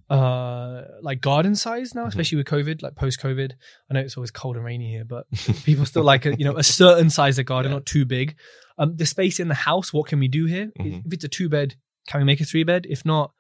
uh 0.10 0.82
like 1.02 1.22
garden 1.22 1.56
size 1.56 1.94
now, 1.96 2.04
Mhm. 2.06 2.10
especially 2.10 2.38
with 2.38 2.48
COVID, 2.48 2.82
like 2.82 2.96
post 2.96 3.20
COVID. 3.22 3.52
I 3.90 3.94
know 3.94 4.00
it's 4.02 4.18
always 4.18 4.32
cold 4.32 4.56
and 4.58 4.66
rainy 4.66 4.90
here, 4.92 5.06
but 5.06 5.26
people 5.64 5.86
still 5.86 6.04
like 6.04 6.26
a 6.26 6.38
you 6.38 6.46
know 6.46 6.58
a 6.58 6.64
certain 6.64 7.10
size 7.10 7.38
of 7.40 7.46
garden, 7.46 7.72
Yeah. 7.72 7.78
not 7.78 7.86
too 7.86 8.06
big. 8.06 8.36
Um, 8.78 8.96
the 8.96 9.06
space 9.06 9.40
in 9.40 9.48
the 9.48 9.54
house, 9.54 9.94
what 9.94 10.08
can 10.08 10.20
we 10.20 10.28
do 10.28 10.46
here? 10.46 10.72
Mhm. 10.80 11.06
If 11.06 11.14
it's 11.14 11.24
a 11.24 11.28
two 11.30 11.50
bed, 11.50 11.76
can 12.08 12.20
we 12.22 12.26
make 12.26 12.42
a 12.42 12.46
three 12.46 12.64
bed? 12.64 12.86
If 12.90 13.06
not, 13.06 13.32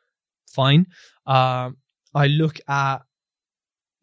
fine. 0.53 0.85
Um, 1.25 1.77
I 2.13 2.27
look 2.27 2.59
at 2.67 2.99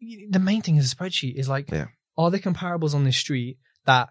the 0.01 0.39
main 0.39 0.61
thing 0.61 0.77
is 0.77 0.91
a 0.91 0.95
spreadsheet 0.95 1.35
is 1.35 1.49
like, 1.49 1.69
Yeah. 1.71 1.87
are 2.17 2.31
there 2.31 2.39
comparables 2.39 2.93
on 2.93 3.03
this 3.03 3.17
street 3.17 3.57
that 3.85 4.09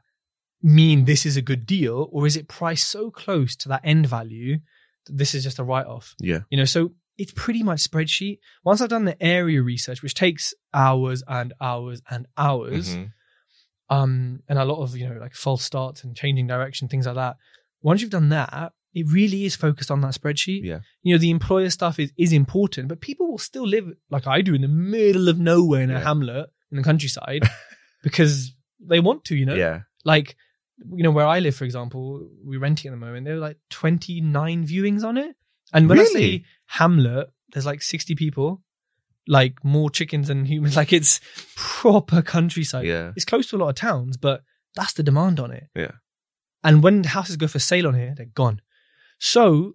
mean 0.62 1.04
this 1.04 1.24
is 1.24 1.36
a 1.36 1.42
good 1.42 1.64
deal, 1.66 2.08
or 2.12 2.26
is 2.26 2.36
it 2.36 2.48
priced 2.48 2.88
so 2.90 3.10
close 3.10 3.56
to 3.56 3.68
that 3.68 3.80
end 3.84 4.06
value 4.06 4.58
that 5.06 5.16
this 5.16 5.34
is 5.34 5.42
just 5.44 5.58
a 5.58 5.64
write 5.64 5.86
off? 5.86 6.14
Yeah. 6.20 6.40
You 6.50 6.58
know, 6.58 6.64
so 6.64 6.94
it's 7.18 7.32
pretty 7.34 7.62
much 7.62 7.80
spreadsheet. 7.82 8.38
Once 8.64 8.80
I've 8.80 8.88
done 8.88 9.04
the 9.04 9.20
area 9.22 9.60
research, 9.62 10.02
which 10.02 10.14
takes 10.14 10.54
hours 10.72 11.22
and 11.28 11.52
hours 11.60 12.00
and 12.10 12.26
hours, 12.36 12.94
Mhm. 12.96 13.12
um, 13.90 14.40
and 14.48 14.58
a 14.58 14.64
lot 14.64 14.82
of 14.82 14.96
you 14.96 15.08
know 15.08 15.18
like 15.18 15.34
false 15.34 15.62
starts 15.64 16.04
and 16.04 16.16
changing 16.16 16.46
direction, 16.46 16.88
things 16.88 17.06
like 17.06 17.16
that. 17.16 17.36
Once 17.82 18.00
you've 18.00 18.10
done 18.10 18.28
that, 18.30 18.72
it 18.94 19.06
really 19.10 19.44
is 19.44 19.54
focused 19.56 19.90
on 19.90 20.00
that 20.02 20.14
spreadsheet. 20.14 20.62
Yeah. 20.64 20.80
You 21.02 21.14
know, 21.14 21.18
the 21.18 21.30
employer 21.30 21.70
stuff 21.70 21.98
is 21.98 22.12
is 22.16 22.32
important, 22.32 22.88
but 22.88 23.00
people 23.00 23.30
will 23.30 23.38
still 23.38 23.66
live 23.66 23.86
like 24.10 24.26
I 24.26 24.40
do 24.42 24.54
in 24.54 24.62
the 24.62 24.68
middle 24.68 25.28
of 25.28 25.38
nowhere 25.38 25.82
in 25.82 25.90
a 25.90 26.00
hamlet 26.00 26.48
in 26.70 26.76
the 26.76 26.82
countryside 26.82 27.42
because 28.02 28.52
they 28.80 29.00
want 29.00 29.24
to. 29.26 29.36
You 29.36 29.46
know, 29.46 29.54
Yeah. 29.54 29.80
like 30.04 30.36
you 30.94 31.02
know, 31.02 31.10
where 31.10 31.26
I 31.26 31.40
live, 31.40 31.56
for 31.56 31.64
example, 31.64 32.28
we're 32.44 32.60
renting 32.60 32.88
at 32.88 32.92
the 32.92 32.96
moment. 33.04 33.24
There 33.24 33.34
are 33.34 33.40
like 33.40 33.58
29 33.70 34.64
viewings 34.64 35.02
on 35.02 35.16
it. 35.18 35.34
And 35.72 35.88
when 35.88 35.98
I 35.98 36.02
Really? 36.02 36.38
say 36.38 36.44
Hamlet, 36.66 37.28
there's 37.52 37.66
like 37.66 37.82
60 37.82 38.14
people, 38.14 38.62
like 39.26 39.62
more 39.64 39.90
chickens 39.90 40.28
than 40.28 40.44
humans. 40.46 40.76
Like 40.80 40.92
it's 40.92 41.20
proper 41.56 42.22
countryside. 42.22 42.86
yeah. 42.86 43.12
It's 43.16 43.24
close 43.24 43.48
to 43.48 43.56
a 43.56 43.58
lot 43.58 43.68
of 43.70 43.74
towns, 43.74 44.16
but 44.16 44.42
that's 44.74 44.92
the 44.94 45.02
demand 45.02 45.40
on 45.40 45.50
it. 45.50 45.64
Yeah. 45.74 45.92
And 46.64 46.82
when 46.82 47.04
houses 47.04 47.36
go 47.36 47.46
for 47.48 47.58
sale 47.58 47.86
on 47.86 47.94
here, 47.94 48.14
they're 48.16 48.26
gone. 48.26 48.60
So, 49.18 49.74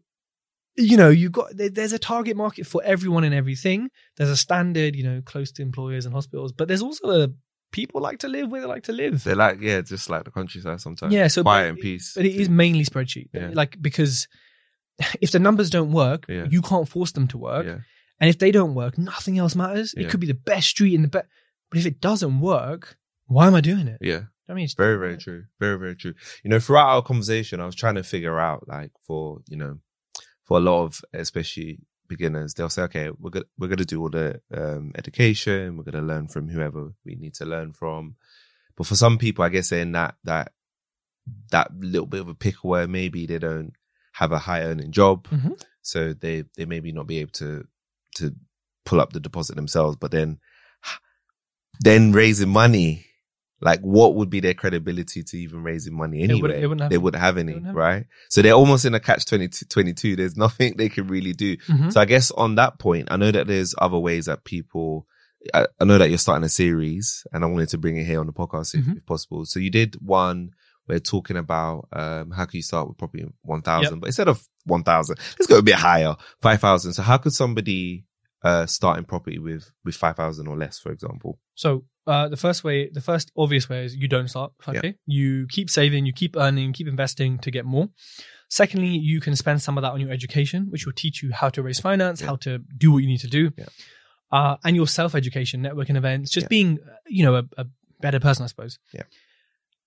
you 0.76 0.98
know, 0.98 1.10
you 1.10 1.30
got 1.30 1.52
there's 1.56 1.94
a 1.94 2.00
target 2.00 2.36
market 2.36 2.66
for 2.68 2.82
everyone 2.84 3.24
and 3.24 3.34
everything. 3.34 3.90
There's 4.18 4.30
a 4.30 4.38
standard, 4.38 4.96
you 4.96 5.04
know, 5.04 5.22
close 5.24 5.52
to 5.54 5.62
employers 5.62 6.06
and 6.06 6.14
hospitals, 6.14 6.52
but 6.52 6.68
there's 6.68 6.82
also 6.82 7.10
a 7.24 7.28
people 7.72 8.02
like 8.02 8.20
to 8.20 8.28
live 8.28 8.50
where 8.52 8.62
they 8.62 8.68
like 8.68 8.84
to 8.84 8.92
live. 8.94 9.24
They're 9.24 9.36
like, 9.36 9.60
yeah, 9.62 9.82
just 9.82 10.10
like 10.10 10.24
the 10.26 10.32
countryside 10.32 10.80
sometimes. 10.82 11.14
Yeah, 11.14 11.28
so 11.28 11.44
quiet 11.44 11.64
but- 11.66 11.70
and 11.70 11.80
peace. 11.80 12.14
But 12.16 12.26
it 12.26 12.36
is 12.36 12.50
mainly 12.50 12.86
spreadsheet. 12.86 13.30
Yeah. 13.34 13.52
Like 13.54 13.78
because 13.82 14.28
if 15.22 15.32
the 15.32 15.40
numbers 15.40 15.70
don't 15.70 15.92
work, 15.92 16.26
Yeah. 16.30 16.46
you 16.50 16.62
can't 16.62 16.88
force 16.88 17.12
them 17.12 17.28
to 17.30 17.38
work. 17.38 17.66
Yeah. 17.66 17.80
And 18.20 18.30
if 18.30 18.38
they 18.40 18.52
don't 18.52 18.76
work, 18.76 18.98
nothing 18.98 19.38
else 19.38 19.56
matters. 19.56 19.94
Yeah. 19.98 20.06
It 20.06 20.10
could 20.10 20.20
be 20.20 20.28
the 20.28 20.34
best 20.34 20.70
street 20.70 20.94
in 20.94 21.02
the 21.02 21.08
best. 21.08 21.28
But 21.70 21.80
if 21.80 21.86
it 21.86 22.00
doesn't 22.00 22.40
work, 22.40 22.98
why 23.26 23.48
am 23.48 23.56
I 23.56 23.62
doing 23.62 23.88
it? 23.88 23.98
Yeah. 24.02 24.24
I 24.48 24.54
mean, 24.54 24.66
it's 24.66 24.74
Very, 24.76 24.98
very 24.98 25.18
true. 25.18 25.46
Very, 25.60 25.78
very 25.80 25.96
true. 25.96 26.14
You 26.44 26.50
know, 26.50 26.60
throughout 26.60 26.90
our 26.90 27.02
conversation, 27.02 27.60
I 27.60 27.66
was 27.66 27.76
trying 27.76 27.96
to 27.96 28.04
figure 28.04 28.40
out, 28.40 28.68
like, 28.68 28.92
for 29.02 29.40
you 29.48 29.58
know, 29.58 29.80
for 30.44 30.58
a 30.58 30.62
lot 30.62 30.84
of 30.84 31.02
especially 31.14 31.80
beginners, 32.08 32.54
they'll 32.54 32.70
say, 32.70 32.84
okay, 32.84 33.10
we're 33.18 33.30
gonna 33.32 33.46
we're 33.58 33.70
gonna 33.70 33.86
do 33.86 34.02
all 34.02 34.10
the 34.10 34.42
um, 34.54 34.92
education, 34.96 35.78
we're 35.78 35.86
gonna 35.90 36.06
learn 36.06 36.28
from 36.28 36.50
whoever 36.50 36.94
we 37.06 37.16
need 37.16 37.34
to 37.36 37.46
learn 37.46 37.72
from. 37.74 38.16
But 38.76 38.86
for 38.86 38.96
some 38.96 39.18
people, 39.18 39.44
I 39.46 39.50
guess 39.50 39.70
they're 39.70 39.82
in 39.82 39.94
that 39.94 40.16
that 40.26 40.52
that 41.52 41.72
little 41.80 42.06
bit 42.08 42.20
of 42.20 42.28
a 42.28 42.36
pickle 42.36 42.70
where 42.72 42.88
maybe 42.88 43.26
they 43.26 43.40
don't 43.40 43.74
have 44.14 44.32
a 44.32 44.40
high 44.40 44.62
earning 44.62 44.92
job, 44.92 45.28
Mhm. 45.30 45.62
so 45.82 46.14
they 46.14 46.46
they 46.56 46.66
maybe 46.66 46.92
not 46.92 47.08
be 47.08 47.20
able 47.20 47.32
to 47.34 47.68
to 48.16 48.34
pull 48.86 49.00
up 49.02 49.12
the 49.14 49.20
deposit 49.20 49.56
themselves. 49.56 49.98
But 50.00 50.12
then 50.12 50.40
then 51.80 52.12
raising 52.12 52.50
money, 52.50 53.06
like 53.62 53.80
what 53.82 54.16
would 54.16 54.30
be 54.30 54.40
their 54.40 54.54
credibility 54.54 55.24
to 55.24 55.38
even 55.38 55.64
raising 55.64 55.96
money 55.96 56.22
anyway? 56.22 56.60
they 56.60 56.68
wouldn't 56.68 56.82
have 56.82 56.90
they 56.90 56.96
any. 56.96 57.04
wouldn't 57.04 57.22
have 57.24 57.38
any, 57.38 57.54
wouldn't 57.54 57.68
have 57.68 57.76
right? 57.76 58.06
So 58.30 58.42
they're 58.42 58.54
almost 58.54 58.86
in 58.86 58.94
a 58.94 59.00
catch 59.00 59.26
22, 59.26 59.66
22. 59.66 60.16
There's 60.16 60.38
nothing 60.46 60.76
they 60.78 60.90
can 60.90 61.08
really 61.08 61.34
do. 61.34 61.58
Mhm. 61.58 61.92
So 61.92 62.00
I 62.02 62.06
guess 62.06 62.32
on 62.32 62.56
that 62.56 62.80
point, 62.80 63.08
I 63.12 63.18
know 63.18 63.32
that 63.32 63.48
there's 63.48 63.74
other 63.78 63.98
ways 63.98 64.26
that 64.26 64.44
people, 64.44 65.08
I, 65.54 65.68
I 65.80 65.86
know 65.86 65.98
that 65.98 66.10
you're 66.10 66.18
starting 66.18 66.46
a 66.46 66.50
series 66.50 67.26
and 67.34 67.44
I 67.44 67.48
wanted 67.48 67.70
to 67.70 67.78
bring 67.78 67.98
it 67.98 68.06
here 68.06 68.20
on 68.20 68.28
the 68.28 68.34
podcast 68.34 68.76
if, 68.76 68.86
Mhm. 68.86 68.98
if 68.98 69.06
possible. 69.06 69.46
So 69.46 69.60
you 69.60 69.70
did 69.72 69.96
one 70.02 70.52
where 70.86 71.00
talking 71.00 71.38
about, 71.38 71.88
um, 71.94 72.32
how 72.32 72.46
can 72.46 72.58
you 72.58 72.64
start 72.64 72.88
with 72.88 72.98
probably 72.98 73.26
1000, 73.44 74.00
but 74.00 74.08
instead 74.08 74.28
of 74.28 74.44
1000, 74.66 75.18
let's 75.40 75.48
go 75.48 75.58
a 75.58 75.62
bit 75.62 75.76
higher, 75.76 76.16
5000. 76.42 76.94
So 76.94 77.02
how 77.04 77.18
could 77.18 77.34
somebody, 77.34 78.06
uh, 78.44 78.66
start 78.66 78.98
in 78.98 79.06
property 79.06 79.40
with, 79.40 79.72
with 79.86 79.96
5000 79.96 80.48
or 80.48 80.58
less, 80.58 80.80
for 80.80 80.92
example? 80.92 81.40
So 81.56 81.86
uh, 82.06 82.28
the 82.28 82.38
first 82.38 82.64
way, 82.66 82.90
the 82.92 83.00
first 83.02 83.32
obvious 83.38 83.70
way 83.70 83.86
is 83.86 83.96
you 83.96 84.08
don't 84.10 84.28
start 84.28 84.52
5k. 84.62 84.96
You 85.06 85.48
keep 85.50 85.70
saving, 85.70 86.06
you 86.06 86.12
keep 86.14 86.36
earning, 86.36 86.74
keep 86.74 86.88
investing 86.88 87.40
to 87.40 87.52
get 87.52 87.64
more. 87.66 87.88
Secondly, 88.50 88.90
you 88.90 89.22
can 89.22 89.36
spend 89.36 89.62
some 89.62 89.78
of 89.78 89.82
that 89.84 89.94
on 89.94 90.02
your 90.02 90.12
education, 90.12 90.68
which 90.70 90.86
will 90.86 90.94
teach 90.94 91.24
you 91.24 91.32
how 91.32 91.50
to 91.50 91.64
raise 91.64 91.80
finance, 91.80 92.22
Yeah. 92.22 92.28
how 92.28 92.36
to 92.38 92.60
do 92.78 92.92
what 92.92 92.98
you 93.00 93.08
need 93.08 93.22
to 93.22 93.28
do, 93.28 93.52
uh, 94.32 94.58
and 94.64 94.76
your 94.76 94.88
self 94.88 95.16
education, 95.16 95.62
networking 95.64 95.96
events, 95.96 96.30
just 96.30 96.50
being, 96.50 96.80
uh, 96.86 96.94
you 97.08 97.24
know, 97.24 97.36
a, 97.36 97.44
a 97.58 97.66
better 98.02 98.20
person, 98.20 98.44
I 98.44 98.48
suppose. 98.48 98.78
Yeah. 98.94 99.04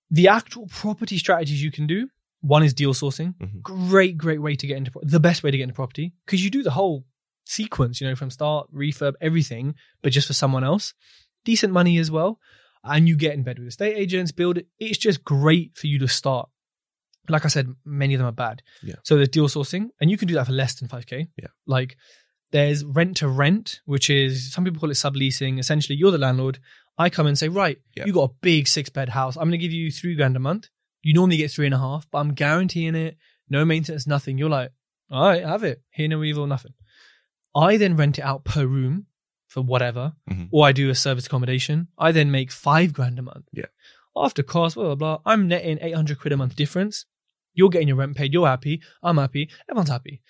The 0.09 0.27
actual 0.27 0.67
property 0.67 1.17
strategies 1.17 1.61
you 1.61 1.71
can 1.71 1.87
do. 1.87 2.09
One 2.41 2.63
is 2.63 2.73
deal 2.73 2.93
sourcing. 2.93 3.35
Mhm. 3.37 3.61
Great, 3.61 4.17
great 4.17 4.41
way 4.41 4.55
to 4.55 4.67
get 4.67 4.77
into 4.77 4.91
pro- 4.91 5.01
the 5.03 5.19
best 5.19 5.43
way 5.43 5.51
to 5.51 5.57
get 5.57 5.63
into 5.63 5.73
property 5.75 6.13
because 6.25 6.43
you 6.43 6.49
do 6.49 6.63
the 6.63 6.71
whole 6.71 7.05
sequence, 7.45 7.99
you 7.99 8.07
know, 8.07 8.15
from 8.15 8.29
start, 8.29 8.71
refurb, 8.73 9.13
everything, 9.21 9.75
but 10.01 10.11
just 10.11 10.27
for 10.27 10.33
someone 10.33 10.63
else. 10.63 10.93
Decent 11.45 11.73
money 11.73 11.97
as 11.97 12.11
well. 12.11 12.39
And 12.83 13.07
you 13.07 13.17
get 13.17 13.33
in 13.33 13.43
bed 13.43 13.57
with 13.59 13.67
estate 13.69 13.97
agents, 13.97 14.31
build 14.31 14.57
it. 14.59 14.67
It's 14.79 14.97
just 14.97 15.23
great 15.23 15.75
for 15.77 15.87
you 15.87 15.97
to 15.99 16.07
start. 16.07 16.47
Like 17.27 17.43
I 17.43 17.49
said, 17.49 17.73
many 17.83 18.13
of 18.13 18.19
them 18.19 18.27
are 18.27 18.31
bad. 18.31 18.61
Yeah. 18.81 18.95
So 19.03 19.15
there's 19.17 19.27
deal 19.29 19.47
sourcing, 19.49 19.89
and 19.99 20.09
you 20.09 20.17
can 20.17 20.27
do 20.29 20.35
that 20.35 20.45
for 20.45 20.53
less 20.53 20.75
than 20.75 20.87
5K. 20.87 21.27
Yeah. 21.37 21.47
Like 21.65 21.97
there's 22.51 22.85
rent 22.85 23.17
to 23.17 23.27
rent, 23.27 23.81
which 23.85 24.09
is 24.09 24.53
some 24.53 24.63
people 24.63 24.79
call 24.79 24.91
it 24.91 24.93
subleasing. 24.93 25.59
Essentially, 25.59 25.97
you're 25.97 26.11
the 26.11 26.17
landlord. 26.17 26.59
I 26.97 27.09
come 27.09 27.27
and 27.27 27.37
say, 27.37 27.47
right, 27.49 27.77
you 28.07 28.13
got 28.13 28.31
a 28.31 28.33
big 28.41 28.67
six 28.67 28.89
bed 28.89 29.09
house. 29.09 29.35
I'm 29.35 29.43
going 29.43 29.51
to 29.51 29.57
give 29.57 29.71
you 29.71 29.91
three 29.91 30.15
grand 30.15 30.35
a 30.35 30.39
month. 30.39 30.67
You 31.03 31.13
normally 31.13 31.37
get 31.37 31.51
three 31.51 31.65
and 31.67 31.75
a 31.75 31.79
half, 31.79 32.07
but 32.11 32.17
I'm 32.19 32.33
guaranteeing 32.33 32.95
it. 32.95 33.17
No 33.49 33.63
maintenance, 33.65 34.07
nothing. 34.07 34.37
You're 34.37 34.49
like, 34.49 34.71
all 35.11 35.27
right, 35.27 35.43
I 35.43 35.47
have 35.49 35.63
it. 35.63 35.81
Hear, 35.91 36.07
no 36.09 36.23
evil, 36.23 36.47
nothing. 36.47 36.73
I 37.55 37.77
then 37.77 37.95
rent 37.95 38.17
it 38.19 38.23
out 38.23 38.43
per 38.45 38.65
room 38.65 39.05
for 39.47 39.61
whatever, 39.61 40.13
Mhm. 40.29 40.49
or 40.51 40.65
I 40.67 40.71
do 40.73 40.89
a 40.89 40.95
service 40.95 41.27
accommodation. 41.27 41.87
I 41.97 42.11
then 42.11 42.29
make 42.31 42.51
five 42.51 42.93
grand 42.93 43.17
a 43.19 43.21
month. 43.21 43.45
Yeah. 43.53 43.65
After 44.15 44.43
cost, 44.43 44.75
blah, 44.75 44.83
blah, 44.83 44.95
blah. 44.95 45.19
I'm 45.25 45.47
netting 45.47 45.77
800 45.81 46.19
quid 46.19 46.33
a 46.33 46.37
month 46.37 46.55
difference. 46.55 47.05
You're 47.53 47.69
getting 47.69 47.87
your 47.87 47.97
rent 47.97 48.17
paid. 48.17 48.33
You're 48.33 48.47
happy. 48.47 48.81
I'm 49.01 49.17
happy. 49.17 49.49
Everyone's 49.69 49.89
happy 49.89 50.21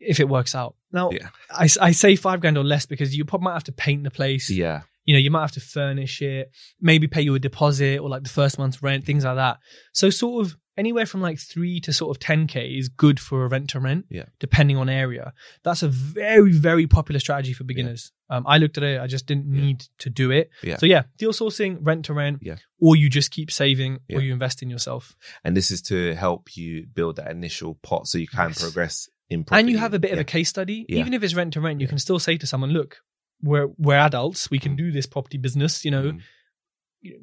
if 0.00 0.18
it 0.20 0.28
works 0.28 0.54
out. 0.54 0.74
Now, 0.92 1.10
Yeah. 1.10 1.28
I, 1.50 1.68
I 1.80 1.92
say 1.92 2.16
five 2.16 2.40
grand 2.40 2.58
or 2.58 2.64
less 2.64 2.86
because 2.86 3.14
you 3.16 3.24
probably 3.24 3.44
might 3.46 3.54
have 3.54 3.64
to 3.64 3.72
paint 3.72 4.04
the 4.04 4.10
place. 4.10 4.50
Yeah. 4.50 4.82
You 5.08 5.14
know, 5.14 5.20
you 5.20 5.30
might 5.30 5.40
have 5.40 5.52
to 5.52 5.60
furnish 5.60 6.20
it, 6.20 6.50
maybe 6.82 7.06
pay 7.08 7.22
you 7.22 7.34
a 7.34 7.38
deposit 7.38 7.98
or 8.00 8.10
like 8.10 8.24
the 8.24 8.28
first 8.28 8.58
month's 8.58 8.82
rent, 8.82 9.06
things 9.06 9.24
like 9.24 9.36
that. 9.36 9.56
So 9.94 10.10
sort 10.10 10.44
of 10.44 10.54
anywhere 10.76 11.06
from 11.06 11.22
like 11.22 11.38
three 11.38 11.80
to 11.80 11.94
sort 11.94 12.14
of 12.14 12.20
10k 12.20 12.78
is 12.78 12.90
good 12.90 13.18
for 13.18 13.42
a 13.44 13.48
rent 13.48 13.70
to 13.70 13.80
rent, 13.80 14.04
Yeah. 14.10 14.26
depending 14.38 14.76
on 14.76 14.90
area. 14.90 15.32
That's 15.64 15.82
a 15.82 15.88
very, 15.88 16.52
very 16.52 16.86
popular 16.86 17.20
strategy 17.20 17.54
for 17.54 17.64
beginners. 17.64 18.12
Um, 18.28 18.44
I 18.46 18.58
looked 18.58 18.76
at 18.76 18.84
it, 18.84 19.00
I 19.00 19.06
just 19.06 19.24
didn't 19.26 19.50
Yeah. 19.54 19.62
need 19.62 19.84
to 20.00 20.10
do 20.10 20.30
it. 20.30 20.50
Yeah. 20.62 20.76
So 20.76 20.84
yeah, 20.84 21.04
deal 21.16 21.32
sourcing, 21.32 21.78
rent 21.80 22.04
to 22.04 22.12
rent, 22.12 22.40
Yeah. 22.42 22.56
or 22.78 22.94
you 22.94 23.08
just 23.08 23.30
keep 23.30 23.50
saving 23.50 24.00
Yeah. 24.10 24.18
or 24.18 24.20
you 24.20 24.34
invest 24.34 24.62
in 24.62 24.68
yourself. 24.68 25.16
And 25.42 25.56
this 25.56 25.70
is 25.70 25.80
to 25.90 26.14
help 26.16 26.54
you 26.54 26.86
build 26.94 27.16
that 27.16 27.30
initial 27.30 27.76
pot 27.76 28.08
so 28.08 28.18
you 28.18 28.28
can 28.28 28.50
Yes. 28.50 28.60
progress. 28.62 29.08
And 29.30 29.68
you 29.70 29.78
have 29.78 29.92
a 29.94 29.98
bit 29.98 30.12
of 30.12 30.18
a 30.18 30.24
case 30.24 30.48
study. 30.50 30.86
Yeah. 30.88 31.00
Even 31.00 31.12
if 31.14 31.22
it's 31.22 31.34
rent 31.34 31.52
to 31.54 31.60
rent, 31.60 31.80
you 31.80 31.86
Yeah. 31.86 31.90
can 31.90 31.98
still 31.98 32.18
say 32.18 32.38
to 32.38 32.46
someone, 32.46 32.70
look, 32.70 32.98
we're, 33.42 33.68
we're 33.78 33.96
adults, 33.98 34.50
we 34.50 34.58
can 34.58 34.76
do 34.76 34.90
this 34.92 35.06
property 35.06 35.38
business, 35.38 35.84
you 35.84 35.90
know, 35.90 36.12
Mm. 36.12 36.20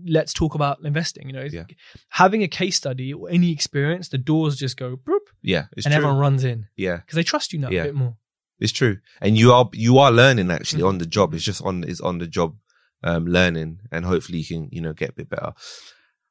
let's 0.08 0.34
talk 0.34 0.56
about 0.56 0.80
investing. 0.86 1.28
You 1.28 1.34
know, 1.34 1.48
Yeah. 1.52 1.66
having 2.10 2.42
a 2.44 2.48
case 2.48 2.78
study 2.78 3.14
or 3.14 3.30
any 3.30 3.52
experience, 3.52 4.08
the 4.10 4.18
doors 4.18 4.56
just 4.58 4.78
go 4.78 4.96
boop, 4.96 5.20
Yeah. 5.42 5.66
And 5.76 5.84
true. 5.84 5.94
everyone 5.94 6.18
runs 6.18 6.44
in 6.46 6.68
yeah. 6.78 6.98
because 6.98 7.16
they 7.16 7.24
trust 7.24 7.52
you 7.54 7.60
now 7.60 7.70
Yeah. 7.70 7.82
a 7.82 7.86
bit 7.86 7.96
more. 7.96 8.16
It's 8.58 8.72
true, 8.72 9.00
and 9.20 9.38
you 9.38 9.52
are 9.52 9.70
you 9.74 9.98
are 9.98 10.14
learning 10.14 10.50
actually 10.50 10.84
Mhm. 10.84 10.88
on 10.88 10.98
the 11.00 11.06
job. 11.06 11.34
It's 11.34 11.44
just 11.44 11.62
on 11.62 11.84
it's 11.84 12.00
on 12.00 12.20
the 12.20 12.28
job 12.28 12.56
um, 13.04 13.26
learning, 13.28 13.82
and 13.92 14.06
hopefully 14.06 14.40
you 14.40 14.46
can 14.46 14.70
you 14.72 14.80
know 14.80 14.94
get 14.94 15.10
a 15.10 15.14
bit 15.14 15.30
better. 15.30 15.52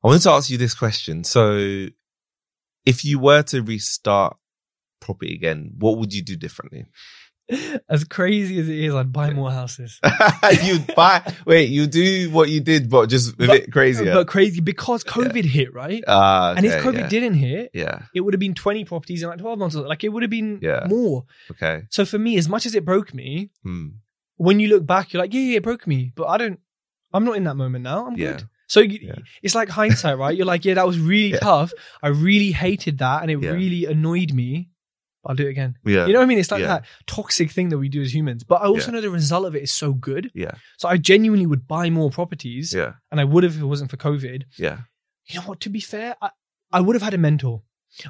I 0.03 0.07
wanted 0.09 0.23
to 0.23 0.31
ask 0.31 0.49
you 0.49 0.57
this 0.57 0.75
question. 0.75 1.23
So, 1.25 1.89
if 2.87 3.05
you 3.05 3.19
were 3.19 3.43
to 3.43 3.63
restart 3.63 4.39
property 5.01 5.35
again, 5.35 5.73
what 5.79 5.99
would 5.99 6.15
you 6.15 6.23
do 6.23 6.35
differently? 6.37 6.87
As 7.89 8.05
crazy 8.05 8.59
as 8.59 8.69
it 8.69 8.79
is, 8.79 8.95
I'd 8.95 9.13
buy 9.13 9.31
more 9.31 9.51
houses. 9.51 10.01
You'd 10.65 10.95
buy 10.95 11.21
wait, 11.47 11.69
you 11.69 11.87
do 11.87 12.31
what 12.31 12.49
you 12.49 12.61
did, 12.61 12.89
but 12.89 13.07
just 13.11 13.35
a 13.35 13.37
bit 13.37 13.71
crazier. 13.73 14.15
But 14.15 14.29
crazy 14.29 14.61
because 14.61 15.05
COVID 15.05 15.45
hit, 15.45 15.75
right? 15.75 16.03
Ah, 16.09 16.55
and 16.57 16.65
if 16.65 16.83
COVID 16.83 16.99
yeah. 17.01 17.09
didn't 17.09 17.35
hit, 17.35 17.71
yeah, 17.75 18.03
it 18.15 18.21
would 18.23 18.33
have 18.35 18.41
been 18.41 18.55
20 18.55 18.85
properties 18.87 19.23
in 19.23 19.29
like 19.29 19.39
12 19.39 19.59
months. 19.59 19.75
Like 19.77 20.05
it 20.05 20.09
would 20.09 20.23
have 20.23 20.31
been 20.31 20.59
Yeah. 20.63 20.87
more. 20.89 21.27
okay, 21.51 21.83
So 21.91 22.05
for 22.07 22.19
me, 22.19 22.39
as 22.39 22.49
much 22.49 22.65
as 22.67 22.75
it 22.75 22.85
broke 22.85 23.13
me, 23.13 23.51
hmm. 23.63 23.89
when 24.37 24.59
you 24.59 24.69
look 24.69 24.87
back, 24.87 25.13
you're 25.13 25.23
like, 25.23 25.35
yeah, 25.35 25.41
yeah, 25.41 25.57
it 25.59 25.63
broke 25.63 25.87
me, 25.87 26.13
but 26.15 26.27
I 26.29 26.39
don't, 26.39 26.59
I'm 27.13 27.25
not 27.25 27.37
in 27.37 27.45
that 27.45 27.57
moment 27.57 27.85
now. 27.85 28.07
I'm 28.07 28.17
Yeah. 28.17 28.33
good. 28.33 28.45
So 28.67 28.81
you, 28.81 28.99
Yeah. 29.03 29.17
it's 29.43 29.55
like 29.55 29.69
hindsight, 29.69 30.17
right? 30.17 30.35
You're 30.35 30.47
like, 30.47 30.65
yeah, 30.65 30.75
that 30.75 30.87
was 30.87 30.99
really 30.99 31.33
Yeah. 31.33 31.39
tough. 31.41 31.73
I 32.03 32.09
really 32.09 32.53
hated 32.53 32.99
that 32.99 33.21
and 33.23 33.31
it 33.31 33.41
Yeah. 33.43 33.51
really 33.51 33.85
annoyed 33.85 34.33
me. 34.33 34.71
I'll 35.27 35.35
do 35.35 35.47
it 35.47 35.51
again. 35.51 35.77
yeah, 35.85 36.07
You 36.07 36.13
know 36.13 36.19
what 36.21 36.25
I 36.25 36.27
mean? 36.27 36.39
It's 36.39 36.51
like 36.51 36.61
Yeah. 36.61 36.67
that 36.69 36.85
toxic 37.07 37.51
thing 37.51 37.69
that 37.71 37.79
we 37.79 37.89
do 37.89 38.03
as 38.03 38.15
humans. 38.15 38.45
But 38.45 38.57
I 38.63 38.67
also 38.67 38.87
Yeah. 38.89 38.95
know 38.97 39.01
the 39.01 39.11
result 39.11 39.47
of 39.47 39.55
it 39.57 39.63
is 39.63 39.73
so 39.73 39.93
good. 39.93 40.31
yeah, 40.35 40.53
So 40.79 40.89
I 40.89 40.97
genuinely 40.97 41.47
would 41.47 41.67
buy 41.67 41.91
more 41.91 42.11
properties 42.11 42.73
yeah, 42.75 42.95
and 43.11 43.21
I 43.21 43.25
would 43.25 43.45
have 43.45 43.55
if 43.57 43.63
it 43.63 43.67
wasn't 43.67 43.91
for 43.91 43.97
COVID. 43.97 44.45
yeah, 44.59 44.79
You 45.27 45.41
know 45.41 45.47
what? 45.47 45.61
To 45.61 45.71
be 45.71 45.81
fair, 45.81 46.17
I, 46.21 46.31
I 46.73 46.81
would 46.81 46.95
have 46.97 47.03
had 47.03 47.15
a 47.15 47.19
mentor. 47.19 47.63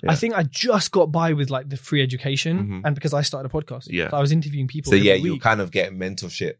Yeah. 0.02 0.12
I 0.12 0.14
think 0.14 0.32
I 0.34 0.44
just 0.44 0.92
got 0.92 1.12
by 1.12 1.34
with 1.34 1.50
like 1.50 1.68
the 1.68 1.76
free 1.76 2.02
education 2.02 2.54
Mhm. 2.66 2.80
and 2.86 2.94
because 2.94 3.12
I 3.12 3.20
started 3.20 3.50
a 3.50 3.52
podcast. 3.52 3.88
Yeah. 3.90 4.08
So 4.10 4.16
I 4.16 4.20
was 4.20 4.32
interviewing 4.32 4.66
people. 4.66 4.90
So 4.90 4.96
yeah, 4.96 5.12
you're 5.12 5.36
kind 5.36 5.60
of 5.60 5.70
getting 5.70 5.98
mentorship 5.98 6.40
in 6.44 6.54
a 6.54 6.54
way. 6.54 6.56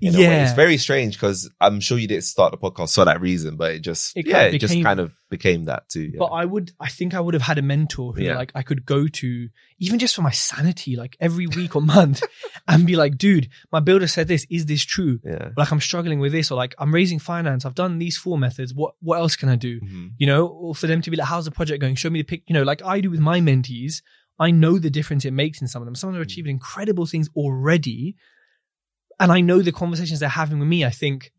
Yeah. 0.00 0.44
It's 0.44 0.52
very 0.54 0.76
strange 0.78 1.14
because 1.14 1.50
I'm 1.60 1.80
sure 1.80 1.98
you 1.98 2.08
didn't 2.08 2.24
start 2.24 2.52
the 2.52 2.58
podcast 2.58 2.94
for 2.94 3.04
that 3.04 3.20
reason, 3.20 3.56
but 3.56 3.72
it 3.72 3.80
just, 3.80 4.16
It 4.16 4.26
yeah, 4.26 4.32
kind 4.34 4.46
of 4.48 4.54
it 4.54 4.58
just 4.58 4.82
kind 4.82 5.00
of 5.00 5.12
became 5.30 5.64
that 5.64 5.88
too. 5.88 6.02
Yeah. 6.12 6.18
But 6.18 6.26
I 6.26 6.44
would, 6.44 6.72
I 6.80 6.88
think 6.88 7.14
I 7.14 7.20
would 7.20 7.34
have 7.34 7.42
had 7.42 7.58
a 7.58 7.62
mentor 7.62 8.12
who 8.12 8.22
Yeah. 8.22 8.36
like 8.36 8.52
I 8.54 8.62
could 8.62 8.84
go 8.86 9.08
to, 9.08 9.48
even 9.78 9.98
just 9.98 10.14
for 10.14 10.22
my 10.22 10.30
sanity, 10.30 10.96
like 10.96 11.16
every 11.20 11.46
week 11.46 11.74
or 11.76 11.82
month, 11.82 12.22
and 12.68 12.86
be 12.86 12.96
like, 12.96 13.16
dude, 13.18 13.48
my 13.72 13.80
builder 13.80 14.06
said 14.06 14.28
this. 14.28 14.46
Is 14.50 14.66
this 14.66 14.84
true? 14.84 15.18
yeah. 15.24 15.50
Like 15.56 15.70
I'm 15.72 15.80
struggling 15.80 16.20
with 16.20 16.32
this, 16.32 16.50
or 16.50 16.56
like 16.56 16.74
I'm 16.78 16.92
raising 16.94 17.18
finance. 17.18 17.64
I've 17.64 17.74
done 17.74 17.98
these 17.98 18.16
four 18.16 18.38
methods. 18.38 18.74
What 18.74 18.94
what 19.00 19.18
else 19.18 19.36
can 19.36 19.48
I 19.48 19.56
do? 19.56 19.80
Mhm. 19.80 20.12
You 20.18 20.26
know, 20.26 20.46
or 20.46 20.74
for 20.74 20.86
them 20.86 21.00
to 21.02 21.10
be 21.10 21.16
like, 21.16 21.28
how's 21.28 21.44
the 21.46 21.50
project 21.50 21.80
going? 21.80 21.94
Show 21.94 22.10
me 22.10 22.20
the 22.20 22.24
pic. 22.24 22.42
You 22.46 22.54
know, 22.54 22.62
like 22.62 22.82
I 22.84 23.00
do 23.00 23.10
with 23.10 23.20
my 23.20 23.40
mentees. 23.40 24.02
I 24.38 24.50
know 24.50 24.78
the 24.78 24.90
difference 24.90 25.24
it 25.24 25.32
makes 25.32 25.62
in 25.62 25.66
some 25.68 25.80
of 25.80 25.86
them. 25.86 25.94
Some 25.94 26.08
of 26.10 26.14
them 26.14 26.20
are 26.20 26.24
Mm. 26.26 26.28
achieving 26.28 26.50
incredible 26.56 27.06
things 27.06 27.30
already, 27.34 28.16
and 29.18 29.32
I 29.32 29.40
know 29.40 29.62
the 29.62 29.72
conversations 29.72 30.20
they're 30.20 30.28
having 30.28 30.58
with 30.58 30.68
me. 30.68 30.84
I 30.84 30.90
think 30.90 31.32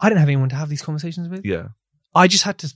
I 0.00 0.08
didn't 0.08 0.20
have 0.20 0.28
anyone 0.28 0.48
to 0.50 0.56
have 0.56 0.68
these 0.68 0.82
conversations 0.82 1.28
with. 1.28 1.44
Yeah. 1.44 1.68
I 2.14 2.28
just 2.28 2.44
had 2.44 2.58
to 2.58 2.72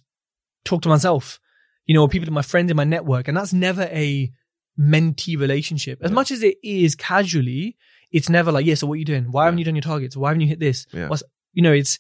talk 0.64 0.83
to 0.83 0.89
myself, 0.89 1.41
you 1.87 1.95
know, 1.95 2.03
or 2.03 2.09
people, 2.09 2.29
in 2.29 2.35
my 2.35 2.43
friends 2.43 2.70
in 2.70 2.76
my 2.76 2.85
network. 2.85 3.29
And 3.29 3.37
that's 3.37 3.53
never 3.53 3.83
a 3.91 4.31
mentee 4.79 5.39
relationship. 5.39 5.99
As 6.03 6.11
Yeah. 6.11 6.14
much 6.14 6.31
as 6.31 6.43
it 6.43 6.57
is 6.62 6.95
casually, 6.95 7.76
it's 8.11 8.29
never 8.29 8.53
like, 8.53 8.66
yeah, 8.66 8.74
so 8.74 8.87
what 8.87 8.95
are 8.95 8.99
you 8.99 9.05
doing? 9.05 9.31
Why 9.31 9.45
haven't 9.47 9.59
you 9.59 9.64
done 9.64 9.74
your 9.76 9.83
targets? 9.83 10.16
Why 10.16 10.31
haven't 10.31 10.43
you 10.43 10.49
hit 10.49 10.61
this? 10.61 10.87
Yeah. 10.93 11.09
What's, 11.09 11.22
you 11.53 11.62
know, 11.62 11.72
it's, 11.72 11.99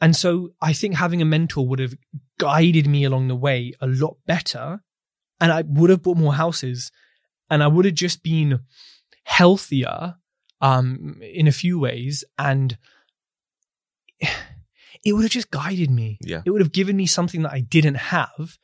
and 0.00 0.14
so 0.14 0.50
I 0.60 0.72
think 0.72 0.94
having 0.96 1.22
a 1.22 1.24
mentor 1.24 1.66
would 1.66 1.78
have 1.78 1.94
guided 2.38 2.86
me 2.86 3.04
along 3.04 3.28
the 3.28 3.36
way 3.36 3.72
a 3.80 3.86
lot 3.86 4.16
better. 4.26 4.82
And 5.40 5.52
I 5.52 5.62
would 5.62 5.90
have 5.90 6.02
bought 6.02 6.16
more 6.18 6.34
houses 6.34 6.90
and 7.50 7.62
I 7.62 7.66
would 7.66 7.84
have 7.86 7.94
just 7.94 8.22
been 8.22 8.60
healthier, 9.24 10.14
um, 10.60 11.20
in 11.22 11.46
a 11.48 11.52
few 11.52 11.78
ways. 11.78 12.24
And 12.38 12.76
it 15.04 15.12
would 15.12 15.22
have 15.22 15.30
just 15.32 15.50
guided 15.50 15.90
me 15.90 16.18
Yeah. 16.22 16.42
it 16.44 16.50
would 16.50 16.60
have 16.62 16.72
given 16.72 16.96
me 16.96 17.06
something 17.06 17.42
that 17.42 17.52
I 17.52 17.60
didn't 17.60 17.96
have. 17.96 18.58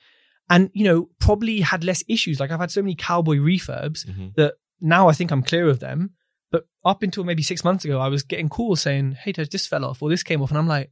And, 0.51 0.71
you 0.75 0.85
know, 0.85 1.09
probably 1.21 1.61
had 1.61 1.85
less 1.85 2.03
issues. 2.09 2.41
Like 2.41 2.51
I've 2.51 2.61
had 2.61 2.71
so 2.71 2.83
many 2.83 2.95
cowboy 2.95 3.37
refurbs 3.37 4.07
Mhm. 4.07 4.35
that 4.35 4.55
now 4.81 5.09
I 5.09 5.13
think 5.13 5.31
I'm 5.31 5.43
clear 5.43 5.69
of 5.69 5.81
them. 5.81 6.11
But 6.51 6.67
up 6.85 7.03
until 7.03 7.25
maybe 7.25 7.43
six 7.43 7.65
months 7.65 7.85
ago, 7.85 7.99
I 8.01 8.09
was 8.09 8.23
getting 8.23 8.49
calls 8.49 8.81
saying, 8.83 9.13
Hey, 9.13 9.33
Tej, 9.33 9.45
this 9.45 9.67
fell 9.67 9.85
off 9.85 10.03
or 10.03 10.11
this 10.11 10.23
came 10.23 10.43
off. 10.43 10.51
And 10.51 10.59
I'm 10.59 10.67
like, 10.69 10.91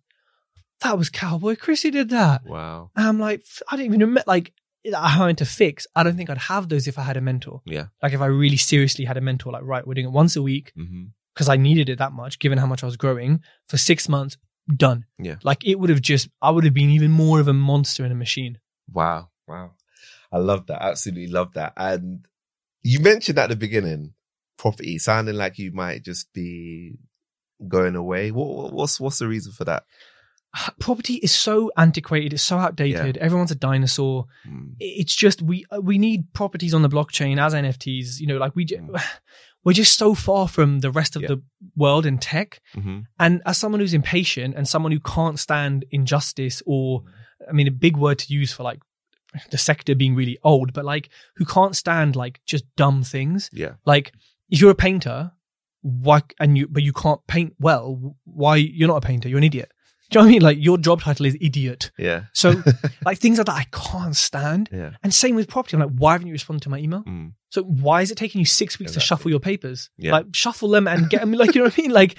that 0.81 0.97
was 0.97 1.11
cowboy 1.11 1.57
Chris 1.57 1.83
who 1.83 1.91
did 1.91 2.09
that. 2.11 2.47
Wow. 2.47 2.91
And 2.97 3.07
I'm 3.07 3.19
like, 3.19 3.45
I 3.71 3.77
didn't 3.77 3.87
even 3.87 4.01
remember, 4.01 4.23
like, 4.27 4.53
I 4.97 5.09
had 5.09 5.39
to 5.39 5.45
fix. 5.45 5.87
I 5.95 6.03
don't 6.03 6.17
think 6.17 6.31
I'd 6.31 6.39
have 6.39 6.69
those 6.69 6.89
if 6.89 6.99
I 6.99 7.03
had 7.03 7.17
a 7.17 7.21
mentor. 7.21 7.61
Yeah. 7.67 7.87
Like 8.03 8.13
if 8.13 8.21
I 8.21 8.27
really 8.27 8.57
seriously 8.57 9.05
had 9.05 9.17
a 9.17 9.21
mentor, 9.21 9.53
like, 9.53 9.63
right, 9.63 9.87
we're 9.87 9.95
doing 9.95 10.07
it 10.07 10.13
once 10.13 10.37
a 10.37 10.43
week 10.43 10.73
mm-hmm. 10.79 11.05
because 11.35 11.49
I 11.49 11.57
needed 11.57 11.89
it 11.89 11.99
that 11.99 12.13
much, 12.13 12.39
given 12.39 12.59
how 12.59 12.67
much 12.67 12.83
I 12.83 12.87
was 12.87 12.97
growing 12.97 13.43
for 13.69 13.77
six 13.77 14.09
months, 14.09 14.39
done. 14.75 15.05
Yeah. 15.19 15.37
Like 15.43 15.67
it 15.67 15.79
would 15.79 15.91
have 15.91 16.01
just, 16.01 16.29
I 16.41 16.51
would 16.51 16.65
have 16.65 16.75
been 16.75 16.91
even 16.91 17.11
more 17.11 17.41
of 17.41 17.49
a 17.49 17.53
monster 17.53 18.07
in 18.07 18.13
a 18.13 18.15
machine. 18.15 18.59
Wow. 18.91 19.29
Wow. 19.47 19.73
I 20.33 20.39
love 20.39 20.67
that. 20.69 20.83
Absolutely 20.83 21.27
love 21.27 21.53
that. 21.55 21.75
And 21.77 22.27
you 22.83 23.01
mentioned 23.01 23.39
at 23.39 23.51
the 23.51 23.57
beginning, 23.57 24.15
property 24.57 24.99
sounding 24.99 25.37
like 25.37 25.59
you 25.59 25.73
might 25.73 26.05
just 26.05 26.33
be 26.33 26.95
going 27.69 27.97
away. 27.97 28.31
What- 28.31 28.73
what's, 28.73 28.99
what's 28.99 29.19
the 29.19 29.29
reason 29.29 29.53
for 29.53 29.65
that? 29.65 29.85
Property 30.81 31.15
is 31.15 31.33
so 31.33 31.71
antiquated. 31.77 32.33
It's 32.33 32.43
so 32.43 32.59
outdated. 32.59 33.17
Everyone's 33.19 33.51
a 33.51 33.55
dinosaur. 33.57 34.27
Mm. 34.49 34.75
It's 34.81 35.15
just, 35.15 35.43
we, 35.43 35.65
uh, 35.71 35.81
we 35.81 35.99
need 35.99 36.33
properties 36.33 36.75
on 36.75 36.83
the 36.83 36.89
blockchain 36.89 37.41
as 37.41 37.55
NFTs, 37.55 38.19
you 38.21 38.27
know, 38.27 38.37
like 38.39 38.55
we 38.57 38.67
mm. 38.67 39.01
we're 39.65 39.73
just 39.75 39.99
so 39.99 40.15
far 40.15 40.49
from 40.49 40.81
the 40.81 40.91
rest 40.91 41.17
of 41.17 41.23
Yeah. 41.23 41.29
the 41.29 41.43
world 41.77 42.07
in 42.07 42.19
tech. 42.19 42.61
hmm 42.75 43.01
And 43.19 43.43
as 43.45 43.59
someone 43.59 43.81
who's 43.81 43.95
impatient 43.95 44.55
and 44.57 44.67
someone 44.67 44.91
who 44.93 45.01
can't 45.01 45.39
stand 45.39 45.85
injustice 45.91 46.63
or, 46.67 47.03
I 47.49 47.53
mean, 47.53 47.69
a 47.69 47.73
big 47.73 47.97
word 47.97 48.19
to 48.21 48.33
use 48.33 48.53
for 48.53 48.63
like 48.63 48.81
the 49.51 49.59
sector 49.59 49.95
being 49.95 50.15
really 50.15 50.39
old, 50.43 50.73
but 50.73 50.85
like 50.85 51.11
who 51.37 51.45
can't 51.45 51.77
stand 51.77 52.17
like 52.17 52.41
just 52.47 52.65
dumb 52.77 53.03
things. 53.05 53.51
Yeah. 53.53 53.75
Like 53.85 54.13
if 54.49 54.61
you're 54.61 54.71
a 54.71 54.75
painter, 54.75 55.33
why, 55.83 56.23
and 56.41 56.57
you, 56.59 56.67
but 56.67 56.83
you 56.83 56.93
can't 56.93 57.25
paint 57.27 57.55
well, 57.61 58.17
why, 58.25 58.57
you're 58.57 58.89
not 58.89 59.05
a 59.05 59.07
painter, 59.07 59.29
you're 59.29 59.39
an 59.39 59.45
idiot. 59.45 59.71
Do 60.11 60.19
you 60.19 60.23
know 60.23 60.27
what 60.27 60.29
I 60.29 60.33
mean? 60.33 60.43
Like 60.43 60.59
your 60.61 60.77
job 60.77 61.03
title 61.03 61.27
is 61.27 61.37
idiot. 61.41 61.93
Yeah. 61.97 62.25
So 62.33 62.63
like 63.05 63.19
things 63.19 63.39
like 63.39 63.47
that 63.47 63.57
I 63.57 63.67
can't 63.71 64.17
stand. 64.17 64.69
Yeah. 64.73 64.91
And 65.03 65.15
same 65.15 65.37
with 65.37 65.49
property. 65.49 65.77
I'm 65.77 65.83
like, 65.83 65.97
why 65.97 66.13
haven't 66.13 66.27
you 66.27 66.33
responded 66.33 66.63
to 66.65 66.69
my 66.69 66.79
email? 66.79 67.05
Mm. 67.05 67.33
So 67.51 67.63
why 67.63 68.03
is 68.03 68.11
it 68.11 68.19
taking 68.19 68.41
you 68.41 68.45
six 68.45 68.79
weeks 68.79 68.93
to 68.93 69.01
shuffle 69.01 69.31
your 69.31 69.41
papers? 69.41 69.91
Yeah. 69.97 70.13
Like 70.13 70.27
shuffle 70.33 70.69
them 70.69 70.89
and 70.89 71.09
get 71.11 71.21
them, 71.21 71.33
like, 71.33 71.55
you 71.55 71.61
know 71.61 71.67
what 71.67 71.79
I 71.79 71.83
mean? 71.83 71.91
Like, 71.93 72.19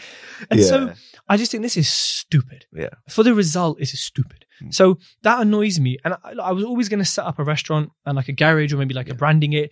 and 0.50 0.60
yeah. 0.60 0.66
so 0.66 0.94
I 1.28 1.38
just 1.38 1.52
think 1.52 1.64
this 1.64 1.78
is 1.78 1.90
stupid. 1.90 2.66
Yeah. 2.74 2.90
For 3.10 3.24
the 3.24 3.34
result, 3.34 3.82
is 3.82 3.98
stupid. 4.00 4.46
Mm. 4.64 4.74
So 4.74 4.98
that 5.24 5.42
annoys 5.42 5.80
me. 5.80 5.98
And 6.06 6.16
I, 6.24 6.34
I 6.42 6.52
was 6.52 6.64
always 6.64 6.88
going 6.88 7.00
to 7.00 7.06
set 7.06 7.26
up 7.26 7.40
a 7.40 7.44
restaurant 7.44 7.92
and 8.06 8.16
like 8.16 8.30
a 8.30 8.34
garage 8.34 8.74
or 8.74 8.78
maybe 8.78 8.94
like 8.94 9.10
a 9.10 9.16
branding 9.16 9.54
it. 9.54 9.72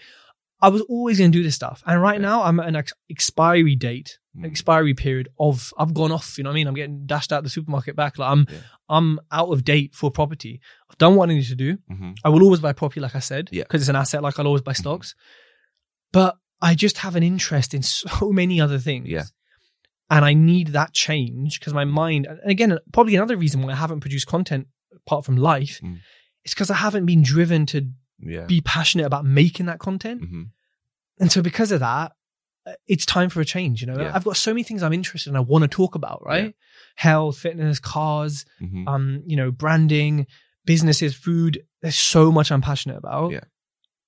I 0.61 0.69
was 0.69 0.81
always 0.83 1.17
going 1.19 1.31
to 1.31 1.37
do 1.37 1.43
this 1.43 1.55
stuff. 1.55 1.81
And 1.85 2.01
right 2.01 2.19
Yeah. 2.19 2.27
now 2.27 2.43
I'm 2.43 2.59
at 2.59 2.67
an 2.67 2.75
ex- 2.75 2.93
expiry 3.09 3.75
date, 3.75 4.17
Mm. 4.37 4.45
expiry 4.45 4.93
period 4.93 5.29
of, 5.39 5.73
I've 5.77 5.93
gone 5.93 6.11
off, 6.11 6.37
you 6.37 6.43
know 6.43 6.49
what 6.49 6.53
I 6.53 6.55
mean? 6.55 6.67
I'm 6.67 6.73
getting 6.75 7.05
dashed 7.05 7.31
out 7.31 7.43
the 7.43 7.49
supermarket 7.49 7.95
back. 7.95 8.17
Like 8.19 8.29
I'm, 8.31 8.45
Yeah. 8.49 8.57
I'm 8.89 9.19
out 9.31 9.49
of 9.49 9.63
date 9.63 9.95
for 9.95 10.11
property. 10.11 10.59
I've 10.89 10.97
done 10.97 11.15
what 11.15 11.29
I 11.29 11.33
need 11.33 11.45
to 11.45 11.55
do. 11.55 11.77
Mhm. 11.89 12.15
I 12.23 12.29
will 12.29 12.43
always 12.43 12.59
buy 12.59 12.73
property, 12.73 12.99
like 12.99 13.15
I 13.15 13.19
said, 13.19 13.49
Yeah. 13.51 13.63
because 13.63 13.81
it's 13.81 13.89
an 13.89 13.95
asset. 13.95 14.21
Like 14.21 14.37
I'll 14.37 14.47
always 14.47 14.61
buy 14.61 14.73
stocks, 14.73 15.15
but 16.11 16.35
I 16.61 16.75
just 16.75 16.97
have 16.99 17.15
an 17.15 17.23
interest 17.23 17.73
in 17.73 17.81
so 17.83 18.31
many 18.31 18.59
other 18.61 18.79
things. 18.79 19.07
Yeah. 19.09 19.25
and 20.11 20.25
I 20.25 20.33
need 20.33 20.69
that 20.69 20.91
change 20.95 21.59
because 21.59 21.71
my 21.71 21.85
mind. 21.85 22.25
And 22.25 22.39
again, 22.49 22.79
probably 22.91 23.15
another 23.15 23.37
reason 23.37 23.61
why 23.61 23.73
I 23.73 23.75
haven't 23.75 23.99
produced 23.99 24.25
content 24.25 24.65
apart 25.05 25.23
from 25.23 25.37
life 25.37 25.79
Mm. 25.83 25.99
is 26.43 26.53
because 26.55 26.71
I 26.71 26.77
haven't 26.77 27.05
been 27.05 27.21
driven 27.21 27.67
to 27.67 27.91
Yeah. 28.21 28.45
be 28.45 28.61
passionate 28.61 29.05
about 29.05 29.25
making 29.25 29.65
that 29.67 29.79
content, 29.79 30.21
hmm 30.27 30.43
and 31.19 31.31
so 31.31 31.41
because 31.41 31.71
of 31.71 31.81
that. 31.81 32.13
uh, 32.65 32.73
It's 32.87 33.05
time 33.05 33.29
for 33.29 33.41
a 33.41 33.45
change, 33.45 33.81
you 33.81 33.87
know. 33.87 33.99
Yeah. 34.01 34.11
I've 34.13 34.23
got 34.25 34.37
so 34.37 34.51
many 34.53 34.63
things 34.63 34.83
I'm 34.83 34.93
interested 34.93 35.29
in. 35.29 35.35
I 35.35 35.39
want 35.41 35.63
to 35.63 35.67
talk 35.67 35.95
about, 35.95 36.21
right? 36.25 36.55
Health, 36.95 37.37
fitness, 37.39 37.79
cars, 37.79 38.45
hmm 38.59 38.87
um, 38.87 39.23
you 39.25 39.35
know, 39.37 39.51
branding, 39.51 40.27
businesses, 40.65 41.15
food. 41.15 41.63
There's 41.81 41.97
so 41.97 42.31
much 42.31 42.51
I'm 42.51 42.61
passionate 42.61 42.97
about. 42.97 43.31
Yeah. 43.31 43.45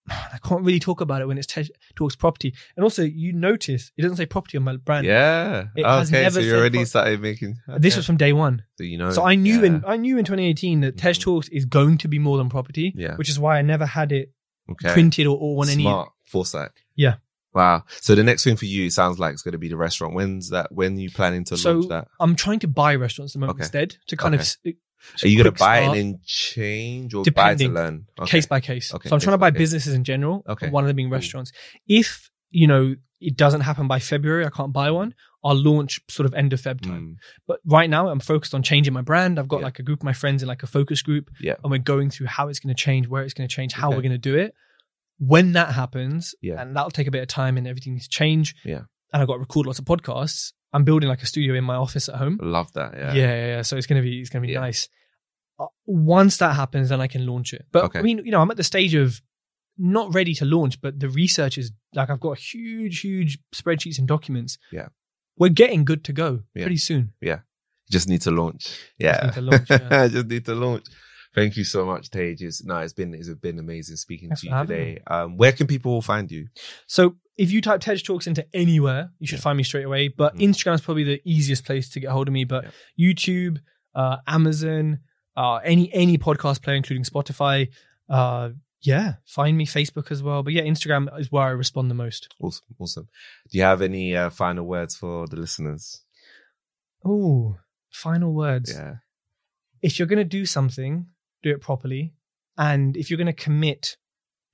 I 0.09 0.39
can't 0.43 0.63
really 0.63 0.79
talk 0.79 0.99
about 0.99 1.21
it 1.21 1.27
when 1.27 1.37
it's 1.37 1.47
te- 1.47 1.69
talks 1.95 2.15
property. 2.15 2.53
And 2.75 2.83
also, 2.83 3.03
you 3.03 3.33
notice 3.33 3.91
it 3.97 4.01
doesn't 4.01 4.17
say 4.17 4.25
property 4.25 4.57
on 4.57 4.63
my 4.63 4.77
brand. 4.77 5.05
yeah. 5.05 5.65
It 5.75 5.85
has 5.85 6.09
okay. 6.09 6.23
never 6.23 6.33
So 6.35 6.39
you 6.47 6.55
already 6.55 6.79
pro- 6.79 6.85
started 6.85 7.21
making. 7.21 7.57
This 7.77 7.95
was 7.97 8.05
from 8.05 8.17
day 8.17 8.33
one. 8.33 8.63
So 8.77 8.83
you 8.83 8.97
know. 8.97 9.11
So 9.11 9.23
I 9.23 9.35
knew 9.35 9.59
yeah. 9.59 9.65
in 9.67 9.83
I 9.85 9.97
knew 9.97 10.17
in 10.17 10.25
2018 10.25 10.81
that 10.81 10.97
Tej 10.97 11.11
Mhm. 11.13 11.19
Talks 11.21 11.47
is 11.49 11.65
going 11.65 11.97
to 11.99 12.07
be 12.07 12.19
more 12.19 12.37
than 12.37 12.49
property, 12.49 12.93
Yeah. 12.95 13.15
which 13.15 13.29
is 13.29 13.39
why 13.39 13.59
I 13.59 13.61
never 13.61 13.85
had 13.85 14.11
it 14.11 14.31
Okay. 14.69 14.91
printed 14.93 15.27
or, 15.27 15.37
or 15.39 15.63
on 15.63 15.69
any. 15.69 15.83
Smart 15.83 16.09
foresight. 16.25 16.71
Yeah. 16.95 17.15
Wow. 17.53 17.83
So 17.99 18.15
the 18.15 18.23
next 18.23 18.43
thing 18.45 18.55
for 18.55 18.65
you 18.65 18.85
it 18.87 18.93
sounds 18.93 19.19
like 19.19 19.33
it's 19.33 19.41
going 19.43 19.51
to 19.51 19.57
be 19.57 19.67
the 19.67 19.75
restaurant. 19.77 20.15
When's 20.15 20.49
that? 20.51 20.71
When 20.71 20.95
are 20.97 20.99
you 21.01 21.11
planning 21.11 21.43
to 21.45 21.57
So 21.57 21.73
launch 21.73 21.89
that? 21.89 22.07
I'm 22.19 22.35
trying 22.35 22.59
to 22.59 22.67
buy 22.67 22.95
restaurants 22.95 23.33
at 23.35 23.39
the 23.39 23.39
moment 23.45 23.57
Okay. 23.57 23.65
instead 23.65 23.97
to 24.07 24.15
kind 24.17 24.35
Okay. 24.35 24.43
of. 24.65 24.73
S- 25.15 25.23
Are 25.23 25.27
you 25.27 25.37
going 25.41 25.53
to 25.53 25.59
buy 25.59 25.81
start, 25.83 25.97
and 25.97 26.13
then 26.13 26.19
change 26.25 27.13
or 27.13 27.23
Depending. 27.23 27.73
buy 27.73 27.79
to 27.81 27.85
learn? 27.85 28.05
Okay. 28.19 28.31
case 28.31 28.45
by 28.45 28.59
case. 28.59 28.93
Okay, 28.93 29.09
So 29.09 29.15
I'm 29.15 29.19
trying 29.21 29.33
to 29.33 29.37
buy 29.37 29.51
case. 29.51 29.57
businesses 29.59 29.93
in 29.93 30.03
general. 30.03 30.43
Okay. 30.47 30.69
One 30.69 30.83
of 30.83 30.87
them 30.87 30.95
being 30.95 31.09
Cool. 31.09 31.17
restaurants. 31.17 31.51
If 31.87 32.29
you 32.49 32.67
know 32.67 32.95
it 33.19 33.37
doesn't 33.37 33.61
happen 33.61 33.87
by 33.87 33.99
February, 33.99 34.45
I 34.45 34.49
can't 34.49 34.73
buy 34.73 34.89
one. 34.91 35.13
I'll 35.43 35.55
launch 35.55 35.99
sort 36.09 36.25
of 36.25 36.33
end 36.33 36.53
of 36.53 36.61
Feb 36.61 36.81
time. 36.81 37.01
Mm, 37.01 37.15
But 37.47 37.59
right 37.65 37.89
now, 37.89 38.09
I'm 38.09 38.19
focused 38.19 38.53
on 38.55 38.63
changing 38.63 38.93
my 38.93 39.01
brand. 39.01 39.39
I've 39.39 39.47
got 39.47 39.59
Yeah. 39.59 39.65
like 39.65 39.79
a 39.79 39.83
group 39.83 39.99
of 39.99 40.03
my 40.03 40.13
friends 40.13 40.41
in 40.43 40.47
like 40.47 40.63
a 40.63 40.67
focus 40.67 41.01
group, 41.01 41.29
Yeah. 41.39 41.55
and 41.63 41.71
we're 41.71 41.77
going 41.79 42.09
through 42.09 42.27
how 42.27 42.47
it's 42.47 42.59
going 42.59 42.75
to 42.75 42.79
change, 42.79 43.07
where 43.07 43.23
it's 43.23 43.33
going 43.33 43.47
to 43.47 43.55
change, 43.55 43.73
how 43.73 43.87
Okay. 43.89 43.95
we're 43.97 44.01
going 44.03 44.11
to 44.11 44.17
do 44.17 44.35
it. 44.37 44.53
When 45.19 45.51
that 45.53 45.73
happens, 45.75 46.33
Yeah. 46.41 46.59
and 46.61 46.75
that'll 46.75 46.89
take 46.91 47.07
a 47.07 47.11
bit 47.11 47.21
of 47.21 47.27
time, 47.27 47.57
and 47.57 47.67
everything 47.67 47.93
needs 47.93 48.07
to 48.07 48.11
change. 48.15 48.55
Yeah. 48.65 48.81
and 49.13 49.21
I've 49.21 49.27
got 49.27 49.33
to 49.33 49.39
record 49.39 49.65
lots 49.65 49.77
of 49.77 49.83
podcasts. 49.83 50.53
I'm 50.73 50.83
building 50.83 51.09
like 51.09 51.21
a 51.21 51.25
studio 51.25 51.53
in 51.55 51.63
my 51.63 51.75
office 51.75 52.07
at 52.09 52.15
home. 52.15 52.39
Love 52.41 52.71
that. 52.73 52.93
Yeah, 52.95 53.13
Yeah. 53.13 53.25
yeah, 53.27 53.45
yeah. 53.47 53.61
So 53.61 53.77
it's 53.77 53.87
gonna 53.87 54.01
be 54.01 54.21
it's 54.21 54.29
gonna 54.29 54.45
be 54.45 54.53
Yeah. 54.53 54.61
nice. 54.61 54.87
Uh, 55.59 55.67
once 55.85 56.37
that 56.37 56.55
happens, 56.55 56.89
then 56.89 57.01
I 57.01 57.07
can 57.07 57.25
launch 57.25 57.53
it. 57.53 57.65
But 57.71 57.83
Okay. 57.85 57.99
I 57.99 58.01
mean, 58.01 58.19
you 58.25 58.31
know, 58.31 58.41
I'm 58.41 58.49
at 58.51 58.57
the 58.57 58.63
stage 58.63 58.93
of 58.95 59.21
not 59.77 60.13
ready 60.13 60.33
to 60.35 60.45
launch, 60.45 60.79
but 60.81 60.99
the 60.99 61.09
research 61.09 61.57
is 61.57 61.71
like 61.93 62.09
I've 62.09 62.19
got 62.19 62.37
huge, 62.37 63.01
huge 63.01 63.39
spreadsheets 63.53 63.99
and 63.99 64.07
documents. 64.07 64.57
Yeah. 64.71 64.87
we're 65.37 65.49
getting 65.49 65.83
good 65.85 66.03
to 66.03 66.13
go 66.13 66.43
Yeah. 66.53 66.63
pretty 66.65 66.77
soon. 66.77 67.13
Yeah. 67.21 67.39
Just 67.89 68.07
need 68.07 68.21
to 68.21 68.31
launch. 68.31 68.77
Yeah. 68.99 69.13
Just 69.13 69.23
need 69.23 69.33
to 69.33 69.41
launch, 69.41 69.69
yeah. 69.69 70.07
Just 70.15 70.27
need 70.27 70.45
to 70.45 70.55
launch. 70.55 70.85
Thank 71.33 71.57
you 71.57 71.63
so 71.63 71.83
much, 71.85 72.09
Tej. 72.11 72.35
It's, 72.41 72.63
no, 72.63 72.77
it's 72.79 72.93
been, 72.93 73.13
it's 73.15 73.29
been 73.35 73.57
amazing 73.57 73.95
speaking 73.95 74.29
Thanks 74.29 74.41
to 74.41 74.47
you 74.49 74.53
today. 74.67 75.01
Um, 75.07 75.37
where 75.37 75.53
can 75.53 75.65
people 75.65 76.01
find 76.01 76.29
you? 76.29 76.47
So 76.85 77.15
if 77.37 77.51
you 77.51 77.61
type 77.61 77.81
Tej 77.81 77.97
Talks 77.97 78.27
into 78.27 78.45
anywhere, 78.53 79.11
you 79.19 79.27
should 79.27 79.39
Yeah. 79.39 79.43
find 79.43 79.57
me 79.57 79.63
straight 79.63 79.85
away. 79.85 80.07
But 80.09 80.35
Mhm. 80.35 80.41
Instagram 80.49 80.75
is 80.75 80.81
probably 80.81 81.03
the 81.03 81.21
easiest 81.25 81.65
place 81.65 81.89
to 81.89 81.99
get 81.99 82.11
hold 82.11 82.27
of 82.27 82.33
me. 82.33 82.43
But 82.43 82.65
Yeah. 82.95 83.13
YouTube, 83.13 83.59
uh, 83.95 84.17
Amazon, 84.27 84.99
uh, 85.35 85.55
any 85.57 85.91
any 85.93 86.17
podcast 86.17 86.61
player, 86.61 86.75
including 86.75 87.03
Spotify, 87.03 87.69
uh, 88.09 88.49
yeah, 88.81 89.15
find 89.25 89.57
me 89.57 89.65
Facebook 89.65 90.11
as 90.11 90.21
well. 90.21 90.43
But 90.43 90.53
yeah, 90.53 90.63
Instagram 90.63 91.07
is 91.19 91.31
where 91.31 91.43
I 91.43 91.51
respond 91.51 91.89
the 91.89 91.95
most. 91.95 92.33
Awesome. 92.39 92.65
Awesome. 92.79 93.09
Do 93.49 93.57
you 93.57 93.63
have 93.63 93.81
any 93.81 94.15
uh, 94.15 94.29
final 94.29 94.65
words 94.65 94.95
for 94.95 95.27
the 95.27 95.35
listeners? 95.37 96.03
Oh, 97.03 97.57
final 97.89 98.33
words. 98.33 98.71
Yeah. 98.73 98.95
If 99.81 99.97
you're 99.97 100.07
going 100.07 100.19
to 100.19 100.23
do 100.25 100.45
something, 100.45 101.07
do 101.41 101.49
it 101.51 101.61
properly. 101.61 102.13
And 102.57 102.95
if 102.95 103.09
you're 103.09 103.17
going 103.17 103.25
to 103.27 103.33
commit 103.33 103.97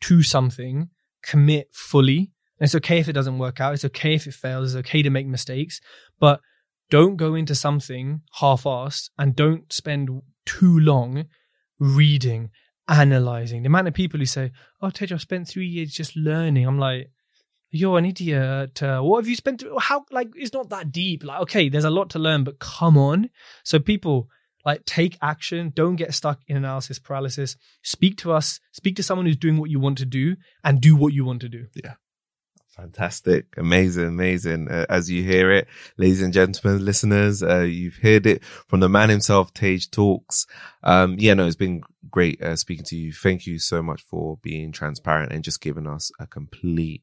to 0.02 0.24
something, 0.24 0.90
commit 1.22 1.70
fully. 1.74 2.32
And 2.60 2.66
it's 2.66 2.76
okay 2.76 3.00
if 3.00 3.08
it 3.08 3.14
doesn't 3.14 3.38
work 3.38 3.60
out. 3.62 3.74
It's 3.74 3.86
okay 3.86 4.16
if 4.16 4.28
it 4.28 4.34
fails. 4.34 4.74
It's 4.74 4.88
okay 4.88 5.02
to 5.04 5.10
make 5.10 5.28
mistakes, 5.28 5.80
but 6.20 6.42
don't 6.90 7.18
go 7.18 7.36
into 7.36 7.54
something 7.54 8.22
half-assed 8.40 9.10
and 9.18 9.36
don't 9.36 9.72
spend 9.72 10.22
too 10.46 10.80
long 10.80 11.26
reading, 11.80 12.50
analyzing. 12.88 13.64
The 13.64 13.68
amount 13.68 13.90
of 13.90 13.94
people 13.94 14.20
who 14.20 14.26
say, 14.26 14.52
"Oh, 14.82 14.90
Tej, 14.90 15.12
I've 15.12 15.22
spent 15.22 15.48
three 15.48 15.68
years 15.68 15.92
just 15.92 16.16
learning." 16.16 16.66
I'm 16.66 16.80
like, 16.80 17.12
"You're 17.70 17.98
an 17.98 18.06
idiot. 18.06 18.82
Uh, 18.82 19.02
what 19.02 19.20
have 19.20 19.28
you 19.28 19.36
spent? 19.36 19.64
How 19.80 20.06
like 20.12 20.30
it's 20.36 20.54
not 20.54 20.70
that 20.70 20.92
deep. 20.92 21.24
Like, 21.24 21.42
okay, 21.42 21.70
there's 21.70 21.84
a 21.84 21.90
lot 21.90 22.10
to 22.12 22.20
learn, 22.20 22.44
but 22.44 22.60
come 22.60 22.98
on." 22.98 23.30
So 23.64 23.80
people 23.80 24.30
like 24.66 24.86
take 24.86 25.18
action. 25.22 25.74
Don't 25.76 25.98
get 25.98 26.14
stuck 26.14 26.40
in 26.48 26.58
analysis 26.58 27.00
paralysis. 27.00 27.58
Speak 27.84 28.18
to 28.18 28.32
us. 28.32 28.60
Speak 28.72 28.96
to 28.96 29.04
someone 29.04 29.26
who's 29.26 29.38
doing 29.38 29.58
what 29.58 29.70
you 29.70 29.80
want 29.80 29.98
to 30.00 30.06
do, 30.06 30.38
and 30.64 30.82
do 30.82 30.96
what 30.96 31.14
you 31.14 31.26
want 31.26 31.42
to 31.42 31.50
do. 31.50 31.68
Fantastic. 32.78 33.48
Amazing. 33.58 34.06
Amazing. 34.06 34.70
Uh, 34.70 34.86
as 34.88 35.10
you 35.10 35.24
hear 35.24 35.52
it, 35.52 35.68
ladies 35.98 36.22
and 36.22 36.32
gentlemen, 36.32 36.86
listeners, 36.86 37.42
uh, 37.42 37.62
you've 37.62 37.98
heard 37.98 38.28
it 38.28 38.44
from 38.44 38.82
the 38.82 38.90
man 38.90 39.10
himself, 39.10 39.52
Tej 39.52 39.80
Talks. 39.92 40.46
Um, 40.84 41.16
yeah, 41.18 41.34
no, 41.34 41.48
it's 41.48 41.56
been 41.56 41.82
great, 42.12 42.40
uh, 42.40 42.56
speaking 42.56 42.86
to 42.86 42.96
you. 42.96 43.14
Thank 43.14 43.48
you 43.48 43.58
so 43.58 43.82
much 43.82 44.04
for 44.04 44.38
being 44.44 44.72
transparent 44.72 45.32
and 45.32 45.44
just 45.44 45.60
giving 45.60 45.88
us 45.88 46.12
a 46.20 46.28
complete 46.28 47.02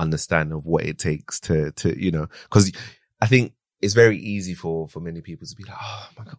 understanding 0.00 0.56
of 0.56 0.64
what 0.64 0.84
it 0.84 0.98
takes 0.98 1.40
to, 1.40 1.72
to, 1.72 2.02
you 2.02 2.10
know, 2.10 2.28
cause 2.48 2.72
I 3.20 3.26
think 3.26 3.52
it's 3.82 3.94
very 3.94 4.18
easy 4.18 4.54
for, 4.54 4.88
for 4.88 5.00
many 5.00 5.20
people 5.20 5.46
to 5.46 5.54
be 5.54 5.64
like, 5.64 5.76
Oh 5.78 6.08
my 6.18 6.24
God, 6.24 6.38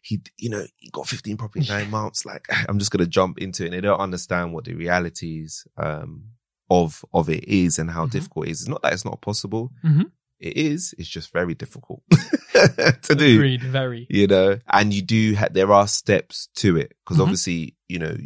he, 0.00 0.22
you 0.38 0.48
know, 0.48 0.64
he 0.76 0.88
got 0.90 1.06
15 1.06 1.36
property 1.36 1.60
in 1.60 1.66
nine 1.66 1.90
months. 1.98 2.24
Like, 2.24 2.46
I'm 2.68 2.78
just 2.78 2.90
going 2.90 3.04
to 3.04 3.10
jump 3.10 3.38
into 3.38 3.64
it. 3.64 3.66
And 3.66 3.74
they 3.74 3.80
don't 3.82 4.00
understand 4.00 4.54
what 4.54 4.64
the 4.64 4.74
realities, 4.74 5.66
um, 5.76 6.24
of 6.70 7.04
of 7.12 7.28
it 7.28 7.44
is 7.44 7.78
and 7.78 7.90
how 7.90 8.06
Mhm. 8.06 8.10
difficult 8.10 8.46
it 8.46 8.50
is. 8.50 8.60
It's 8.62 8.68
not 8.68 8.82
that 8.82 8.92
it's 8.92 9.04
not 9.04 9.20
possible. 9.22 9.72
Mhm. 9.84 10.10
It 10.40 10.56
is. 10.56 10.94
It's 10.98 11.08
just 11.08 11.32
very 11.32 11.54
difficult 11.54 12.02
to 12.12 13.14
do. 13.16 13.34
Agreed. 13.36 13.62
Very. 13.62 14.06
You 14.10 14.26
know, 14.26 14.58
and 14.68 14.92
you 14.94 15.02
do. 15.02 15.34
Ha- 15.36 15.48
there 15.50 15.72
are 15.72 15.88
steps 15.88 16.48
to 16.56 16.76
it 16.76 16.92
because 17.04 17.18
Mhm. 17.18 17.22
obviously, 17.22 17.76
you 17.88 17.98
know, 17.98 18.16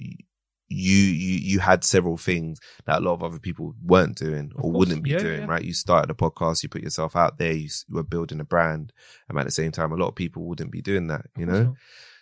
you 0.68 0.96
you 0.96 1.38
you 1.52 1.58
had 1.60 1.84
several 1.84 2.16
things 2.16 2.58
that 2.86 2.98
a 2.98 3.04
lot 3.04 3.12
of 3.14 3.22
other 3.22 3.38
people 3.38 3.74
weren't 3.82 4.16
doing 4.16 4.50
or 4.56 4.70
wouldn't 4.72 5.02
be 5.02 5.10
Yeah, 5.10 5.18
doing. 5.18 5.40
yeah. 5.40 5.46
Right? 5.46 5.64
You 5.64 5.72
started 5.74 6.10
a 6.10 6.14
podcast. 6.14 6.62
You 6.62 6.68
put 6.68 6.82
yourself 6.82 7.14
out 7.16 7.38
there. 7.38 7.52
You, 7.52 7.68
you 7.88 7.94
were 7.96 8.02
building 8.02 8.40
a 8.40 8.44
brand, 8.44 8.92
and 9.28 9.38
at 9.38 9.44
the 9.44 9.50
same 9.50 9.72
time, 9.72 9.92
a 9.92 9.96
lot 9.96 10.08
of 10.08 10.14
people 10.14 10.44
wouldn't 10.46 10.72
be 10.72 10.82
doing 10.82 11.06
that. 11.08 11.26
You 11.36 11.46
know. 11.46 11.62
not. 11.64 11.74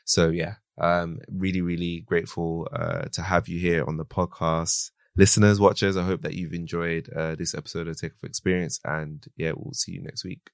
So 0.04 0.28
yeah, 0.30 0.54
um, 0.78 1.18
really, 1.28 1.60
really 1.60 2.00
grateful 2.00 2.68
uh, 2.72 3.02
to 3.12 3.22
have 3.22 3.48
you 3.48 3.58
here 3.60 3.84
on 3.86 3.96
the 3.96 4.04
podcast. 4.04 4.90
Listeners, 5.16 5.60
watchers, 5.60 5.96
I 5.96 6.04
hope 6.04 6.22
that 6.22 6.34
you've 6.34 6.52
enjoyed 6.52 7.10
uh, 7.14 7.34
this 7.34 7.54
episode 7.54 7.88
of 7.88 7.98
Take 7.98 8.12
Off 8.12 8.24
Experience, 8.24 8.80
and 8.84 9.26
yeah, 9.36 9.52
we'll 9.56 9.74
see 9.74 9.92
you 9.92 10.02
next 10.02 10.24
week. 10.24 10.50